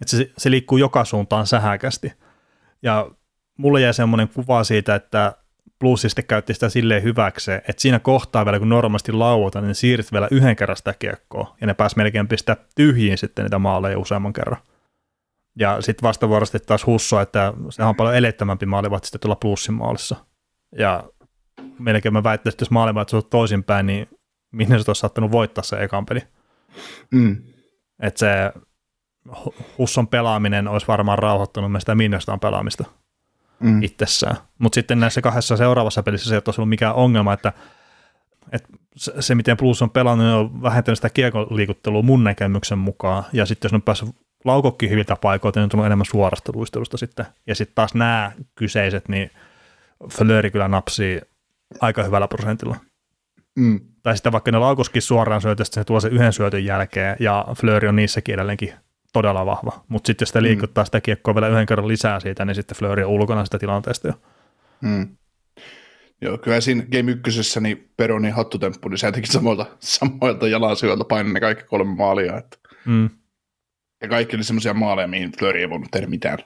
Että 0.00 0.16
se, 0.16 0.30
se 0.38 0.50
liikkuu 0.50 0.78
joka 0.78 1.04
suuntaan 1.04 1.46
sähäkästi. 1.46 2.12
Ja 2.82 3.10
mulle 3.58 3.80
jäi 3.80 3.94
semmoinen 3.94 4.28
kuva 4.28 4.64
siitä, 4.64 4.94
että 4.94 5.32
Blues 5.78 6.02
sitten 6.02 6.24
käytti 6.24 6.54
sitä 6.54 6.68
silleen 6.68 7.02
hyväkseen, 7.02 7.62
että 7.68 7.82
siinä 7.82 7.98
kohtaa 7.98 8.44
vielä 8.44 8.58
kun 8.58 8.68
normaalisti 8.68 9.12
lauotaan, 9.12 9.64
niin 9.64 9.74
siirryt 9.74 10.12
vielä 10.12 10.28
yhden 10.30 10.56
kerran 10.56 10.76
sitä 10.76 10.94
kiekkoa, 10.98 11.56
ja 11.60 11.66
ne 11.66 11.74
pääsi 11.74 11.96
melkein 11.96 12.28
pistää 12.28 12.56
tyhjiin 12.74 13.18
sitten 13.18 13.44
niitä 13.44 13.58
maaleja 13.58 13.98
useamman 13.98 14.32
kerran. 14.32 14.60
Ja 15.58 15.82
sitten 15.82 16.06
vastavuorosti 16.06 16.58
taas 16.58 16.86
Husso, 16.86 17.20
että 17.20 17.52
se 17.70 17.82
on 17.82 17.96
paljon 17.96 18.16
elettämämpi 18.16 18.66
maalivahti 18.66 19.06
sitten 19.06 19.20
tuolla 19.20 19.36
plussin 19.36 19.74
maalissa. 19.74 20.16
Ja 20.78 21.04
melkein 21.78 22.12
mä 22.12 22.22
väittäisin, 22.22 22.54
että 22.54 22.62
jos 22.62 22.70
maalivahti 22.70 23.16
on 23.16 23.22
toisinpäin, 23.30 23.86
niin 23.86 24.08
minne 24.52 24.78
se 24.78 24.90
olisi 24.90 25.00
saattanut 25.00 25.32
voittaa 25.32 25.64
se 25.64 25.82
ekan 25.82 26.06
peli. 26.06 26.20
Mm. 27.10 27.36
Että 28.02 28.18
se 28.18 28.52
Husson 29.78 30.08
pelaaminen 30.08 30.68
olisi 30.68 30.86
varmaan 30.88 31.18
rauhoittanut 31.18 31.72
meistä 31.72 31.94
Minnestaan 31.94 32.40
pelaamista 32.40 32.84
mm. 33.60 33.82
itsessään. 33.82 34.36
Mutta 34.58 34.74
sitten 34.74 35.00
näissä 35.00 35.20
kahdessa 35.20 35.56
seuraavassa 35.56 36.02
pelissä 36.02 36.28
se 36.28 36.34
ei 36.34 36.40
ole 36.46 36.54
ollut 36.58 36.68
mikään 36.68 36.94
ongelma, 36.94 37.32
että, 37.32 37.52
että 38.52 38.68
se, 38.96 39.34
miten 39.34 39.56
Blues 39.56 39.82
on 39.82 39.90
pelannut, 39.90 40.26
on 40.26 40.62
vähentänyt 40.62 40.98
sitä 40.98 41.10
kiekon 41.10 41.46
liikuttelua 41.50 42.02
mun 42.02 42.24
näkemyksen 42.24 42.78
mukaan, 42.78 43.24
ja 43.32 43.46
sitten 43.46 43.68
jos 43.68 43.72
ne 43.72 43.76
on 43.76 43.82
päässyt 43.82 44.08
laukokki 44.44 44.90
hyviltä 44.90 45.16
paikoilta, 45.16 45.60
niin 45.60 45.64
on 45.64 45.70
tullut 45.70 45.86
enemmän 45.86 46.06
suorasta 46.06 46.52
luistelusta 46.54 46.96
sitten. 46.96 47.26
Ja 47.46 47.54
sitten 47.54 47.74
taas 47.74 47.94
nämä 47.94 48.32
kyseiset, 48.54 49.08
niin 49.08 49.30
Flööri 50.10 50.50
kyllä 50.50 50.68
napsii 50.68 51.20
aika 51.80 52.02
hyvällä 52.02 52.28
prosentilla. 52.28 52.76
Mm. 53.56 53.80
Tai 54.02 54.16
sitten 54.16 54.32
vaikka 54.32 54.50
ne 54.50 54.58
laukoskin 54.58 55.02
suoraan 55.02 55.42
syötöstä, 55.42 55.74
se 55.74 55.84
tuo 55.84 56.00
sen 56.00 56.12
yhden 56.12 56.32
syötön 56.32 56.64
jälkeen, 56.64 57.16
ja 57.20 57.46
Flööri 57.56 57.88
on 57.88 57.96
niissäkin 57.96 58.34
edelleenkin 58.34 58.72
todella 59.12 59.46
vahva. 59.46 59.84
Mutta 59.88 60.06
sitten 60.06 60.22
jos 60.22 60.28
sitä 60.28 60.40
mm. 60.40 60.44
liikuttaa 60.44 60.84
mm. 60.84 60.86
sitä 60.86 61.00
kiekkoa 61.00 61.34
vielä 61.34 61.48
yhden 61.48 61.66
kerran 61.66 61.88
lisää 61.88 62.20
siitä, 62.20 62.44
niin 62.44 62.54
sitten 62.54 62.76
Flööri 62.76 63.04
on 63.04 63.10
ulkona 63.10 63.44
sitä 63.44 63.58
tilanteesta 63.58 64.08
jo. 64.08 64.14
Mm. 64.80 65.08
Joo, 66.20 66.38
kyllä 66.38 66.60
siinä 66.60 66.84
Game 66.92 67.12
1, 67.12 67.60
niin 67.60 67.90
Peronin 67.96 68.32
hattutemppu, 68.32 68.88
niin 68.88 68.98
se 68.98 69.12
teki 69.12 69.26
samoilta, 69.26 69.66
samoilta 69.78 70.48
jalansyöltä 70.48 71.04
painoi 71.04 71.32
ne 71.32 71.40
kaikki 71.40 71.64
kolme 71.64 71.94
maalia. 71.94 72.38
Että. 72.38 72.56
Mm. 72.84 73.10
Ja 74.02 74.08
kaikki 74.08 74.36
oli 74.36 74.44
semmoisia 74.44 74.74
maaleja, 74.74 75.08
mihin 75.08 75.32
Flööri 75.38 75.60
ei 75.60 75.70
voinut 75.70 75.90
tehdä 75.90 76.06
mitään. 76.06 76.38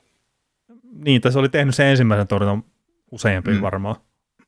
Niin, 1.04 1.20
tässä 1.20 1.38
oli 1.38 1.48
tehnyt 1.48 1.74
sen 1.74 1.86
ensimmäisen 1.86 2.26
torjunnan 2.26 2.64
useampi 3.10 3.50
mm. 3.50 3.60
varmaan. 3.60 3.96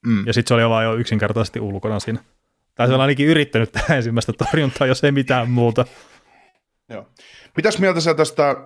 Mm. 0.06 0.26
Ja 0.26 0.32
sitten 0.32 0.48
se 0.48 0.54
oli 0.54 0.68
vaan 0.68 0.84
jo 0.84 0.94
yksinkertaisesti 0.94 1.60
ulkona 1.60 2.00
siinä. 2.00 2.20
Tai 2.74 2.88
se 2.88 2.94
on 2.94 3.00
ainakin 3.00 3.26
yrittänyt 3.26 3.72
tehdä 3.72 3.96
ensimmäistä 3.96 4.32
torjuntaa, 4.32 4.86
jos 4.86 5.04
ei 5.04 5.12
mitään 5.12 5.50
muuta. 5.50 5.84
Joo. 6.88 7.08
Mitäs 7.56 7.78
mieltä 7.78 8.00
sä 8.00 8.14
tästä 8.14 8.56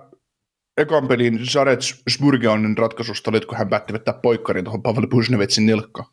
ekan 0.77 1.07
pelin 1.07 1.39
Jared 1.55 1.81
Spurgeonin 2.09 2.77
ratkaisusta 2.77 3.29
olit, 3.29 3.45
kun 3.45 3.57
hän 3.57 3.69
päätti 3.69 3.93
vetää 3.93 4.13
poikkarin 4.13 4.63
tuohon 4.63 4.81
Pavel 4.81 5.07
Pusnevetsin 5.07 5.65
nilkkaan? 5.65 6.09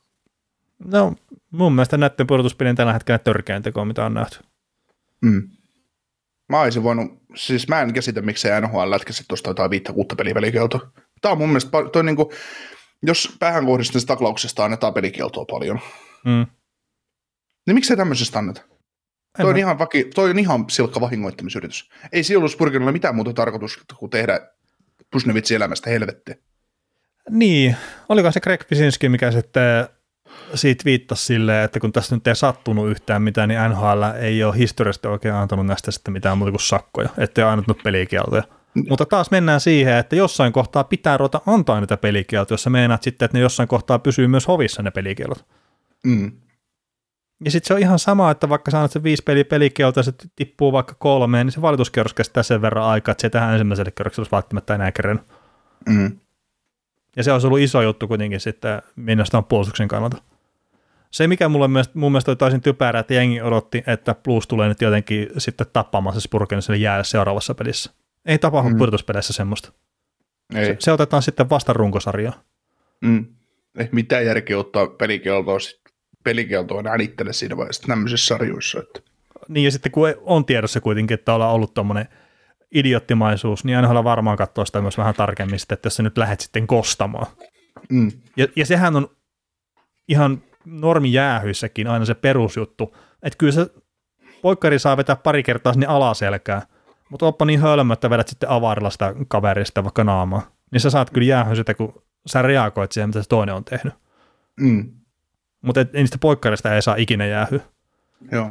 No, 0.85 1.15
mun 1.51 1.73
mielestä 1.73 1.97
näiden 1.97 2.27
pudotuspelien 2.27 2.77
tällä 2.77 2.93
hetkellä 2.93 3.19
törkeän 3.19 3.63
tekoa, 3.63 3.85
mitä 3.85 4.07
on 4.07 4.15
nähty. 4.15 4.39
Mm. 5.21 5.51
Mä 6.49 6.61
olisin 6.61 6.83
voinut, 6.83 7.23
siis 7.35 7.69
mä 7.69 7.83
en 7.83 7.93
käsitä, 7.93 8.23
miksei 8.23 8.61
NHL 8.61 8.91
lätkäsi 8.91 9.25
tuosta 9.29 9.51
jotain 9.51 9.71
viittä 9.71 9.93
kuutta 9.93 10.17
peliä 10.17 10.35
pelikieltoa. 10.35 10.91
Tää 11.21 11.33
on 11.33 11.39
mun 11.39 11.49
mielestä, 11.49 11.71
toi 11.93 12.05
niinku, 12.05 12.33
jos 13.03 13.37
päähän 13.39 13.67
kohdistuvasta 13.67 14.07
taklauksesta 14.15 14.65
annetaan 14.65 14.95
pelikieltoa 14.95 15.45
paljon, 15.45 15.81
Mm. 16.25 16.47
niin 17.67 17.75
miksei 17.75 17.97
tämmöisestä 17.97 18.39
anneta? 18.39 18.61
En 19.39 19.43
Toi 19.43 19.51
on, 19.51 19.57
ihan 19.57 19.79
vaki, 19.79 20.05
toi 20.15 20.31
on 20.31 20.39
ihan 20.39 20.65
silkka 20.71 21.01
vahingoittamisyritys. 21.01 21.91
Ei 22.13 22.25
siellä 22.25 22.41
ollut 22.45 22.93
mitään 22.93 23.15
muuta 23.15 23.33
tarkoitusta 23.33 23.95
kuin 23.99 24.11
tehdä 24.11 24.41
Pusnevitsin 25.13 25.57
elämästä 25.57 25.91
helvettiä. 25.91 26.35
Niin, 27.31 27.77
oliko 28.09 28.33
se 28.33 28.41
Greg 28.41 28.69
Pisinski, 28.69 29.09
mikä 29.09 29.31
sitten 29.31 29.89
siitä 30.55 30.85
viittasi 30.85 31.25
silleen, 31.25 31.65
että 31.65 31.81
kun 31.81 31.93
tässä 31.93 32.17
nyt 32.17 32.27
ei 32.27 32.37
sattunut 32.37 32.89
yhtään 32.89 33.23
mitään, 33.23 33.49
niin 33.49 33.61
NHL 33.71 34.03
ei 34.21 34.45
ole 34.45 34.57
historiasta 34.57 35.09
oikein 35.11 35.35
antanut 35.35 35.67
näistä 35.67 35.91
sitten 35.91 36.13
mitään 36.13 36.39
muuta 36.39 36.51
kuin 36.53 36.61
sakkoja, 36.61 37.09
ettei 37.19 37.45
ole 37.45 37.53
annettu 37.53 37.77
pelikieltoja. 37.85 38.43
Mutta 38.89 39.07
taas 39.07 39.31
mennään 39.31 39.61
siihen, 39.61 39.97
että 39.97 40.17
jossain 40.17 40.53
kohtaa 40.53 40.85
pitää 40.85 41.17
ruveta 41.17 41.41
antaa 41.47 41.81
niitä 41.81 41.97
pelikieltoja, 41.97 42.55
jos 42.55 42.63
sä 42.63 42.71
meinaat 42.71 43.03
sitten, 43.03 43.27
että 43.27 43.39
ne 43.39 43.43
jossain 43.43 43.69
kohtaa 43.69 43.99
pysyy 43.99 44.27
myös 44.27 44.49
hovissa 44.49 44.83
ne 44.83 44.91
pelikielot. 44.91 45.45
Mm. 46.05 46.33
Ja 47.45 47.51
sitten 47.51 47.69
se 47.69 47.75
on 47.75 47.81
ihan 47.81 47.99
sama, 47.99 48.31
että 48.31 48.49
vaikka 48.49 48.71
sä 48.71 48.79
annat 48.79 48.93
se 48.93 49.03
viisi 49.03 49.23
peli 49.23 49.45
pelikieltoa 49.45 50.01
ja 50.01 50.05
se 50.05 50.13
tippuu 50.37 50.73
vaikka 50.73 50.95
kolmeen, 50.99 51.47
niin 51.47 51.53
se 51.53 51.63
valituskierros 51.63 52.15
kestää 52.15 52.43
sen 52.43 52.63
verran 52.63 52.85
aikaa, 52.85 53.13
että 53.13 53.23
se 53.23 53.27
ei 53.27 53.31
tähän 53.31 53.53
ensimmäiselle 53.53 53.91
kierrokselle 53.91 54.23
olisi 54.23 54.33
välttämättä 54.33 54.75
enää 54.75 54.93
kerran. 54.93 55.21
Mm. 55.89 56.19
Ja 57.17 57.23
se 57.23 57.33
olisi 57.33 57.47
ollut 57.47 57.61
iso 57.61 57.83
juttu 57.83 58.09
kuitenkin 58.09 58.41
sitten 58.41 58.83
minusta 58.97 59.43
puolustuksen 59.43 59.89
kannalta. 59.89 60.17
Se, 61.11 61.27
mikä 61.27 61.49
mulle 61.49 61.69
myös, 61.69 61.95
mun 61.95 62.13
mielestä 62.13 62.31
oli 62.31 62.37
täysin 62.37 62.61
typerää, 62.61 63.01
että 63.01 63.15
jengi 63.15 63.43
odotti, 63.43 63.83
että 63.87 64.15
Blues 64.15 64.47
tulee 64.47 64.69
nyt 64.69 64.81
jotenkin 64.81 65.29
sitten 65.39 65.67
tappamaan 65.73 66.15
se 66.15 66.21
Spurgeoniselle 66.21 66.79
jäädä 66.79 67.03
seuraavassa 67.03 67.55
pelissä. 67.55 67.91
Ei 68.27 68.39
tapahdu 68.39 68.71
Mm. 68.71 68.79
pudotuspeleissä 68.79 69.33
semmoista. 69.33 69.73
Ei. 70.55 70.65
Se, 70.67 70.77
se, 70.79 70.93
otetaan 70.93 71.23
sitten 71.23 71.51
vasta 71.51 71.73
runkosarjaan. 71.73 72.41
Mm. 73.01 73.27
Ei 73.79 73.89
mitään 73.93 74.27
järkeä 74.27 74.59
ottaa 74.59 74.87
pelikieltoa, 74.87 75.59
pelikieltoa 76.25 76.81
enää 76.81 76.97
itselle 77.01 77.33
siinä 77.33 77.57
vaiheessa 77.57 77.83
tämmöisissä 77.87 78.27
sarjoissa. 78.27 78.79
Että. 78.81 79.01
Niin 79.49 79.65
ja 79.65 79.71
sitten 79.71 79.93
kun 79.93 80.09
on 80.23 80.45
tiedossa 80.45 80.81
kuitenkin, 80.81 81.15
että 81.15 81.35
ollaan 81.35 81.55
ollut 81.55 81.75
tuommoinen 81.75 82.09
idiottimaisuus, 82.75 83.65
niin 83.65 83.77
aina 83.77 84.05
varmaan 84.05 84.37
katsoa 84.37 84.65
sitä 84.65 84.81
myös 84.81 84.99
vähän 84.99 85.15
tarkemmin, 85.15 85.59
sitten, 85.59 85.77
että 85.77 85.87
jos 85.87 85.97
sä 85.97 86.03
nyt 86.03 86.19
lähdet 86.19 86.41
sitten 86.41 86.67
kostamaan. 86.67 87.27
Mm. 87.91 88.13
Ja, 88.37 88.47
ja 88.57 88.67
sehän 88.67 88.97
on 88.97 89.09
ihan 90.09 90.43
normijäähyissäkin 90.65 91.87
aina 91.87 92.05
se 92.05 92.15
perusjuttu, 92.15 92.97
että 93.23 93.37
kyllä 93.39 93.53
se 93.53 93.71
poikkari 94.43 94.79
saa 94.79 94.97
vetää 94.97 95.17
pari 95.17 95.43
kertaa 95.43 95.73
sinne 95.73 95.87
alaselkää, 95.87 96.63
mutta 97.11 97.27
oppa 97.27 97.45
niin 97.45 97.61
hölmö, 97.61 97.93
että 97.93 98.11
vedät 98.11 98.29
sitten 98.29 98.51
avarilla 98.51 98.91
sitä 98.91 99.15
kaverista 99.29 99.85
vaikka 99.85 100.05
naamaa, 100.05 100.51
niin 100.73 100.81
sä 100.81 100.91
saat 100.91 101.11
kyllä 101.11 101.27
jäähy 101.27 101.57
sitä, 101.57 101.75
kun 101.75 102.03
sä 102.27 102.43
reagoit 102.43 102.93
siihen, 102.93 103.09
mitä 103.09 103.23
se 103.23 103.29
toinen 103.29 103.55
on 103.55 103.65
tehnyt. 103.65 103.95
Mm. 104.61 104.93
Mutta 105.63 105.81
niistä 105.93 106.19
poikkarista 106.21 106.75
ei 106.75 106.83
saa 106.83 106.97
ikinä 106.97 107.27
jäähy. 107.27 107.61
Joo. 108.33 108.51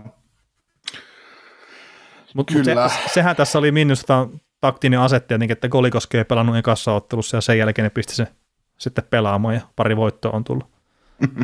Mutta 2.38 2.54
Kyllä. 2.54 2.90
se, 2.90 2.96
sehän 3.14 3.36
tässä 3.36 3.60
oli 3.60 3.72
minusta 3.72 4.28
taktinen 4.62 5.00
ase 5.00 5.20
tietenkin, 5.20 5.54
että 5.54 5.70
Golikoski 5.70 6.18
ei 6.18 6.26
pelannut 6.26 6.58
ekassa 6.58 6.94
ottelussa 6.94 7.38
ja 7.38 7.42
sen 7.42 7.58
jälkeen 7.58 7.84
ne 7.84 7.90
pisti 7.90 8.16
se 8.16 8.28
sitten 8.78 9.04
pelaamaan 9.10 9.56
ja 9.56 9.62
pari 9.76 9.98
voittoa 9.98 10.32
on 10.32 10.44
tullut. 10.44 10.68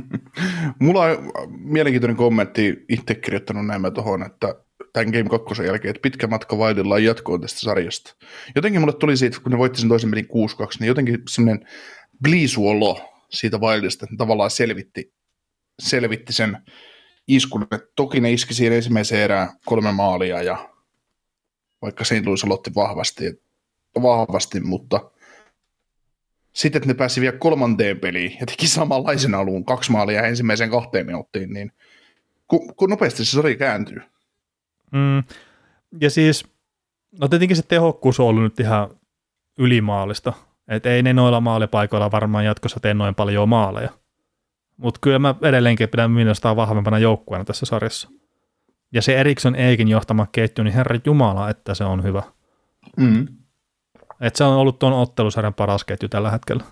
Mulla 0.80 1.02
on 1.02 1.32
mielenkiintoinen 1.60 2.18
kommentti 2.18 2.86
itse 2.90 3.16
kirjoittanut 3.16 3.66
näin 3.66 3.94
tuohon, 3.94 4.26
että 4.26 4.56
tämän 4.94 5.10
Game 5.12 5.40
2 5.46 5.64
jälkeen, 5.64 5.90
että 5.90 6.02
pitkä 6.02 6.28
matka 6.28 6.56
Wildilla 6.56 6.96
on 6.96 7.04
jatkoon 7.04 7.42
tästä 7.42 7.60
sarjasta. 7.60 8.16
Jotenkin 8.56 8.82
mulle 8.82 8.94
tuli 8.94 9.18
siitä, 9.18 9.38
kun 9.44 9.52
ne 9.52 9.58
voitti 9.58 9.80
sen 9.80 9.90
toisen 9.90 10.10
pelin 10.10 10.26
6-2, 10.26 10.28
niin 10.80 10.88
jotenkin 10.88 11.20
semmoinen 11.30 11.68
bliisuolo 12.24 13.02
siitä 13.30 13.58
Wildista, 13.58 14.06
että 14.06 14.14
ne 14.14 14.18
tavallaan 14.18 14.52
selvitti, 14.52 15.14
selvitti 15.82 16.34
sen 16.34 16.58
iskun. 17.28 17.68
Et 17.72 17.84
toki 17.96 18.20
ne 18.20 18.32
iski 18.32 18.54
siinä 18.54 18.76
ensimmäiseen 18.76 19.22
erään 19.22 19.50
kolme 19.66 19.92
maalia 19.92 20.42
ja 20.42 20.73
vaikka 21.84 22.04
St. 22.04 22.26
Louis 22.26 22.44
aloitti 22.44 22.76
vahvasti, 22.76 23.42
vahvasti, 24.02 24.60
mutta 24.60 25.12
sitten, 26.54 26.80
että 26.80 26.88
ne 26.88 26.94
pääsi 26.94 27.22
vielä 27.22 27.38
kolmanteen 27.38 28.00
peliin 28.00 28.38
ja 28.40 28.46
teki 28.46 28.68
samanlaisen 28.68 29.36
alun 29.36 29.66
kaksi 29.66 29.92
maalia 29.92 30.22
ensimmäiseen 30.22 30.70
kahteen 30.70 31.06
minuuttiin, 31.06 31.54
niin 31.54 31.72
kun, 32.48 32.76
kun 32.76 32.90
nopeasti 32.90 33.26
se 33.26 33.32
sarja 33.32 33.56
kääntyy. 33.56 34.02
Mm. 34.92 35.24
Ja 36.02 36.10
siis, 36.10 36.46
no 37.20 37.28
tietenkin 37.28 37.58
se 37.58 37.64
tehokkuus 37.68 38.20
on 38.20 38.26
ollut 38.26 38.44
nyt 38.44 38.60
ihan 38.60 38.90
ylimaalista. 39.58 40.34
Että 40.68 40.90
ei 40.90 41.04
ne 41.04 41.14
noilla 41.14 41.42
maalipaikoilla 41.42 42.12
varmaan 42.12 42.46
jatkossa 42.46 42.80
tee 42.80 42.94
noin 42.94 43.16
paljon 43.16 43.50
maaleja. 43.50 43.90
Mutta 44.78 45.00
kyllä 45.02 45.20
mä 45.20 45.36
edelleenkin 45.42 45.90
pidän 45.90 46.12
minusta 46.12 46.56
vahvempana 46.56 47.00
joukkueena 47.00 47.46
tässä 47.46 47.66
sarjassa. 47.66 48.10
Ja 48.94 49.02
se 49.02 49.20
Eriksson 49.20 49.56
Eikin 49.56 49.88
johtama 49.88 50.28
ketju, 50.32 50.64
niin 50.64 50.74
herra 50.74 51.00
Jumala, 51.06 51.50
että 51.50 51.74
se 51.74 51.84
on 51.84 52.04
hyvä. 52.04 52.24
Mm. 52.98 53.28
Et 54.22 54.36
se 54.36 54.44
on 54.44 54.54
ollut 54.54 54.80
tuon 54.80 54.94
ottelusarjan 54.94 55.54
paras 55.54 55.84
ketju 55.84 56.10
tällä 56.10 56.32
hetkellä. 56.32 56.64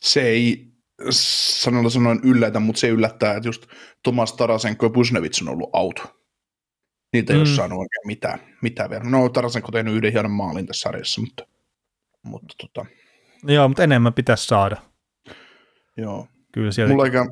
Se 0.00 0.22
ei 0.22 0.72
sanalla 1.10 1.90
sanoen 1.90 2.20
yllätä, 2.22 2.60
mutta 2.60 2.80
se 2.80 2.88
yllättää, 2.88 3.36
että 3.36 3.48
just 3.48 3.66
Tomas 4.02 4.32
Tarasenko 4.32 4.86
ja 4.86 4.90
Pusnevits 4.90 5.42
on 5.42 5.48
ollut 5.48 5.70
auto. 5.72 6.02
Niitä 7.12 7.32
ei 7.32 7.38
mm. 7.38 7.40
Ole 7.40 7.48
saanut 7.48 7.78
oikein 7.78 8.06
mitään, 8.06 8.38
mitään 8.62 8.90
vielä. 8.90 9.04
No 9.04 9.28
Tarasenko 9.28 9.68
on 9.68 9.72
tehnyt 9.72 9.94
yhden 9.94 10.12
hienon 10.12 10.30
maalin 10.30 10.66
tässä 10.66 10.80
sarjassa, 10.80 11.20
mutta, 11.20 11.46
mutta 12.22 12.54
tota, 12.60 12.86
Joo, 13.46 13.68
mutta 13.68 13.82
enemmän 13.82 14.12
pitäisi 14.12 14.46
saada. 14.46 14.76
joo. 15.96 16.28
Kyllä 16.52 16.72
sieltä. 16.72 16.92
Mulla, 16.92 17.04
eikä, 17.04 17.24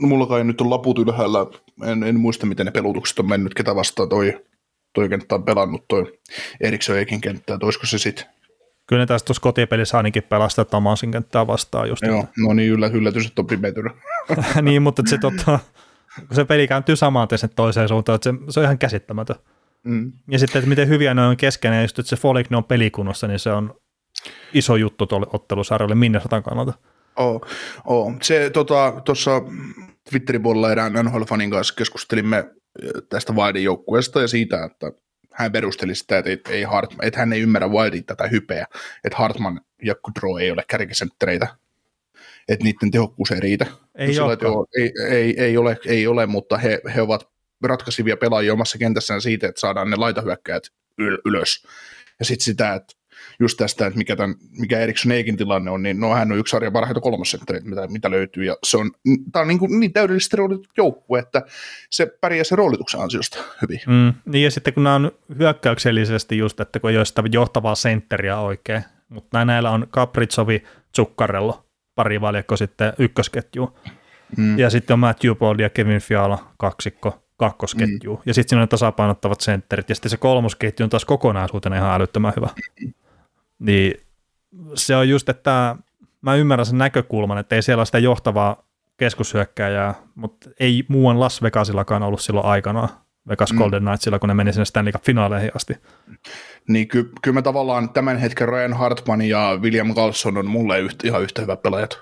no 0.00 0.08
mulla 0.08 0.26
kai 0.26 0.44
nyt 0.44 0.60
on 0.60 0.70
laput 0.70 0.98
ylhäällä, 0.98 1.38
en, 1.84 2.02
en 2.02 2.20
muista 2.20 2.46
miten 2.46 2.66
ne 2.66 2.72
pelutukset 2.72 3.18
on 3.18 3.28
mennyt, 3.28 3.54
ketä 3.54 3.74
vastaan 3.74 4.08
toi, 4.08 4.44
toi 4.92 5.08
kenttä 5.08 5.34
on 5.34 5.44
pelannut, 5.44 5.84
toi 5.88 6.18
Eriksson 6.60 6.98
Eikin 6.98 7.20
kenttä, 7.20 7.54
että 7.54 7.66
olisiko 7.66 7.86
se 7.86 7.98
sitten 7.98 8.26
Kyllä 8.86 9.02
ne 9.02 9.06
tästä 9.06 9.26
tuossa 9.26 9.40
kotipelissä 9.40 9.96
ainakin 9.96 10.22
pelastaa 10.22 10.64
Tomasin 10.64 11.10
kenttää 11.10 11.46
vastaan 11.46 11.88
just. 11.88 12.02
Joo, 12.02 12.24
no 12.38 12.54
niin 12.54 12.70
yllä, 12.70 12.86
yllätys, 12.86 13.26
että 13.26 13.42
on 13.42 13.46
pimetynyt. 13.46 13.92
niin, 14.62 14.82
mutta 14.82 15.02
se, 15.06 15.18
tota, 15.18 15.58
kun 16.28 16.36
se 16.36 16.44
peli 16.44 16.68
kääntyy 16.68 16.96
samaan 16.96 17.28
sinne 17.36 17.52
toiseen 17.56 17.88
suuntaan, 17.88 18.14
että 18.14 18.30
se, 18.30 18.52
se 18.52 18.60
on 18.60 18.64
ihan 18.64 18.78
käsittämätön. 18.78 19.36
Mm. 19.84 20.12
Ja 20.30 20.38
sitten, 20.38 20.58
että 20.58 20.68
miten 20.68 20.88
hyviä 20.88 21.14
ne 21.14 21.26
on 21.26 21.36
keskenään, 21.36 21.78
ja 21.78 21.84
just, 21.84 21.98
että 21.98 22.10
se 22.10 22.16
Foligno 22.16 22.58
on 22.58 22.64
pelikunnossa, 22.64 23.28
niin 23.28 23.38
se 23.38 23.52
on 23.52 23.74
iso 24.54 24.76
juttu 24.76 25.06
tuolle 25.06 25.26
ottelusarjalle 25.32 25.94
Minnesotan 25.94 26.42
kannalta. 26.42 26.72
Oo, 27.16 27.46
oo. 27.84 28.12
Se 28.22 28.50
tuossa 28.50 29.40
tota, 29.40 29.52
Twitterin 30.10 30.42
puolella 30.42 30.72
erään 30.72 30.92
NHL-fanin 30.92 31.50
kanssa 31.50 31.74
keskustelimme 31.74 32.36
ö, 32.82 33.02
tästä 33.08 33.32
Wildin 33.32 33.64
joukkueesta 33.64 34.20
ja 34.20 34.28
siitä, 34.28 34.64
että 34.64 34.92
hän 35.32 35.52
perusteli 35.52 35.94
sitä, 35.94 36.18
että, 36.18 36.30
et, 36.30 36.48
ei 36.50 36.62
Hart, 36.62 36.90
että 37.02 37.20
hän 37.20 37.32
ei 37.32 37.40
ymmärrä 37.40 37.68
Wildin 37.68 38.04
tätä 38.04 38.28
hypeä, 38.28 38.66
että 39.04 39.18
Hartman 39.18 39.60
ja 39.82 39.94
Kudrow 39.94 40.40
ei 40.40 40.50
ole 40.50 40.64
kärkisenttereitä, 40.68 41.48
että 42.48 42.64
niiden 42.64 42.90
tehokkuus 42.90 43.30
ei 43.30 43.40
riitä. 43.40 43.66
Ei 43.94 44.14
Sillä, 44.14 44.32
että 44.32 44.44
joo, 44.46 44.66
ei, 44.78 44.92
ei, 45.08 45.40
ei, 45.40 45.56
ole, 45.56 45.78
ei 45.86 46.06
ole, 46.06 46.26
mutta 46.26 46.58
he, 46.58 46.80
he 46.94 47.02
ovat 47.02 47.28
ratkaisivia 47.64 48.16
pelaajia 48.16 48.52
omassa 48.52 48.78
kentässään 48.78 49.20
siitä, 49.20 49.48
että 49.48 49.60
saadaan 49.60 49.90
ne 49.90 49.96
laitahyökkäät 49.96 50.62
yl- 51.00 51.20
ylös. 51.24 51.66
Ja 52.18 52.24
sitten 52.24 52.44
sitä, 52.44 52.74
että 52.74 52.94
just 53.42 53.56
tästä, 53.58 53.86
että 53.86 53.98
mikä, 53.98 54.16
tämän, 54.16 54.36
mikä 54.58 54.78
Eriksson 54.78 55.12
Eikin 55.12 55.36
tilanne 55.36 55.70
on, 55.70 55.82
niin 55.82 56.00
no 56.00 56.14
hän 56.14 56.32
on 56.32 56.38
yksi 56.38 56.50
sarjan 56.50 56.72
parhaita 56.72 57.00
kolmosenttereitä, 57.00 57.68
mitä, 57.68 57.88
mitä 57.88 58.10
löytyy, 58.10 58.44
ja 58.44 58.56
se 58.62 58.76
on, 58.76 58.90
tämä 59.32 59.40
on 59.40 59.48
niin, 59.48 59.58
kuin 59.58 59.80
niin 59.80 59.92
täydellisesti 59.92 60.36
roolitut 60.36 60.68
joukkue, 60.76 61.18
että 61.18 61.42
se 61.90 62.06
pärjää 62.20 62.44
sen 62.44 62.58
roolituksen 62.58 63.00
ansiosta 63.00 63.38
hyvin. 63.62 63.80
Mm, 63.86 64.14
niin 64.32 64.44
ja 64.44 64.50
sitten 64.50 64.74
kun 64.74 64.84
nämä 64.84 64.96
on 64.96 65.12
hyökkäyksellisesti 65.38 66.38
just, 66.38 66.60
että 66.60 66.80
kun 66.80 66.90
ei 66.90 66.96
ole 66.96 67.04
sitä 67.04 67.22
johtavaa 67.32 67.74
sentteriä 67.74 68.38
oikein, 68.38 68.82
mutta 69.08 69.44
näillä 69.44 69.70
on 69.70 69.86
Kapritsovi, 69.90 70.62
Tsukkarello, 70.92 71.66
pari 71.94 72.20
valjakko 72.20 72.56
sitten 72.56 72.92
ykkösketju, 72.98 73.74
Mm. 74.36 74.58
ja 74.58 74.70
sitten 74.70 74.94
on 74.94 75.00
Matthew 75.00 75.34
Bold 75.34 75.60
ja 75.60 75.70
Kevin 75.70 76.00
Fiala 76.00 76.52
kaksikko, 76.56 77.22
kakkosketju, 77.36 78.14
mm. 78.14 78.22
ja 78.26 78.34
sitten 78.34 78.48
siinä 78.48 78.62
on 78.62 78.68
tasapainottavat 78.68 79.40
sentterit, 79.40 79.88
ja 79.88 79.94
sitten 79.94 80.10
se 80.10 80.16
kolmosketju 80.16 80.84
on 80.84 80.90
taas 80.90 81.04
kokonaisuutena 81.04 81.76
ihan 81.76 81.94
älyttömän 81.94 82.32
hyvä. 82.36 82.48
Niin 83.62 83.94
se 84.74 84.96
on 84.96 85.08
just, 85.08 85.28
että 85.28 85.76
mä 86.20 86.34
ymmärrän 86.34 86.66
sen 86.66 86.78
näkökulman, 86.78 87.38
että 87.38 87.56
ei 87.56 87.62
siellä 87.62 87.80
ole 87.80 87.86
sitä 87.86 87.98
johtavaa 87.98 88.68
keskushyökkääjää, 88.96 89.94
mutta 90.14 90.50
ei 90.60 90.84
muuan 90.88 91.20
Las 91.20 91.42
Vegasillakaan 91.42 92.02
ollut 92.02 92.20
silloin 92.20 92.46
aikanaan. 92.46 92.88
Vegas 93.28 93.52
Mm. 93.52 93.58
Golden 93.58 93.82
Knightsilla, 93.82 94.18
kun 94.18 94.28
ne 94.28 94.34
meni 94.34 94.52
sinne 94.52 94.64
Stanley 94.64 94.92
Cup-finaaleihin 94.92 95.50
asti. 95.54 95.74
Niin 96.68 96.88
ky- 96.88 97.10
kyllä 97.22 97.34
mä 97.34 97.42
tavallaan 97.42 97.90
tämän 97.90 98.18
hetken 98.18 98.48
Ryan 98.48 98.72
Hartman 98.72 99.22
ja 99.22 99.58
William 99.60 99.94
Carlson 99.94 100.36
on 100.36 100.46
mulle 100.46 100.80
yhtä, 100.80 101.06
ihan 101.08 101.22
yhtä 101.22 101.42
hyvät 101.42 101.62
pelaajat. 101.62 101.98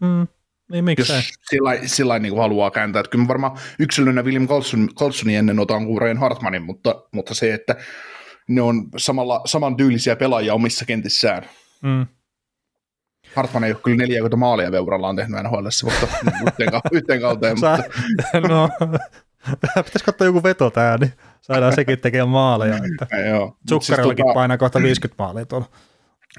Mm, 0.00 0.28
niin 0.72 0.84
Jos 0.98 1.08
miksei. 1.08 1.22
sillä, 1.50 1.70
sillä 1.86 2.18
niin 2.18 2.38
haluaa 2.38 2.70
kääntää. 2.70 3.00
Että 3.00 3.10
kyllä 3.10 3.24
mä 3.24 3.28
varmaan 3.28 3.58
yksilönä 3.78 4.22
William 4.22 4.48
Carlson, 4.48 4.88
Carlsonin 4.98 5.38
ennen 5.38 5.58
otan 5.58 5.86
kuin 5.86 6.02
Ryan 6.02 6.18
Hartmanin, 6.18 6.62
mutta, 6.62 7.04
mutta 7.12 7.34
se, 7.34 7.54
että 7.54 7.76
ne 8.48 8.62
on 8.62 8.88
samalla, 8.96 9.40
saman 9.44 9.76
tyylisiä 9.76 10.16
pelaajia 10.16 10.54
omissa 10.54 10.84
kentissään. 10.84 11.42
Mm. 11.82 12.06
Hartman 13.34 13.64
ei 13.64 13.72
ole 13.72 13.80
kyllä 13.84 13.96
40 13.96 14.36
maalia 14.36 14.72
veurallaan 14.72 15.16
tehnyt 15.16 15.42
NHL, 15.42 15.68
mutta 15.84 16.06
yhteen, 16.46 16.68
yhteen 16.92 17.20
kauteen. 17.20 17.58
Sä, 17.58 17.78
mutta, 17.78 18.48
no, 18.54 18.68
pitäisi 19.84 20.04
katsoa 20.04 20.24
joku 20.26 20.42
veto 20.42 20.70
tää, 20.70 20.98
niin 20.98 21.12
saadaan 21.40 21.74
sekin 21.74 21.98
tekemään 21.98 22.28
maaleja. 22.28 22.76
Että 22.76 23.16
joo. 23.16 23.46
Mut 23.46 23.82
Zuccarellakin 23.82 24.24
tota- 24.24 24.34
painaa 24.34 24.58
kohta 24.58 24.82
50 24.82 25.22
maalia 25.22 25.46
tuolla. 25.46 25.66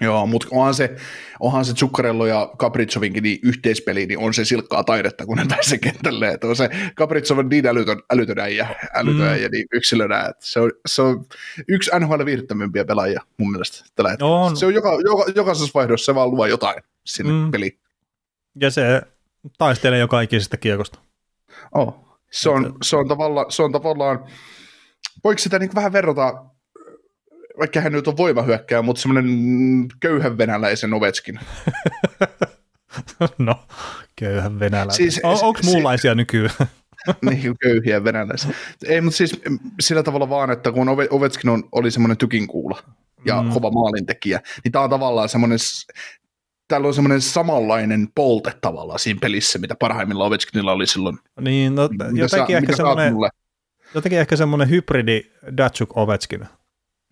Joo, 0.01 0.25
mutta 0.27 0.47
onhan 0.51 0.73
se, 0.73 0.95
onhan 1.39 1.65
se 1.65 1.73
Zuccarello 1.73 2.25
ja 2.25 2.51
Capricovinkin 2.57 3.23
niin 3.23 3.39
yhteispeli, 3.43 4.05
niin 4.05 4.19
on 4.19 4.33
se 4.33 4.45
silkkaa 4.45 4.83
taidetta, 4.83 5.25
kun 5.25 5.37
ne 5.37 5.45
pääsee 5.49 5.77
kentälle. 5.77 6.27
Että 6.29 6.47
on 6.47 6.55
se 6.55 6.69
Capricov 6.97 7.37
on 7.37 7.49
niin 7.49 7.67
älytön, 7.67 8.01
älytön 8.13 8.39
äijä, 8.39 8.67
älytön 8.95 9.21
Mm. 9.21 9.27
äijä 9.27 9.49
niin 9.49 9.65
yksilönä. 9.73 10.19
Että 10.21 10.45
se, 10.45 10.59
on, 10.59 10.71
se 10.85 11.01
on 11.01 11.25
yksi 11.67 11.91
NHL 11.99 12.25
viihdyttämympiä 12.25 12.85
pelaajia 12.85 13.21
mun 13.37 13.51
mielestä 13.51 13.85
tällä 13.95 14.09
hetkellä. 14.09 14.31
On. 14.35 14.57
Se 14.57 14.65
on 14.65 14.73
joka, 14.73 14.89
joka, 15.03 15.25
jokaisessa 15.35 15.71
vaihdossa 15.73 16.05
se 16.05 16.15
vaan 16.15 16.31
luo 16.31 16.45
jotain 16.45 16.83
sinne 17.05 17.31
Mm. 17.33 17.51
peliin. 17.51 17.79
Ja 18.59 18.71
se 18.71 19.01
taistelee 19.57 19.99
jo 19.99 20.07
kaikisesta 20.07 20.57
kiekosta. 20.57 20.99
Oh. 21.75 22.19
Se, 22.31 22.49
on, 22.49 22.75
se, 22.83 22.95
on 22.95 23.07
tavalla, 23.07 23.45
se 23.49 23.63
on 23.63 23.71
tavallaan, 23.71 24.25
voiko 25.23 25.39
sitä 25.39 25.59
niin 25.59 25.75
vähän 25.75 25.93
verrata, 25.93 26.45
vaikka 27.59 27.81
hän 27.81 27.91
nyt 27.91 28.07
on 28.07 28.17
voimahyökkääjä, 28.17 28.81
mutta 28.81 29.01
semmoinen 29.01 29.27
köyhän 29.99 30.37
venäläisen 30.37 30.93
Ovetskin. 30.93 31.39
no, 33.37 33.55
köyhän 34.15 34.59
venäläinen. 34.59 34.95
Siis- 34.95 35.19
on, 35.23 35.37
onko 35.41 35.59
si- 35.63 35.69
muunlaisia 35.69 36.15
nykyään? 36.15 36.55
niin 37.29 37.55
köyhiä 37.61 38.03
venäläisiä. 38.03 38.51
Ei, 38.85 39.01
mutta 39.01 39.17
siis 39.17 39.41
mm, 39.49 39.59
sillä 39.79 40.03
tavalla 40.03 40.29
vaan, 40.29 40.51
että 40.51 40.71
kun 40.71 40.87
Ove- 40.87 41.07
Ovetskin 41.09 41.49
on, 41.49 41.63
oli 41.71 41.91
semmoinen 41.91 42.17
tykinkuula 42.17 42.79
ja 43.25 43.41
Mm. 43.41 43.49
kova 43.49 43.71
maalintekijä, 43.71 44.41
niin 44.63 44.71
tämä 44.71 44.83
on 44.83 44.89
tavallaan 44.89 45.29
semmoinen, 45.29 45.57
täällä 46.67 46.87
on 46.87 46.93
semmoinen 46.93 47.21
samanlainen 47.21 48.07
polte 48.15 48.51
tavallaan 48.61 48.99
siinä 48.99 49.19
pelissä, 49.21 49.59
mitä 49.59 49.75
parhaimmilla 49.79 50.25
Ovechkinilla 50.25 50.71
oli 50.71 50.87
silloin. 50.87 51.17
niin, 51.41 51.75
no, 51.75 51.81
jotenkin, 51.81 52.29
sä, 52.29 52.37
ehkä 52.37 53.31
jotenkin 53.95 54.19
ehkä 54.19 54.35
semmoinen 54.35 54.69
hybridi 54.69 55.21
Datsuk 55.57 55.97
Ovechkin. 55.97 56.45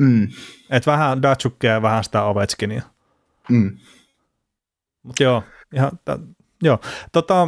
Mm, 0.01 0.27
Että 0.69 0.91
vähän 0.91 1.21
Datsukia 1.21 1.71
ja 1.71 1.81
vähän 1.81 2.03
sitä 2.03 2.23
Ovechkinia. 2.23 2.81
mm. 3.49 3.77
Mutta 5.03 5.23
joo, 5.23 5.43
ihan, 5.75 5.91
t- 6.05 6.35
joo. 6.63 6.79
Tota, 7.11 7.47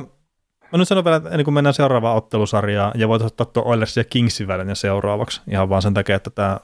mä 0.71 0.77
nyt 0.77 0.88
sanon 0.88 1.03
vielä, 1.03 1.17
että 1.17 1.30
ennen 1.30 1.43
kuin 1.45 1.53
mennään 1.53 1.73
seuraavaan 1.73 2.17
ottelusarjaan, 2.17 2.91
ja 2.95 3.07
voitaisiin 3.07 3.34
ottaa 3.34 3.45
tuo 3.45 3.63
Oilers 3.65 3.97
ja 3.97 4.03
Kingsin 4.03 4.47
välinen 4.47 4.75
seuraavaksi, 4.75 5.41
ihan 5.51 5.69
vaan 5.69 5.81
sen 5.81 5.93
takia, 5.93 6.15
että 6.15 6.30
tämä 6.30 6.59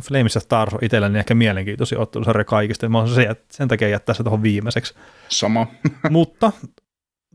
Flames 0.00 0.34
ja 0.34 0.40
Stars 0.40 0.74
on 0.74 0.78
itselleni 0.82 1.18
ehkä 1.18 1.34
mielenkiintoisin 1.34 1.98
ottelusarja 1.98 2.44
kaikista, 2.44 2.88
mä 2.88 2.98
oon 2.98 3.08
sen, 3.08 3.36
sen 3.50 3.68
takia 3.68 3.88
jättää 3.88 4.14
se 4.14 4.22
tuohon 4.22 4.42
viimeiseksi. 4.42 4.94
Sama. 5.28 5.66
Mutta 6.10 6.52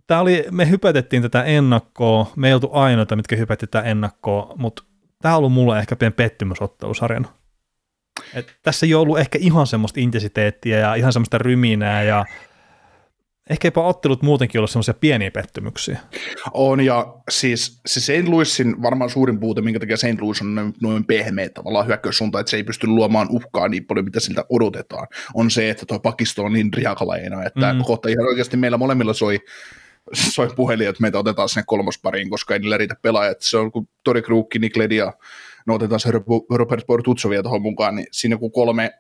tää 0.08 0.22
oli, 0.22 0.46
me 0.52 0.70
hypätettiin 0.70 1.22
tätä 1.22 1.44
ennakkoa, 1.44 2.32
me 2.36 2.48
ei 2.48 2.54
oltu 2.54 2.70
ainoita, 2.74 3.16
mitkä 3.16 3.36
hypätti 3.36 3.68
tätä 3.68 3.90
ennakkoa, 3.90 4.54
mutta 4.58 4.84
tämä 5.22 5.34
on 5.36 5.38
ollut 5.38 5.54
mulle 5.54 5.80
ehkä 5.80 5.96
pieni 5.96 6.14
pettymys 6.14 6.62
ottelusarjana. 6.62 7.28
Et 8.34 8.56
tässä 8.64 8.86
ei 8.86 8.94
ollut 8.94 9.20
ehkä 9.20 9.38
ihan 9.42 9.68
semmoista 9.68 10.00
intensiteettiä 10.00 10.80
ja 10.80 10.96
ihan 10.96 11.14
semmoista 11.14 11.38
ryminää 11.38 12.04
ja 12.04 12.26
ehkä 13.50 13.68
jopa 13.68 13.88
ottelut 13.88 14.22
muutenkin 14.22 14.60
ollut 14.60 14.72
semmoisia 14.72 14.94
pieniä 14.94 15.32
pettymyksiä. 15.32 16.00
On, 16.54 16.82
ja 16.82 17.14
siis 17.30 17.82
se 17.86 18.00
St. 18.00 18.28
Louisin 18.28 18.82
varmaan 18.82 19.10
suurin 19.10 19.40
puute, 19.40 19.62
minkä 19.62 19.80
takia 19.80 19.98
St. 19.98 20.22
Louis 20.22 20.42
on 20.42 20.56
noin, 20.56 20.74
noin 20.82 21.06
pehmeä 21.06 21.50
tavallaan 21.50 21.88
hyökkäyssuunta, 21.88 22.40
että 22.40 22.50
se 22.50 22.58
ei 22.58 22.64
pysty 22.64 22.88
luomaan 22.88 23.28
uhkaa 23.30 23.68
niin 23.68 23.86
paljon, 23.86 24.06
mitä 24.06 24.20
siltä 24.20 24.46
odotetaan, 24.50 25.08
on 25.34 25.52
se, 25.52 25.70
että 25.70 25.86
tuo 25.86 26.00
pakisto 26.00 26.44
on 26.44 26.54
niin 26.54 26.74
riakalaina, 26.74 27.44
että 27.44 27.74
Mm. 27.74 27.84
kohta 27.84 28.10
ihan 28.10 28.26
oikeasti 28.26 28.58
meillä 28.58 28.78
molemmilla 28.78 29.14
soi, 29.14 29.40
soi 30.14 30.50
puhelin, 30.56 30.90
että 30.90 31.02
meitä 31.02 31.20
otetaan 31.20 31.50
sinne 31.50 31.64
kolmospariin, 31.68 32.30
koska 32.30 32.54
ei 32.54 32.60
niillä 32.60 32.78
riitä 32.78 32.96
pelaajat. 33.02 33.42
Se 33.42 33.58
on 33.58 33.72
kuin 33.72 33.90
Tori 34.04 34.22
Krukki, 34.22 34.60
Nick 34.60 34.78
Ledi 34.78 34.96
ja 34.96 35.14
no 35.66 35.74
otetaan 35.74 36.00
se 36.00 36.12
Robert 36.50 36.86
Bortutsovia 36.88 37.44
tuohon 37.44 37.62
mukaan, 37.62 37.96
niin 37.96 38.08
siinä 38.12 38.38
kun 38.38 38.52
kolme 38.52 38.92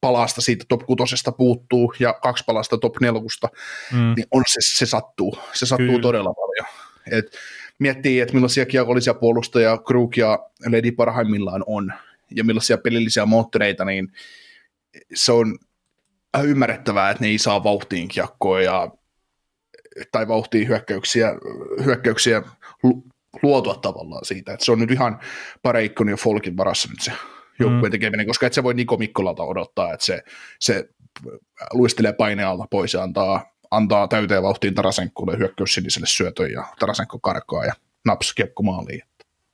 palasta 0.00 0.40
siitä 0.40 0.64
top 0.68 0.80
kutosesta 0.86 1.32
puuttuu 1.32 1.94
ja 1.98 2.12
kaksi 2.12 2.44
palasta 2.46 2.78
top 2.78 3.00
nelkusta, 3.00 3.48
Mm. 3.92 4.14
niin 4.16 4.26
on 4.30 4.42
se, 4.46 4.58
se 4.60 4.86
sattuu. 4.86 5.38
Se 5.52 5.66
sattuu 5.66 5.86
Kyllä. 5.86 6.02
Todella 6.02 6.34
paljon. 6.34 6.66
Et 7.10 7.26
miettii, 7.78 8.20
että 8.20 8.34
millaisia 8.34 8.66
kiekollisia 8.66 9.14
puolustajia 9.14 9.78
Krug 9.78 10.16
ja 10.16 10.38
Ledi 10.68 10.92
parhaimmillaan 10.92 11.64
on, 11.66 11.92
ja 12.30 12.44
millaisia 12.44 12.78
pelillisiä 12.78 13.26
moottoreita, 13.26 13.84
niin 13.84 14.12
se 15.14 15.32
on 15.32 15.58
ymmärrettävää, 16.44 17.10
että 17.10 17.24
ne 17.24 17.28
ei 17.28 17.38
saa 17.38 17.64
vauhtiin 17.64 18.08
kiekkoa 18.08 18.60
ja, 18.60 18.90
tai 20.12 20.28
vauhtiin 20.28 20.68
hyökkäyksiä, 20.68 21.28
hyökkäyksiä 21.84 22.42
luotua 23.42 23.74
tavallaan 23.74 24.24
siitä. 24.24 24.52
että 24.52 24.64
se 24.64 24.72
on 24.72 24.78
nyt 24.78 24.90
ihan 24.90 25.20
Pareikon 25.62 26.08
ja 26.08 26.16
Folkin 26.16 26.56
varassa 26.56 26.88
nyt 26.88 27.00
se 27.00 27.12
joukkueen 27.58 27.84
Mm. 27.84 27.90
tekeminen, 27.90 28.26
koska 28.26 28.46
et 28.46 28.52
se 28.52 28.62
voi 28.62 28.74
Niko 28.74 28.96
Mikkolalta 28.96 29.42
odottaa, 29.42 29.92
että 29.92 30.06
se, 30.06 30.22
se 30.60 30.88
luistelee 31.72 32.12
painealta 32.12 32.64
pois 32.70 32.94
ja 32.94 33.02
antaa, 33.02 33.44
antaa 33.70 34.08
täyteen 34.08 34.42
vauhtiin 34.42 34.74
Tarasenkolle 34.74 35.38
hyökkäys 35.38 35.74
siniselle 35.74 36.06
syötön 36.06 36.50
ja 36.50 36.64
Tarasenko 36.78 37.18
karkaa 37.18 37.64
ja 37.64 37.72
naps 38.04 38.34
kiekko 38.34 38.62
maaliin. 38.62 39.02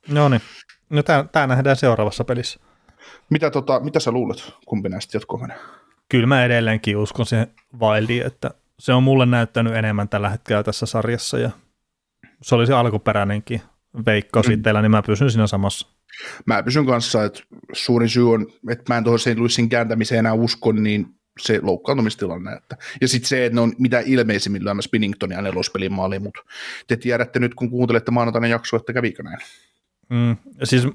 No 0.07 0.29
niin, 0.29 0.41
no 0.89 1.03
tämä 1.03 1.47
nähdään 1.47 1.75
seuraavassa 1.75 2.23
pelissä. 2.23 2.59
Mitä, 3.29 3.49
tota, 3.51 3.79
mitä 3.79 3.99
sä 3.99 4.11
luulet, 4.11 4.53
kumpi 4.65 4.89
näistä 4.89 5.17
jatkoa 5.17 5.39
menee? 5.41 5.57
Kyllä 6.09 6.27
mä 6.27 6.45
edelleenkin 6.45 6.97
uskon 6.97 7.25
siihen 7.25 7.47
Wildiin, 7.79 8.25
että 8.25 8.51
se 8.79 8.93
on 8.93 9.03
mulle 9.03 9.25
näyttänyt 9.25 9.75
enemmän 9.75 10.09
tällä 10.09 10.29
hetkellä 10.29 10.63
tässä 10.63 10.85
sarjassa 10.85 11.39
ja 11.39 11.49
se 12.41 12.55
oli 12.55 12.67
se 12.67 12.73
alkuperäinenkin 12.73 13.61
veikkaus 14.05 14.47
Mm. 14.47 14.53
itsellä, 14.53 14.81
niin 14.81 14.91
mä 14.91 15.01
pysyn 15.01 15.31
siinä 15.31 15.47
samassa. 15.47 15.87
Mä 16.45 16.63
pysyn 16.63 16.85
kanssa, 16.85 17.23
että 17.23 17.43
suurin 17.73 18.09
syy 18.09 18.33
on, 18.33 18.47
että 18.69 18.93
mä 18.93 18.97
en 18.97 19.03
tuohon 19.03 19.19
St. 19.19 19.37
Louisin 19.37 19.69
kääntämiseen 19.69 20.19
enää 20.19 20.33
usko, 20.33 20.71
niin 20.71 21.07
se 21.39 21.59
loukkaantumistilanne. 21.61 22.53
Että. 22.53 22.77
Ja 23.01 23.07
sitten 23.07 23.27
se, 23.27 23.45
että 23.45 23.55
ne 23.55 23.61
on 23.61 23.73
mitä 23.77 23.99
ilmeisimmin 24.05 24.63
lyömässä 24.63 24.87
Spinningtonia 24.87 25.37
ja 25.37 25.41
nelospelin 25.41 25.93
maaliin, 25.93 26.23
mutta 26.23 26.41
te 26.87 26.97
tiedätte 26.97 27.39
nyt, 27.39 27.55
kun 27.55 27.69
kuuntelette 27.69 28.11
maanantaina 28.11 28.47
jaksoa, 28.47 28.77
että 28.77 28.93
kävikö 28.93 29.23
näin. 29.23 29.37
Mm, 30.09 30.37
ja 30.59 30.65
siis, 30.65 30.87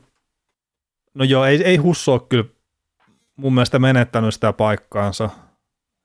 no 1.15 1.25
joo, 1.25 1.45
ei, 1.45 1.63
ei 1.65 1.77
Husso 1.77 2.13
ole 2.13 2.21
kyllä 2.29 2.45
mun 3.37 3.55
mielestä 3.55 3.79
menettänyt 3.79 4.35
sitä 4.35 4.53
paikkaansa. 4.53 5.31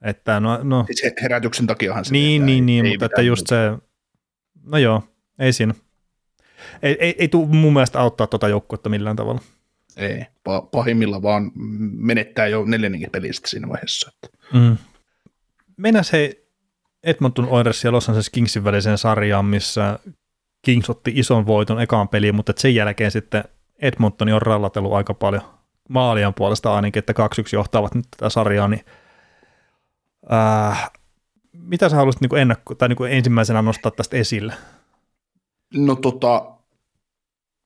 Että 0.02 0.40
no, 0.40 0.60
no 0.64 0.84
Siis 0.86 1.04
he- 1.04 1.14
herätyksen 1.22 1.68
takiahan 1.68 2.06
se 2.06 2.12
niin, 2.12 2.42
tehdään, 2.42 2.46
niin, 2.46 2.56
ei- 2.56 2.62
niin, 2.62 2.86
ei 2.86 2.92
mutta 2.92 3.06
että 3.06 3.22
just 3.22 3.52
muuta. 3.52 3.80
se, 3.82 3.88
no 4.72 4.78
joo, 4.78 5.04
ei 5.40 5.54
siinä. 5.54 5.74
Ei, 6.82 6.98
ei, 7.00 7.16
ei 7.18 7.28
tule 7.28 7.48
mun 7.48 7.74
mielestä 7.74 8.00
auttaa 8.00 8.28
tuota 8.28 8.48
joukkuetta 8.48 8.90
millään 8.90 9.16
tavalla. 9.16 9.42
Ei, 9.98 10.20
pa- 10.20 10.68
pahimmilla 10.72 11.22
vaan 11.22 11.52
menettää 11.92 12.48
jo 12.48 12.66
neljännenkin 12.66 13.12
pelistä 13.12 13.50
siinä 13.50 13.70
vaiheessa. 13.70 14.12
Mm. 14.54 14.78
Mennään 15.78 16.06
hei 16.12 16.50
Edmonton 17.04 17.48
Oilers 17.50 17.84
ja 17.84 17.92
Los 17.92 18.10
Angeles 18.10 18.30
Kingsin 18.30 18.64
väliseen 18.64 18.98
sarjaan, 18.98 19.46
missä 19.46 20.00
Kings 20.62 20.90
otti 20.90 21.12
ison 21.16 21.46
voiton 21.46 21.82
ekaan 21.82 22.10
peliin, 22.10 22.36
mutta 22.36 22.54
sen 22.58 22.76
jälkeen 22.76 23.12
sitten 23.12 23.44
Edmontoni 23.82 24.34
on 24.34 24.42
rallatellut 24.42 24.94
aika 24.94 25.14
paljon 25.14 25.42
maalien 25.90 26.34
puolesta 26.34 26.76
ainakin, 26.76 27.00
että 27.00 27.14
2-1 27.14 27.16
johtavat 27.54 27.96
nyt 27.96 28.06
tätä 28.12 28.30
sarjaa, 28.30 28.68
niin 28.68 28.86
äh, 30.34 30.92
mitä 31.54 31.90
sä 31.90 31.96
haluaisit 31.96 32.22
niin 32.22 32.38
ennakko, 32.38 32.76
tai 32.76 32.90
niin 32.90 33.12
ensimmäisenä 33.12 33.62
nostaa 33.62 33.92
tästä 33.92 34.18
esille? 34.18 34.54
No 35.74 35.96
tota, 35.96 36.52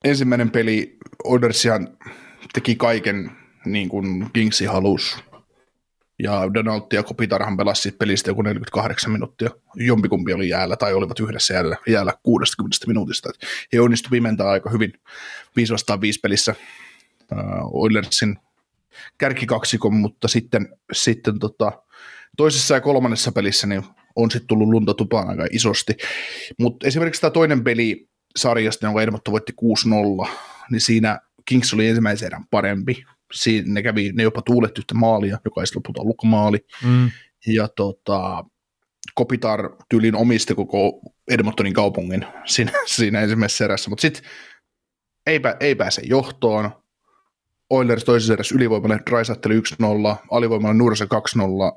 ensimmäinen 0.03 0.51
peli 0.51 0.97
Oilersihan 1.23 1.97
teki 2.53 2.75
kaiken 2.75 3.31
niin 3.65 3.89
kuin 3.89 4.29
Kingsi 4.33 4.65
halus. 4.65 5.17
Ja 6.19 6.53
Donaldi 6.53 6.95
ja 6.95 7.03
Kopitarhan 7.03 7.57
pelasi 7.57 7.91
pelistä 7.91 8.29
joku 8.29 8.41
48 8.41 9.11
minuuttia. 9.11 9.49
Jompikumpi 9.75 10.33
oli 10.33 10.49
jäällä 10.49 10.75
tai 10.75 10.93
olivat 10.93 11.19
yhdessä 11.19 11.53
jäällä, 11.53 11.77
jäällä 11.87 12.13
60 12.23 12.87
minuutista. 12.87 13.29
Et 13.29 13.49
he 13.73 13.79
onnistuivat 13.79 14.11
pimentää 14.11 14.49
aika 14.49 14.69
hyvin 14.69 14.93
5 15.55 15.73
vastaan 15.73 16.01
5 16.01 16.19
pelissä 16.19 16.55
uh, 17.31 17.81
Oilersin 17.83 18.39
kärkikaksikon, 19.17 19.93
mutta 19.93 20.27
sitten, 20.27 20.75
sitten 20.91 21.39
tota, 21.39 21.71
toisessa 22.37 22.73
ja 22.73 22.81
kolmannessa 22.81 23.31
pelissä 23.31 23.67
niin 23.67 23.83
on 24.15 24.31
sitten 24.31 24.47
tullut 24.47 24.69
lunta 24.69 24.93
tupaan 24.93 25.29
aika 25.29 25.47
isosti. 25.51 25.97
Mutta 26.59 26.87
esimerkiksi 26.87 27.21
tämä 27.21 27.31
toinen 27.31 27.63
peli 27.63 28.09
sarjasta, 28.35 28.85
jonka 28.85 29.01
Edmonton 29.01 29.31
voitti 29.31 29.53
6-0, 30.25 30.29
niin 30.71 30.81
siinä 30.81 31.19
Kings 31.45 31.73
oli 31.73 31.87
ensimmäisen 31.87 32.25
erän 32.25 32.45
parempi. 32.51 33.03
Siinä 33.33 33.73
ne, 33.73 33.83
kävi, 33.83 34.11
ne 34.13 34.23
jopa 34.23 34.41
tuuletti 34.41 34.81
yhtä 34.81 34.93
maalia, 34.93 35.37
joka 35.45 35.61
ei 35.61 35.65
lopulta 35.75 36.01
ollutkaan 36.01 36.29
maali. 36.29 36.65
Mm. 36.85 37.11
Ja 37.47 37.67
tota, 37.67 38.45
Kopitar 39.15 39.69
tyylin 39.89 40.15
omisti 40.15 40.55
koko 40.55 41.01
Edmontonin 41.31 41.73
kaupungin 41.73 42.25
siinä, 42.45 42.71
siinä 42.95 43.21
ensimmäisessä 43.21 43.65
erässä, 43.65 43.89
mutta 43.89 44.01
sitten 44.01 44.23
ei, 45.27 45.41
ei 45.59 45.75
pääse 45.75 46.01
johtoon. 46.05 46.83
Oilers 47.69 48.03
toisessa 48.03 48.33
erässä 48.33 48.55
ylivoimalle 48.55 48.99
Drysaitel 49.09 49.51
1-0, 49.51 50.15
alivoimalla 50.31 50.73
Nurse 50.73 51.05
2-0, 51.05 51.09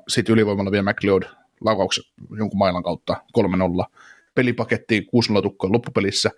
sitten 0.07 0.33
ylivoimalla 0.33 0.71
vielä 0.71 0.91
McLeod 0.91 1.23
laukauksen 1.61 2.03
jonkun 2.37 2.57
mailan 2.57 2.83
kautta 2.83 3.15
3-0. 3.37 3.41
Peli 4.37 4.53
pakettiin 4.53 5.03
6-0 5.39 5.41
tukkoon 5.41 5.73
loppupelissä. 5.73 6.31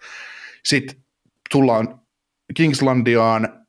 Sitten 0.64 1.04
tullaan 1.52 2.02
Kingslandiaan 2.54 3.66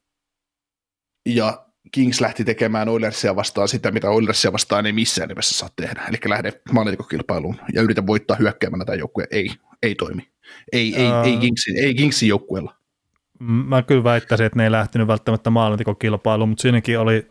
ja 1.27 1.67
Kings 1.93 2.21
lähti 2.21 2.45
tekemään 2.45 2.89
Oilersia 2.89 3.37
vastaan 3.37 3.69
sitä, 3.69 3.91
mitä 3.91 4.11
Oilersia 4.11 4.53
vastaan 4.53 4.87
ei 4.87 4.93
missään 4.93 5.29
nimessä 5.29 5.55
saa 5.55 5.69
tehdä. 5.77 6.03
Eli 6.09 6.17
lähde 6.27 6.53
maalintikokilpailuun 6.73 7.57
ja 7.73 7.83
yritä 7.83 8.07
voittaa 8.07 8.37
hyökkäämällä 8.37 8.85
tämä 8.85 8.97
joukkue. 8.97 9.27
Ei, 9.31 9.51
ei 9.83 9.95
toimi. 9.95 10.29
Ei, 10.73 10.97
ei, 10.97 11.11
uh, 11.11 11.27
ei, 11.27 11.37
Kingsin, 11.37 11.77
ei 11.77 11.95
Kingsin 11.95 12.29
joukkueella. 12.29 12.75
Mä 13.41 13.83
kyllä 13.83 14.05
väittäisin, 14.05 14.47
että 14.47 14.57
ne 14.57 14.65
ei 14.65 14.71
lähtenyt 14.71 15.09
välttämättä 15.09 15.51
maalintikokilpailuun, 15.51 16.49
mutta 16.49 16.63
siinäkin 16.63 16.99
oli, 16.99 17.31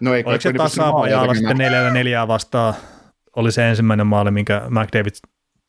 no 0.00 0.14
ei, 0.14 0.22
oliko 0.26 0.40
se 0.40 0.52
tasapajalla 0.52 1.34
sitten 1.34 1.58
neljällä 1.58 1.90
neljää 1.90 2.28
vastaan, 2.28 2.74
oli 3.36 3.52
se 3.52 3.68
ensimmäinen 3.68 4.06
maali, 4.06 4.30
minkä 4.30 4.62
McDavid 4.68 5.14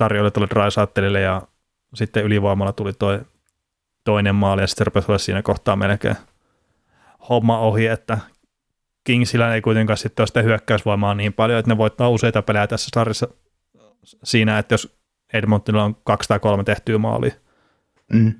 tarjoili 0.01 0.31
tuolle 0.31 0.49
Drysaitelille 0.49 1.21
ja 1.21 1.41
sitten 1.93 2.23
ylivoimalla 2.23 2.73
tuli 2.73 2.93
toi 2.93 3.19
toinen 4.03 4.35
maali 4.35 4.61
ja 4.61 4.67
sitten 4.67 4.87
rupesi 4.87 5.05
olla 5.11 5.17
siinä 5.17 5.41
kohtaa 5.41 5.75
melkein 5.75 6.15
homma 7.29 7.59
ohi, 7.59 7.87
että 7.87 8.17
Kingsillä 9.03 9.55
ei 9.55 9.61
kuitenkaan 9.61 9.97
sitten 9.97 10.21
ole 10.21 10.27
sitä 10.27 10.41
hyökkäysvoimaa 10.41 11.13
niin 11.13 11.33
paljon, 11.33 11.59
että 11.59 11.71
ne 11.71 11.77
voittaa 11.77 12.09
useita 12.09 12.41
pelejä 12.41 12.67
tässä 12.67 12.89
sarjassa 12.95 13.27
siinä, 14.23 14.59
että 14.59 14.73
jos 14.73 14.97
Edmontonilla 15.33 15.83
on 15.83 15.95
kaksi 16.03 16.29
tai 16.29 16.39
kolme 16.39 16.63
tehtyä 16.63 16.97
maalia. 16.97 17.33
Mm. 18.13 18.33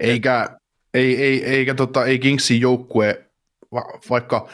Eikä, 0.00 0.58
ei, 0.94 1.22
ei, 1.22 1.44
eikä 1.44 1.74
tota, 1.74 2.04
ei 2.04 2.18
Kingsin 2.18 2.60
joukkue, 2.60 3.24
va, 3.72 3.84
vaikka 4.10 4.48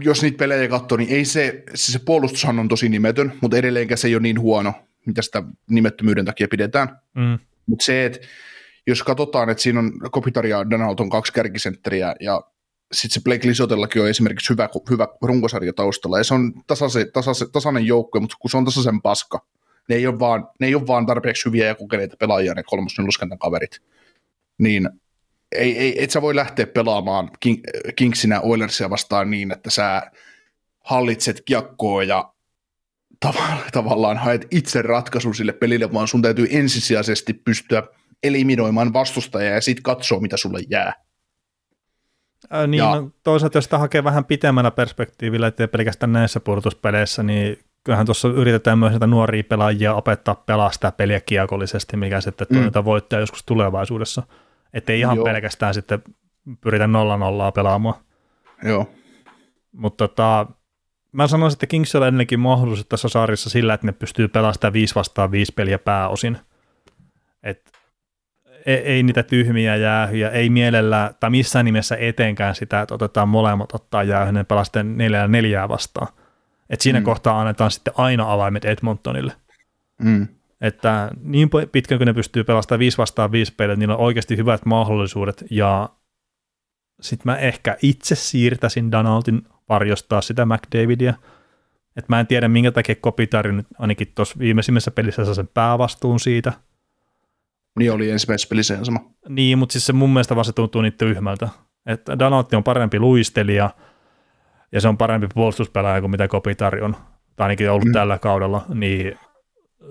jos 0.00 0.22
niitä 0.22 0.38
pelejä 0.38 0.68
katsoo, 0.68 0.98
niin 0.98 1.10
ei 1.10 1.24
se, 1.24 1.62
se, 1.74 1.92
se 1.92 1.98
puolustushan 1.98 2.58
on 2.58 2.68
tosi 2.68 2.88
nimetön, 2.88 3.32
mutta 3.40 3.56
edelleenkään 3.56 3.98
se 3.98 4.08
ei 4.08 4.14
ole 4.14 4.22
niin 4.22 4.40
huono, 4.40 4.74
mitä 5.06 5.22
sitä 5.22 5.42
nimettömyyden 5.70 6.24
takia 6.24 6.48
pidetään. 6.48 6.98
Mm. 7.14 7.38
Mutta 7.66 7.84
se, 7.84 8.06
että 8.06 8.18
jos 8.86 9.02
katsotaan, 9.02 9.50
että 9.50 9.62
siinä 9.62 9.80
on 9.80 9.92
Kopitar 10.10 10.46
ja 10.46 10.70
Donald 10.70 11.08
kaksi 11.10 11.32
kärkisentteriä 11.32 12.16
ja 12.20 12.42
sitten 12.92 13.14
se 13.14 13.24
Blake 13.24 13.48
Lisotellakin 13.48 14.02
on 14.02 14.08
esimerkiksi 14.08 14.50
hyvä, 14.50 14.68
hyvä 14.90 15.08
runkosarja 15.22 15.72
taustalla, 15.72 16.18
ja 16.18 16.24
se 16.24 16.34
on 16.34 16.52
tasase, 16.66 17.04
tasase, 17.12 17.46
tasainen 17.52 17.86
joukko, 17.86 18.20
mutta 18.20 18.36
kun 18.40 18.50
se 18.50 18.56
on 18.56 18.64
tasaisen 18.64 19.02
paska, 19.02 19.46
ne 19.88 19.96
ei 19.96 20.06
ole 20.06 20.18
vaan, 20.18 20.48
ne 20.60 20.66
ei 20.66 20.74
ole 20.74 20.86
vaan 20.86 21.06
tarpeeksi 21.06 21.44
hyviä 21.44 21.66
ja 21.66 21.74
kokeneita 21.74 22.16
pelaajia, 22.20 22.54
ne 22.54 22.62
kolmosneluskentän 22.62 23.38
kaverit, 23.38 23.82
niin 24.58 24.88
ei, 25.52 25.78
ei, 25.78 26.04
et 26.04 26.10
sä 26.10 26.22
voi 26.22 26.36
lähteä 26.36 26.66
pelaamaan 26.66 27.30
King, 27.40 27.62
Kingsinä 27.96 28.40
Oilersia 28.40 28.90
vastaan 28.90 29.30
niin, 29.30 29.52
että 29.52 29.70
sä 29.70 30.10
hallitset 30.80 31.42
kiekkoa 31.44 32.04
ja 32.04 32.32
tav- 33.26 33.70
tavallaan 33.72 34.16
haet 34.16 34.46
itse 34.50 34.82
ratkaisun 34.82 35.34
sille 35.34 35.52
pelille, 35.52 35.92
vaan 35.92 36.08
sun 36.08 36.22
täytyy 36.22 36.46
ensisijaisesti 36.50 37.32
pystyä 37.32 37.82
eliminoimaan 38.22 38.92
vastustajaa 38.92 39.54
ja 39.54 39.60
sitten 39.60 39.82
katsoa, 39.82 40.20
mitä 40.20 40.36
sulle 40.36 40.60
jää. 40.70 40.92
Ää, 42.50 42.66
niin, 42.66 42.78
ja, 42.78 42.94
no, 42.94 43.10
toisaalta 43.22 43.58
jos 43.58 43.64
sitä 43.64 43.78
hakee 43.78 44.04
vähän 44.04 44.24
pitemmällä 44.24 44.70
perspektiivillä, 44.70 45.46
ettei 45.46 45.68
pelkästään 45.68 46.12
näissä 46.12 46.40
pudotuspeleissä, 46.40 47.22
niin 47.22 47.58
kyllähän 47.84 48.06
tuossa 48.06 48.28
yritetään 48.28 48.78
myös 48.78 48.90
näitä 48.90 49.06
nuoria 49.06 49.44
pelaajia 49.44 49.94
opettaa 49.94 50.34
pelaa 50.34 50.72
sitä 50.72 50.92
peliä 50.92 51.20
kiekollisesti, 51.20 51.96
mikä 51.96 52.20
sitten 52.20 52.46
mm. 52.50 52.72
tuo 52.72 52.84
voittaa 52.84 53.20
joskus 53.20 53.44
tulevaisuudessa. 53.44 54.22
Ettei 54.76 55.00
ihan 55.00 55.16
Joo. 55.16 55.24
pelkästään 55.24 55.74
sitten 55.74 56.02
pyritä 56.60 56.86
nolla 56.86 57.16
nollaa 57.16 57.52
pelaamaan. 57.52 57.94
Joo. 58.62 58.90
Mutta 59.72 60.08
tota, 60.08 60.46
mä 61.12 61.26
sanoisin, 61.26 61.56
että 61.56 61.66
Kingsilla 61.66 62.04
on 62.04 62.08
ennenkin 62.08 62.40
mahdollisuus 62.40 62.86
tässä 62.86 63.08
sarjassa 63.08 63.50
sillä, 63.50 63.74
että 63.74 63.86
ne 63.86 63.92
pystyy 63.92 64.28
pelaamaan 64.28 64.54
sitä 64.54 64.72
5 64.72 64.94
vastaan 64.94 65.30
5 65.30 65.52
peliä 65.52 65.78
pääosin. 65.78 66.38
Et 67.42 67.72
ei, 68.66 68.76
ei 68.76 69.02
niitä 69.02 69.22
tyhmiä 69.22 69.76
jäähyjä, 69.76 70.30
ei 70.30 70.50
mielellä 70.50 71.14
tai 71.20 71.30
missään 71.30 71.64
nimessä 71.64 71.96
etenkään 71.96 72.54
sitä, 72.54 72.80
että 72.80 72.94
otetaan 72.94 73.28
molemmat 73.28 73.74
ottaa 73.74 74.02
jäähy, 74.02 74.32
ne 74.32 74.44
pelaa 74.44 74.64
sitten 74.64 74.96
neljää 74.98 75.28
neljää 75.28 75.68
vastaan. 75.68 76.08
Et 76.70 76.80
siinä 76.80 77.00
mm. 77.00 77.04
kohtaa 77.04 77.40
annetaan 77.40 77.70
sitten 77.70 77.94
aina 77.96 78.32
avaimet 78.32 78.64
Edmontonille. 78.64 79.32
Mm. 80.02 80.28
Että 80.60 81.10
niin 81.22 81.50
pitkään 81.72 81.98
kuin 81.98 82.06
ne 82.06 82.14
pystyy 82.14 82.44
pelastamaan 82.44 82.78
5 82.78 82.98
vastaan 82.98 83.32
5 83.32 83.54
peliä, 83.54 83.76
niillä 83.76 83.94
on 83.96 84.00
oikeasti 84.00 84.36
hyvät 84.36 84.66
mahdollisuudet 84.66 85.44
ja 85.50 85.88
sitten 87.00 87.32
mä 87.32 87.36
ehkä 87.36 87.76
itse 87.82 88.14
siirtäisin 88.14 88.92
Donaldin 88.92 89.42
varjostaa 89.68 90.20
sitä 90.20 90.46
McDavidia. 90.46 91.14
että 91.96 92.06
mä 92.08 92.20
en 92.20 92.26
tiedä, 92.26 92.48
minkä 92.48 92.72
takia 92.72 92.94
Kopitari 92.94 93.52
nyt 93.52 93.66
ainakin 93.78 94.12
tuossa 94.14 94.38
viimeisimmässä 94.38 94.90
pelissä 94.90 95.24
saa 95.24 95.34
sen 95.34 95.48
päävastuun 95.48 96.20
siitä– 96.20 96.52
niin 97.78 97.92
oli 97.92 98.10
ensimmäisessä 98.10 98.48
pelissä 98.48 98.84
sama. 98.84 99.00
Niin, 99.28 99.58
mutta 99.58 99.72
siis 99.72 99.86
se 99.86 99.92
mun 99.92 100.10
mielestä 100.10 100.34
vaan 100.34 100.44
se 100.44 100.52
tuntuu 100.52 100.82
niin 100.82 100.92
tyhmältä. 100.92 101.48
Että 101.86 102.18
Danatti 102.18 102.56
on 102.56 102.64
parempi 102.64 102.98
luistelija 102.98 103.70
ja 104.72 104.80
se 104.80 104.88
on 104.88 104.98
parempi 104.98 105.26
puolustuspelaaja 105.34 106.00
kuin 106.00 106.10
mitä 106.10 106.28
Kopitari 106.28 106.80
on, 106.80 106.96
tai 107.36 107.44
ainakin 107.44 107.70
ollut 107.70 107.84
mm. 107.84 107.92
tällä 107.92 108.18
kaudella, 108.18 108.64
niin 108.74 109.18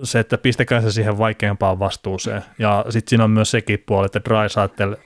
se, 0.02 0.18
että 0.18 0.38
pistäkää 0.38 0.80
se 0.80 0.90
siihen 0.90 1.18
vaikeampaan 1.18 1.78
vastuuseen. 1.78 2.42
Ja 2.58 2.84
sitten 2.88 3.10
siinä 3.10 3.24
on 3.24 3.30
myös 3.30 3.50
sekin 3.50 3.84
puoli, 3.86 4.06
että 4.06 4.20
Drysaitel 4.24 4.96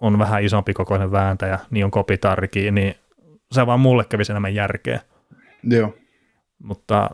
on 0.00 0.18
vähän 0.18 0.44
isompi 0.44 0.72
kokoinen 0.72 1.12
vääntäjä, 1.12 1.58
niin 1.70 1.84
on 1.84 1.90
Kopitarrikin, 1.90 2.74
niin 2.74 2.94
se 3.52 3.66
vaan 3.66 3.80
mulle 3.80 4.04
kävisi 4.04 4.32
enemmän 4.32 4.54
järkeä. 4.54 5.00
Joo. 5.62 5.94
Mutta 6.58 7.10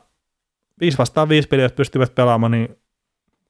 5 0.81 0.99
vastaan 0.99 1.29
5 1.29 1.49
peliä, 1.49 1.65
jos 1.65 1.73
pystyvät 1.73 2.15
pelaamaan, 2.15 2.53
niin 2.53 2.77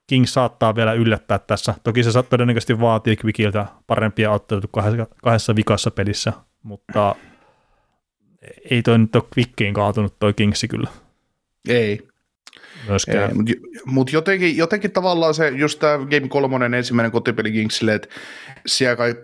King 0.06 0.26
saattaa 0.26 0.74
vielä 0.74 0.92
yllättää 0.92 1.38
tässä. 1.38 1.74
Toki 1.84 2.02
se 2.02 2.22
todennäköisesti 2.22 2.80
vaatii 2.80 3.16
Quickiltä 3.24 3.66
parempia 3.86 4.30
otteita 4.30 4.68
kahdessa, 4.72 5.06
kahdessa 5.22 5.56
vikassa 5.56 5.90
pelissä, 5.90 6.32
mutta 6.62 7.14
ei 8.70 8.82
toi 8.82 8.98
nyt 8.98 9.16
ole 9.16 9.24
Quickiin 9.38 9.74
kaatunut 9.74 10.18
toi 10.18 10.34
Kingsi 10.34 10.68
kyllä. 10.68 10.90
Ei. 11.68 12.09
Myöskään. 12.88 13.36
Mutta 13.36 13.52
mut 13.84 14.12
jotenkin, 14.12 14.56
jotenkin 14.56 14.90
tavallaan 14.90 15.34
se, 15.34 15.48
just 15.48 15.78
tämä 15.78 15.98
Game 15.98 16.28
3 16.28 16.78
ensimmäinen 16.78 17.12
kotipeli 17.12 17.52
Kingsille, 17.52 17.94
että 17.94 18.08
siellä 18.66 18.96
kai 18.96 19.14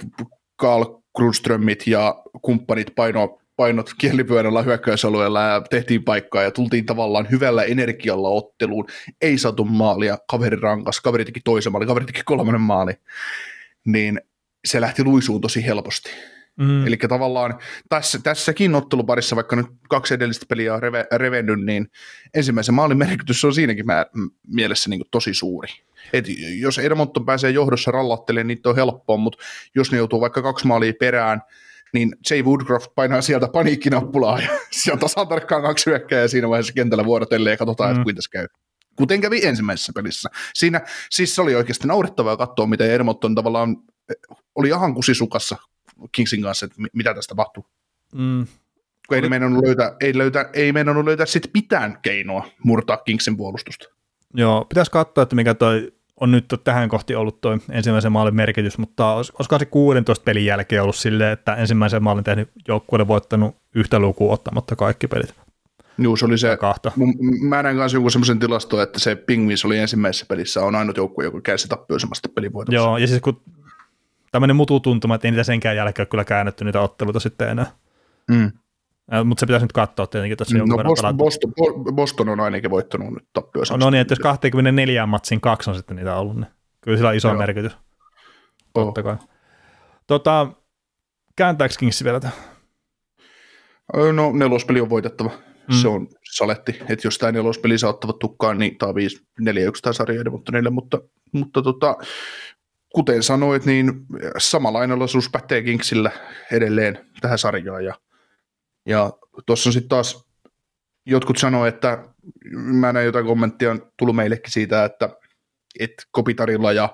Carl 0.63 0.85
Grundströmit 1.17 1.87
ja 1.87 2.23
kumppanit 2.43 2.95
paino 2.95 3.39
painot 3.57 3.91
kielipyörällä 3.99 4.63
hyökkäysalueella 4.63 5.43
ja 5.43 5.61
tehtiin 5.61 6.05
paikkaa 6.05 6.43
ja 6.43 6.51
tultiin 6.51 6.87
tavallaan 6.87 7.31
hyvällä 7.31 7.63
energialla 7.63 8.29
otteluun. 8.29 8.87
Ei 9.21 9.39
saatu 9.39 9.65
maalia, 9.65 10.19
kaveri 10.31 10.57
rankas, 10.61 11.01
kaveri 11.01 11.25
teki 11.25 11.41
toisen 11.45 11.73
maali, 11.73 11.87
kaveri 11.87 12.07
teki 12.07 12.23
kolmannen 12.25 12.61
maali. 12.61 12.93
Niin 13.85 14.21
se 14.65 14.81
lähti 14.81 15.05
luisuun 15.05 15.41
tosi 15.41 15.67
helposti. 15.67 16.11
Mm. 16.57 16.87
Eli 16.87 16.97
tavallaan 16.97 17.59
tässä, 17.89 18.19
tässäkin 18.23 18.75
otteluparissa, 18.75 19.37
vaikka 19.37 19.57
nyt 19.57 19.67
kaksi 19.89 20.15
edellistä 20.15 20.47
peliä 20.49 20.75
on 20.75 20.83
reve, 20.83 21.07
revennyt, 21.13 21.65
niin 21.65 21.87
ensimmäisen 22.35 22.75
maalin 22.75 22.99
merkitys 22.99 23.45
on 23.45 23.55
siinäkin 23.55 23.87
mä, 23.87 24.07
mielessä 24.47 24.91
niin 24.91 25.03
tosi 25.11 25.35
suuri. 25.35 25.69
Et 26.13 26.25
jos 26.59 26.79
Edmonton 26.79 27.27
pääsee 27.27 27.51
johdossa 27.51 27.91
rallattelemaan, 27.91 28.47
niin 28.47 28.61
on 28.65 28.77
helppoa, 28.77 29.17
mutta 29.17 29.45
jos 29.75 29.93
ne 29.93 29.99
joutuu 29.99 30.21
vaikka 30.21 30.43
kaksi 30.43 30.67
maalia 30.67 30.93
perään, 31.01 31.43
niin 31.93 32.17
Jay 32.31 32.43
Woodcroft 32.43 32.95
painaa 32.95 33.21
sieltä 33.21 33.49
paniikkinappulaa 33.49 34.41
ja 34.41 34.49
on 34.93 34.99
tasan 34.99 35.29
tarkkaan 35.29 35.63
kaksi 35.63 35.91
ja 36.11 36.29
siinä 36.29 36.49
vaiheessa 36.49 36.73
kentällä 36.73 37.05
vuorotelleen 37.05 37.53
ja 37.53 37.57
katsotaan, 37.57 37.91
mm. 37.91 37.93
että 37.93 38.05
kuinka 38.05 38.23
käy. 38.33 38.47
Kuten 38.97 39.21
kävi 39.21 39.41
ensimmäisessä 39.47 39.93
pelissä. 39.95 40.29
Siinä 40.55 40.81
siis 41.11 41.35
se 41.35 41.43
oli 41.43 41.55
oikeasti 41.55 41.89
naurettavaa 41.89 42.37
katsoa, 42.37 42.67
miten 42.67 42.91
Edmonton 42.91 43.35
tavallaan 43.35 43.77
eh, 44.11 44.37
oli 44.55 44.69
ihan 44.69 44.95
kusisukassa 44.95 45.57
Kingsin 46.13 46.43
kanssa, 46.43 46.67
että 46.67 46.77
mitä 46.93 47.15
tästä 47.15 47.29
tapahtuu. 47.29 47.67
Mm. 48.15 48.47
Kun 49.09 49.17
ei, 49.17 49.29
meinannut 49.29 49.65
löytää, 49.65 49.97
ei, 50.01 50.19
löytää, 50.19 50.51
ei 50.53 50.73
meinannut 50.73 51.05
löytää 51.05 51.27
sit 51.27 51.51
mitään 51.55 51.99
keinoa 52.03 52.47
murtaa 52.65 52.97
Kingsin 52.97 53.37
puolustusta. 53.37 53.89
Joo, 54.35 54.65
pitäisi 54.65 54.91
katsoa, 54.91 55.23
että 55.23 55.37
mikä 55.37 55.55
toi 55.55 55.93
on 56.21 56.31
nyt 56.31 56.45
tähän 56.65 56.89
kohti 56.89 57.15
ollut 57.15 57.41
tuo 57.41 57.59
ensimmäisen 57.71 58.13
maalin 58.13 58.35
merkitys, 58.35 58.79
mutta 58.79 59.13
olisiko 59.13 59.59
se 59.59 59.65
16 59.65 60.25
pelin 60.25 60.45
jälkeen 60.45 60.83
ollut 60.83 60.97
silleen, 60.97 61.33
että 61.33 61.55
ensimmäisen 61.55 62.03
maalin 62.03 62.25
tehnyt 62.25 62.49
joukkueelle 62.69 63.09
voittanut 63.09 63.57
yhtä 63.75 63.99
lukua 63.99 64.33
ottamatta 64.33 64.77
kaikki 64.77 65.09
pelit. 65.09 65.35
Juu, 65.99 66.17
se 66.17 66.25
oli 66.25 66.39
se, 66.39 66.57
kahta. 66.57 66.93
mä 67.41 67.63
näin 67.63 67.77
kanssa 67.77 67.97
jonkun 67.97 68.11
semmoisen 68.11 68.39
tilaston, 68.39 68.83
että 68.83 68.99
se 68.99 69.17
Pingvins 69.17 69.65
oli 69.65 69.79
ensimmäisessä 69.79 70.27
pelissä, 70.29 70.63
on 70.63 70.75
ainut 70.75 70.97
joukkue, 70.97 71.25
joka 71.25 71.41
käsi 71.41 71.69
tappioisemasta 71.69 72.29
pelivoitossa. 72.35 72.75
Joo, 72.75 72.99
ja 72.99 73.07
siis 73.07 73.21
kun 73.21 73.41
tämmöinen 74.33 74.57
mututuntuma, 74.57 75.15
että 75.15 75.29
ei 75.29 75.33
niitä 75.33 75.45
senkään 75.45 75.77
jälkeen 75.77 76.03
ole 76.03 76.09
kyllä 76.11 76.25
käännetty 76.25 76.65
niitä 76.65 76.81
otteluita 76.81 77.21
sitten 77.21 77.49
enää. 77.49 77.67
Mm. 78.31 78.53
Mutta 79.25 79.41
se 79.41 79.47
pitäisi 79.47 79.65
nyt 79.65 79.73
katsoa 79.73 80.07
tietenkin 80.07 80.39
tässä 80.39 80.59
No 80.59 80.85
Boston. 80.85 81.17
Boston, 81.17 81.53
Boston, 81.95 82.29
on 82.29 82.41
ainakin 82.41 82.71
voittanut 82.71 83.15
nyt 83.15 83.29
tappioisemasta. 83.33 83.85
No 83.87 83.91
niin, 83.91 84.01
että 84.01 84.13
jos 84.13 84.19
24 84.19 85.07
matsin 85.07 85.41
kaksi 85.41 85.71
on 85.71 85.77
sitten 85.77 85.97
niitä 85.97 86.17
ollut, 86.17 86.37
niin 86.37 86.47
kyllä 86.81 86.97
sillä 86.97 87.11
on 87.11 87.17
iso 87.17 87.29
Joo. 87.29 87.39
merkitys. 87.39 87.77
Oh. 88.75 88.85
Totta 88.85 89.03
kai. 89.03 89.17
Tota, 90.07 90.49
kääntääkö 91.37 91.75
Kings 91.79 92.05
vielä 92.05 92.21
tämän? 92.21 92.37
No 94.15 94.33
nelospeli 94.33 94.81
on 94.81 94.91
voitettava. 94.91 95.31
Mm. 95.69 95.75
Se 95.75 95.89
on 95.89 96.09
saletti, 96.35 96.73
että 96.89 97.07
jos 97.07 97.19
tämä 97.19 97.33
nelospeli 97.33 97.79
saa 97.79 97.91
ottavat 97.91 98.19
tukkaan, 98.19 98.59
niin 98.59 98.79
tämä 98.79 98.89
on 98.89 98.95
5 98.95 99.27
4 99.41 99.69
1 99.69 99.83
tämä 99.83 99.93
sarja 99.93 100.21
Edmontonille, 100.21 100.71
mutta, 100.71 101.01
mutta 101.33 101.63
tota, 101.63 101.97
kuten 102.97 103.23
sanoit, 103.23 103.65
niin 103.65 103.93
samanlainen 104.39 105.03
osuus 105.03 105.31
pätee 105.31 105.63
Kingsillä 105.63 106.11
edelleen 106.53 106.99
tähän 107.21 107.39
sarjaan. 107.39 107.85
Ja, 107.85 107.95
ja 108.87 109.13
tuossa 109.47 109.69
on 109.69 109.73
sitten 109.73 109.89
taas, 109.89 110.27
jotkut 111.07 111.37
sanoo, 111.37 111.67
että 111.67 112.05
mä 112.53 112.93
näin 112.93 113.07
jotain 113.07 113.27
kommenttia 113.27 113.71
on 113.71 113.93
tullut 113.99 114.17
meillekin 114.17 114.53
siitä, 114.53 114.85
että, 114.85 115.09
että 115.81 116.03
Kopitarilla 116.11 116.73
ja 116.73 116.89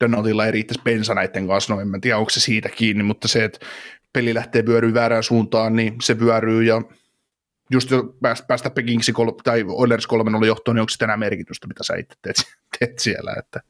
Donaldilla 0.00 0.46
ei 0.46 0.52
riittäisi 0.52 0.82
bensa 0.84 1.14
näiden 1.14 1.46
kanssa, 1.46 1.74
no 1.74 1.80
en 1.80 1.88
mä 1.88 1.98
tiedä 2.00 2.18
onko 2.18 2.30
se 2.30 2.40
siitä 2.40 2.68
kiinni, 2.68 3.02
mutta 3.02 3.28
se, 3.28 3.44
että 3.44 3.66
peli 4.12 4.34
lähtee 4.34 4.62
pyöryy 4.62 4.94
väärään 4.94 5.22
suuntaan, 5.22 5.76
niin 5.76 5.96
se 6.02 6.14
pyöryy 6.14 6.62
ja 6.62 6.82
just 7.70 7.90
jo 7.90 8.14
päästä, 8.48 8.70
Pekingsi 8.70 9.12
kol- 9.12 9.40
tai 9.44 9.64
Oilers 9.68 10.06
3 10.06 10.36
oli 10.36 10.46
johtoon, 10.46 10.74
niin 10.74 10.80
onko 10.80 10.90
se 10.90 11.04
enää 11.04 11.16
merkitystä, 11.16 11.66
mitä 11.66 11.84
sä 11.84 11.96
itse 11.96 12.14
teet, 12.22 12.36
teet 12.78 12.98
siellä, 12.98 13.34
että 13.38 13.60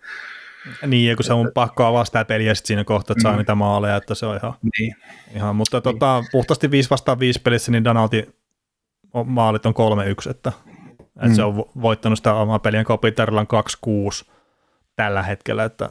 Niin, 0.87 1.09
ja 1.11 1.17
kun 1.17 1.25
se 1.25 1.33
on 1.33 1.51
pakko 1.55 1.85
avaa 1.85 2.05
sitä 2.05 2.25
peliä 2.25 2.55
sit 2.55 2.67
siinä 2.67 2.85
kohtaa, 2.85 3.13
että 3.15 3.23
saa 3.23 3.33
Mm. 3.33 3.39
niitä 3.39 3.55
maaleja, 3.55 3.97
että 3.97 4.15
se 4.15 4.27
on 4.27 4.37
ihan, 4.37 4.55
niin. 4.79 4.97
ihan 5.37 5.57
mutta 5.57 5.81
tota, 5.81 6.25
puhtaasti 6.33 6.71
5 6.71 6.91
vastaan 6.91 7.19
5 7.21 7.41
pelissä, 7.43 7.73
niin 7.73 7.85
Donaldi 7.85 8.23
on- 9.15 9.29
maalit 9.29 9.67
on 9.67 9.75
3-1, 9.75 10.31
että, 10.31 10.53
että 11.01 11.29
Mm. 11.29 11.35
se 11.35 11.43
on 11.43 11.55
vo- 11.57 11.71
voittanut 11.83 12.19
sitä 12.19 12.35
omaa 12.35 12.59
peliä, 12.59 12.85
Kopitarilla 12.85 13.41
on 13.41 13.47
2-6 13.47 14.25
tällä 14.97 15.23
hetkellä, 15.23 15.65
että 15.65 15.91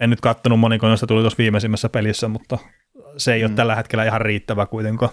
en 0.00 0.10
nyt 0.10 0.20
kattonut 0.20 0.60
moniko 0.60 0.86
noista 0.88 1.06
tuli 1.06 1.20
tuossa 1.20 1.38
viimeisimmässä 1.38 1.88
pelissä, 1.88 2.28
mutta 2.28 2.58
se 3.16 3.34
ei 3.34 3.42
ole 3.42 3.48
Mm. 3.50 3.56
tällä 3.56 3.74
hetkellä 3.76 4.04
ihan 4.04 4.20
riittävä 4.20 4.66
kuitenkaan. 4.66 5.12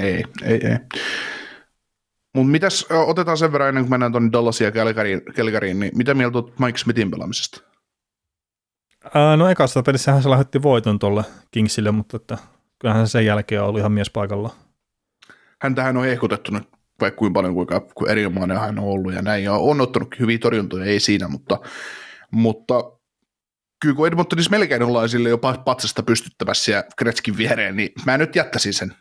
Ei, 0.00 0.24
ei, 0.42 0.66
ei. 0.66 0.76
Mutta 2.34 2.50
mitäs, 2.50 2.86
otetaan 3.06 3.38
sen 3.38 3.52
verran 3.52 3.68
ennen 3.68 3.84
kuin 3.84 3.90
mennään 3.90 4.12
tuonne 4.12 4.32
Dallasin 4.32 4.64
ja 4.64 4.72
Calgaryin, 4.72 5.22
Calgaryin, 5.22 5.80
niin 5.80 5.92
mitä 5.96 6.14
mieltä 6.14 6.38
olet 6.38 6.58
Mike 6.58 6.78
Smithin 6.78 7.10
pelaamisesta? 7.10 7.60
Ää, 9.14 9.36
no 9.36 9.48
ekassa 9.48 9.82
pelissähän 9.82 10.22
se 10.22 10.30
lähetti 10.30 10.62
voiton 10.62 10.98
tuolle 10.98 11.24
Kingsille, 11.50 11.90
mutta 11.90 12.16
että 12.16 12.38
kyllähän 12.78 13.06
se 13.06 13.10
sen 13.10 13.26
jälkeen 13.26 13.62
ollut 13.62 13.78
ihan 13.78 13.92
mies 13.92 14.10
paikalla. 14.10 14.50
Häntähän 15.62 15.96
on 15.96 16.06
ehkutettu 16.06 16.52
nyt 16.52 16.68
vaikka 17.00 17.18
kuinka 17.18 17.34
paljon, 17.34 17.54
kuinka 17.54 17.80
kuin 17.80 18.10
erinomainen 18.10 18.60
hän 18.60 18.78
on 18.78 18.84
ollut 18.84 19.14
ja 19.14 19.22
näin, 19.22 19.44
ja 19.44 19.52
on 19.52 19.80
ottanut 19.80 20.18
hyviä 20.18 20.38
torjuntoja, 20.38 20.84
ei 20.84 21.00
siinä, 21.00 21.28
mutta, 21.28 21.58
mutta 22.30 22.74
kyllä 23.82 23.94
kun 23.94 24.06
Edmontonissa 24.06 24.50
melkein 24.50 24.82
ollaan 24.82 25.08
sille 25.08 25.28
jopa 25.28 25.54
patsasta 25.64 26.02
pystyttämässä 26.02 26.72
ja 26.72 26.84
Gretzkin 26.98 27.36
viereen, 27.36 27.76
niin 27.76 27.90
mä 28.06 28.18
nyt 28.18 28.36
jättäisin 28.36 28.74
sen 28.74 28.94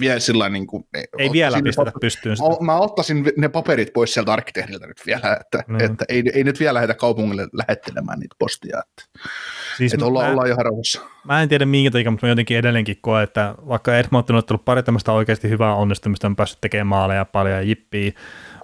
vielä 0.00 0.20
sillä 0.20 0.48
niin 0.48 0.66
kuin, 0.66 0.84
Ei 1.18 1.30
vielä 1.32 1.46
ottaisin 1.56 1.64
ne 1.64 1.68
pistetä 1.68 1.90
pap- 1.90 2.00
pystyyn 2.00 2.36
sitä. 2.36 2.48
Mä 2.60 2.76
ottaisin 2.78 3.24
ne 3.36 3.48
paperit 3.48 3.92
pois 3.92 4.14
sieltä 4.14 4.32
arkkitehdiltä 4.32 4.86
nyt 4.86 5.02
vielä, 5.06 5.36
että, 5.40 5.64
Mm. 5.68 5.80
että 5.80 6.04
ei, 6.08 6.22
ei, 6.34 6.44
nyt 6.44 6.60
vielä 6.60 6.74
lähdetä 6.74 6.94
kaupungille 6.94 7.48
lähettelemään 7.52 8.18
niitä 8.18 8.36
postia, 8.38 8.78
että, 8.78 9.20
Siis 9.76 9.94
että 9.94 10.06
ollaan, 10.06 10.26
mä, 10.26 10.32
ollaan 10.32 10.48
ihan 10.48 10.64
rauhassa. 10.64 11.00
mä 11.24 11.42
en 11.42 11.48
tiedä 11.48 11.66
minkä 11.66 11.90
takia, 11.90 12.10
mutta 12.10 12.26
mä 12.26 12.30
jotenkin 12.30 12.56
edelleenkin 12.56 12.98
koen, 13.00 13.24
että 13.24 13.54
vaikka 13.68 13.96
Edmonton 13.96 14.36
on 14.36 14.44
tullut 14.44 14.64
pari 14.64 14.82
tämmöistä 14.82 15.12
oikeasti 15.12 15.48
hyvää 15.48 15.74
onnistumista, 15.74 16.26
on 16.26 16.36
päässyt 16.36 16.60
tekemään 16.60 16.86
maaleja 16.86 17.24
paljon 17.24 17.54
ja 17.54 17.62
jippiä, 17.62 18.12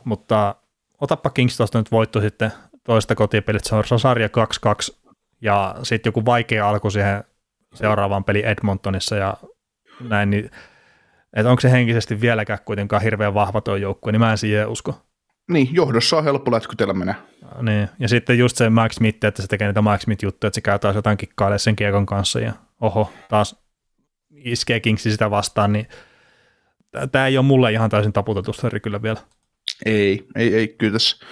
mutta 0.05 0.55
otappa 1.01 1.31
Kings 1.31 1.57
tuosta 1.57 1.79
nyt 1.79 1.91
voitto 1.93 2.21
sitten 2.21 2.53
toista 2.85 3.15
kotipelistä, 3.15 3.69
se 3.85 3.95
on 3.95 4.01
sarja 4.01 4.29
2-2 4.29 4.31
ja 5.41 5.75
sitten 5.83 6.09
joku 6.11 6.25
vaikea 6.25 6.69
alku 6.69 6.91
siihen 6.91 7.25
seuraavaan 7.75 8.25
peli 8.25 8.43
Edmontonissa 8.47 9.17
ja 9.17 9.35
näin, 10.01 10.31
niin 10.31 10.51
että 11.41 11.51
onko 11.51 11.61
se 11.61 11.71
henkisesti 11.71 12.21
vieläkään 12.21 12.59
kuitenkaan 12.65 13.03
hirveän 13.03 13.35
vahva 13.35 13.61
tuo 13.61 13.77
joukkue, 13.77 14.13
niin 14.13 14.21
mä 14.21 14.31
en 14.31 14.39
siihen 14.39 14.69
usko. 14.69 15.03
Niin, 15.49 15.69
johdossa 15.73 16.17
on 16.17 16.25
helppo 16.25 16.53
lätkytellä 16.53 16.95
mennä. 16.95 17.15
Niin. 17.63 17.89
Ja 17.99 18.09
sitten 18.09 18.39
just 18.39 18.57
se 18.57 18.71
Mike 18.71 18.93
Smith, 18.93 19.25
että 19.25 19.43
se 19.43 19.49
tekee 19.49 19.69
niitä 19.69 19.83
Mike 19.83 19.99
Smith-juttuja, 19.99 20.49
että 20.49 20.55
se 20.55 20.61
käy 20.61 20.79
taas 20.79 20.97
jotain 20.97 21.17
kikkailemaan 21.17 21.59
sen 21.59 21.77
kiekon 21.77 22.07
kanssa 22.07 22.41
ja 22.41 22.53
oho, 22.81 23.13
taas 23.29 23.57
iskee 24.31 24.81
Kingsi 24.81 25.11
sitä 25.11 25.31
vastaan, 25.31 25.73
niin 25.73 25.89
tämä 27.13 27.27
ei 27.27 27.39
ole 27.39 27.47
mulle 27.47 27.73
ihan 27.73 27.91
täysin 27.91 28.13
taputettu 28.13 28.53
sari 28.53 28.81
kyllä 28.81 29.03
vielä. 29.03 29.21
Ei, 29.87 30.27
ei, 30.37 30.55
ei, 30.55 30.69
kyllä 30.69 30.93
tässä, 30.93 31.27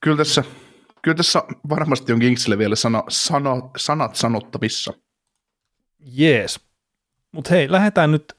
kyllä 0.00 0.16
tässä, 0.16 0.44
kyllä 1.02 1.16
tässä 1.16 1.42
varmasti 1.68 2.12
on 2.12 2.20
Kingsille 2.20 2.58
vielä 2.58 2.76
sana, 2.76 3.02
sana, 3.08 3.50
sanat 3.76 4.16
sanottavissa. 4.16 4.92
Jees. 5.98 6.60
Mutta 7.32 7.50
hei, 7.50 7.72
lähdetään 7.72 8.10
nyt 8.10 8.35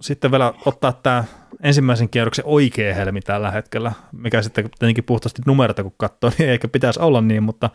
sitten 0.00 0.30
vielä 0.30 0.54
ottaa 0.66 0.92
tämä 0.92 1.24
ensimmäisen 1.62 2.08
kierroksen 2.08 2.44
oikea 2.44 2.94
helmi 2.94 3.20
tällä 3.20 3.50
hetkellä, 3.50 3.92
mikä 4.12 4.42
sitten 4.42 4.70
tietenkin 4.78 5.04
puhtaasti 5.04 5.42
numerota 5.46 5.82
kun 5.82 5.94
katsoo, 5.96 6.30
niin 6.38 6.50
eikä 6.50 6.68
pitäisi 6.68 7.00
olla 7.00 7.20
niin, 7.20 7.42
mutta 7.42 7.70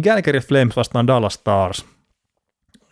Calgary 0.00 0.40
Flames 0.40 0.76
vastaan 0.76 1.06
Dallas 1.06 1.34
Stars. 1.34 1.84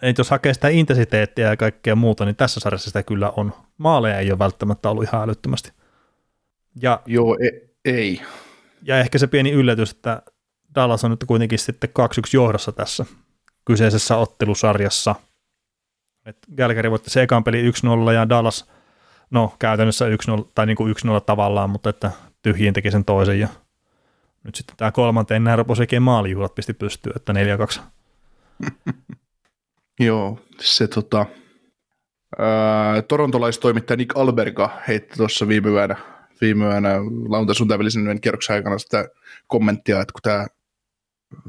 Et 0.03 0.19
jos 0.19 0.31
hakee 0.31 0.55
sitä 0.55 0.69
intensiteettiä 0.69 1.49
ja 1.49 1.57
kaikkea 1.57 1.97
muuta, 1.97 2.25
niin 2.25 2.37
tässä 2.37 2.61
sarjassa 2.61 2.91
sitä 2.91 3.03
kyllä 3.03 3.33
on. 3.37 3.53
Maaleja 3.79 4.19
ei 4.19 4.31
ole 4.31 4.39
välttämättä 4.39 4.91
ollut 4.91 5.05
ihan 5.05 5.23
älyttömästi. 5.23 5.73
Ja, 6.83 7.03
Joo, 7.07 7.37
ei. 7.41 7.71
ei. 7.85 8.23
ja 8.83 8.99
ehkä 8.99 9.19
se 9.19 9.27
pieni 9.27 9.51
yllätys, 9.51 9.91
että 9.91 10.23
Dallas 10.75 11.05
on 11.05 11.11
nyt 11.11 11.25
kuitenkin 11.27 11.59
sitten 11.59 11.91
2-1 12.01 12.03
johdossa 12.33 12.73
tässä 12.73 13.07
kyseisessä 13.65 14.17
ottelusarjassa. 14.17 15.15
Et 16.29 16.37
Calgary 16.57 16.91
voitti 16.91 17.11
se 17.11 17.23
ekan 17.23 17.45
peli 17.45 17.71
1-0 17.71 18.13
ja 18.13 18.29
Dallas, 18.29 18.71
no 19.31 19.55
käytännössä 19.59 20.05
1-0, 20.05 20.49
tai 20.55 20.67
niin 20.67 20.77
kuin 20.77 20.95
1-0 20.97 21.21
tavallaan, 21.27 21.71
mutta 21.71 21.91
että 21.91 22.11
tyhjiin 22.43 22.75
teki 22.75 22.91
sen 22.91 23.05
toisen 23.05 23.41
ja 23.41 23.49
nyt 24.45 24.55
sitten 24.55 24.77
tämä 24.77 24.93
kolmanteen 24.93 25.45
nämä 25.45 25.57
rupesi 25.57 26.01
maalijuhlat 26.01 26.55
pisti 26.55 26.75
pystyyn, 26.75 27.17
että 27.17 27.33
4-2. 27.33 27.81
Joo, 30.01 30.39
se 30.61 30.89
tota, 30.89 31.27
ää, 32.39 33.03
torontolaistoimittaja 33.03 33.97
Nick 33.97 34.17
Alberga 34.17 34.79
heitti 34.89 35.17
tuossa 35.17 35.49
viime 35.49 35.71
yönä, 35.71 35.97
viime 36.41 36.65
yönä 36.65 36.95
lauantai 37.29 37.55
kierroksen 38.21 38.57
aikana 38.57 38.79
sitä 38.79 39.09
kommenttia, 39.47 40.01
että 40.01 40.13
kun 40.13 40.23
tämä 40.23 40.47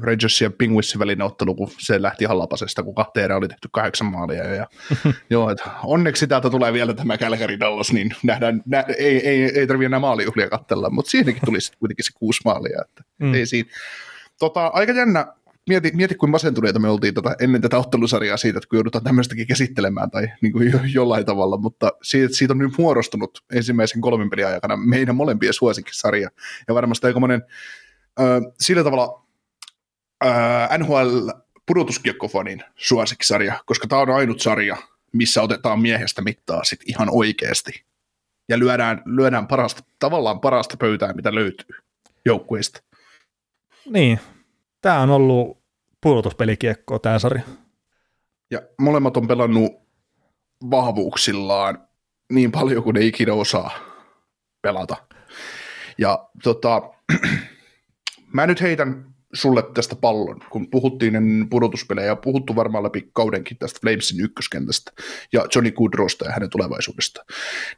Rangersin 0.02 0.44
ja 0.44 0.50
Penguinsin 0.50 0.98
välinen 0.98 1.26
ottelu, 1.26 1.54
kun 1.54 1.70
se 1.78 2.02
lähti 2.02 2.24
ihan 2.24 2.38
lapasesta, 2.38 2.82
kun 2.82 2.94
kahteen 2.94 3.24
erään 3.24 3.38
oli 3.38 3.48
tehty 3.48 3.68
kahdeksan 3.72 4.06
maalia. 4.06 4.44
Ja, 4.54 4.66
joo, 5.30 5.50
että 5.50 5.70
onneksi 5.84 6.26
täältä 6.26 6.50
tulee 6.50 6.72
vielä 6.72 6.94
tämä 6.94 7.18
Calgary 7.18 7.60
Dallas, 7.60 7.92
niin 7.92 8.10
nähdään, 8.22 8.62
nä, 8.66 8.84
ei, 8.98 9.28
ei, 9.28 9.42
ei 9.58 9.66
tarvitse 9.66 9.86
enää 9.86 10.00
maalijuhlia 10.00 10.48
katsella, 10.50 10.90
mutta 10.90 11.10
siinäkin 11.10 11.42
tuli 11.44 11.60
sitten 11.60 11.78
kuitenkin 11.78 12.04
se 12.04 12.12
kuusi 12.14 12.40
maalia. 12.44 12.82
Että 12.88 13.04
Mm. 13.18 13.34
ei 13.34 13.46
siinä. 13.46 13.70
Tota, 14.38 14.66
aika 14.66 14.92
jännä, 14.92 15.26
mieti, 15.68 15.90
mieti 15.94 16.14
kuin 16.14 16.30
masentuneita 16.30 16.78
me 16.78 16.88
oltiin 16.88 17.14
tota, 17.14 17.34
ennen 17.40 17.60
tätä 17.60 17.78
ottelusarjaa 17.78 18.36
siitä, 18.36 18.58
että 18.58 18.68
kun 18.68 18.76
joudutaan 18.76 19.04
tämmöistäkin 19.04 19.46
käsittelemään 19.46 20.10
tai 20.10 20.28
niin 20.40 20.52
kuin 20.52 20.72
jo, 20.72 20.78
jollain 20.94 21.26
tavalla, 21.26 21.56
mutta 21.56 21.92
siitä, 22.02 22.34
siitä 22.36 22.52
on 22.54 22.58
nyt 22.58 22.78
muodostunut 22.78 23.44
ensimmäisen 23.52 24.00
kolmen 24.00 24.30
pelin 24.30 24.46
aikana 24.46 24.76
meidän 24.76 25.16
molempien 25.16 25.54
suosikkisarja. 25.54 26.30
Ja 26.68 26.74
varmasti 26.74 27.06
aika 27.06 27.20
monen 27.20 27.42
äh, 28.20 28.26
sillä 28.60 28.84
tavalla 28.84 29.26
äh, 30.24 30.78
NHL 30.78 31.28
pudotuskiekkofanin 31.66 32.64
suosikkisarja, 32.76 33.60
koska 33.66 33.86
tämä 33.88 34.02
on 34.02 34.10
ainut 34.10 34.40
sarja, 34.40 34.76
missä 35.12 35.42
otetaan 35.42 35.80
miehestä 35.80 36.22
mittaa 36.22 36.64
sit 36.64 36.80
ihan 36.86 37.08
oikeasti. 37.10 37.84
Ja 38.48 38.58
lyödään, 38.58 39.02
lyödään 39.04 39.46
parasta, 39.46 39.82
tavallaan 39.98 40.40
parasta 40.40 40.76
pöytää, 40.76 41.12
mitä 41.12 41.34
löytyy 41.34 41.76
joukkueista. 42.24 42.82
Niin, 43.88 44.20
tämä 44.80 45.00
on 45.00 45.10
ollut 45.10 45.58
pudotuspelikiekkoa 46.00 46.98
tämä 46.98 47.18
sarja. 47.18 47.42
Ja 48.50 48.62
molemmat 48.78 49.16
on 49.16 49.28
pelannut 49.28 49.72
vahvuuksillaan 50.70 51.88
niin 52.32 52.52
paljon 52.52 52.82
kuin 52.82 52.94
ne 52.94 53.00
ikinä 53.00 53.32
osaa 53.32 53.70
pelata. 54.62 54.96
Ja 55.98 56.28
tota, 56.42 56.82
mä 58.34 58.46
nyt 58.46 58.60
heitän 58.60 59.09
sulle 59.32 59.62
tästä 59.74 59.96
pallon, 59.96 60.40
kun 60.50 60.70
puhuttiin 60.70 61.16
ennen 61.16 61.48
pudotuspelejä 61.48 62.06
ja 62.06 62.16
puhuttu 62.16 62.56
varmaan 62.56 62.84
läpi 62.84 63.10
kaudenkin 63.12 63.58
tästä 63.58 63.78
Flamesin 63.80 64.20
ykköskentästä 64.20 64.92
ja 65.32 65.46
Johnny 65.54 65.70
Goodrowsta 65.70 66.24
ja 66.24 66.32
hänen 66.32 66.50
tulevaisuudesta, 66.50 67.24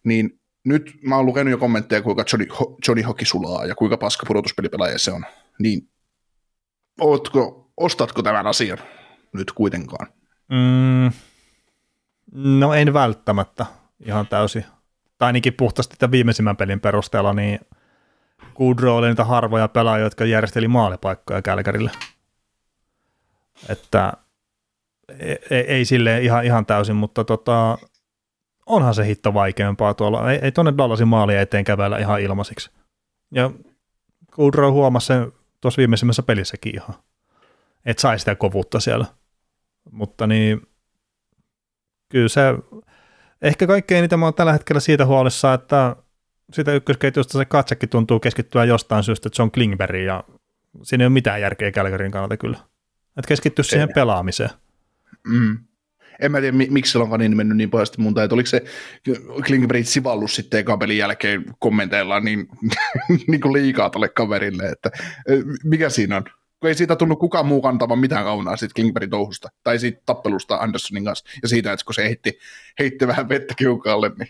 niin 0.05 0.41
nyt 0.65 0.95
mä 1.03 1.17
oon 1.17 1.27
lukenut 1.27 1.51
jo 1.51 1.59
kommentteja, 1.59 2.03
kuinka 2.03 2.25
Johnny, 2.33 2.49
Johnny 2.89 3.03
Hockey 3.03 3.27
sulaa 3.27 3.67
ja 3.67 3.75
kuinka 3.75 3.97
paska 3.97 4.27
pudotuspelipelaaja 4.27 4.99
se 4.99 5.13
on. 5.13 5.25
Niin, 5.59 5.89
ootko, 7.01 7.71
ostatko 7.77 8.23
tämän 8.23 8.47
asian 8.47 8.79
nyt 9.33 9.53
kuitenkaan? 9.53 10.07
Mm, 10.49 11.13
no 12.33 12.75
en 12.75 12.93
välttämättä 12.93 13.67
ihan 14.07 14.27
täysin. 14.27 14.65
Tai 15.19 15.27
ainakin 15.27 15.55
puhtaasti 15.55 15.97
tämän 15.99 16.13
viimeisimmän 16.13 16.57
pelin 16.57 16.81
perusteella, 16.81 17.33
niin 17.33 17.61
Goodrow 18.57 18.97
oli 18.97 19.09
niitä 19.09 19.25
harvoja 19.25 19.69
pelaajia, 19.69 20.05
jotka 20.05 20.25
järjesteli 20.25 20.69
maalipaikkoja 20.69 21.43
Kälkärille. 21.43 21.91
Että 23.69 24.13
ei, 25.19 25.39
e, 25.51 25.59
ei 25.59 25.85
sille 25.85 26.21
ihan, 26.21 26.45
ihan 26.45 26.67
täysin, 26.67 26.97
mutta 26.97 27.25
tota, 27.25 27.79
onhan 28.67 28.95
se 28.95 29.07
hitto 29.07 29.35
vaikeampaa 29.35 29.95
tuolla. 29.95 30.33
Ei, 30.33 30.39
ei 30.43 30.53
tuonne 30.53 30.75
Dallasin 30.79 31.09
maali 31.09 31.37
eteen 31.37 31.65
kävellä 31.65 31.99
ihan 31.99 32.21
ilmaisiksi. 32.21 32.71
Ja 33.35 33.51
Goodrow 34.33 34.73
huomasi 34.73 35.07
sen 35.07 35.33
tuossa 35.61 35.79
viimeisimmässä 35.79 36.23
pelissäkin 36.23 36.75
ihan, 36.75 36.95
että 37.85 38.01
sai 38.01 38.19
sitä 38.19 38.35
kovuutta 38.35 38.81
siellä. 38.81 39.07
Mutta 39.91 40.27
niin, 40.27 40.67
kyllä 42.09 42.29
se, 42.29 42.41
ehkä 43.43 43.67
kaikkein 43.67 43.99
eniten 43.99 44.19
mä 44.19 44.27
oon 44.27 44.35
tällä 44.35 44.53
hetkellä 44.53 44.81
siitä 44.81 45.07
huolissa, 45.07 45.55
että 45.55 45.97
sitä 46.53 46.73
ykkösketjusta 46.73 47.39
se 47.39 47.45
katsekin 47.45 47.89
tuntuu 47.89 48.21
keskittyä 48.21 48.65
jostain 48.65 49.05
syystä 49.05 49.31
John 49.39 49.51
Klingberg 49.51 50.01
ja 50.07 50.25
siinä 50.83 51.03
ei 51.03 51.07
ole 51.07 51.13
mitään 51.13 51.41
järkeä 51.41 51.73
Kälkärin 51.73 52.13
kannalta 52.13 52.37
kyllä. 52.37 52.59
Että 53.17 53.29
keskittyä 53.29 53.63
siihen 53.63 53.89
ei. 53.89 53.95
pelaamiseen. 53.95 54.51
Mm. 55.27 55.59
En 56.21 56.33
mä 56.33 56.41
tiedä, 56.41 56.57
miksi 56.57 56.93
se 56.93 56.99
on 56.99 57.21
niin 57.21 57.37
mennyt 57.37 57.57
niin 57.57 57.71
pahasti 57.71 58.01
mun 58.01 58.15
tai 58.15 58.29
oliko 58.33 58.47
se 58.47 58.65
Klingberg 59.47 59.87
sivallus 59.87 60.35
sitten 60.35 60.61
ekan 60.61 60.79
pelin 60.79 60.99
jälkeen 60.99 61.45
kommenteilla 61.59 62.21
niin, 62.21 62.49
niin 63.29 63.41
kuin 63.41 63.53
liikaa 63.53 63.91
tälle 63.91 64.09
kaverille, 64.09 64.65
että 64.65 64.91
mikä 65.65 65.91
siinä 65.91 66.17
on? 66.17 66.25
Kun 66.61 66.69
ei 66.69 66.75
siitä 66.75 66.97
tullut 66.97 67.19
kukaan 67.19 67.47
muu 67.47 67.63
kantavan 67.63 67.99
mitään 67.99 68.25
kaunaa 68.25 68.57
siitä 68.57 68.75
Klingbergin 68.75 69.11
touhusta, 69.11 69.49
tai 69.65 69.79
siitä 69.79 70.03
tappelusta 70.07 70.57
Andersonin 70.57 71.05
kanssa, 71.05 71.25
ja 71.43 71.49
siitä, 71.49 71.73
että 71.73 71.85
kun 71.85 71.95
se 71.95 72.05
heitti, 72.05 72.39
heitti 72.79 73.07
vähän 73.07 73.29
vettä 73.29 73.55
kiukaalle, 73.57 74.11
niin... 74.19 74.29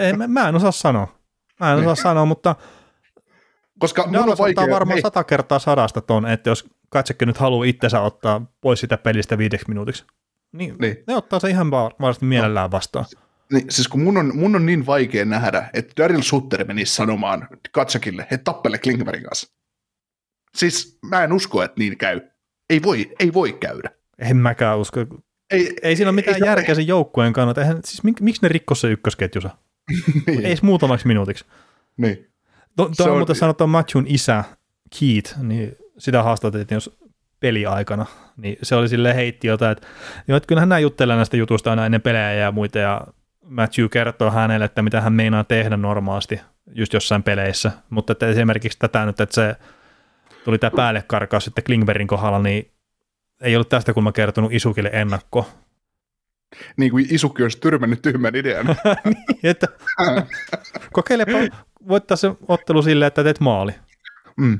ei, 0.00 0.12
mä, 0.12 0.28
mä 0.28 0.48
en 0.48 0.54
osaa 0.54 0.72
sanoa. 0.72 1.18
Mä 1.60 1.72
en 1.72 1.78
osaa 1.78 1.94
sanoa, 1.94 2.24
mutta 2.24 2.56
koska 3.78 4.06
mun 4.06 4.28
on 4.28 4.38
vaikea... 4.38 4.70
varmaan 4.70 5.00
sata 5.02 5.24
kertaa 5.24 5.58
sadasta 5.58 6.00
ton, 6.00 6.26
että 6.26 6.50
jos 6.50 6.68
katsekin 6.88 7.28
nyt 7.28 7.38
haluaa 7.38 7.64
itsensä 7.64 8.00
ottaa 8.00 8.52
pois 8.60 8.80
sitä 8.80 8.98
pelistä 8.98 9.38
viideksi 9.38 9.68
minuutiksi, 9.68 10.04
niin, 10.52 10.76
niin. 10.78 10.96
ne 11.06 11.16
ottaa 11.16 11.40
se 11.40 11.50
ihan 11.50 11.70
varmasti 11.70 12.24
mielellään 12.24 12.70
vastaan. 12.70 13.04
Niin, 13.52 13.64
siis 13.70 13.88
kun 13.88 14.00
mun 14.00 14.16
on, 14.16 14.32
mun 14.34 14.56
on 14.56 14.66
niin 14.66 14.86
vaikea 14.86 15.24
nähdä, 15.24 15.70
että 15.72 16.02
Daryl 16.02 16.22
Sutter 16.22 16.64
menisi 16.64 16.94
sanomaan 16.94 17.48
Katsakille, 17.72 18.22
että 18.22 18.44
tappele 18.44 18.78
Klingbergin 18.78 19.24
kanssa. 19.24 19.54
Siis 20.54 20.98
mä 21.02 21.24
en 21.24 21.32
usko, 21.32 21.62
että 21.62 21.78
niin 21.78 21.98
käy. 21.98 22.20
Ei 22.70 22.82
voi, 22.82 23.10
ei 23.18 23.32
voi 23.32 23.52
käydä. 23.52 23.90
En 24.18 24.36
mäkään 24.36 24.78
usko. 24.78 25.00
Ei, 25.50 25.76
ei 25.82 25.96
siinä 25.96 26.08
ole 26.08 26.14
mitään 26.14 26.42
ei, 26.42 26.46
järkeä 26.46 26.74
sen 26.74 26.86
joukkueen 26.86 27.32
kannalta. 27.32 27.60
Eihän, 27.60 27.80
siis 27.84 28.02
mik, 28.04 28.20
miksi 28.20 28.42
ne 28.42 28.48
rikkoi 28.48 28.76
se 28.76 28.88
ykkösketjusa? 28.88 29.50
niin. 30.26 30.46
Ei 30.46 30.56
muutamaksi 30.62 31.06
minuutiksi. 31.06 31.44
Niin. 31.96 32.30
Tuo 32.76 32.90
to, 32.96 33.04
on 33.04 33.16
muuten 33.16 33.36
sanottu 33.36 33.66
Matchun 33.66 34.04
isä 34.08 34.44
Keith, 34.98 35.38
niin 35.38 35.76
sitä 35.98 36.22
haastateltiin 36.22 36.76
jos 36.76 36.98
peliaikana, 37.40 38.06
niin 38.36 38.56
se 38.62 38.74
oli 38.74 38.88
sille 38.88 39.14
heitti 39.14 39.46
jotain, 39.46 39.72
että, 39.72 39.86
jo, 40.28 40.36
että 40.36 40.46
kyllähän 40.46 40.68
nämä 40.68 40.78
juttelee 40.78 41.16
näistä 41.16 41.36
jutuista 41.36 41.70
aina 41.70 41.86
ennen 41.86 42.02
pelejä 42.02 42.32
ja 42.32 42.52
muita, 42.52 42.78
ja 42.78 43.00
Matthew 43.42 43.86
kertoo 43.90 44.30
hänelle, 44.30 44.64
että 44.64 44.82
mitä 44.82 45.00
hän 45.00 45.12
meinaa 45.12 45.44
tehdä 45.44 45.76
normaalisti 45.76 46.40
just 46.74 46.92
jossain 46.92 47.22
peleissä, 47.22 47.72
mutta 47.90 48.12
että 48.12 48.26
esimerkiksi 48.26 48.78
tätä 48.78 49.06
nyt, 49.06 49.20
että 49.20 49.34
se 49.34 49.56
tuli 50.44 50.58
tämä 50.58 50.70
päällekarkaus 50.76 51.44
sitten 51.44 51.64
Klingbergin 51.64 52.06
kohdalla, 52.06 52.38
niin 52.38 52.70
ei 53.40 53.56
ollut 53.56 53.68
tästä 53.68 53.92
kun 53.92 54.04
mä 54.04 54.12
kertonut 54.12 54.52
Isukille 54.52 54.90
ennakko. 54.92 55.48
Niin 56.76 56.90
kuin 56.90 57.06
Isukki 57.10 57.42
olisi 57.42 57.60
tyrmännyt 57.60 58.02
tyhmän 58.02 58.36
idean. 58.36 58.66
niin, 59.04 59.38
että 59.42 59.68
kokeilepa 60.92 61.56
voittaa 61.88 62.16
se 62.16 62.30
ottelu 62.48 62.82
silleen, 62.82 63.06
että 63.06 63.24
teet 63.24 63.40
maali. 63.40 63.72
Mm. 64.36 64.58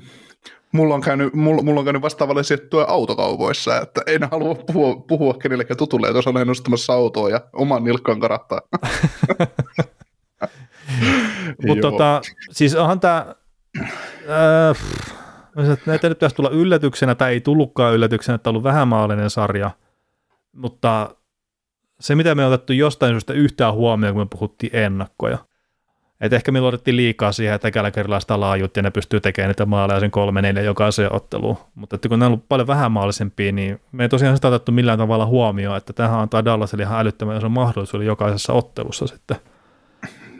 Mulla 0.72 0.94
on 0.94 1.00
käynyt, 1.00 1.34
mulla, 1.34 1.62
mulla 1.62 1.80
on 1.80 1.84
käynyt 1.84 2.02
vastaavalle 2.02 2.42
sijoittua 2.42 2.84
autokaupoissa, 2.88 3.80
että 3.80 4.00
en 4.06 4.28
halua 4.30 4.54
puhua, 4.54 4.96
puhua 5.08 5.34
kenellekään 5.34 5.76
tutulle, 5.76 6.08
että 6.08 6.30
olen 6.30 6.46
nostamassa 6.46 6.92
autoa 6.92 7.30
ja 7.30 7.40
oman 7.52 7.84
nilkkaan 7.84 8.20
karattaa. 8.20 8.60
Mutta 11.66 11.90
tota, 11.90 12.20
siis 12.50 12.74
onhan 12.74 13.00
tämä, 13.00 13.34
äh, 13.78 14.76
näitä 15.86 16.08
nyt 16.08 16.18
pitäisi 16.18 16.36
tulla 16.36 16.50
yllätyksenä, 16.50 17.14
tai 17.14 17.32
ei 17.32 17.40
tullutkaan 17.40 17.94
yllätyksenä, 17.94 18.34
että 18.34 18.50
on 18.50 18.52
ollut 18.52 18.64
vähämaallinen 18.64 19.30
sarja, 19.30 19.70
mutta 20.52 21.16
se, 22.04 22.14
mitä 22.14 22.34
me 22.34 22.46
on 22.46 22.52
otettu 22.52 22.72
jostain 22.72 23.12
syystä 23.12 23.32
yhtään 23.32 23.74
huomioon, 23.74 24.14
kun 24.14 24.22
me 24.22 24.28
puhuttiin 24.30 24.76
ennakkoja, 24.76 25.38
et 26.20 26.32
ehkä 26.32 26.52
me 26.52 26.60
luotettiin 26.60 26.96
liikaa 26.96 27.32
siihen, 27.32 27.54
että 27.54 27.70
tällä 27.70 28.20
sitä 28.20 28.40
laajuutta 28.40 28.78
ja 28.78 28.82
ne 28.82 28.90
pystyy 28.90 29.20
tekemään 29.20 29.48
niitä 29.48 29.66
maaleja 29.66 30.00
sen 30.00 30.10
kolme 30.10 30.42
neljä 30.42 30.62
jokaiseen 30.62 31.12
otteluun. 31.12 31.56
Mutta 31.74 31.96
että 31.96 32.08
kun 32.08 32.18
ne 32.18 32.24
on 32.24 32.32
ollut 32.32 32.48
paljon 32.48 32.66
vähän 32.66 32.92
maalisempia, 32.92 33.52
niin 33.52 33.80
me 33.92 34.02
ei 34.02 34.08
tosiaan 34.08 34.36
sitä 34.36 34.48
otettu 34.48 34.72
millään 34.72 34.98
tavalla 34.98 35.26
huomioon, 35.26 35.76
että 35.76 35.92
tähän 35.92 36.20
antaa 36.20 36.44
Dallasille 36.44 36.82
ihan 36.82 37.00
älyttömän 37.00 37.36
iso 37.36 37.48
mahdollisuus 37.48 38.04
jokaisessa 38.04 38.52
ottelussa 38.52 39.06
sitten. 39.06 39.36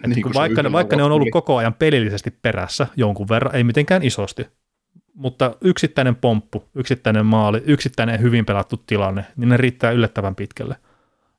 Et 0.05 0.11
niin 0.11 0.23
kun 0.23 0.35
vaikka, 0.35 0.63
ne, 0.63 0.73
vaikka 0.73 0.97
ne 0.97 1.03
on 1.03 1.13
ollut 1.13 1.29
koko 1.33 1.57
ajan 1.57 1.75
pelillisesti 1.75 2.31
perässä 2.31 2.87
jonkun 2.97 3.29
verran, 3.29 3.55
ei 3.55 3.65
mitenkään 3.65 4.03
isosti, 4.03 4.49
mutta 5.15 5.57
yksittäinen 5.61 6.17
pomppu, 6.17 6.65
yksittäinen 6.75 7.27
maali, 7.27 7.63
yksittäinen 7.67 8.21
hyvin 8.21 8.47
pelattu 8.47 8.77
tilanne, 8.77 9.25
niin 9.37 9.49
ne 9.49 9.57
riittää 9.57 9.91
yllättävän 9.91 10.35
pitkälle. 10.35 10.77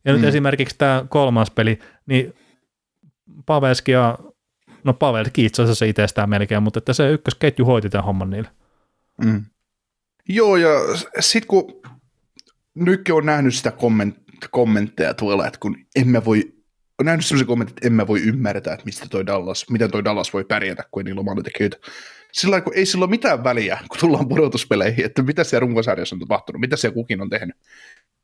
Ja 0.05 0.13
nyt 0.13 0.21
mm. 0.21 0.27
esimerkiksi 0.27 0.75
tämä 0.77 1.05
kolmas 1.09 1.51
peli, 1.51 1.79
niin 2.05 2.33
Pavelski 3.45 3.91
ja, 3.91 4.17
no 4.83 4.93
Pavelski 4.93 5.45
itse 5.45 5.63
asiassa 5.63 5.85
itsestään 5.85 6.29
melkein, 6.29 6.63
mutta 6.63 6.77
että 6.77 6.93
se 6.93 7.11
ykkösketju 7.11 7.65
hoiti 7.65 7.89
tämän 7.89 8.05
homman 8.05 8.29
niille. 8.29 8.49
Mm. 9.25 9.45
Joo, 10.29 10.57
ja 10.57 10.69
sitten 11.19 11.47
kun 11.47 11.81
nytkin 12.75 13.15
on 13.15 13.25
nähnyt 13.25 13.55
sitä 13.55 13.71
komment, 13.71 14.17
kommentteja 14.51 15.13
tuolla, 15.13 15.47
että 15.47 15.59
kun 15.59 15.77
emme 15.95 16.25
voi, 16.25 16.53
on 16.99 17.05
nähnyt 17.05 17.25
sellaisia 17.25 17.47
kommentteja, 17.47 17.75
että 17.77 17.87
emme 17.87 18.07
voi 18.07 18.21
ymmärtää, 18.21 18.73
että 18.73 18.85
mistä 18.85 19.05
toi 19.09 19.25
Dallas, 19.25 19.69
miten 19.69 19.91
toi 19.91 20.03
Dallas 20.03 20.33
voi 20.33 20.43
pärjätä, 20.43 20.83
kun 20.91 21.01
ei 21.01 21.03
niillä 21.03 21.19
ole 21.19 21.25
maalintekijöitä. 21.25 21.77
Sillä 22.31 22.61
kun 22.61 22.73
ei 22.75 22.85
sillä 22.85 23.03
ole 23.03 23.09
mitään 23.09 23.43
väliä, 23.43 23.79
kun 23.89 23.99
tullaan 23.99 24.27
pudotuspeleihin, 24.27 25.05
että 25.05 25.23
mitä 25.23 25.43
siellä 25.43 25.59
runkosarjassa 25.59 26.15
on 26.15 26.19
tapahtunut, 26.19 26.59
mitä 26.59 26.75
siellä 26.75 26.93
kukin 26.93 27.21
on 27.21 27.29
tehnyt. 27.29 27.55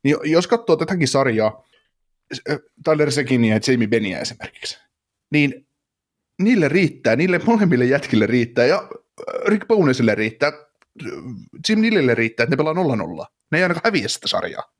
Niin 0.04 0.16
jos 0.24 0.46
katsoo 0.46 0.76
tätäkin 0.76 1.08
sarjaa, 1.08 1.64
Tyler 2.84 3.10
Sekin 3.10 3.44
ja 3.44 3.60
Jamie 3.68 3.88
Benia 3.88 4.18
esimerkiksi, 4.18 4.78
niin 5.30 5.66
niille 6.38 6.68
riittää, 6.68 7.16
niille 7.16 7.40
molemmille 7.46 7.84
jätkille 7.84 8.26
riittää, 8.26 8.66
ja 8.66 8.76
äh, 8.76 9.44
Rick 9.46 9.68
Bonesille 9.68 10.14
riittää, 10.14 10.52
Jim 11.68 11.80
Nillille 11.80 12.14
riittää, 12.14 12.44
että 12.44 12.52
ne 12.52 12.56
pelaa 12.56 13.24
0-0. 13.24 13.26
Ne 13.50 13.58
ei 13.58 13.62
ainakaan 13.62 13.82
häviä 13.84 14.08
sitä 14.08 14.28
sarjaa. 14.28 14.72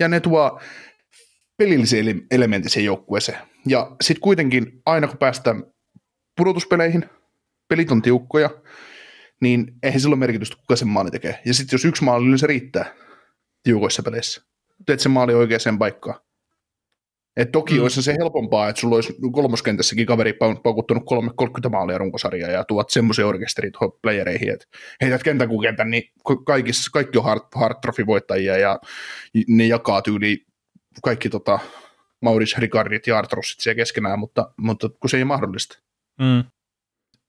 Ja 0.00 0.08
ne 0.08 0.20
tuo 0.20 0.60
pelillisiä 1.56 2.02
elementti 2.30 2.68
siihen 2.68 2.86
joukkueeseen. 2.86 3.38
Ja 3.66 3.96
sitten 4.00 4.20
kuitenkin 4.20 4.82
aina 4.86 5.06
kun 5.06 5.18
päästään 5.18 5.64
pudotuspeleihin, 6.36 7.04
pelit 7.68 7.90
on 7.90 8.02
tiukkoja, 8.02 8.50
niin 9.40 9.72
eihän 9.82 10.00
sillä 10.00 10.12
ole 10.12 10.18
merkitystä, 10.18 10.56
kuka 10.56 10.76
sen 10.76 10.88
maali 10.88 11.10
tekee. 11.10 11.40
Ja 11.44 11.54
sitten 11.54 11.74
jos 11.74 11.84
yksi 11.84 12.04
maali, 12.04 12.24
niin 12.24 12.38
se 12.38 12.46
riittää 12.46 12.94
tiukoissa 13.62 14.02
peleissä. 14.02 14.42
Teet 14.86 15.00
sen 15.00 15.12
maali 15.12 15.34
oikeaan 15.34 15.78
paikkaan. 15.78 16.20
Et 17.36 17.52
toki 17.52 17.74
mm. 17.74 17.82
olisi 17.82 18.02
se 18.02 18.14
helpompaa, 18.20 18.68
että 18.68 18.80
sulla 18.80 18.94
olisi 18.94 19.16
kolmoskentässäkin 19.32 20.06
kaveri 20.06 20.32
paukuttanut 20.62 21.02
30 21.06 21.68
maalia 21.68 21.98
runkosarjaa 21.98 22.50
ja 22.50 22.64
tuot 22.64 22.90
semmoisia 22.90 23.26
orkesterit 23.26 23.74
playereihin, 24.02 24.52
että 24.52 24.66
heität 25.00 25.22
kentän 25.22 25.48
kuin 25.48 25.62
kentän, 25.62 25.90
niin 25.90 26.02
kaikissa, 26.46 26.90
kaikki 26.92 27.18
on 27.18 27.24
hard, 27.24 27.40
hard 27.54 27.74
trophy-voittajia 27.80 28.56
ja 28.56 28.78
ne 29.48 29.66
jakaa 29.66 30.02
tyyli 30.02 30.46
kaikki 31.02 31.28
tota, 31.28 31.58
Maurice 32.22 32.56
Ricardit 32.58 33.06
ja 33.06 33.18
Artrusit 33.18 33.60
siellä 33.60 33.76
keskenään, 33.76 34.18
mutta, 34.18 34.52
mutta 34.56 34.88
kun 34.88 35.10
se 35.10 35.16
ei 35.16 35.24
mahdollista. 35.24 35.78
Mm. 36.20 36.44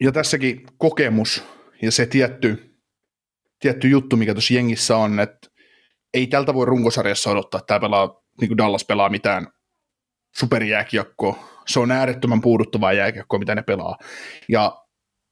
Ja 0.01 0.11
tässäkin 0.11 0.63
kokemus 0.77 1.43
ja 1.81 1.91
se 1.91 2.05
tietty, 2.05 2.77
tietty 3.59 3.88
juttu, 3.88 4.17
mikä 4.17 4.34
tuossa 4.34 4.53
jengissä 4.53 4.97
on, 4.97 5.19
että 5.19 5.47
ei 6.13 6.27
tältä 6.27 6.53
voi 6.53 6.65
runkosarjassa 6.65 7.29
odottaa, 7.29 7.57
että 7.59 7.67
tämä 7.67 7.79
pelaa, 7.79 8.23
niin 8.41 8.49
kuin 8.49 8.57
Dallas 8.57 8.85
pelaa 8.85 9.09
mitään 9.09 9.47
superjääkiekko, 10.39 11.49
se 11.68 11.80
on 11.80 11.91
äärettömän 11.91 12.41
puuduttavaa 12.41 12.93
jääkiekkoa, 12.93 13.39
mitä 13.39 13.55
ne 13.55 13.61
pelaa. 13.61 13.97
Ja 14.49 14.84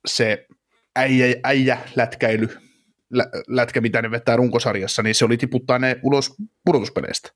se 0.07 0.45
äijä, 0.95 1.35
äijä 1.43 1.77
lätkäily, 1.95 2.57
lä, 3.09 3.25
lätkä, 3.47 3.81
mitä 3.81 4.01
ne 4.01 4.11
vetää 4.11 4.35
runkosarjassa, 4.35 5.03
niin 5.03 5.15
se 5.15 5.25
oli 5.25 5.37
tiputtaa 5.37 5.79
ne 5.79 5.99
ulos 6.03 6.35
pudotuspeleistä. 6.65 7.29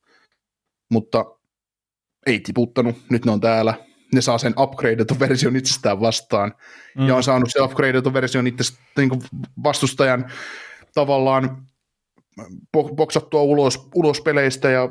Mutta 0.91 1.25
ei 2.25 2.39
tiputtanut, 2.39 2.95
nyt 3.09 3.25
ne 3.25 3.31
on 3.31 3.41
täällä, 3.41 3.73
ne 4.13 4.21
saa 4.21 4.37
sen 4.37 4.53
upgradetun 4.57 5.19
version 5.19 5.55
itsestään 5.55 5.99
vastaan, 5.99 6.53
mm. 6.97 7.07
ja 7.07 7.15
on 7.15 7.23
saanut 7.23 7.49
se 7.51 7.61
upgradetun 7.61 8.13
version 8.13 8.47
itse 8.47 8.63
niin 8.97 9.09
vastustajan 9.63 10.31
tavallaan 10.93 11.65
boksattua 12.95 13.41
ulos, 13.41 13.89
ulos 13.95 14.21
peleistä, 14.21 14.69
ja 14.69 14.89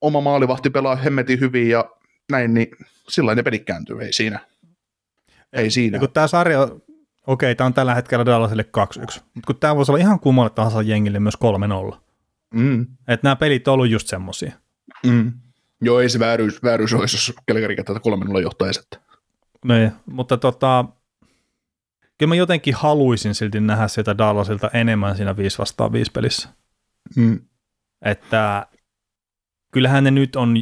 oma 0.00 0.20
maalivahti 0.20 0.70
pelaa 0.70 0.96
hemmetin 0.96 1.40
hyvin, 1.40 1.68
ja 1.68 1.90
näin, 2.30 2.54
niin 2.54 2.68
sillä 3.08 3.34
ne 3.34 3.42
pelit 3.42 3.64
kääntyy, 3.64 4.02
ei 4.02 4.12
siinä. 4.12 4.40
Ei 5.52 5.70
siinä. 5.70 5.96
Ja 5.96 6.00
kun 6.00 6.12
tämä 6.12 6.26
sarja, 6.26 6.62
okei, 6.62 6.80
okay, 7.26 7.54
tämä 7.54 7.66
on 7.66 7.74
tällä 7.74 7.94
hetkellä 7.94 8.26
Dallasille 8.26 8.64
2-1, 8.96 9.20
mutta 9.34 9.46
kun 9.46 9.56
tämä 9.60 9.76
voisi 9.76 9.92
olla 9.92 10.00
ihan 10.00 10.20
kummalle 10.20 10.50
tahansa 10.50 10.82
jengille 10.82 11.20
myös 11.20 11.34
3-0. 11.92 11.96
Mm. 12.54 12.86
Että 13.08 13.26
nämä 13.26 13.36
pelit 13.36 13.68
on 13.68 13.74
ollut 13.74 13.90
just 13.90 14.08
semmoisia. 14.08 14.52
Mm. 15.06 15.32
Joo, 15.80 16.00
ei 16.00 16.08
se 16.08 16.18
vääryys, 16.18 16.62
vääryys 16.62 16.94
olisi, 16.94 17.16
jos 17.16 17.32
Kelkari 17.46 17.76
tätä 17.76 18.00
3-0 18.38 18.40
johtaisi. 18.42 18.80
Niin, 19.64 19.92
mutta 20.06 20.36
tota, 20.36 20.84
kyllä 22.18 22.28
mä 22.28 22.34
jotenkin 22.34 22.74
haluaisin 22.74 23.34
silti 23.34 23.60
nähdä 23.60 23.88
sitä 23.88 24.18
Dallasilta 24.18 24.70
enemmän 24.72 25.16
siinä 25.16 25.36
5 25.36 25.58
vastaan 25.58 25.92
5 25.92 26.10
pelissä. 26.12 26.48
Mm. 27.16 27.40
Että 28.02 28.66
kyllähän 29.72 30.04
ne 30.04 30.10
nyt 30.10 30.36
on 30.36 30.54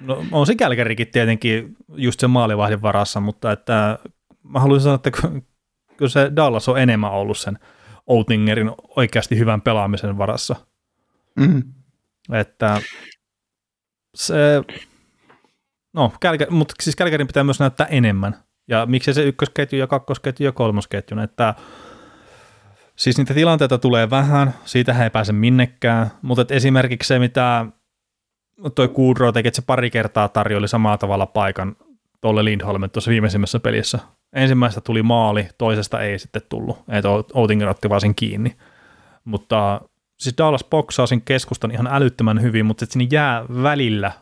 No, 0.00 0.24
on 0.32 0.46
se 0.46 0.54
Kälkärikin 0.54 1.08
tietenkin 1.08 1.76
just 1.94 2.20
se 2.20 2.26
maalivahdin 2.26 2.82
varassa, 2.82 3.20
mutta 3.20 3.52
että 3.52 3.98
mä 4.42 4.60
haluaisin 4.60 4.84
sanoa, 4.84 4.94
että 4.94 5.10
kyllä 5.96 6.10
se 6.10 6.32
Dallas 6.36 6.68
on 6.68 6.78
enemmän 6.78 7.12
ollut 7.12 7.38
sen 7.38 7.58
Outingerin 8.06 8.70
oikeasti 8.96 9.38
hyvän 9.38 9.60
pelaamisen 9.60 10.18
varassa. 10.18 10.56
Mm. 11.36 11.62
Että 12.32 12.80
se, 14.14 14.34
no, 15.92 16.12
Kälkä, 16.20 16.46
mutta 16.50 16.74
siis 16.82 16.96
Kälkärin 16.96 17.26
pitää 17.26 17.44
myös 17.44 17.60
näyttää 17.60 17.86
enemmän. 17.86 18.36
Ja 18.68 18.86
miksi 18.86 19.14
se 19.14 19.22
ykkösketju 19.22 19.78
ja 19.78 19.86
kakkosketju 19.86 20.44
ja 20.44 20.52
kolmosketju, 20.52 21.20
että 21.20 21.54
siis 22.96 23.18
niitä 23.18 23.34
tilanteita 23.34 23.78
tulee 23.78 24.10
vähän, 24.10 24.54
siitä 24.64 25.04
ei 25.04 25.10
pääse 25.10 25.32
minnekään, 25.32 26.10
mutta 26.22 26.44
esimerkiksi 26.50 27.08
se, 27.08 27.18
mitä 27.18 27.66
toi 28.74 28.88
Kudro 28.88 29.32
teki, 29.32 29.48
että 29.48 29.56
se 29.56 29.66
pari 29.66 29.90
kertaa 29.90 30.28
tarjoili 30.28 30.68
samalla 30.68 30.98
tavalla 30.98 31.26
paikan 31.26 31.76
tuolle 32.20 32.44
Lindholmen 32.44 32.90
tuossa 32.90 33.10
viimeisimmässä 33.10 33.60
pelissä. 33.60 33.98
Ensimmäistä 34.32 34.80
tuli 34.80 35.02
maali, 35.02 35.48
toisesta 35.58 36.00
ei 36.00 36.18
sitten 36.18 36.42
tullut, 36.48 36.78
että 36.88 37.08
Outinger 37.34 37.68
otti 37.68 37.88
vaan 37.88 38.00
sen 38.00 38.14
kiinni. 38.14 38.56
Mutta 39.24 39.80
siis 40.18 40.34
Dallas 40.38 40.64
boksaa 40.64 41.06
sen 41.06 41.22
keskustan 41.22 41.70
ihan 41.70 41.88
älyttömän 41.90 42.42
hyvin, 42.42 42.66
mutta 42.66 42.86
sinne 42.86 43.08
jää 43.12 43.44
välillä, 43.62 44.12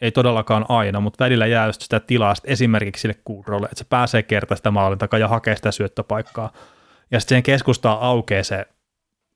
ei 0.00 0.12
todellakaan 0.12 0.66
aina, 0.68 1.00
mutta 1.00 1.24
välillä 1.24 1.46
jää 1.46 1.66
just 1.66 1.80
sitä 1.80 2.00
tilaa 2.00 2.34
esimerkiksi 2.44 3.00
sille 3.00 3.14
Kudrolle, 3.24 3.66
että 3.66 3.78
se 3.78 3.86
pääsee 3.90 4.22
kertaa 4.22 4.56
sitä 4.56 4.70
maalin 4.70 4.98
takaa 4.98 5.20
ja 5.20 5.28
hakee 5.28 5.56
sitä 5.56 5.72
syöttöpaikkaa. 5.72 6.52
Ja 7.10 7.20
sitten 7.20 7.28
siihen 7.28 7.42
keskustaan 7.42 8.00
aukeaa 8.00 8.42
se 8.42 8.66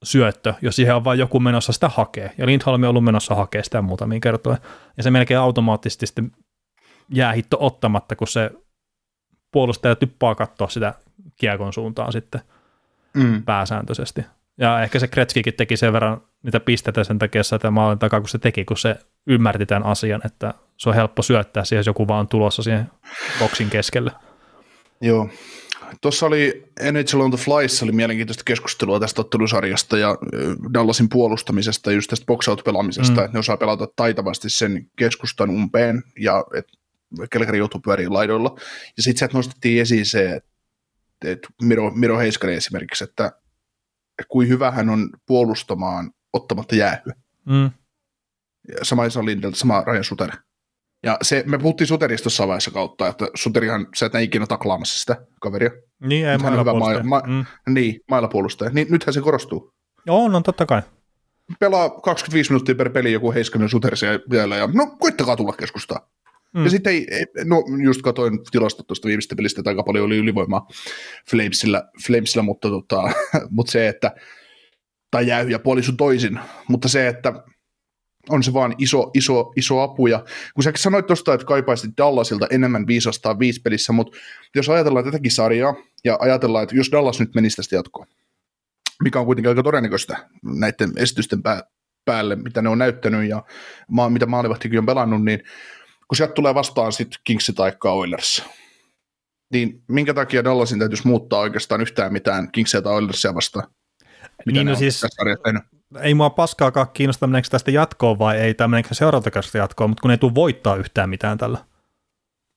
syöttö, 0.03 0.53
jos 0.61 0.75
siihen 0.75 0.95
on 0.95 1.03
vain 1.03 1.19
joku 1.19 1.39
menossa 1.39 1.73
sitä 1.73 1.89
hakee. 1.89 2.31
Ja 2.37 2.45
Lindholm 2.45 2.83
on 2.83 2.89
ollut 2.89 3.03
menossa 3.03 3.35
hakee 3.35 3.63
sitä 3.63 3.81
muutamia 3.81 4.19
kertoja. 4.19 4.57
Ja 4.97 5.03
se 5.03 5.11
melkein 5.11 5.39
automaattisesti 5.39 6.05
sitten 6.05 6.31
jää 7.09 7.33
hitto 7.33 7.57
ottamatta, 7.59 8.15
kun 8.15 8.27
se 8.27 8.51
puolustaja 9.51 9.95
typpaa 9.95 10.35
katsoa 10.35 10.69
sitä 10.69 10.93
kiekon 11.35 11.73
suuntaan 11.73 12.11
sitten 12.11 12.41
mm. 13.13 13.43
pääsääntöisesti. 13.43 14.25
Ja 14.57 14.83
ehkä 14.83 14.99
se 14.99 15.07
Kretskikin 15.07 15.53
teki 15.53 15.77
sen 15.77 15.93
verran 15.93 16.21
niitä 16.43 16.59
pisteitä 16.59 17.03
sen 17.03 17.19
takia 17.19 17.41
että 17.55 17.71
maalin 17.71 17.99
takaa, 17.99 18.19
kun 18.19 18.29
se 18.29 18.37
teki, 18.37 18.65
kun 18.65 18.77
se 18.77 18.95
ymmärti 19.27 19.65
tämän 19.65 19.85
asian, 19.85 20.21
että 20.25 20.53
se 20.77 20.89
on 20.89 20.95
helppo 20.95 21.21
syöttää 21.21 21.63
siihen, 21.63 21.79
jos 21.79 21.87
joku 21.87 22.07
vaan 22.07 22.19
on 22.19 22.27
tulossa 22.27 22.63
siihen 22.63 22.91
boksin 23.39 23.69
keskelle. 23.69 24.11
Joo, 25.01 25.29
Tuossa 26.01 26.25
oli 26.25 26.63
NHL 26.91 27.19
on 27.19 27.31
the 27.31 27.43
Flies, 27.43 27.83
oli 27.83 27.91
mielenkiintoista 27.91 28.43
keskustelua 28.45 28.99
tästä 28.99 29.21
ottelusarjasta 29.21 29.97
ja 29.97 30.17
Dallasin 30.73 31.09
puolustamisesta 31.09 31.91
ja 31.91 31.95
just 31.95 32.09
tästä 32.09 32.25
box 32.25 32.45
pelaamisesta 32.65 33.13
mm. 33.13 33.25
että 33.25 33.33
ne 33.33 33.39
osaa 33.39 33.57
pelata 33.57 33.87
taitavasti 33.95 34.49
sen 34.49 34.89
keskustan 34.95 35.49
umpeen 35.49 36.03
ja 36.19 36.43
että 36.57 36.81
Kelkari 37.29 37.57
joutuu 37.57 37.81
pyöriin 37.81 38.13
laidoilla. 38.13 38.55
Ja 38.97 39.03
sitten 39.03 39.19
sieltä 39.19 39.37
nostettiin 39.37 39.81
esiin 39.81 40.05
se, 40.05 40.31
että, 40.31 40.49
että 41.23 41.47
Miro, 41.61 41.91
Miro 41.91 42.17
Heiskanen 42.17 42.55
esimerkiksi, 42.55 43.03
että, 43.03 43.31
kuin 44.27 44.49
hyvä 44.49 44.71
hän 44.71 44.89
on 44.89 45.09
puolustamaan 45.25 46.11
ottamatta 46.33 46.75
jäähyä. 46.75 47.13
Mm. 47.45 47.71
Sama 48.83 49.05
Isa 49.05 49.25
Lindel, 49.25 49.51
sama 49.53 49.83
Ryan 49.87 50.03
Suter. 50.03 50.31
Ja 51.03 51.17
se, 51.21 51.43
me 51.47 51.57
puhuttiin 51.57 51.87
Suterista 51.87 52.47
vaiheessa 52.47 52.71
kautta, 52.71 53.07
että 53.07 53.27
Suterihan, 53.35 53.87
sä 53.95 54.05
et 54.05 54.15
ikinä 54.21 54.47
taklaamassa 54.47 54.99
sitä 54.99 55.25
kaveria. 55.41 55.71
Niin, 55.99 56.27
ei 56.27 56.37
mailla 56.37 56.63
ma- 56.63 57.03
ma- 57.03 57.23
mm. 57.27 57.45
Niin, 57.73 57.99
mailla 58.09 58.27
puolustaja. 58.27 58.71
Niin 58.73 58.87
nythän 58.89 59.13
se 59.13 59.21
korostuu. 59.21 59.73
Joo, 60.05 60.27
no 60.27 60.41
totta 60.41 60.65
kai. 60.65 60.81
Pelaa 61.59 61.89
25 61.89 62.51
minuuttia 62.51 62.75
per 62.75 62.89
peli 62.89 63.11
joku 63.11 63.33
Heiskanen 63.33 63.69
Sutersia 63.69 64.19
vielä, 64.29 64.57
ja 64.57 64.69
no 64.73 64.87
koittakaa 64.99 65.35
tulla 65.35 65.53
keskustaa. 65.53 66.09
Mm. 66.53 66.63
Ja 66.63 66.69
sitten 66.69 66.93
ei, 66.93 67.07
no 67.45 67.63
just 67.83 68.01
katoin 68.01 68.39
tilastot 68.51 68.87
tuosta 68.87 69.07
viimeistä 69.07 69.35
pelistä, 69.35 69.61
että 69.61 69.69
aika 69.69 69.83
paljon 69.83 70.05
oli 70.05 70.17
ylivoimaa 70.17 70.67
Flamesilla, 71.29 71.83
Flamesilla 72.07 72.43
mutta, 72.43 72.69
tota, 72.69 73.01
mutta 73.49 73.71
se, 73.71 73.87
että, 73.87 74.11
tai 75.11 75.27
jäyhiä 75.27 75.59
puoli 75.59 75.83
sun 75.83 75.97
toisin, 75.97 76.39
mutta 76.67 76.87
se, 76.87 77.07
että 77.07 77.33
on 78.29 78.43
se 78.43 78.53
vaan 78.53 78.75
iso, 78.77 79.11
iso, 79.13 79.51
iso 79.55 79.81
apu. 79.81 80.07
Ja 80.07 80.25
kun 80.53 80.63
sä 80.63 80.71
sanoit 80.75 81.07
tuosta, 81.07 81.33
että 81.33 81.45
kaipaisit 81.45 81.91
Dallasilta 81.97 82.47
enemmän 82.49 82.87
500 82.87 83.39
viisi 83.39 83.61
pelissä, 83.61 83.93
mutta 83.93 84.17
jos 84.55 84.69
ajatellaan 84.69 85.05
tätäkin 85.05 85.31
sarjaa 85.31 85.75
ja 86.03 86.17
ajatellaan, 86.21 86.63
että 86.63 86.75
jos 86.75 86.91
Dallas 86.91 87.19
nyt 87.19 87.35
menisi 87.35 87.55
tästä 87.55 87.75
jatkoon, 87.75 88.07
mikä 89.03 89.19
on 89.19 89.25
kuitenkin 89.25 89.49
aika 89.49 89.63
todennäköistä 89.63 90.17
näiden 90.43 90.91
esitysten 90.95 91.43
pää, 91.43 91.63
päälle, 92.05 92.35
mitä 92.35 92.61
ne 92.61 92.69
on 92.69 92.77
näyttänyt 92.77 93.29
ja 93.29 93.43
maa, 93.87 94.09
mitä 94.09 94.25
maalivahtikin 94.25 94.79
on 94.79 94.85
pelannut, 94.85 95.25
niin 95.25 95.39
kun 96.07 96.15
sieltä 96.17 96.33
tulee 96.33 96.55
vastaan 96.55 96.91
sitten 96.91 97.19
Kingsi 97.23 97.53
tai 97.53 97.71
Oilers, 97.83 98.43
niin 99.53 99.83
minkä 99.87 100.13
takia 100.13 100.43
Dallasin 100.43 100.79
täytyisi 100.79 101.07
muuttaa 101.07 101.39
oikeastaan 101.39 101.81
yhtään 101.81 102.13
mitään 102.13 102.51
Kingsia 102.51 102.81
tai 102.81 102.93
Oilersia 102.93 103.35
vastaan? 103.35 103.67
Mitä 104.45 104.59
niin, 104.59 104.67
no 104.67 104.75
siis, 104.75 105.05
ei 105.99 106.13
mua 106.13 106.29
paskaakaan 106.29 106.87
kiinnosta, 106.93 107.27
meneekö 107.27 107.47
tästä 107.51 107.71
jatkoon 107.71 108.19
vai 108.19 108.37
ei, 108.37 108.53
tai 108.53 108.67
meneekö 108.67 108.93
seuraavantakasta 108.93 109.57
jatkoon, 109.57 109.89
mutta 109.89 110.01
kun 110.01 110.11
ei 110.11 110.17
tule 110.17 110.35
voittaa 110.35 110.75
yhtään 110.75 111.09
mitään 111.09 111.37
tällä. 111.37 111.57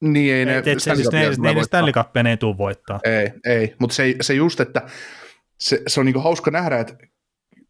Niin, 0.01 0.35
ei 0.35 0.45
ne, 0.45 0.59
et, 0.59 0.67
et, 0.67 0.81
siis 0.81 1.13
ne, 1.13 1.31
ne, 1.39 1.55
ne 1.55 1.65
Stanley 1.65 1.93
Cupia 1.93 2.31
ei 2.31 2.37
tule 2.37 2.59
voittaa. 2.59 3.01
Ei, 3.05 3.33
ei, 3.47 3.75
mutta 3.79 3.97
se, 3.97 4.15
se 4.21 4.35
just, 4.35 4.61
että 4.61 4.83
se, 5.61 5.83
se 5.87 6.01
on 6.01 6.07
niinku 6.07 6.21
hauska 6.21 6.51
nähdä, 6.51 6.81
että 6.81 6.97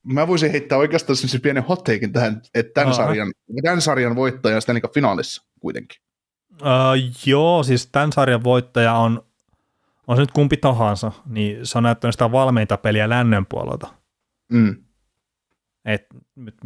mä 0.02 0.26
voisin 0.26 0.50
heittää 0.50 0.78
oikeastaan 0.78 1.16
sen 1.16 1.40
pienen 1.40 1.62
hotteikin 1.62 2.12
tähän, 2.12 2.42
että 2.54 2.72
tämän, 2.80 2.94
sarjan, 2.94 3.32
tämän 3.62 3.80
sarjan 3.80 4.16
voittaja 4.16 4.56
on 4.56 4.62
Stanley 4.62 4.80
Cup 4.80 4.94
finaalissa 4.94 5.42
kuitenkin. 5.60 6.00
Uh, 6.52 7.26
joo, 7.26 7.62
siis 7.62 7.86
tämän 7.86 8.12
sarjan 8.12 8.44
voittaja 8.44 8.94
on, 8.94 9.26
on 10.06 10.16
se 10.16 10.22
nyt 10.22 10.32
kumpi 10.32 10.56
tahansa, 10.56 11.12
niin 11.26 11.66
se 11.66 11.78
on 11.78 11.84
näyttänyt 11.84 12.14
sitä 12.14 12.32
valmiita 12.32 12.76
peliä 12.76 13.08
lännen 13.08 13.46
puolelta. 13.46 13.94
Mm 14.52 14.84
että 15.84 16.14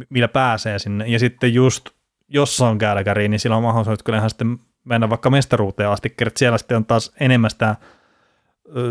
millä 0.09 0.27
pääsee 0.27 0.79
sinne. 0.79 1.07
Ja 1.07 1.19
sitten 1.19 1.53
just, 1.53 1.89
jos 2.27 2.61
on 2.61 2.77
Kälkäri, 2.77 3.27
niin 3.27 3.39
sillä 3.39 3.55
on 3.55 3.63
mahdollisuus 3.63 4.03
kyllähän 4.03 4.29
sitten 4.29 4.59
mennä 4.83 5.09
vaikka 5.09 5.29
mestaruuteen 5.29 5.89
asti, 5.89 6.13
että 6.21 6.39
siellä 6.39 6.57
sitten 6.57 6.77
on 6.77 6.85
taas 6.85 7.11
enemmän 7.19 7.51
sitä 7.51 7.75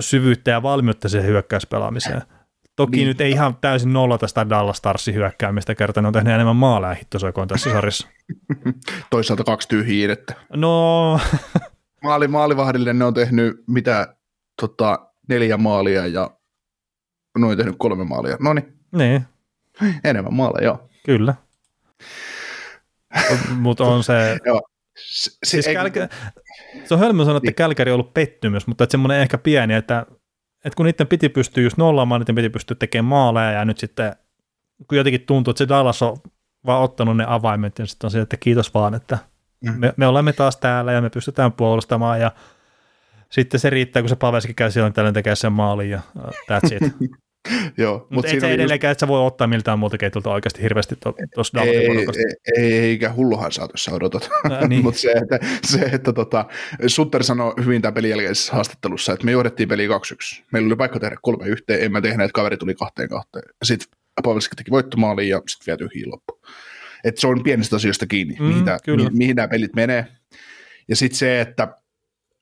syvyyttä 0.01 0.51
ja 0.51 0.63
valmiutta 0.63 1.09
siihen 1.09 1.29
hyökkäyspelaamiseen. 1.29 2.23
Toki 2.77 2.97
niin. 2.97 3.09
nyt 3.09 3.21
ei 3.21 3.31
ihan 3.31 3.57
täysin 3.61 3.93
nolla 3.93 4.19
tästä 4.19 4.49
Dallas 4.49 4.77
Starsin 4.77 5.15
hyökkäämistä 5.15 5.75
kertaa, 5.75 6.03
ne 6.03 6.07
on 6.07 6.13
tehnyt 6.13 6.33
enemmän 6.33 6.57
maaleja 6.57 6.95
hittosoikoon 6.95 7.49
tässä 7.49 7.71
sarjassa. 7.71 8.09
Toisaalta 9.11 9.45
kaksi 9.45 9.69
tyhjiä, 9.69 10.13
että. 10.13 10.35
No. 10.57 11.21
Maali, 12.05 12.29
maalivahdille 12.29 12.93
ne 12.93 13.05
on 13.05 13.15
tehnyt 13.15 13.65
mitä 13.67 14.17
tota, 14.61 14.99
neljä 15.29 15.57
maalia 15.57 16.07
ja 16.07 16.31
noin 17.39 17.59
tehnyt 17.59 17.75
kolme 17.79 18.05
maalia. 18.05 18.37
No 18.41 18.53
niin. 18.53 18.79
Niin, 18.93 19.27
Enemmän 20.05 20.35
maaleja, 20.35 20.65
joo. 20.65 20.89
Kyllä. 21.07 21.35
Mutta 23.61 23.85
on 23.85 24.05
se... 24.05 24.39
joo. 24.47 24.63
Se, 24.99 25.31
siis 25.45 25.67
ei, 25.67 25.75
Kälkä, 25.75 26.09
se 26.85 26.95
on 26.95 27.01
hölmö 27.01 27.25
sanoa, 27.25 27.37
että 27.37 27.49
niin. 27.49 27.55
Kälkäri 27.55 27.91
on 27.91 27.95
ollut 27.95 28.15
pettymys, 28.15 28.67
mutta 28.67 28.85
että 28.85 28.93
semmoinen 28.93 29.21
ehkä 29.21 29.39
pieni, 29.39 29.75
että, 29.75 30.07
että 30.65 30.77
kun 30.77 30.87
niiden 30.87 31.07
piti 31.07 31.29
pystyä 31.29 31.63
just 31.63 31.77
nollaamaan, 31.77 32.21
niiden 32.21 32.35
piti 32.35 32.51
pystyä 32.51 32.77
tekemään 32.79 33.09
maaleja 33.09 33.53
ja 33.53 33.65
nyt 33.65 33.79
sitten 33.79 34.17
kun 34.89 34.99
jotenkin 34.99 35.27
tuntuu, 35.27 35.51
että 35.51 35.59
se 35.59 35.69
Dallas 35.69 36.03
on 36.03 36.17
vaan 36.67 36.83
ottanut 36.83 37.17
ne 37.17 37.25
avaimet 37.29 37.79
ja 37.79 37.87
sitten 37.87 38.07
on 38.07 38.11
se, 38.11 38.21
että 38.21 38.37
kiitos 38.37 38.75
vaan, 38.75 38.95
että 38.95 39.19
mm. 39.61 39.73
me, 39.79 39.95
me 39.97 40.07
olemme 40.07 40.33
taas 40.33 40.57
täällä 40.57 40.93
ja 40.93 41.01
me 41.01 41.11
pystytään 41.11 41.53
puolustamaan 41.53 42.21
ja 42.21 42.33
sitten 43.31 43.61
se 43.61 43.71
riittää, 43.71 44.03
kun 44.03 44.09
se 44.09 44.17
Paveski 44.17 44.55
käy 44.55 44.71
silloin 44.71 44.93
tällöin 44.93 45.15
tekee 45.15 45.37
sen 45.37 45.53
maalin 45.53 45.91
ja 45.91 46.01
uh, 46.17 46.23
that's 46.25 46.75
it. 46.75 46.83
Joo, 47.79 47.99
mutta 47.99 48.15
mut 48.15 48.25
et 48.25 48.41
se 48.41 48.53
edelleenkään, 48.53 48.91
just... 48.91 48.95
että 48.95 49.07
sä 49.07 49.09
voi 49.09 49.27
ottaa 49.27 49.47
miltään 49.47 49.79
muuta 49.79 49.99
ketjulta 49.99 50.31
oikeasti 50.31 50.63
hirveästi 50.63 50.95
tuossa 51.35 51.63
ei, 51.63 51.77
ei, 51.77 52.07
ei, 52.57 52.73
eikä 52.73 53.13
hulluhan 53.13 53.53
saatossa 53.53 53.93
odotat. 53.93 54.31
niin. 54.69 54.83
mutta 54.85 55.01
se, 55.01 55.13
että, 55.13 55.39
se, 55.65 55.79
että 55.79 56.13
tota, 56.13 56.45
Sutter 56.87 57.25
sanoi 57.25 57.55
hyvin 57.65 57.83
tämän 57.83 57.95
pelin 57.95 58.11
jälkeisessä 58.11 58.53
haastattelussa, 58.53 59.13
että 59.13 59.25
me 59.25 59.33
johdettiin 59.33 59.69
peli 59.69 59.89
2-1. 59.89 59.91
Meillä 60.53 60.67
oli 60.67 60.77
paikka 60.77 61.01
tehdä 61.01 61.17
kolme 61.23 61.47
yhteen, 61.47 61.83
en 61.83 61.93
mä 61.93 62.01
tehnyt, 62.01 62.25
että 62.25 62.35
kaveri 62.35 62.57
tuli 62.57 62.75
kahteen 62.75 63.09
kahteen. 63.09 63.45
Sitten 63.63 63.89
Pavelski 64.23 64.57
teki 64.57 64.71
voittomaaliin 64.71 65.29
ja 65.29 65.43
sitten 65.49 65.67
viety 65.67 65.89
tyhjiin 65.89 66.11
loppu. 66.11 66.41
Että 67.05 67.21
se 67.21 67.27
on 67.27 67.43
pienistä 67.43 67.77
asioista 67.77 68.07
kiinni, 68.07 68.37
mm, 68.41 68.47
mihin, 68.47 68.65
mihin, 68.87 69.17
mihin 69.17 69.37
nämä 69.37 69.49
pelit 69.49 69.75
menee. 69.77 70.07
Ja 70.89 70.97
sitten 70.97 71.19
se, 71.19 71.41
että 71.41 71.69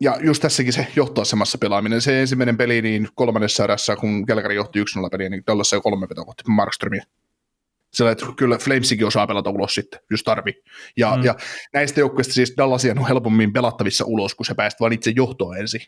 ja 0.00 0.16
just 0.20 0.42
tässäkin 0.42 0.72
se 0.72 0.86
johtoasemassa 0.96 1.58
pelaaminen. 1.58 2.00
Se 2.00 2.20
ensimmäinen 2.20 2.56
peli 2.56 2.82
niin 2.82 3.08
kolmannessa 3.14 3.64
erässä, 3.64 3.96
kun 3.96 4.26
Kelkari 4.26 4.54
johti 4.54 4.82
1-0 4.82 4.84
peliä, 5.10 5.28
niin 5.28 5.42
Dallas 5.46 5.70
sai 5.70 5.80
kolme 5.80 6.08
vetoa 6.08 6.24
kohti 6.24 6.42
Markströmiä. 6.48 7.04
Sillä, 7.92 8.10
että 8.10 8.26
kyllä 8.36 8.58
Flamesikin 8.58 9.06
osaa 9.06 9.26
pelata 9.26 9.50
ulos 9.50 9.74
sitten, 9.74 10.00
jos 10.10 10.22
tarvii. 10.22 10.62
Ja, 10.96 11.16
mm. 11.16 11.24
ja 11.24 11.34
näistä 11.74 12.00
joukkueista 12.00 12.34
siis 12.34 12.54
Dallasia 12.56 12.94
on 12.98 13.06
helpommin 13.06 13.52
pelattavissa 13.52 14.04
ulos, 14.04 14.34
kun 14.34 14.46
se 14.46 14.54
päästä 14.54 14.80
vain 14.80 14.92
itse 14.92 15.12
johtoon 15.16 15.58
ensin. 15.58 15.80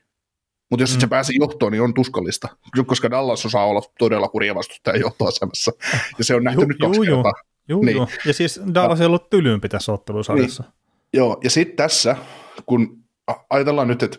Mutta 0.70 0.82
jos 0.82 0.90
mm. 0.90 0.96
et 0.96 1.00
se 1.00 1.06
pääse 1.06 1.32
johtoon, 1.40 1.72
niin 1.72 1.82
on 1.82 1.94
tuskallista, 1.94 2.48
koska 2.86 3.10
Dallas 3.10 3.46
osaa 3.46 3.66
olla 3.66 3.82
todella 3.98 4.28
kurja 4.28 4.54
vastustaja 4.54 4.96
johtoasemassa. 4.96 5.72
Ja 6.18 6.24
se 6.24 6.34
on 6.34 6.44
nähty 6.44 6.60
ju, 6.60 6.66
nyt 6.66 6.78
kaksi 6.78 7.00
ju, 7.00 7.04
kertaa. 7.04 7.32
Juu, 7.68 7.82
niin. 7.82 7.96
Juu. 7.96 8.08
Ja 8.26 8.34
siis 8.34 8.60
Dallas 8.74 9.00
ei 9.00 9.06
ollut 9.06 9.30
tylympi 9.30 9.68
tässä 9.68 9.92
ottelusarjassa. 9.92 10.62
Niin. 10.62 10.72
Joo, 11.12 11.40
ja 11.44 11.50
sitten 11.50 11.76
tässä, 11.76 12.16
kun 12.66 13.04
ajatellaan 13.50 13.88
nyt, 13.88 14.02
että 14.02 14.18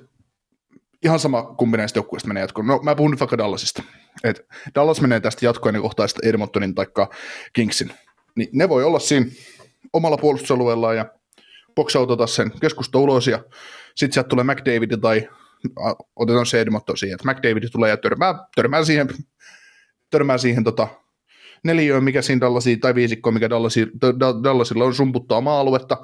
ihan 1.03 1.19
sama 1.19 1.43
kumpi 1.43 1.77
näistä 1.77 1.97
joukkueista 1.97 2.27
menee 2.27 2.41
jatkoon. 2.41 2.67
No 2.67 2.79
mä 2.83 2.95
puhun 2.95 3.11
nyt 3.11 3.19
vaikka 3.19 3.37
Dallasista. 3.37 3.83
Et 4.23 4.45
Dallas 4.75 5.01
menee 5.01 5.19
tästä 5.19 5.45
jatkoon 5.45 5.75
ja 5.75 5.81
kohtaa 5.81 6.07
sitten 6.07 6.29
Edmontonin 6.29 6.75
tai 6.75 6.85
Kingsin. 7.53 7.91
Niin 8.35 8.49
ne 8.53 8.69
voi 8.69 8.83
olla 8.83 8.99
siinä 8.99 9.25
omalla 9.93 10.17
puolustusalueellaan 10.17 10.97
ja 10.97 11.05
boksautata 11.75 12.27
sen 12.27 12.51
keskusta 12.61 12.99
ulos 12.99 13.27
ja 13.27 13.43
sitten 13.95 14.13
sieltä 14.13 14.27
tulee 14.27 14.43
McDavid 14.43 14.97
tai 15.01 15.29
otetaan 16.15 16.45
se 16.45 16.61
Edmonton 16.61 16.97
siihen, 16.97 17.15
että 17.15 17.33
McDavid 17.33 17.69
tulee 17.71 17.89
ja 17.89 17.97
törmää, 17.97 18.35
törmää 18.55 18.83
siihen, 18.83 19.07
törmää 20.09 20.37
siihen 20.37 20.63
tota, 20.63 20.87
neliöön, 21.63 22.03
mikä 22.03 22.21
siinä 22.21 22.41
Dallasiin, 22.41 22.79
tai 22.79 22.95
viisikkoon, 22.95 23.33
mikä 23.33 23.49
Dallasilla 24.43 24.85
on 24.85 24.95
sumputtaa 24.95 25.41
maa-aluetta, 25.41 25.97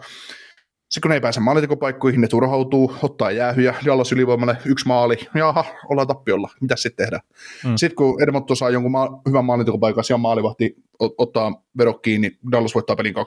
sitten 0.96 1.02
kun 1.02 1.10
ne 1.10 1.16
ei 1.16 1.22
pääse 1.22 1.40
maalintekopaikkoihin, 1.40 2.22
ne 2.22 2.28
turhautuu, 2.28 2.96
ottaa 3.02 3.32
jäähyjä, 3.32 3.76
Dallas 3.86 4.12
ylivoimalle 4.12 4.58
yksi 4.66 4.88
maali, 4.88 5.18
jaha, 5.34 5.66
ollaan 5.90 6.08
tappiolla, 6.08 6.50
mitä 6.62 6.76
sitten 6.76 7.06
tehdään? 7.06 7.22
Mm. 7.66 7.76
Sitten 7.76 7.96
kun 7.96 8.24
Edmonton 8.24 8.58
saa 8.58 8.70
jonkun 8.70 8.92
maa, 8.92 9.22
hyvän 9.28 9.46
maalintekopaikan, 9.46 10.04
ja 10.10 10.18
maalivahti 10.18 10.76
ottaa 11.00 11.64
verot 11.78 12.02
kiinni, 12.02 12.38
Dallas 12.52 12.76
voittaa 12.76 12.96
pelin 12.96 13.16
2-0, 13.16 13.18
2-1 13.18 13.22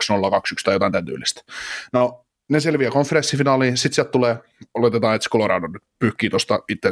tai 0.65 0.75
jotain 0.75 0.93
tämän 0.93 1.05
tyylistä. 1.05 1.43
No, 1.93 2.25
ne 2.49 2.61
selviää 2.61 2.91
konferenssifinaaliin, 2.91 3.77
sitten 3.77 3.95
sieltä 3.95 4.11
tulee, 4.11 4.39
oletetaan, 4.75 5.17
että 5.17 5.31
Colorado 5.31 5.67
nyt 5.67 5.83
pyyhkii 5.99 6.31
tuosta 6.31 6.61
itse 6.69 6.89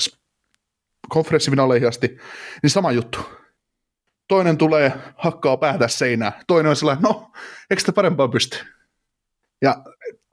konferenssifinaaleihin 1.08 1.88
asti, 1.88 2.18
niin 2.62 2.70
sama 2.70 2.92
juttu. 2.92 3.18
Toinen 4.28 4.58
tulee, 4.58 4.92
hakkaa 5.16 5.56
päätä 5.56 5.88
seinää, 5.88 6.40
toinen 6.46 6.70
on 6.70 6.76
sellainen, 6.76 7.02
no, 7.02 7.30
eikö 7.70 7.80
sitä 7.80 7.92
parempaa 7.92 8.28
pysty? 8.28 8.56
Ja 9.62 9.76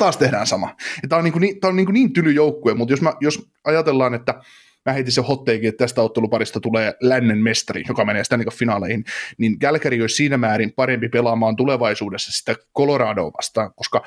taas 0.04 0.18
tehdään 0.18 0.48
sama. 0.48 0.76
tämä 1.10 1.18
on, 1.18 1.24
niin, 1.24 1.32
kuin, 1.32 1.42
niin, 1.42 1.60
tämä 1.60 1.70
on 1.70 1.76
niin, 1.76 1.86
kuin 1.86 1.94
niin 1.94 2.14
tyly 2.14 2.32
joukkue, 2.32 2.74
mutta 2.74 2.94
jos, 2.94 3.02
mä, 3.02 3.14
jos 3.22 3.50
ajatellaan, 3.64 4.14
että 4.14 4.42
mä 4.86 4.94
heitin 4.94 5.14
se 5.14 5.22
hotteikin, 5.22 5.70
että 5.70 5.84
tästä 5.84 6.02
otteluparista 6.02 6.60
tulee 6.60 6.94
lännen 7.02 7.38
mestari, 7.38 7.84
joka 7.88 8.06
menee 8.06 8.24
sitä 8.24 8.38
niin 8.38 8.54
finaaleihin, 8.54 9.06
niin 9.38 9.60
Calgary 9.60 10.02
olisi 10.02 10.16
siinä 10.16 10.38
määrin 10.38 10.74
parempi 10.74 11.10
pelaamaan 11.10 11.56
tulevaisuudessa 11.56 12.32
sitä 12.32 12.56
Coloradoa 12.78 13.32
vastaan, 13.38 13.74
koska 13.76 14.04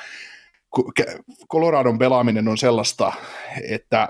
Coloradon 1.53 1.99
pelaaminen 1.99 2.49
on 2.49 2.59
sellaista, 2.59 3.13
että 3.69 4.09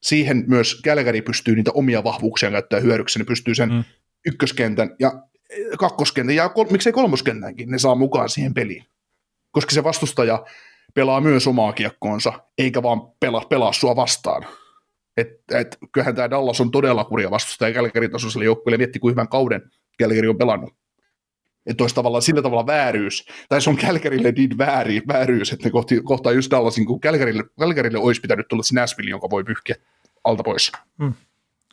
siihen 0.00 0.44
myös 0.46 0.82
Calgary 0.84 1.22
pystyy 1.22 1.54
niitä 1.54 1.70
omia 1.74 2.04
vahvuuksia 2.04 2.50
käyttää 2.50 2.80
hyödyksi, 2.80 3.18
ne 3.18 3.24
pystyy 3.24 3.54
sen 3.54 3.72
mm. 3.72 3.84
ykköskentän 4.26 4.96
ja 4.98 5.12
kakkoskentän 5.78 6.36
ja 6.36 6.48
kol- 6.48 6.70
miksei 6.70 6.92
kolmoskentänkin, 6.92 7.70
ne 7.70 7.78
saa 7.78 7.94
mukaan 7.94 8.28
siihen 8.28 8.54
peliin 8.54 8.84
koska 9.50 9.74
se 9.74 9.84
vastustaja 9.84 10.44
pelaa 10.94 11.20
myös 11.20 11.46
omaa 11.46 11.72
kiekkoonsa, 11.72 12.32
eikä 12.58 12.82
vaan 12.82 13.00
pelaa, 13.20 13.40
pelaa 13.40 13.72
sua 13.72 13.96
vastaan. 13.96 14.46
Et, 15.16 15.28
et, 15.54 15.78
kyllähän 15.92 16.14
tämä 16.14 16.30
Dallas 16.30 16.60
on 16.60 16.70
todella 16.70 17.04
kurja 17.04 17.30
vastustaja 17.30 17.74
Kälkärin 17.74 18.10
tasoiselle 18.10 18.44
joukkueelle, 18.44 18.76
mietti 18.76 18.98
kuin 18.98 19.12
hyvän 19.12 19.28
kauden 19.28 19.62
Kälkäri 19.98 20.28
on 20.28 20.38
pelannut. 20.38 20.74
Että 21.66 21.84
olisi 21.84 21.94
tavallaan 21.94 22.22
sillä 22.22 22.42
tavalla 22.42 22.66
vääryys, 22.66 23.24
tai 23.48 23.60
se 23.60 23.70
on 23.70 23.76
Kälkärille 23.76 24.32
niin 24.32 24.58
vääri, 24.58 25.02
vääryys, 25.08 25.52
että 25.52 25.64
ne 25.64 25.70
kohti, 25.70 26.00
kohtaa 26.04 26.32
just 26.32 26.50
Dallasin, 26.50 26.86
kun 26.86 27.00
Kälkärille, 27.00 27.44
Kälkärille 27.60 27.98
olisi 27.98 28.20
pitänyt 28.20 28.48
tulla 28.48 28.62
se 28.62 28.74
Nashville, 28.74 29.10
jonka 29.10 29.30
voi 29.30 29.44
pyyhkiä 29.44 29.76
alta 30.24 30.42
pois. 30.42 30.72
Hmm. 31.02 31.14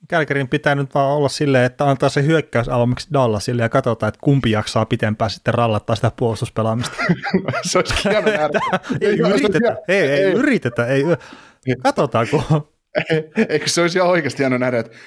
Kälkärin 0.08 0.48
pitää 0.48 0.76
nyt 0.76 0.94
vaan 0.96 1.12
olla 1.12 1.30
silleen, 1.30 1.66
että 1.66 1.90
antaa 1.90 2.10
se 2.10 2.24
hyökkäys 2.24 2.70
avoimeksi 2.70 3.08
Dallasille 3.14 3.62
ja 3.62 3.70
katsotaan, 3.70 4.08
että 4.08 4.20
kumpi 4.24 4.52
jaksaa 4.52 4.86
pitempään 4.86 5.32
sitten 5.32 5.54
rallattaa 5.54 5.96
sitä 5.96 6.12
puolustuspelaamista. 6.16 6.96
se 7.64 7.78
olisi 7.78 8.10
ei, 9.02 9.20
yritetä, 9.20 9.76
ei, 9.88 10.02
ei, 10.02 10.10
ei, 10.10 10.34
yritetä, 10.34 10.86
ei, 10.86 11.04
katsotaan 11.84 12.28
kun 12.32 12.44
Eikö 13.50 13.68
se 13.68 13.82
olisi 13.82 13.98
ihan 13.98 14.10
oikeasti 14.10 14.44
hieno 14.44 14.58
nähdä, 14.58 14.80
että 14.80 14.98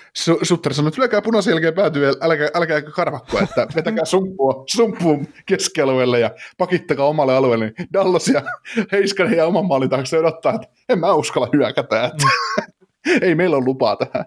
Sutter 0.43 0.75
sanoo, 0.75 0.89
että 0.89 1.01
lyökää 1.01 1.23
punaisen 1.23 1.51
jälkeen 1.51 1.75
päätyy, 1.75 2.13
älkää, 2.21 2.49
älkää 2.55 2.83
karvakkoa, 2.83 3.41
että 3.41 3.67
vetäkää 3.75 4.05
sumppua, 4.15 4.65
sumppuun 4.67 5.29
keskialueelle 5.47 6.21
ja 6.21 6.31
pakittakaa 6.59 7.07
omalle 7.07 7.37
alueelle. 7.37 7.65
Niin 7.79 7.89
Dallas 7.93 8.29
ja 8.29 8.43
Heiskanen 8.93 9.37
ja 9.37 9.47
oman 9.47 9.67
maalin 9.67 9.91
taakse 9.91 10.19
odottaa, 10.19 10.55
että 10.55 10.69
en 10.89 10.99
mä 10.99 11.13
uskalla 11.13 11.49
hyökätä, 11.53 12.05
että 12.05 12.27
ei 13.21 13.35
meillä 13.35 13.57
ole 13.57 13.65
lupaa 13.65 13.97
tähän. 13.97 14.27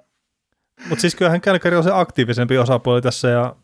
Mutta 0.89 1.01
siis 1.01 1.15
kyllähän 1.15 1.41
Kälkäri 1.41 1.77
on 1.77 1.83
se 1.83 1.89
aktiivisempi 1.93 2.57
osapuoli 2.57 3.01
tässä 3.01 3.27
ja 3.27 3.55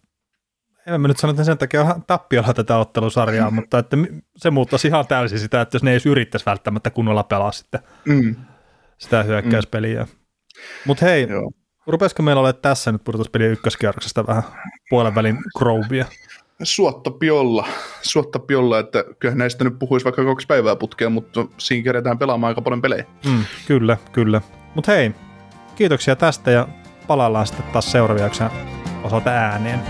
en 0.88 1.02
mä 1.02 1.08
nyt 1.08 1.18
sano, 1.18 1.32
että 1.32 1.44
sen 1.44 1.58
takia 1.58 1.82
on 1.84 2.04
tappiolla 2.08 2.54
tätä 2.54 2.78
ottelusarjaa, 2.78 3.52
mutta 3.58 3.80
että 3.80 3.98
se 4.38 4.50
muuttaisi 4.50 4.88
ihan 4.88 5.08
täysin 5.08 5.40
sitä, 5.40 5.62
että 5.62 5.76
jos 5.76 5.84
ne 5.84 5.92
ei 5.92 5.94
edes 5.94 6.06
yrittäisi 6.06 6.46
välttämättä 6.46 6.90
kunnolla 6.90 7.24
pelaa 7.24 7.52
sitten 7.52 7.80
mm. 8.06 8.36
sitä 8.98 9.24
hyökkäyspeliä. 9.24 10.04
Mm. 10.04 10.10
Mutta 10.86 11.06
hei, 11.06 11.28
Joo. 11.30 11.52
rupesiko 11.88 12.24
meillä 12.24 12.40
olemaan 12.40 12.62
tässä 12.62 12.92
nyt 12.92 13.04
pudotuspelien 13.04 13.52
ykköskierroksesta 13.52 14.28
vähän 14.28 14.44
puolen 14.90 15.16
välin 15.16 15.38
Grovia? 15.58 16.06
Suotta 16.64 17.12
piolla, 17.12 17.68
suotta 18.02 18.40
piolla, 18.40 18.80
että 18.80 19.04
kyllähän 19.20 19.38
näistä 19.38 19.64
nyt 19.64 19.80
puhuisi 19.80 20.04
vaikka 20.04 20.26
kaksi 20.26 20.48
päivää 20.48 20.76
putkea, 20.76 21.10
mutta 21.10 21.46
siinä 21.58 21.84
kerätään 21.84 22.18
pelaamaan 22.18 22.50
aika 22.50 22.62
paljon 22.62 22.82
pelejä. 22.82 23.06
Mm, 23.26 23.44
kyllä, 23.68 23.98
kyllä. 24.12 24.42
Mutta 24.76 24.92
hei, 24.92 25.12
kiitoksia 25.76 26.16
tästä 26.16 26.52
ja 26.52 26.68
palaillaan 27.08 27.48
sitten 27.48 27.66
taas 27.66 27.92
seuraavia 27.92 28.24
jakson 28.24 28.52
osalta 29.04 29.30
ääneen. 29.30 29.82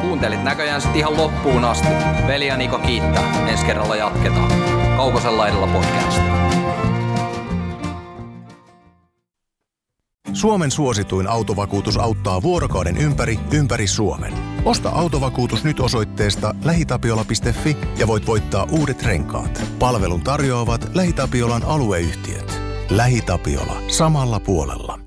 Kuuntelit 0.00 0.44
näköjään 0.44 0.80
sitten 0.80 0.98
ihan 0.98 1.16
loppuun 1.16 1.64
asti. 1.64 1.88
Veli 2.26 2.46
ja 2.46 2.56
Niko 2.56 2.78
kiittää. 2.78 3.48
Ensi 3.48 3.66
kerralla 3.66 3.96
jatketaan. 3.96 4.52
Kaukosella 4.96 5.48
edellä 5.48 5.66
podcast. 5.66 6.22
Suomen 10.32 10.70
suosituin 10.70 11.28
autovakuutus 11.28 11.96
auttaa 11.96 12.42
vuorokauden 12.42 12.96
ympäri, 12.96 13.38
ympäri 13.52 13.86
Suomen. 13.86 14.32
Osta 14.64 14.88
autovakuutus 14.88 15.64
nyt 15.64 15.80
osoitteesta 15.80 16.54
lähitapiola.fi 16.64 17.76
ja 17.98 18.06
voit 18.06 18.26
voittaa 18.26 18.66
uudet 18.70 19.02
renkaat. 19.02 19.62
Palvelun 19.78 20.20
tarjoavat 20.20 20.90
LähiTapiolan 20.94 21.64
alueyhtiöt. 21.64 22.60
LähiTapiola. 22.90 23.82
Samalla 23.88 24.40
puolella. 24.40 25.01